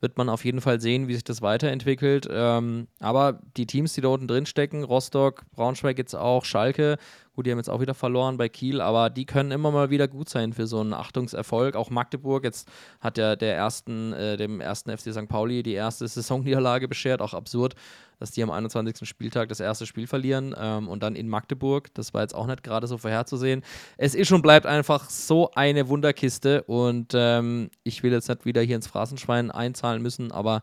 wird 0.00 0.16
man 0.16 0.28
auf 0.28 0.44
jeden 0.44 0.60
Fall 0.60 0.80
sehen, 0.80 1.08
wie 1.08 1.14
sich 1.14 1.24
das 1.24 1.42
weiterentwickelt. 1.42 2.28
Ähm, 2.30 2.86
aber 3.00 3.40
die 3.56 3.66
Teams, 3.66 3.94
die 3.94 4.00
da 4.00 4.08
unten 4.08 4.28
drin 4.28 4.46
stecken, 4.46 4.84
Rostock, 4.84 5.44
Braunschweig 5.52 5.98
jetzt 5.98 6.14
auch, 6.14 6.44
Schalke, 6.44 6.96
gut, 7.38 7.46
die 7.46 7.52
haben 7.52 7.58
jetzt 7.58 7.70
auch 7.70 7.80
wieder 7.80 7.94
verloren 7.94 8.36
bei 8.36 8.48
Kiel, 8.48 8.80
aber 8.80 9.10
die 9.10 9.24
können 9.24 9.52
immer 9.52 9.70
mal 9.70 9.90
wieder 9.90 10.08
gut 10.08 10.28
sein 10.28 10.52
für 10.52 10.66
so 10.66 10.80
einen 10.80 10.92
Achtungserfolg. 10.92 11.76
Auch 11.76 11.88
Magdeburg, 11.88 12.42
jetzt 12.42 12.68
hat 12.98 13.16
ja 13.16 13.36
der 13.36 13.54
ersten, 13.54 14.12
äh, 14.12 14.36
dem 14.36 14.60
ersten 14.60 14.90
FC 14.90 15.12
St. 15.12 15.28
Pauli 15.28 15.62
die 15.62 15.74
erste 15.74 16.08
Saisonniederlage 16.08 16.88
beschert, 16.88 17.22
auch 17.22 17.34
absurd 17.34 17.76
dass 18.18 18.32
die 18.32 18.42
am 18.42 18.50
21. 18.50 19.08
Spieltag 19.08 19.48
das 19.48 19.60
erste 19.60 19.86
Spiel 19.86 20.08
verlieren 20.08 20.52
ähm, 20.58 20.88
und 20.88 21.04
dann 21.04 21.14
in 21.14 21.28
Magdeburg. 21.28 21.94
Das 21.94 22.12
war 22.14 22.22
jetzt 22.22 22.34
auch 22.34 22.48
nicht 22.48 22.64
gerade 22.64 22.88
so 22.88 22.98
vorherzusehen. 22.98 23.62
Es 23.96 24.16
ist 24.16 24.32
und 24.32 24.42
bleibt 24.42 24.66
einfach 24.66 25.08
so 25.08 25.52
eine 25.54 25.86
Wunderkiste 25.86 26.64
und 26.64 27.12
ähm, 27.14 27.70
ich 27.84 28.02
will 28.02 28.10
jetzt 28.10 28.28
nicht 28.28 28.44
wieder 28.44 28.60
hier 28.60 28.74
ins 28.74 28.88
Phrasenschwein 28.88 29.52
einzahlen 29.52 30.02
müssen, 30.02 30.32
aber 30.32 30.62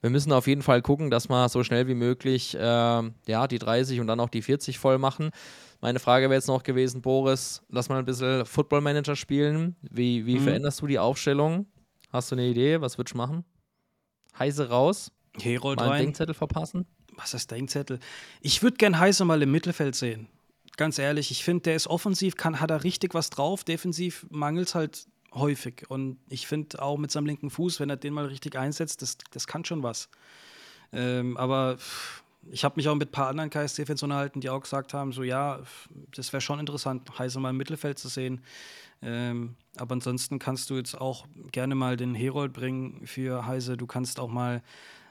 wir 0.00 0.10
müssen 0.10 0.32
auf 0.32 0.46
jeden 0.46 0.62
Fall 0.62 0.82
gucken, 0.82 1.10
dass 1.10 1.28
wir 1.28 1.48
so 1.48 1.64
schnell 1.64 1.88
wie 1.88 1.94
möglich 1.94 2.54
äh, 2.54 2.58
ja, 2.60 3.46
die 3.48 3.58
30 3.58 4.00
und 4.00 4.06
dann 4.06 4.20
auch 4.20 4.28
die 4.28 4.42
40 4.42 4.78
voll 4.78 4.98
machen. 4.98 5.30
Meine 5.80 5.98
Frage 5.98 6.26
wäre 6.26 6.34
jetzt 6.34 6.48
noch 6.48 6.62
gewesen, 6.62 7.02
Boris, 7.02 7.62
lass 7.68 7.88
mal 7.88 7.98
ein 7.98 8.04
bisschen 8.04 8.44
Football 8.46 8.80
Manager 8.80 9.16
spielen. 9.16 9.76
Wie, 9.82 10.26
wie 10.26 10.38
mhm. 10.38 10.44
veränderst 10.44 10.80
du 10.80 10.86
die 10.86 10.98
Aufstellung? 10.98 11.66
Hast 12.10 12.30
du 12.30 12.36
eine 12.36 12.46
Idee? 12.46 12.80
Was 12.80 12.98
würdest 12.98 13.14
du 13.14 13.18
machen? 13.18 13.44
Heise 14.38 14.68
raus? 14.68 15.12
Herold 15.40 15.78
mal 15.78 15.84
einen 15.84 15.92
rein. 15.92 16.02
Denkzettel 16.06 16.34
verpassen? 16.34 16.86
Was 17.16 17.34
ist 17.34 17.50
Denkzettel? 17.50 17.98
Ich 18.40 18.62
würde 18.62 18.76
gern 18.76 18.98
Heißer 18.98 19.24
mal 19.24 19.42
im 19.42 19.50
Mittelfeld 19.50 19.94
sehen. 19.94 20.28
Ganz 20.76 20.98
ehrlich, 20.98 21.32
ich 21.32 21.42
finde, 21.42 21.62
der 21.62 21.74
ist 21.74 21.88
offensiv, 21.88 22.36
kann, 22.36 22.60
hat 22.60 22.70
er 22.70 22.84
richtig 22.84 23.14
was 23.14 23.30
drauf. 23.30 23.64
Defensiv 23.64 24.26
mangelt 24.30 24.68
es 24.68 24.74
halt 24.76 25.08
häufig. 25.34 25.84
Und 25.88 26.18
ich 26.28 26.46
finde 26.46 26.80
auch 26.82 26.98
mit 26.98 27.10
seinem 27.10 27.26
linken 27.26 27.50
Fuß, 27.50 27.80
wenn 27.80 27.90
er 27.90 27.96
den 27.96 28.14
mal 28.14 28.26
richtig 28.26 28.56
einsetzt, 28.56 29.02
das, 29.02 29.18
das 29.30 29.46
kann 29.46 29.64
schon 29.64 29.82
was. 29.82 30.08
Ähm, 30.92 31.36
aber 31.36 31.78
ich 32.50 32.64
habe 32.64 32.76
mich 32.76 32.88
auch 32.88 32.94
mit 32.94 33.08
ein 33.08 33.12
paar 33.12 33.28
anderen 33.28 33.50
KSC-Fans 33.50 34.02
unterhalten, 34.02 34.40
die 34.40 34.50
auch 34.50 34.60
gesagt 34.60 34.94
haben: 34.94 35.12
so 35.12 35.22
ja, 35.22 35.60
das 36.14 36.32
wäre 36.32 36.40
schon 36.40 36.60
interessant, 36.60 37.18
Heißer 37.18 37.40
mal 37.40 37.50
im 37.50 37.56
Mittelfeld 37.56 37.98
zu 37.98 38.08
sehen. 38.08 38.40
Ähm, 39.00 39.54
aber 39.76 39.92
ansonsten 39.92 40.38
kannst 40.38 40.70
du 40.70 40.76
jetzt 40.76 41.00
auch 41.00 41.26
gerne 41.52 41.74
mal 41.74 41.96
den 41.96 42.14
Herold 42.14 42.52
bringen 42.52 43.06
für 43.06 43.46
Heise. 43.46 43.76
Du 43.76 43.86
kannst 43.86 44.18
auch 44.18 44.30
mal 44.30 44.62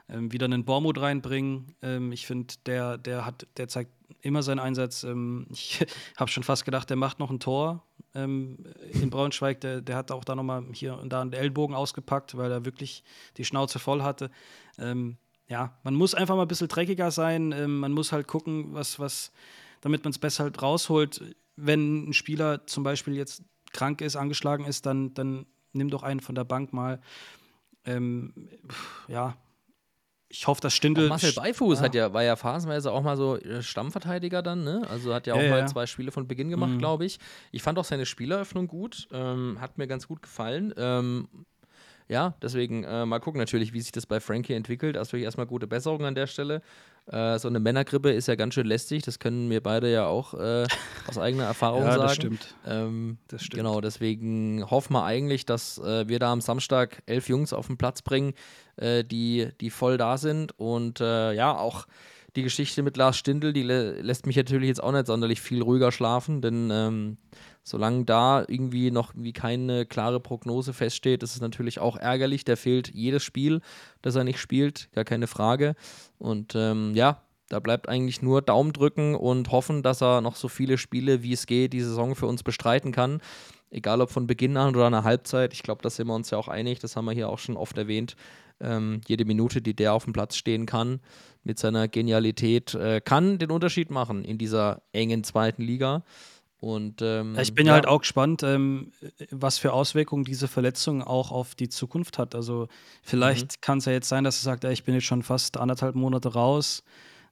ähm, 0.09 0.31
wieder 0.31 0.45
einen 0.45 0.65
Bormut 0.65 0.99
reinbringen. 0.99 1.75
Ähm, 1.81 2.11
ich 2.11 2.25
finde, 2.25 2.53
der, 2.65 2.97
der 2.97 3.25
hat, 3.25 3.47
der 3.57 3.67
zeigt 3.67 3.91
immer 4.21 4.43
seinen 4.43 4.59
Einsatz. 4.59 5.03
Ähm, 5.03 5.47
ich 5.51 5.85
habe 6.15 6.31
schon 6.31 6.43
fast 6.43 6.65
gedacht, 6.65 6.89
der 6.89 6.97
macht 6.97 7.19
noch 7.19 7.29
ein 7.29 7.39
Tor 7.39 7.83
ähm, 8.15 8.57
in 8.93 9.09
Braunschweig. 9.09 9.61
Der, 9.61 9.81
der 9.81 9.95
hat 9.95 10.11
auch 10.11 10.23
da 10.23 10.35
nochmal 10.35 10.63
hier 10.71 10.97
und 10.97 11.09
da 11.09 11.21
einen 11.21 11.33
Ellbogen 11.33 11.75
ausgepackt, 11.75 12.37
weil 12.37 12.51
er 12.51 12.65
wirklich 12.65 13.03
die 13.37 13.45
Schnauze 13.45 13.79
voll 13.79 14.03
hatte. 14.03 14.31
Ähm, 14.77 15.17
ja, 15.49 15.77
man 15.83 15.95
muss 15.95 16.13
einfach 16.13 16.35
mal 16.35 16.41
ein 16.41 16.47
bisschen 16.49 16.67
dreckiger 16.67 17.09
sein. 17.09 17.49
Man 17.79 17.93
muss 17.93 18.11
halt 18.11 18.27
gucken, 18.27 18.73
was, 18.73 18.99
was, 18.99 19.31
damit 19.79 20.03
man 20.03 20.11
es 20.11 20.19
besser 20.19 20.43
halt 20.43 20.61
rausholt. 20.61 21.37
Wenn 21.55 22.09
ein 22.09 22.13
Spieler 22.13 22.67
zum 22.67 22.83
Beispiel 22.83 23.15
jetzt 23.15 23.43
krank 23.71 24.01
ist, 24.01 24.17
angeschlagen 24.17 24.65
ist, 24.65 24.85
dann, 24.85 25.13
dann 25.13 25.45
nimm 25.71 25.89
doch 25.89 26.03
einen 26.03 26.19
von 26.19 26.35
der 26.35 26.43
Bank 26.43 26.73
mal. 26.73 26.99
Ähm, 27.85 28.33
ja, 29.07 29.37
ich 30.29 30.47
hoffe, 30.47 30.61
dass 30.61 30.73
Stindl. 30.73 31.05
Auch 31.05 31.09
Marcel 31.09 31.33
Beifuß 31.33 31.79
ja. 31.79 31.85
Hat 31.85 31.95
ja, 31.95 32.13
war 32.13 32.23
ja 32.23 32.35
phasenweise 32.35 32.91
auch 32.91 33.01
mal 33.01 33.15
so 33.15 33.37
äh, 33.37 33.61
Stammverteidiger 33.61 34.41
dann, 34.41 34.63
ne? 34.63 34.85
Also 34.89 35.13
hat 35.13 35.27
ja 35.27 35.33
auch 35.35 35.41
ja, 35.41 35.49
mal 35.49 35.67
zwei 35.67 35.85
Spiele 35.85 36.11
von 36.11 36.27
Beginn 36.27 36.49
gemacht, 36.49 36.71
mhm. 36.71 36.79
glaube 36.79 37.05
ich. 37.05 37.19
Ich 37.51 37.63
fand 37.63 37.79
auch 37.79 37.85
seine 37.85 38.05
Spieleröffnung 38.05 38.67
gut, 38.67 39.07
ähm, 39.11 39.57
hat 39.61 39.77
mir 39.77 39.87
ganz 39.87 40.07
gut 40.07 40.21
gefallen. 40.21 40.73
Ähm, 40.77 41.27
ja, 42.09 42.35
deswegen 42.41 42.83
äh, 42.83 43.05
mal 43.05 43.19
gucken 43.19 43.39
natürlich, 43.39 43.73
wie 43.73 43.81
sich 43.81 43.91
das 43.91 44.05
bei 44.05 44.19
Frankie 44.19 44.53
entwickelt. 44.53 44.97
Also 44.97 45.17
erstmal 45.17 45.45
gute 45.45 45.67
Besserung 45.67 46.05
an 46.05 46.15
der 46.15 46.27
Stelle. 46.27 46.61
Äh, 47.07 47.39
so 47.39 47.47
eine 47.47 47.59
Männergrippe 47.59 48.11
ist 48.11 48.27
ja 48.27 48.35
ganz 48.35 48.53
schön 48.53 48.67
lästig. 48.67 49.03
Das 49.03 49.19
können 49.19 49.49
wir 49.49 49.61
beide 49.61 49.91
ja 49.91 50.07
auch 50.07 50.33
äh, 50.33 50.67
aus 51.07 51.17
eigener 51.17 51.45
Erfahrung 51.45 51.83
ja, 51.83 51.93
sagen. 51.93 52.01
Das 52.03 52.15
stimmt. 52.15 52.55
Ähm, 52.65 53.17
das 53.27 53.43
stimmt. 53.43 53.63
Genau, 53.63 53.81
deswegen 53.81 54.69
hoffen 54.69 54.93
wir 54.93 55.03
eigentlich, 55.05 55.45
dass 55.45 55.77
äh, 55.77 56.07
wir 56.07 56.19
da 56.19 56.31
am 56.31 56.41
Samstag 56.41 57.01
elf 57.05 57.29
Jungs 57.29 57.53
auf 57.53 57.67
den 57.67 57.77
Platz 57.77 58.01
bringen, 58.01 58.33
äh, 58.75 59.03
die, 59.03 59.49
die 59.61 59.69
voll 59.69 59.97
da 59.97 60.17
sind. 60.17 60.57
Und 60.59 60.99
äh, 60.99 61.31
ja, 61.33 61.57
auch 61.57 61.87
die 62.35 62.43
Geschichte 62.43 62.83
mit 62.83 62.97
Lars 62.97 63.17
Stindl, 63.17 63.53
die 63.53 63.63
lä 63.63 64.01
lässt 64.01 64.25
mich 64.25 64.35
natürlich 64.35 64.67
jetzt 64.67 64.83
auch 64.83 64.91
nicht 64.91 65.07
sonderlich 65.07 65.41
viel 65.41 65.61
ruhiger 65.61 65.91
schlafen, 65.91 66.41
denn 66.41 66.69
ähm, 66.71 67.17
solange 67.67 68.05
da 68.05 68.45
irgendwie 68.47 68.91
noch 68.91 69.11
wie 69.15 69.33
keine 69.33 69.85
klare 69.85 70.21
Prognose 70.21 70.71
feststeht, 70.71 71.21
ist 71.21 71.35
es 71.35 71.41
natürlich 71.41 71.79
auch 71.79 71.97
ärgerlich. 71.97 72.45
Der 72.45 72.55
fehlt 72.55 72.93
jedes 72.93 73.23
Spiel, 73.23 73.59
das 74.01 74.15
er 74.15 74.23
nicht 74.23 74.39
spielt, 74.39 74.89
gar 74.93 75.03
keine 75.03 75.27
Frage. 75.27 75.75
Und 76.17 76.53
ähm, 76.55 76.95
ja, 76.95 77.21
da 77.49 77.59
bleibt 77.59 77.89
eigentlich 77.89 78.21
nur 78.21 78.41
Daumen 78.41 78.71
drücken 78.71 79.15
und 79.15 79.51
hoffen, 79.51 79.83
dass 79.83 80.01
er 80.01 80.21
noch 80.21 80.37
so 80.37 80.47
viele 80.47 80.77
Spiele, 80.77 81.23
wie 81.23 81.33
es 81.33 81.45
geht, 81.45 81.73
die 81.73 81.81
Saison 81.81 82.15
für 82.15 82.25
uns 82.25 82.41
bestreiten 82.41 82.93
kann. 82.93 83.19
Egal 83.69 83.99
ob 83.99 84.11
von 84.11 84.27
Beginn 84.27 84.55
an 84.55 84.73
oder 84.73 84.87
einer 84.87 85.03
Halbzeit. 85.03 85.53
Ich 85.53 85.61
glaube, 85.61 85.81
da 85.81 85.89
sind 85.89 86.07
wir 86.07 86.15
uns 86.15 86.29
ja 86.29 86.37
auch 86.37 86.47
einig. 86.47 86.79
Das 86.79 86.95
haben 86.95 87.03
wir 87.03 87.11
hier 87.11 87.27
auch 87.27 87.39
schon 87.39 87.57
oft 87.57 87.77
erwähnt. 87.77 88.15
Ähm, 88.61 89.01
jede 89.07 89.25
Minute, 89.25 89.61
die 89.61 89.75
der 89.75 89.93
auf 89.93 90.05
dem 90.05 90.13
Platz 90.13 90.37
stehen 90.37 90.65
kann, 90.65 91.01
mit 91.43 91.59
seiner 91.59 91.89
Genialität, 91.89 92.73
äh, 92.75 93.01
kann 93.01 93.39
den 93.39 93.51
Unterschied 93.51 93.91
machen 93.91 94.23
in 94.23 94.37
dieser 94.37 94.81
engen 94.93 95.25
zweiten 95.25 95.63
Liga. 95.63 96.03
Und, 96.59 97.01
ähm, 97.03 97.37
ich 97.39 97.53
bin 97.53 97.67
ja. 97.67 97.73
halt 97.73 97.87
auch 97.87 97.99
gespannt, 97.99 98.41
ähm, 98.41 98.91
was 99.29 99.59
für 99.59 99.73
Auswirkungen 99.73 100.23
diese 100.23 100.47
Verletzung 100.47 101.03
auch 101.03 101.31
auf 101.31 101.53
die 101.53 101.69
Zukunft 101.69 102.17
hat. 102.17 102.33
Also 102.33 102.67
vielleicht 103.03 103.57
mhm. 103.57 103.61
kann 103.61 103.77
es 103.77 103.85
ja 103.85 103.91
jetzt 103.91 104.09
sein, 104.09 104.23
dass 104.23 104.39
er 104.41 104.43
sagt, 104.43 104.63
ey, 104.63 104.73
ich 104.73 104.83
bin 104.83 104.95
jetzt 104.95 105.05
schon 105.05 105.21
fast 105.21 105.57
anderthalb 105.57 105.95
Monate 105.95 106.33
raus. 106.33 106.83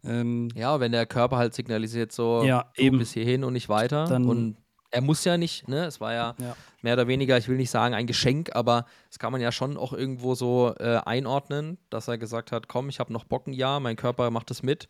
Ähm, 0.03 0.49
Ja, 0.53 0.79
wenn 0.79 0.91
der 0.91 1.07
Körper 1.07 1.37
halt 1.37 1.55
signalisiert, 1.55 2.11
so 2.11 2.43
Ja, 2.43 2.71
eben. 2.75 2.99
bis 2.99 3.13
hierhin 3.13 3.43
und 3.43 3.53
nicht 3.53 3.67
weiter. 3.69 4.05
Dann- 4.05 4.25
und 4.25 4.57
er 4.91 5.01
muss 5.01 5.25
ja 5.25 5.37
nicht, 5.37 5.67
ne? 5.67 5.85
Es 5.85 5.99
war 5.99 6.13
ja, 6.13 6.35
Ja. 6.39 6.55
mehr 6.83 6.93
oder 6.93 7.07
weniger, 7.07 7.37
ich 7.37 7.47
will 7.47 7.57
nicht 7.57 7.71
sagen 7.71 7.95
ein 7.95 8.05
Geschenk, 8.05 8.55
aber 8.55 8.85
das 9.09 9.17
kann 9.17 9.31
man 9.31 9.41
ja 9.41 9.51
schon 9.51 9.75
auch 9.75 9.91
irgendwo 9.91 10.35
so 10.35 10.73
äh, 10.79 11.01
einordnen, 11.03 11.79
dass 11.89 12.07
er 12.07 12.19
gesagt 12.19 12.51
hat, 12.51 12.67
komm, 12.67 12.89
ich 12.89 12.99
habe 12.99 13.11
noch 13.11 13.23
Bock 13.25 13.47
ein 13.47 13.53
Jahr, 13.53 13.79
mein 13.79 13.95
Körper 13.95 14.29
macht 14.29 14.51
es 14.51 14.61
mit. 14.61 14.87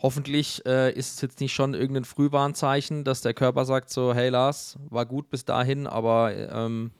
Hoffentlich 0.00 0.64
äh, 0.64 0.92
ist 0.92 1.14
es 1.14 1.20
jetzt 1.20 1.40
nicht 1.40 1.52
schon 1.52 1.74
irgendein 1.74 2.04
Frühwarnzeichen, 2.04 3.02
dass 3.02 3.20
der 3.20 3.34
Körper 3.34 3.64
sagt 3.64 3.90
so, 3.90 4.14
hey 4.14 4.28
Lars, 4.28 4.78
war 4.88 5.04
gut 5.06 5.28
bis 5.28 5.44
dahin, 5.44 5.86
aber 5.88 6.32
ähm, 6.34 6.92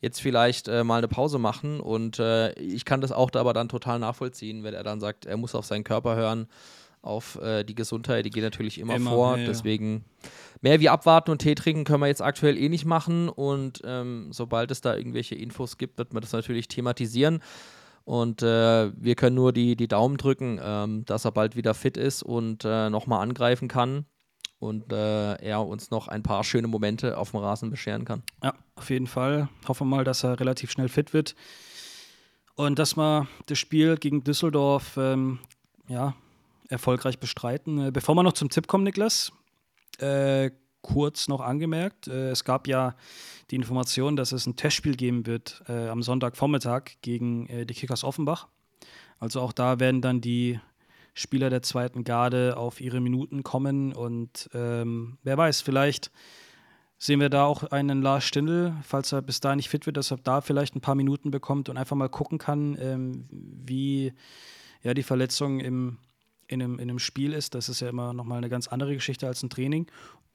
jetzt 0.00 0.20
vielleicht 0.20 0.68
äh, 0.68 0.84
mal 0.84 0.98
eine 0.98 1.08
Pause 1.08 1.38
machen. 1.38 1.80
Und 1.80 2.18
äh, 2.18 2.52
ich 2.60 2.84
kann 2.84 3.00
das 3.00 3.12
auch 3.12 3.30
da 3.30 3.40
aber 3.40 3.54
dann 3.54 3.70
total 3.70 3.98
nachvollziehen, 3.98 4.62
wenn 4.62 4.74
er 4.74 4.82
dann 4.82 5.00
sagt, 5.00 5.24
er 5.24 5.38
muss 5.38 5.54
auf 5.54 5.64
seinen 5.64 5.84
Körper 5.84 6.16
hören, 6.16 6.46
auf 7.00 7.40
äh, 7.40 7.64
die 7.64 7.74
Gesundheit, 7.74 8.24
die 8.26 8.30
geht 8.30 8.42
natürlich 8.44 8.78
immer, 8.78 8.96
Immer, 8.96 9.10
vor. 9.10 9.38
ja. 9.38 9.46
Deswegen 9.46 10.04
mehr 10.60 10.80
wie 10.80 10.88
abwarten 10.88 11.30
und 11.30 11.38
Tee 11.38 11.54
trinken 11.54 11.84
können 11.84 12.00
wir 12.00 12.06
jetzt 12.08 12.22
aktuell 12.22 12.58
eh 12.58 12.68
nicht 12.68 12.84
machen. 12.84 13.28
Und 13.30 13.80
ähm, 13.84 14.28
sobald 14.32 14.70
es 14.70 14.82
da 14.82 14.94
irgendwelche 14.94 15.34
Infos 15.34 15.78
gibt, 15.78 15.98
wird 15.98 16.12
man 16.12 16.20
das 16.22 16.32
natürlich 16.32 16.68
thematisieren. 16.68 17.40
Und 18.04 18.42
äh, 18.42 18.92
wir 18.96 19.14
können 19.14 19.36
nur 19.36 19.52
die, 19.52 19.76
die 19.76 19.88
Daumen 19.88 20.18
drücken, 20.18 20.60
ähm, 20.62 21.04
dass 21.06 21.24
er 21.24 21.32
bald 21.32 21.56
wieder 21.56 21.72
fit 21.72 21.96
ist 21.96 22.22
und 22.22 22.64
äh, 22.64 22.90
nochmal 22.90 23.22
angreifen 23.22 23.68
kann. 23.68 24.04
Und 24.58 24.92
äh, 24.92 25.34
er 25.42 25.66
uns 25.66 25.90
noch 25.90 26.08
ein 26.08 26.22
paar 26.22 26.44
schöne 26.44 26.68
Momente 26.68 27.18
auf 27.18 27.32
dem 27.32 27.40
Rasen 27.40 27.70
bescheren 27.70 28.04
kann. 28.04 28.22
Ja, 28.42 28.54
auf 28.76 28.88
jeden 28.90 29.06
Fall. 29.06 29.48
Hoffen 29.66 29.88
wir 29.88 29.96
mal, 29.96 30.04
dass 30.04 30.24
er 30.24 30.38
relativ 30.40 30.70
schnell 30.70 30.88
fit 30.88 31.12
wird. 31.12 31.34
Und 32.56 32.78
dass 32.78 32.96
wir 32.96 33.26
das 33.46 33.58
Spiel 33.58 33.96
gegen 33.96 34.22
Düsseldorf 34.22 34.96
ähm, 34.96 35.40
ja, 35.88 36.14
erfolgreich 36.68 37.18
bestreiten. 37.18 37.88
Äh, 37.88 37.90
bevor 37.90 38.14
wir 38.14 38.22
noch 38.22 38.32
zum 38.34 38.50
Tipp 38.50 38.66
kommen, 38.66 38.84
Niklas, 38.84 39.32
äh, 39.98 40.50
kurz 40.84 41.28
noch 41.28 41.40
angemerkt, 41.40 42.06
äh, 42.06 42.30
es 42.30 42.44
gab 42.44 42.68
ja 42.68 42.94
die 43.50 43.56
Information, 43.56 44.16
dass 44.16 44.32
es 44.32 44.46
ein 44.46 44.54
Testspiel 44.54 44.96
geben 44.96 45.26
wird 45.26 45.64
äh, 45.66 45.88
am 45.88 46.02
Sonntagvormittag 46.02 47.00
gegen 47.00 47.48
äh, 47.48 47.66
die 47.66 47.74
Kickers 47.74 48.04
Offenbach. 48.04 48.48
Also 49.18 49.40
auch 49.40 49.52
da 49.52 49.80
werden 49.80 50.02
dann 50.02 50.20
die 50.20 50.60
Spieler 51.14 51.48
der 51.48 51.62
zweiten 51.62 52.04
Garde 52.04 52.56
auf 52.56 52.80
ihre 52.80 53.00
Minuten 53.00 53.42
kommen 53.42 53.92
und 53.92 54.50
ähm, 54.52 55.16
wer 55.22 55.38
weiß, 55.38 55.62
vielleicht 55.62 56.10
sehen 56.98 57.20
wir 57.20 57.30
da 57.30 57.44
auch 57.44 57.64
einen 57.64 58.02
Lars 58.02 58.24
Stindl, 58.24 58.74
falls 58.82 59.12
er 59.12 59.22
bis 59.22 59.40
dahin 59.40 59.56
nicht 59.56 59.70
fit 59.70 59.86
wird, 59.86 59.96
dass 59.96 60.10
er 60.10 60.18
da 60.18 60.40
vielleicht 60.40 60.76
ein 60.76 60.80
paar 60.80 60.94
Minuten 60.94 61.30
bekommt 61.30 61.68
und 61.68 61.76
einfach 61.78 61.96
mal 61.96 62.08
gucken 62.08 62.38
kann, 62.38 62.76
ähm, 62.78 63.26
wie 63.30 64.12
ja, 64.82 64.92
die 64.92 65.02
Verletzung 65.02 65.60
im, 65.60 65.98
in, 66.46 66.62
einem, 66.62 66.74
in 66.74 66.90
einem 66.90 66.98
Spiel 66.98 67.32
ist. 67.32 67.54
Das 67.54 67.68
ist 67.68 67.80
ja 67.80 67.88
immer 67.88 68.12
nochmal 68.12 68.38
eine 68.38 68.48
ganz 68.48 68.68
andere 68.68 68.94
Geschichte 68.94 69.26
als 69.26 69.42
ein 69.42 69.50
Training. 69.50 69.86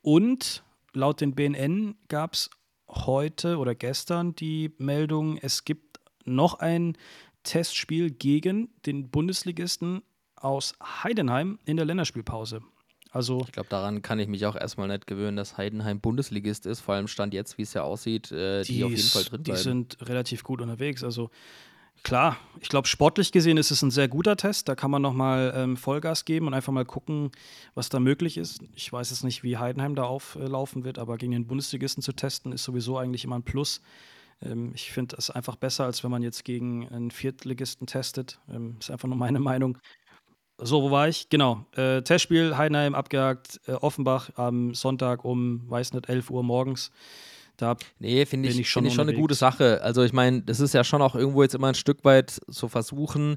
Und 0.01 0.63
laut 0.93 1.21
den 1.21 1.35
BNN 1.35 1.95
gab 2.07 2.33
es 2.33 2.49
heute 2.87 3.57
oder 3.57 3.75
gestern 3.75 4.35
die 4.35 4.73
Meldung, 4.77 5.37
es 5.37 5.65
gibt 5.65 5.99
noch 6.25 6.59
ein 6.59 6.97
Testspiel 7.43 8.11
gegen 8.11 8.69
den 8.85 9.09
Bundesligisten 9.09 10.01
aus 10.35 10.73
Heidenheim 10.81 11.59
in 11.65 11.77
der 11.77 11.85
Länderspielpause. 11.85 12.61
Also 13.11 13.41
Ich 13.45 13.51
glaube, 13.51 13.69
daran 13.69 14.01
kann 14.03 14.19
ich 14.19 14.27
mich 14.27 14.45
auch 14.45 14.55
erstmal 14.55 14.87
nicht 14.87 15.07
gewöhnen, 15.07 15.35
dass 15.35 15.57
Heidenheim 15.57 15.99
Bundesligist 15.99 16.65
ist, 16.67 16.79
vor 16.79 16.93
allem 16.93 17.07
Stand 17.07 17.33
jetzt, 17.33 17.57
wie 17.57 17.63
es 17.63 17.73
ja 17.73 17.81
aussieht, 17.81 18.31
äh, 18.31 18.63
die, 18.63 18.83
auf 18.83 18.91
jeden 18.91 19.01
Fall 19.01 19.23
drin 19.23 19.43
die 19.43 19.51
bleiben. 19.51 19.63
sind 19.63 19.97
relativ 20.07 20.43
gut 20.43 20.61
unterwegs. 20.61 21.03
Also 21.03 21.31
klar, 22.03 22.37
ich 22.61 22.69
glaube, 22.69 22.87
sportlich 22.87 23.31
gesehen 23.31 23.57
ist 23.57 23.71
es 23.71 23.81
ein 23.81 23.91
sehr 23.91 24.07
guter 24.07 24.35
Test. 24.35 24.67
Da 24.67 24.75
kann 24.75 24.91
man 24.91 25.01
nochmal 25.01 25.53
ähm, 25.55 25.77
Vollgas 25.77 26.25
geben 26.25 26.47
und 26.47 26.53
einfach 26.53 26.73
mal 26.73 26.85
gucken, 26.85 27.31
was 27.75 27.89
da 27.89 27.99
möglich 27.99 28.37
ist. 28.37 28.61
Ich 28.75 28.91
weiß 28.91 29.09
jetzt 29.09 29.23
nicht, 29.23 29.43
wie 29.43 29.57
Heidenheim 29.57 29.95
da 29.95 30.03
auflaufen 30.03 30.83
wird, 30.83 30.99
aber 30.99 31.17
gegen 31.17 31.31
den 31.31 31.47
Bundesligisten 31.47 32.03
zu 32.03 32.13
testen, 32.13 32.51
ist 32.51 32.63
sowieso 32.63 32.97
eigentlich 32.97 33.23
immer 33.23 33.37
ein 33.37 33.43
Plus. 33.43 33.81
Ähm, 34.41 34.71
ich 34.75 34.91
finde 34.91 35.15
es 35.17 35.29
einfach 35.29 35.55
besser, 35.55 35.85
als 35.85 36.03
wenn 36.03 36.11
man 36.11 36.23
jetzt 36.23 36.43
gegen 36.45 36.87
einen 36.89 37.11
Viertligisten 37.11 37.87
testet. 37.87 38.39
Ähm, 38.49 38.77
ist 38.79 38.91
einfach 38.91 39.07
nur 39.07 39.17
meine 39.17 39.39
Meinung. 39.39 39.77
So, 40.57 40.83
wo 40.83 40.91
war 40.91 41.07
ich? 41.07 41.29
Genau. 41.29 41.65
Äh, 41.75 42.01
Testspiel, 42.01 42.57
Heidenheim 42.57 42.93
abgehakt, 42.93 43.61
äh, 43.67 43.73
Offenbach 43.73 44.31
am 44.35 44.73
Sonntag 44.73 45.23
um, 45.23 45.69
weiß 45.69 45.93
nicht, 45.93 46.09
11 46.09 46.29
Uhr 46.29 46.43
morgens. 46.43 46.91
Da 47.60 47.76
Nee, 47.99 48.26
finde 48.26 48.49
ich, 48.49 48.60
ich 48.60 48.70
schon 48.70 48.84
find 48.84 48.91
ich 48.91 48.95
schon 48.95 49.10
eine 49.10 49.18
gute 49.18 49.36
Sache. 49.36 49.82
Also 49.82 50.03
ich 50.03 50.14
meine, 50.14 50.41
das 50.41 50.60
ist 50.60 50.74
ja 50.74 50.84
schon 50.84 51.01
auch 51.01 51.16
irgendwo 51.16 51.43
jetzt 51.43 51.55
immer 51.55 51.68
ein 51.68 51.76
Stück 51.76 52.03
weit 52.05 52.39
zu 52.49 52.70
versuchen, 52.70 53.36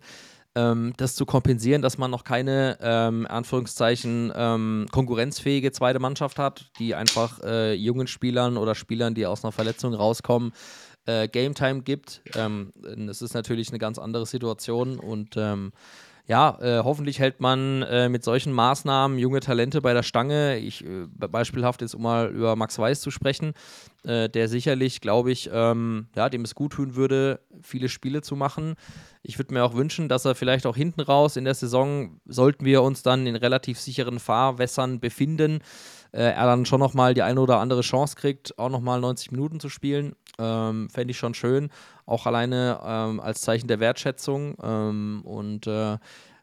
ähm, 0.55 0.93
das 0.97 1.17
zu 1.17 1.27
kompensieren, 1.27 1.83
dass 1.83 1.99
man 1.99 2.11
noch 2.11 2.25
keine, 2.25 2.79
ähm, 2.81 3.27
Anführungszeichen, 3.29 4.33
ähm, 4.35 4.87
konkurrenzfähige 4.93 5.73
zweite 5.73 5.99
Mannschaft 5.99 6.39
hat, 6.39 6.71
die 6.79 6.95
einfach 6.95 7.41
äh, 7.43 7.75
jungen 7.75 8.07
Spielern 8.07 8.57
oder 8.57 8.75
Spielern, 8.75 9.15
die 9.15 9.27
aus 9.27 9.45
einer 9.45 9.53
Verletzung 9.53 9.95
rauskommen, 9.95 10.53
äh, 11.07 11.27
Game 11.27 11.55
Time 11.55 11.83
gibt. 11.83 12.23
Ähm, 12.37 12.73
das 12.75 13.23
ist 13.23 13.35
natürlich 13.35 13.71
eine 13.71 13.79
ganz 13.79 13.99
andere 13.99 14.27
Situation 14.27 14.99
und 14.99 15.35
ähm, 15.37 15.73
ja, 16.27 16.57
äh, 16.61 16.83
hoffentlich 16.85 17.19
hält 17.19 17.41
man 17.41 17.83
äh, 17.83 18.09
mit 18.09 18.23
solchen 18.23 18.53
Maßnahmen 18.53 19.19
junge 19.19 19.41
Talente 19.41 19.81
bei 19.81 19.93
der 19.93 20.05
Stange. 20.05 20.59
Ich 20.59 20.85
äh, 20.85 21.07
be- 21.09 21.29
beispielhaft 21.29 21.81
jetzt 21.81 21.95
um 21.95 22.03
mal 22.03 22.29
über 22.31 22.55
Max 22.55 22.79
Weiß 22.79 23.01
zu 23.01 23.11
sprechen, 23.11 23.55
äh, 24.05 24.29
der 24.29 24.49
sicherlich, 24.49 25.01
glaube 25.01 25.33
ich, 25.33 25.51
ähm, 25.53 26.07
ja, 26.15 26.29
dem 26.29 26.43
es 26.43 26.55
gut 26.55 26.75
tun 26.75 26.95
würde, 26.95 27.41
viele 27.61 27.89
Spiele 27.89 28.23
zu 28.23 28.37
machen. 28.37 28.77
Ich 29.23 29.39
würde 29.39 29.53
mir 29.53 29.65
auch 29.65 29.75
wünschen, 29.75 30.09
dass 30.09 30.25
er 30.25 30.35
vielleicht 30.35 30.65
auch 30.67 30.77
hinten 30.77 31.01
raus 31.01 31.37
in 31.37 31.45
der 31.45 31.55
Saison, 31.55 32.21
sollten 32.25 32.65
wir 32.65 32.83
uns 32.83 33.03
dann 33.03 33.27
in 33.27 33.37
relativ 33.37 33.81
sicheren 33.81 34.21
Fahrwässern 34.21 35.01
befinden, 35.01 35.59
äh, 36.13 36.23
er 36.23 36.47
dann 36.47 36.65
schon 36.67 36.81
nochmal 36.81 37.15
die 37.15 37.23
eine 37.23 37.41
oder 37.41 37.59
andere 37.59 37.81
Chance 37.83 38.17
kriegt, 38.17 38.59
auch 38.59 38.69
nochmal 38.71 39.01
90 39.01 39.33
Minuten 39.33 39.61
zu 39.61 39.69
spielen. 39.69 40.15
Ähm, 40.39 40.89
Fände 40.91 41.11
ich 41.11 41.19
schon 41.19 41.35
schön, 41.35 41.71
auch 42.07 42.27
alleine 42.27 42.81
ähm, 42.85 43.21
als 43.21 43.43
Zeichen 43.43 43.69
der 43.69 43.81
Wertschätzung. 43.81 44.57
Ähm, 44.63 45.23
und 45.25 45.67
äh, 45.67 45.99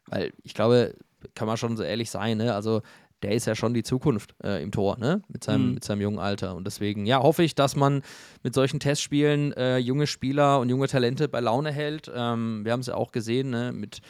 weil 0.06 0.32
ich 0.42 0.54
glaube, 0.54 0.94
kann 1.34 1.46
man 1.46 1.56
schon 1.56 1.76
so 1.76 1.82
ehrlich 1.82 2.10
sein, 2.10 2.38
ne? 2.38 2.54
Also 2.54 2.82
der 3.22 3.32
ist 3.32 3.46
ja 3.46 3.54
schon 3.54 3.74
die 3.74 3.82
Zukunft 3.82 4.34
äh, 4.42 4.62
im 4.62 4.72
Tor, 4.72 4.96
ne? 4.98 5.20
Mit 5.28 5.44
seinem, 5.44 5.68
Mhm. 5.68 5.74
mit 5.74 5.84
seinem 5.84 6.00
jungen 6.00 6.18
Alter. 6.18 6.54
Und 6.56 6.66
deswegen, 6.66 7.04
ja, 7.04 7.22
hoffe 7.22 7.42
ich, 7.42 7.54
dass 7.54 7.76
man 7.76 8.02
mit 8.42 8.54
solchen 8.54 8.80
Testspielen 8.80 9.52
äh, 9.52 9.76
junge 9.76 10.06
Spieler 10.06 10.58
und 10.60 10.70
junge 10.70 10.88
Talente 10.88 11.28
bei 11.28 11.40
Laune 11.40 11.70
hält. 11.70 12.10
Ähm, 12.14 12.64
wir 12.64 12.72
haben 12.72 12.80
es 12.80 12.86
ja 12.86 12.94
auch 12.94 13.12
gesehen, 13.12 13.50
ne? 13.50 13.72
Mit 13.72 14.00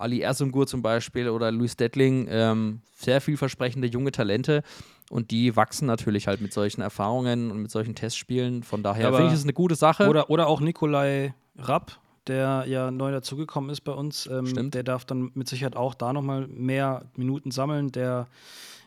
Ali 0.00 0.20
Ersungur 0.20 0.66
zum 0.66 0.82
Beispiel 0.82 1.28
oder 1.28 1.50
Luis 1.50 1.76
Dettling, 1.76 2.26
ähm, 2.30 2.80
sehr 2.96 3.20
vielversprechende 3.20 3.88
junge 3.88 4.12
Talente. 4.12 4.62
Und 5.10 5.32
die 5.32 5.56
wachsen 5.56 5.86
natürlich 5.86 6.28
halt 6.28 6.40
mit 6.40 6.52
solchen 6.52 6.82
Erfahrungen 6.82 7.50
und 7.50 7.62
mit 7.62 7.70
solchen 7.70 7.94
Testspielen. 7.94 8.62
Von 8.62 8.82
daher 8.82 9.08
Aber- 9.08 9.16
finde 9.16 9.32
ich 9.32 9.38
es 9.38 9.44
eine 9.44 9.52
gute 9.52 9.74
Sache. 9.74 10.08
Oder, 10.08 10.30
oder 10.30 10.46
auch 10.46 10.60
Nikolai 10.60 11.34
Rapp, 11.58 11.98
der 12.26 12.64
ja 12.68 12.90
neu 12.90 13.10
dazugekommen 13.10 13.70
ist 13.70 13.80
bei 13.80 13.92
uns. 13.92 14.26
Ähm. 14.26 14.70
Der 14.70 14.84
darf 14.84 15.04
dann 15.04 15.32
mit 15.34 15.48
Sicherheit 15.48 15.74
auch 15.74 15.94
da 15.94 16.12
nochmal 16.12 16.46
mehr 16.46 17.06
Minuten 17.16 17.50
sammeln, 17.50 17.90
der 17.90 18.28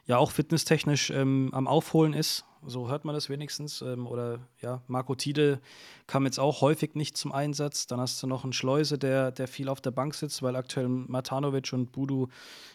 ja 0.07 0.17
auch 0.17 0.31
fitnesstechnisch 0.31 1.09
ähm, 1.09 1.49
am 1.51 1.67
Aufholen 1.67 2.13
ist. 2.13 2.45
So 2.65 2.89
hört 2.89 3.05
man 3.05 3.15
das 3.15 3.29
wenigstens. 3.29 3.81
Ähm, 3.81 4.07
oder 4.07 4.39
ja, 4.61 4.81
Marco 4.87 5.15
Tide 5.15 5.59
kam 6.07 6.25
jetzt 6.25 6.39
auch 6.39 6.61
häufig 6.61 6.95
nicht 6.95 7.17
zum 7.17 7.31
Einsatz. 7.31 7.87
Dann 7.87 7.99
hast 7.99 8.21
du 8.21 8.27
noch 8.27 8.43
einen 8.43 8.53
Schleuse, 8.53 8.97
der, 8.97 9.31
der 9.31 9.47
viel 9.47 9.69
auf 9.69 9.81
der 9.81 9.91
Bank 9.91 10.15
sitzt, 10.15 10.41
weil 10.43 10.55
aktuell 10.55 10.87
Matanovic 10.87 11.73
und 11.73 11.91
Budu 11.91 12.27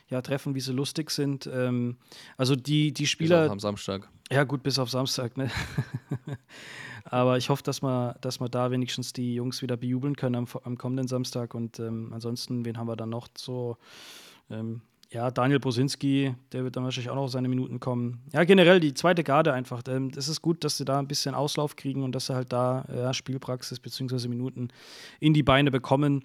ja 0.08 0.22
treffen, 0.22 0.54
wie 0.54 0.60
sie 0.60 0.72
lustig 0.72 1.10
sind. 1.10 1.48
Ähm, 1.52 1.96
also 2.36 2.56
die, 2.56 2.92
die 2.92 3.02
Bis 3.02 3.10
Spieler. 3.10 3.46
auf 3.46 3.50
am 3.52 3.60
Samstag. 3.60 4.08
Ja, 4.30 4.44
gut, 4.44 4.62
bis 4.62 4.78
auf 4.78 4.90
Samstag, 4.90 5.36
ne? 5.36 5.50
Aber 7.04 7.38
ich 7.38 7.48
hoffe, 7.48 7.62
dass 7.62 7.82
wir, 7.82 8.16
dass 8.20 8.40
wir 8.40 8.48
da 8.50 8.70
wenigstens 8.70 9.14
die 9.14 9.34
Jungs 9.34 9.62
wieder 9.62 9.78
bejubeln 9.78 10.16
können 10.16 10.34
am, 10.34 10.46
am 10.64 10.76
kommenden 10.76 11.08
Samstag. 11.08 11.54
Und 11.54 11.78
ähm, 11.78 12.12
ansonsten, 12.12 12.64
wen 12.64 12.76
haben 12.76 12.88
wir 12.88 12.96
dann 12.96 13.10
noch 13.10 13.28
so? 13.36 13.78
Ja, 15.10 15.30
Daniel 15.30 15.58
Bosinski, 15.58 16.34
der 16.52 16.64
wird 16.64 16.76
dann 16.76 16.84
wahrscheinlich 16.84 17.08
auch 17.10 17.14
noch 17.14 17.28
seine 17.28 17.48
Minuten 17.48 17.80
kommen. 17.80 18.20
Ja, 18.32 18.44
generell 18.44 18.78
die 18.78 18.92
zweite 18.92 19.24
Garde 19.24 19.54
einfach. 19.54 19.82
Ähm, 19.88 20.10
es 20.14 20.28
ist 20.28 20.42
gut, 20.42 20.64
dass 20.64 20.76
sie 20.76 20.84
da 20.84 20.98
ein 20.98 21.08
bisschen 21.08 21.34
Auslauf 21.34 21.76
kriegen 21.76 22.02
und 22.02 22.12
dass 22.14 22.26
sie 22.26 22.34
halt 22.34 22.52
da 22.52 22.84
ja, 22.94 23.14
Spielpraxis 23.14 23.80
bzw. 23.80 24.28
Minuten 24.28 24.68
in 25.18 25.32
die 25.32 25.42
Beine 25.42 25.70
bekommen. 25.70 26.24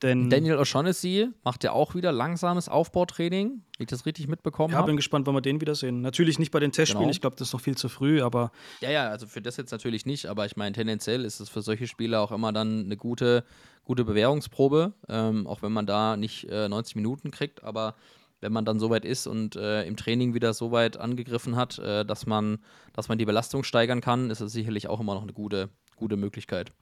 Denn 0.00 0.30
Daniel 0.30 0.56
O'Shaughnessy 0.58 1.28
macht 1.44 1.62
ja 1.62 1.72
auch 1.72 1.94
wieder 1.94 2.10
langsames 2.10 2.68
Aufbautraining, 2.68 3.50
wenn 3.50 3.84
ich 3.84 3.86
das 3.86 4.04
richtig 4.04 4.26
mitbekommen 4.26 4.72
ja, 4.72 4.78
habe. 4.78 4.86
bin 4.88 4.96
gespannt, 4.96 5.26
wann 5.26 5.34
wir 5.34 5.42
den 5.42 5.60
wiedersehen. 5.60 6.00
Natürlich 6.00 6.40
nicht 6.40 6.50
bei 6.50 6.58
den 6.58 6.72
Testspielen, 6.72 7.04
Genau. 7.04 7.12
ich 7.12 7.20
glaube, 7.20 7.36
das 7.36 7.48
ist 7.48 7.52
noch 7.52 7.60
viel 7.60 7.76
zu 7.76 7.88
früh, 7.88 8.20
aber 8.20 8.50
Ja, 8.80 8.90
ja, 8.90 9.08
also 9.10 9.26
für 9.28 9.40
das 9.40 9.56
jetzt 9.58 9.70
natürlich 9.70 10.04
nicht, 10.04 10.26
aber 10.26 10.44
ich 10.44 10.56
meine, 10.56 10.74
tendenziell 10.74 11.24
ist 11.24 11.38
es 11.38 11.48
für 11.48 11.62
solche 11.62 11.86
Spieler 11.86 12.20
auch 12.20 12.32
immer 12.32 12.52
dann 12.52 12.84
eine 12.86 12.96
gute, 12.96 13.44
gute 13.84 14.04
Bewährungsprobe, 14.04 14.92
ähm, 15.08 15.46
auch 15.46 15.62
wenn 15.62 15.72
man 15.72 15.86
da 15.86 16.16
nicht 16.16 16.48
äh, 16.50 16.68
90 16.68 16.96
Minuten 16.96 17.30
kriegt, 17.30 17.62
aber 17.62 17.94
wenn 18.42 18.52
man 18.52 18.64
dann 18.64 18.78
soweit 18.78 19.04
ist 19.04 19.26
und 19.26 19.56
äh, 19.56 19.84
im 19.84 19.96
Training 19.96 20.34
wieder 20.34 20.52
so 20.52 20.72
weit 20.72 20.98
angegriffen 20.98 21.56
hat, 21.56 21.78
äh, 21.78 22.04
dass, 22.04 22.26
man, 22.26 22.58
dass 22.92 23.08
man 23.08 23.16
die 23.16 23.24
Belastung 23.24 23.64
steigern 23.64 24.00
kann, 24.00 24.30
ist 24.30 24.40
es 24.40 24.52
sicherlich 24.52 24.88
auch 24.88 25.00
immer 25.00 25.14
noch 25.14 25.22
eine 25.22 25.32
gute, 25.32 25.70
gute 25.96 26.16
Möglichkeit. 26.16 26.72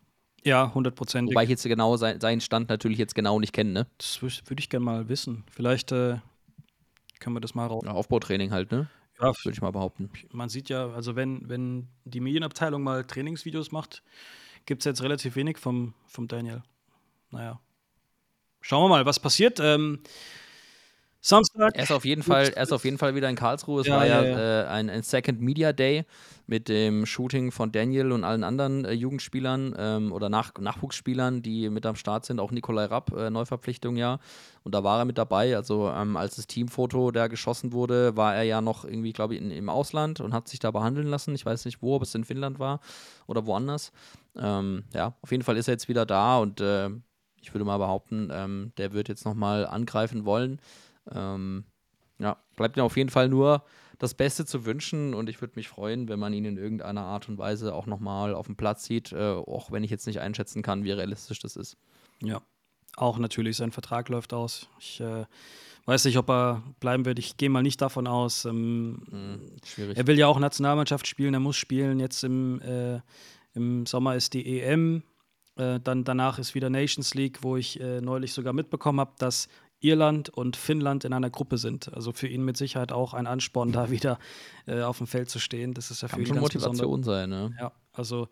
ja, 0.43 0.73
hundertprozentig. 0.75 1.35
Wobei 1.35 1.45
ich 1.45 1.51
jetzt 1.51 1.63
genau 1.63 1.97
sein, 1.97 2.21
seinen 2.21 2.41
Stand 2.41 2.69
natürlich 2.71 2.99
jetzt 2.99 3.15
genau 3.15 3.39
nicht 3.39 3.53
kenne, 3.53 3.71
ne? 3.71 3.87
Das 3.99 4.21
würde 4.23 4.59
ich 4.59 4.71
gerne 4.71 4.85
mal 4.85 5.09
wissen. 5.09 5.45
Vielleicht 5.51 5.93
äh, 5.93 6.19
können 7.21 7.37
wir 7.37 7.41
das 7.41 7.55
mal 7.55 7.67
raus. 7.67 7.83
Ja, 7.85 7.93
Aufbautraining 7.93 8.51
halt, 8.51 8.73
ne? 8.73 8.89
Ja, 9.21 9.35
Würde 9.45 9.53
ich 9.53 9.61
mal 9.61 9.71
behaupten. 9.71 10.11
man 10.33 10.49
sieht 10.49 10.71
ja, 10.71 10.89
also 10.89 11.15
wenn, 11.15 11.47
wenn 11.47 11.89
die 12.05 12.21
Medienabteilung 12.21 12.83
mal 12.83 13.05
Trainingsvideos 13.05 13.71
macht, 13.71 14.03
gibt 14.65 14.81
es 14.81 14.87
jetzt 14.87 15.03
relativ 15.03 15.37
wenig 15.37 15.59
vom, 15.59 15.93
vom 16.07 16.27
Daniel. 16.27 16.63
Naja. 17.31 17.61
Schauen 18.63 18.85
wir 18.85 18.89
mal, 18.89 19.05
was 19.05 19.21
passiert. 19.21 19.61
Ähm, 19.61 20.01
Samstag. 21.23 21.73
Er 21.75 21.83
ist 21.83 21.93
auf 21.93 22.07
jeden 22.07 22.23
Fall, 22.23 22.49
er 22.55 22.63
ist 22.63 22.73
auf 22.73 22.85
jeden 22.85 22.97
Fall 22.97 23.15
wieder 23.15 23.29
in 23.29 23.37
Karlsruhe. 23.37 23.83
Es 23.83 23.87
Ja, 23.87 23.97
war 23.97 24.07
ja, 24.07 24.23
ja, 24.25 24.63
Äh, 24.63 24.67
ein, 24.69 24.89
ein 24.89 25.03
Second 25.03 25.41
Media 25.41 25.73
Day 25.75 26.05
mit 26.47 26.69
dem 26.69 27.05
Shooting 27.05 27.53
von 27.53 27.73
Daniel 27.73 28.13
und 28.13 28.25
allen 28.25 28.43
anderen 28.43 28.87
äh, 28.87 28.93
Jugendspielern 28.93 29.75
ähm, 29.79 30.13
oder 30.13 30.31
Nach 30.31 30.53
Nachwuchsspielern, 30.59 31.43
die 31.43 31.69
mit 31.69 31.85
am 31.85 31.95
Start 31.95 32.25
sind. 32.25 32.41
Auch 32.41 32.53
Nikolai 32.53 32.87
Rapp, 32.87 33.13
äh, 33.15 33.29
Neuverpflichtung 33.29 33.97
ja. 33.97 34.19
Und 34.63 34.75
da 34.75 34.83
war 34.83 34.99
er 35.01 35.05
mit 35.05 35.19
dabei. 35.19 35.55
Also 35.57 35.91
ähm, 35.91 36.17
als 36.17 36.37
das 36.37 36.47
Teamfoto 36.47 37.11
da 37.11 37.27
geschossen 37.29 37.73
wurde, 37.75 38.17
war 38.17 38.35
er 38.35 38.45
ja 38.45 38.63
noch 38.63 38.85
irgendwie, 38.87 39.13
glaube 39.13 39.35
ich, 39.35 39.43
in, 39.43 39.51
im 39.51 39.69
Ausland 39.69 40.21
und 40.21 40.33
hat 40.33 40.49
sich 40.49 40.59
da 40.59 40.71
behandeln 40.71 41.07
lassen. 41.07 41.35
Ich 41.35 41.45
weiß 41.45 41.67
nicht 41.67 41.83
wo, 41.83 41.97
ob 41.97 42.03
es 42.03 42.15
in 42.15 42.25
Finnland 42.25 42.59
war 42.59 42.81
oder 43.27 43.45
woanders. 43.45 43.93
Ähm, 44.37 44.85
ja, 44.95 45.15
auf 45.21 45.31
jeden 45.31 45.43
Fall 45.43 45.59
ist 45.59 45.69
er 45.69 45.75
jetzt 45.75 45.89
wieder 45.89 46.07
da 46.07 46.39
und 46.39 46.61
äh, 46.63 46.89
ich 47.43 47.55
würde 47.55 47.65
mal 47.65 47.79
behaupten, 47.79 48.31
ähm, 48.33 48.73
der 48.79 48.93
wird 48.93 49.09
jetzt 49.09 49.25
nochmal 49.25 49.67
angreifen 49.67 50.25
wollen. 50.25 50.61
Ähm, 51.15 51.65
ja, 52.19 52.37
bleibt 52.57 52.77
mir 52.77 52.85
auf 52.85 52.97
jeden 52.97 53.11
Fall 53.11 53.29
nur 53.29 53.65
das 53.99 54.15
Beste 54.15 54.47
zu 54.47 54.65
wünschen 54.65 55.15
und 55.15 55.29
ich 55.29 55.41
würde 55.41 55.55
mich 55.57 55.69
freuen, 55.69 56.09
wenn 56.09 56.19
man 56.19 56.33
ihn 56.33 56.45
in 56.45 56.57
irgendeiner 56.57 57.03
Art 57.03 57.29
und 57.29 57.39
Weise 57.39 57.75
auch 57.75 57.87
nochmal 57.87 58.35
auf 58.35 58.47
dem 58.47 58.57
Platz 58.57 58.85
sieht, 58.85 59.13
äh, 59.13 59.35
auch 59.35 59.73
wenn 59.73 59.85
ich 59.85 59.91
jetzt 59.91 60.07
nicht 60.07 60.21
einschätzen 60.21 60.63
kann, 60.63 60.85
wie 60.85 60.93
realistisch 60.93 61.39
das 61.41 61.57
ist. 61.57 61.77
Ja, 62.23 62.41
auch 62.97 63.19
natürlich, 63.19 63.57
sein 63.57 63.73
Vertrag 63.73 64.09
läuft 64.09 64.33
aus. 64.33 64.69
Ich 64.79 65.01
äh, 65.01 65.25
weiß 65.87 66.05
nicht, 66.07 66.19
ob 66.19 66.31
er 66.31 66.63
bleiben 66.81 67.05
wird. 67.05 67.19
Ich 67.19 67.37
gehe 67.37 67.51
mal 67.51 67.63
nicht 67.63 67.81
davon 67.81 68.07
aus. 68.07 68.45
Ähm, 68.45 69.03
Schwierig. 69.65 69.97
er 69.97 70.07
will 70.07 70.19
ja 70.19 70.27
auch 70.27 70.39
Nationalmannschaft 70.39 71.07
spielen, 71.07 71.35
er 71.35 71.41
muss 71.41 71.57
spielen. 71.57 72.01
Jetzt 72.01 72.25
im, 72.25 72.61
äh, 72.63 73.01
im 73.55 73.87
Sommer 73.87 74.17
ist 74.17 74.35
die 74.35 74.61
EM. 74.61 75.03
Äh, 75.57 75.79
dann 75.81 76.05
danach 76.05 76.39
ist 76.39 76.55
wieder 76.55 76.71
Nations 76.71 77.15
League, 77.15 77.43
wo 77.43 77.57
ich 77.57 77.81
äh, 77.81 78.01
neulich 78.01 78.33
sogar 78.33 78.53
mitbekommen 78.53 79.01
habe, 79.01 79.13
dass 79.19 79.49
Irland 79.81 80.29
und 80.29 80.57
Finnland 80.57 81.05
in 81.05 81.13
einer 81.13 81.31
Gruppe 81.31 81.59
sind. 81.59 81.93
Also 81.93 82.13
für 82.13 82.29
ihn 82.29 82.45
mit 82.45 82.57
Sicherheit 82.57 82.93
auch 82.93 83.15
ein 83.15 83.27
Ansporn, 83.27 83.73
da 83.73 83.91
wieder 83.91 84.19
äh, 84.67 84.83
auf 84.83 84.99
dem 84.99 85.07
Feld 85.07 85.31
zu 85.31 85.39
stehen. 85.39 85.75
Das 85.75 85.91
ist 85.91 86.03
ja 86.03 86.09
für 86.09 86.13
Kann 86.13 86.21
ihn 86.21 86.27
schon 86.27 86.37
ganz 86.37 86.55
Motivation 86.55 87.03
sein, 87.03 87.31
ne? 87.31 87.55
Ja, 87.59 87.73
also 87.93 88.29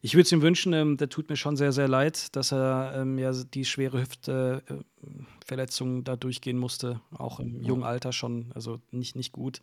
ich 0.00 0.14
würde 0.14 0.22
es 0.22 0.32
ihm 0.32 0.42
wünschen, 0.42 0.72
ähm, 0.72 0.96
der 0.96 1.08
tut 1.08 1.28
mir 1.28 1.36
schon 1.36 1.56
sehr, 1.56 1.72
sehr 1.72 1.88
leid, 1.88 2.34
dass 2.36 2.52
er 2.52 2.94
ähm, 2.96 3.18
ja 3.18 3.32
die 3.32 3.64
schwere 3.64 4.00
Hüftverletzung 4.00 6.04
da 6.04 6.16
durchgehen 6.16 6.58
musste, 6.58 7.00
auch 7.16 7.40
im 7.40 7.62
jungen 7.62 7.82
Alter 7.82 8.12
schon, 8.12 8.52
also 8.54 8.80
nicht, 8.92 9.16
nicht 9.16 9.32
gut. 9.32 9.60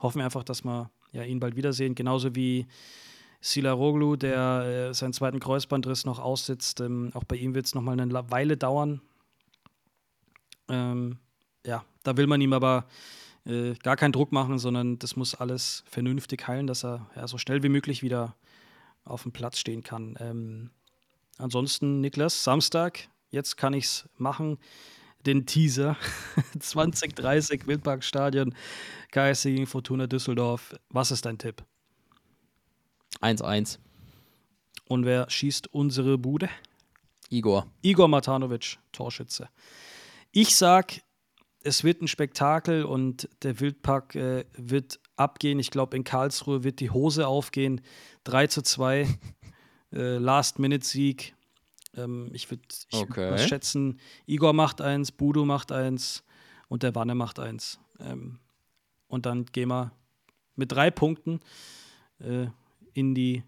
Hoffen 0.00 0.18
wir 0.18 0.24
einfach, 0.24 0.44
dass 0.44 0.64
wir 0.64 0.90
ja, 1.12 1.22
ihn 1.22 1.40
bald 1.40 1.56
wiedersehen, 1.56 1.94
genauso 1.94 2.34
wie 2.34 2.66
Sila 3.40 3.72
Roglu, 3.72 4.16
der 4.16 4.88
äh, 4.90 4.94
seinen 4.94 5.12
zweiten 5.12 5.38
Kreuzbandriss 5.38 6.04
noch 6.04 6.18
aussitzt. 6.18 6.80
Ähm, 6.80 7.10
auch 7.14 7.24
bei 7.24 7.36
ihm 7.36 7.54
wird 7.54 7.66
es 7.66 7.74
nochmal 7.74 7.98
eine 7.98 8.10
La- 8.10 8.30
Weile 8.30 8.56
dauern. 8.56 9.00
Ähm, 10.68 11.18
ja, 11.64 11.84
da 12.02 12.16
will 12.16 12.26
man 12.26 12.40
ihm 12.40 12.52
aber 12.52 12.86
äh, 13.44 13.74
gar 13.82 13.96
keinen 13.96 14.12
Druck 14.12 14.32
machen, 14.32 14.58
sondern 14.58 14.98
das 14.98 15.16
muss 15.16 15.34
alles 15.34 15.84
vernünftig 15.86 16.46
heilen, 16.46 16.66
dass 16.66 16.84
er 16.84 17.08
ja, 17.14 17.28
so 17.28 17.38
schnell 17.38 17.62
wie 17.62 17.68
möglich 17.68 18.02
wieder 18.02 18.34
auf 19.04 19.22
dem 19.22 19.32
Platz 19.32 19.58
stehen 19.58 19.82
kann. 19.82 20.16
Ähm, 20.20 20.70
ansonsten, 21.38 22.00
Niklas, 22.00 22.42
Samstag, 22.42 23.08
jetzt 23.30 23.56
kann 23.56 23.72
ich 23.72 23.84
es 23.84 24.08
machen. 24.16 24.58
Den 25.24 25.46
Teaser 25.46 25.96
2030 26.58 27.66
Wildparkstadion, 27.66 28.54
KSC 29.10 29.52
gegen 29.52 29.66
Fortuna 29.66 30.06
Düsseldorf. 30.06 30.74
Was 30.90 31.10
ist 31.10 31.24
dein 31.24 31.38
Tipp? 31.38 31.64
1-1. 33.20 33.78
Und 34.88 35.04
wer 35.04 35.28
schießt 35.28 35.72
unsere 35.72 36.18
Bude? 36.18 36.48
Igor. 37.28 37.66
Igor 37.82 38.06
Matanovic, 38.08 38.78
Torschütze. 38.92 39.48
Ich 40.38 40.54
sag, 40.54 41.00
es 41.62 41.82
wird 41.82 42.02
ein 42.02 42.08
Spektakel 42.08 42.84
und 42.84 43.26
der 43.42 43.58
Wildpark 43.58 44.16
äh, 44.16 44.44
wird 44.52 45.00
abgehen. 45.16 45.58
Ich 45.58 45.70
glaube, 45.70 45.96
in 45.96 46.04
Karlsruhe 46.04 46.62
wird 46.62 46.80
die 46.80 46.90
Hose 46.90 47.26
aufgehen. 47.26 47.80
3 48.24 48.46
zu 48.48 48.60
2, 48.60 49.08
äh, 49.94 50.18
Last-Minute-Sieg. 50.18 51.34
Ähm, 51.94 52.28
ich 52.34 52.50
würde 52.50 52.64
Okay. 52.92 53.38
schätzen, 53.38 53.98
Igor 54.26 54.52
macht 54.52 54.82
eins, 54.82 55.10
Budo 55.10 55.46
macht 55.46 55.72
eins 55.72 56.22
und 56.68 56.82
der 56.82 56.94
Wanne 56.94 57.14
macht 57.14 57.38
eins. 57.38 57.80
Ähm, 57.98 58.38
und 59.08 59.24
dann 59.24 59.46
gehen 59.46 59.70
wir 59.70 59.92
mit 60.54 60.70
drei 60.70 60.90
Punkten 60.90 61.40
äh, 62.18 62.48
in 62.92 63.14
die 63.14 63.42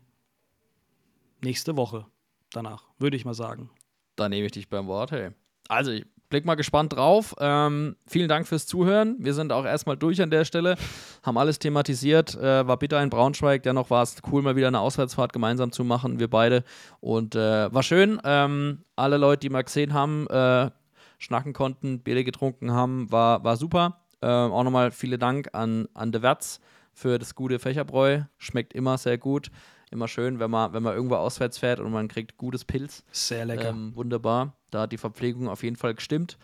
nächste 1.43 1.77
Woche 1.77 2.07
danach, 2.51 2.87
würde 2.97 3.19
ich 3.19 3.27
mal 3.27 3.35
sagen. 3.35 3.69
Da 4.17 4.31
nehme 4.31 4.47
ich 4.47 4.53
dich 4.53 4.71
beim 4.71 4.87
Wort, 4.87 5.11
hey. 5.11 5.33
Also, 5.69 5.91
ich 5.91 6.07
blick 6.29 6.45
mal 6.45 6.55
gespannt 6.55 6.93
drauf. 6.93 7.35
Ähm, 7.39 7.97
vielen 8.07 8.29
Dank 8.29 8.47
fürs 8.47 8.67
Zuhören. 8.67 9.17
Wir 9.19 9.35
sind 9.35 9.53
auch 9.53 9.65
erstmal 9.65 9.97
durch 9.97 10.21
an 10.21 10.31
der 10.31 10.45
Stelle, 10.45 10.77
haben 11.23 11.39
alles 11.39 11.59
thematisiert. 11.59 12.35
Äh, 12.35 12.67
war 12.67 12.77
bitter 12.77 13.03
in 13.03 13.11
Braunschweig, 13.11 13.63
dennoch 13.63 13.91
war 13.91 14.03
es 14.03 14.17
cool, 14.31 14.43
mal 14.43 14.57
wieder 14.57 14.69
eine 14.69 14.81
Auswärtsfahrt 14.81 15.33
gemeinsam 15.33 15.73
zu 15.73 15.85
machen, 15.85 16.19
wir 16.19 16.29
beide. 16.29 16.65
Und 17.01 17.35
äh, 17.35 17.73
war 17.73 17.83
schön. 17.83 18.21
Ähm, 18.25 18.85
alle 18.97 19.17
Leute, 19.17 19.41
die 19.41 19.51
mal 19.51 19.63
gesehen 19.63 19.95
haben, 19.95 20.27
äh, 20.29 20.71
schnacken 21.19 21.53
konnten, 21.53 22.01
Bier 22.01 22.25
getrunken 22.25 22.73
haben, 22.73 23.11
war, 23.11 23.45
war 23.45 23.57
super. 23.57 24.01
Ähm, 24.21 24.53
auch 24.53 24.65
nochmal 24.65 24.91
vielen 24.91 25.21
Dank 25.21 25.51
an, 25.53 25.89
an 25.95 26.13
De 26.13 26.23
Wertz 26.23 26.61
für 26.93 27.19
das 27.19 27.35
gute 27.35 27.59
Fächerbräu. 27.59 28.23
Schmeckt 28.37 28.73
immer 28.73 28.99
sehr 28.99 29.19
gut. 29.19 29.51
Immer 29.91 30.09
schön, 30.09 30.39
wenn 30.39 30.51
man, 30.51 30.73
wenn 30.73 30.83
man 30.83 30.95
irgendwo 30.95 31.17
auswärts 31.17 31.59
fährt 31.59 31.81
und 31.81 31.91
man 31.93 32.09
kriegt 32.09 32.37
gutes 32.37 32.65
Pilz. 32.65 33.05
Sehr 33.11 33.45
lecker. 33.45 33.71
Ähm, 33.71 33.95
wunderbar. 33.95 34.55
Da 34.71 34.83
hat 34.83 34.93
die 34.93 34.99
Verpflegung 34.99 35.49
auf 35.49 35.63
jeden 35.63 35.77
Fall 35.77 35.95
gestimmt. 35.95 36.37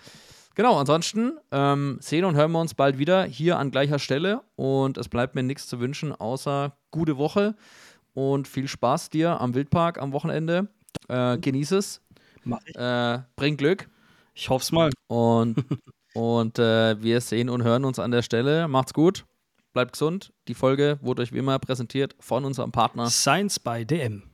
Genau, 0.55 0.79
ansonsten 0.79 1.39
ähm, 1.51 1.99
sehen 2.01 2.25
und 2.25 2.37
hören 2.37 2.53
wir 2.53 2.61
uns 2.61 2.75
bald 2.75 2.99
wieder 2.99 3.25
hier 3.25 3.59
an 3.59 3.71
gleicher 3.71 3.99
Stelle. 3.99 4.43
Und 4.57 4.99
es 4.99 5.09
bleibt 5.09 5.35
mir 5.35 5.43
nichts 5.43 5.67
zu 5.67 5.81
wünschen, 5.81 6.13
außer 6.13 6.77
gute 6.91 7.19
Woche 7.19 7.57
und 8.15 8.47
viel 8.47 8.69
Spaß 8.69 9.11
dir 9.11 9.41
am 9.41 9.55
Wildpark 9.55 10.01
am 10.01 10.13
Wochenende. 10.13 10.69
Äh, 11.09 11.39
genieß 11.39 11.73
es. 11.73 12.01
Äh, 12.75 13.19
bring 13.37 13.57
Glück. 13.57 13.89
Ich 14.35 14.49
hoffe 14.49 14.63
es 14.63 14.73
mal. 14.73 14.91
Und, 15.09 15.57
und 16.15 16.59
äh, 16.59 17.03
wir 17.03 17.21
sehen 17.21 17.49
und 17.51 17.65
hören 17.65 17.85
uns 17.85 17.99
an 17.99 18.13
der 18.13 18.23
Stelle. 18.23 18.69
Macht's 18.69 18.95
gut. 18.95 19.25
Bleibt 19.75 19.93
gesund. 19.93 20.33
Die 20.49 20.55
Folge 20.55 20.99
wurde 21.03 21.23
euch 21.23 21.33
wie 21.33 21.39
immer 21.39 21.59
präsentiert 21.59 22.15
von 22.21 22.45
unserem 22.45 22.73
Partner 22.73 23.11
Science 23.11 23.59
by 23.59 23.85
DM. 23.85 24.31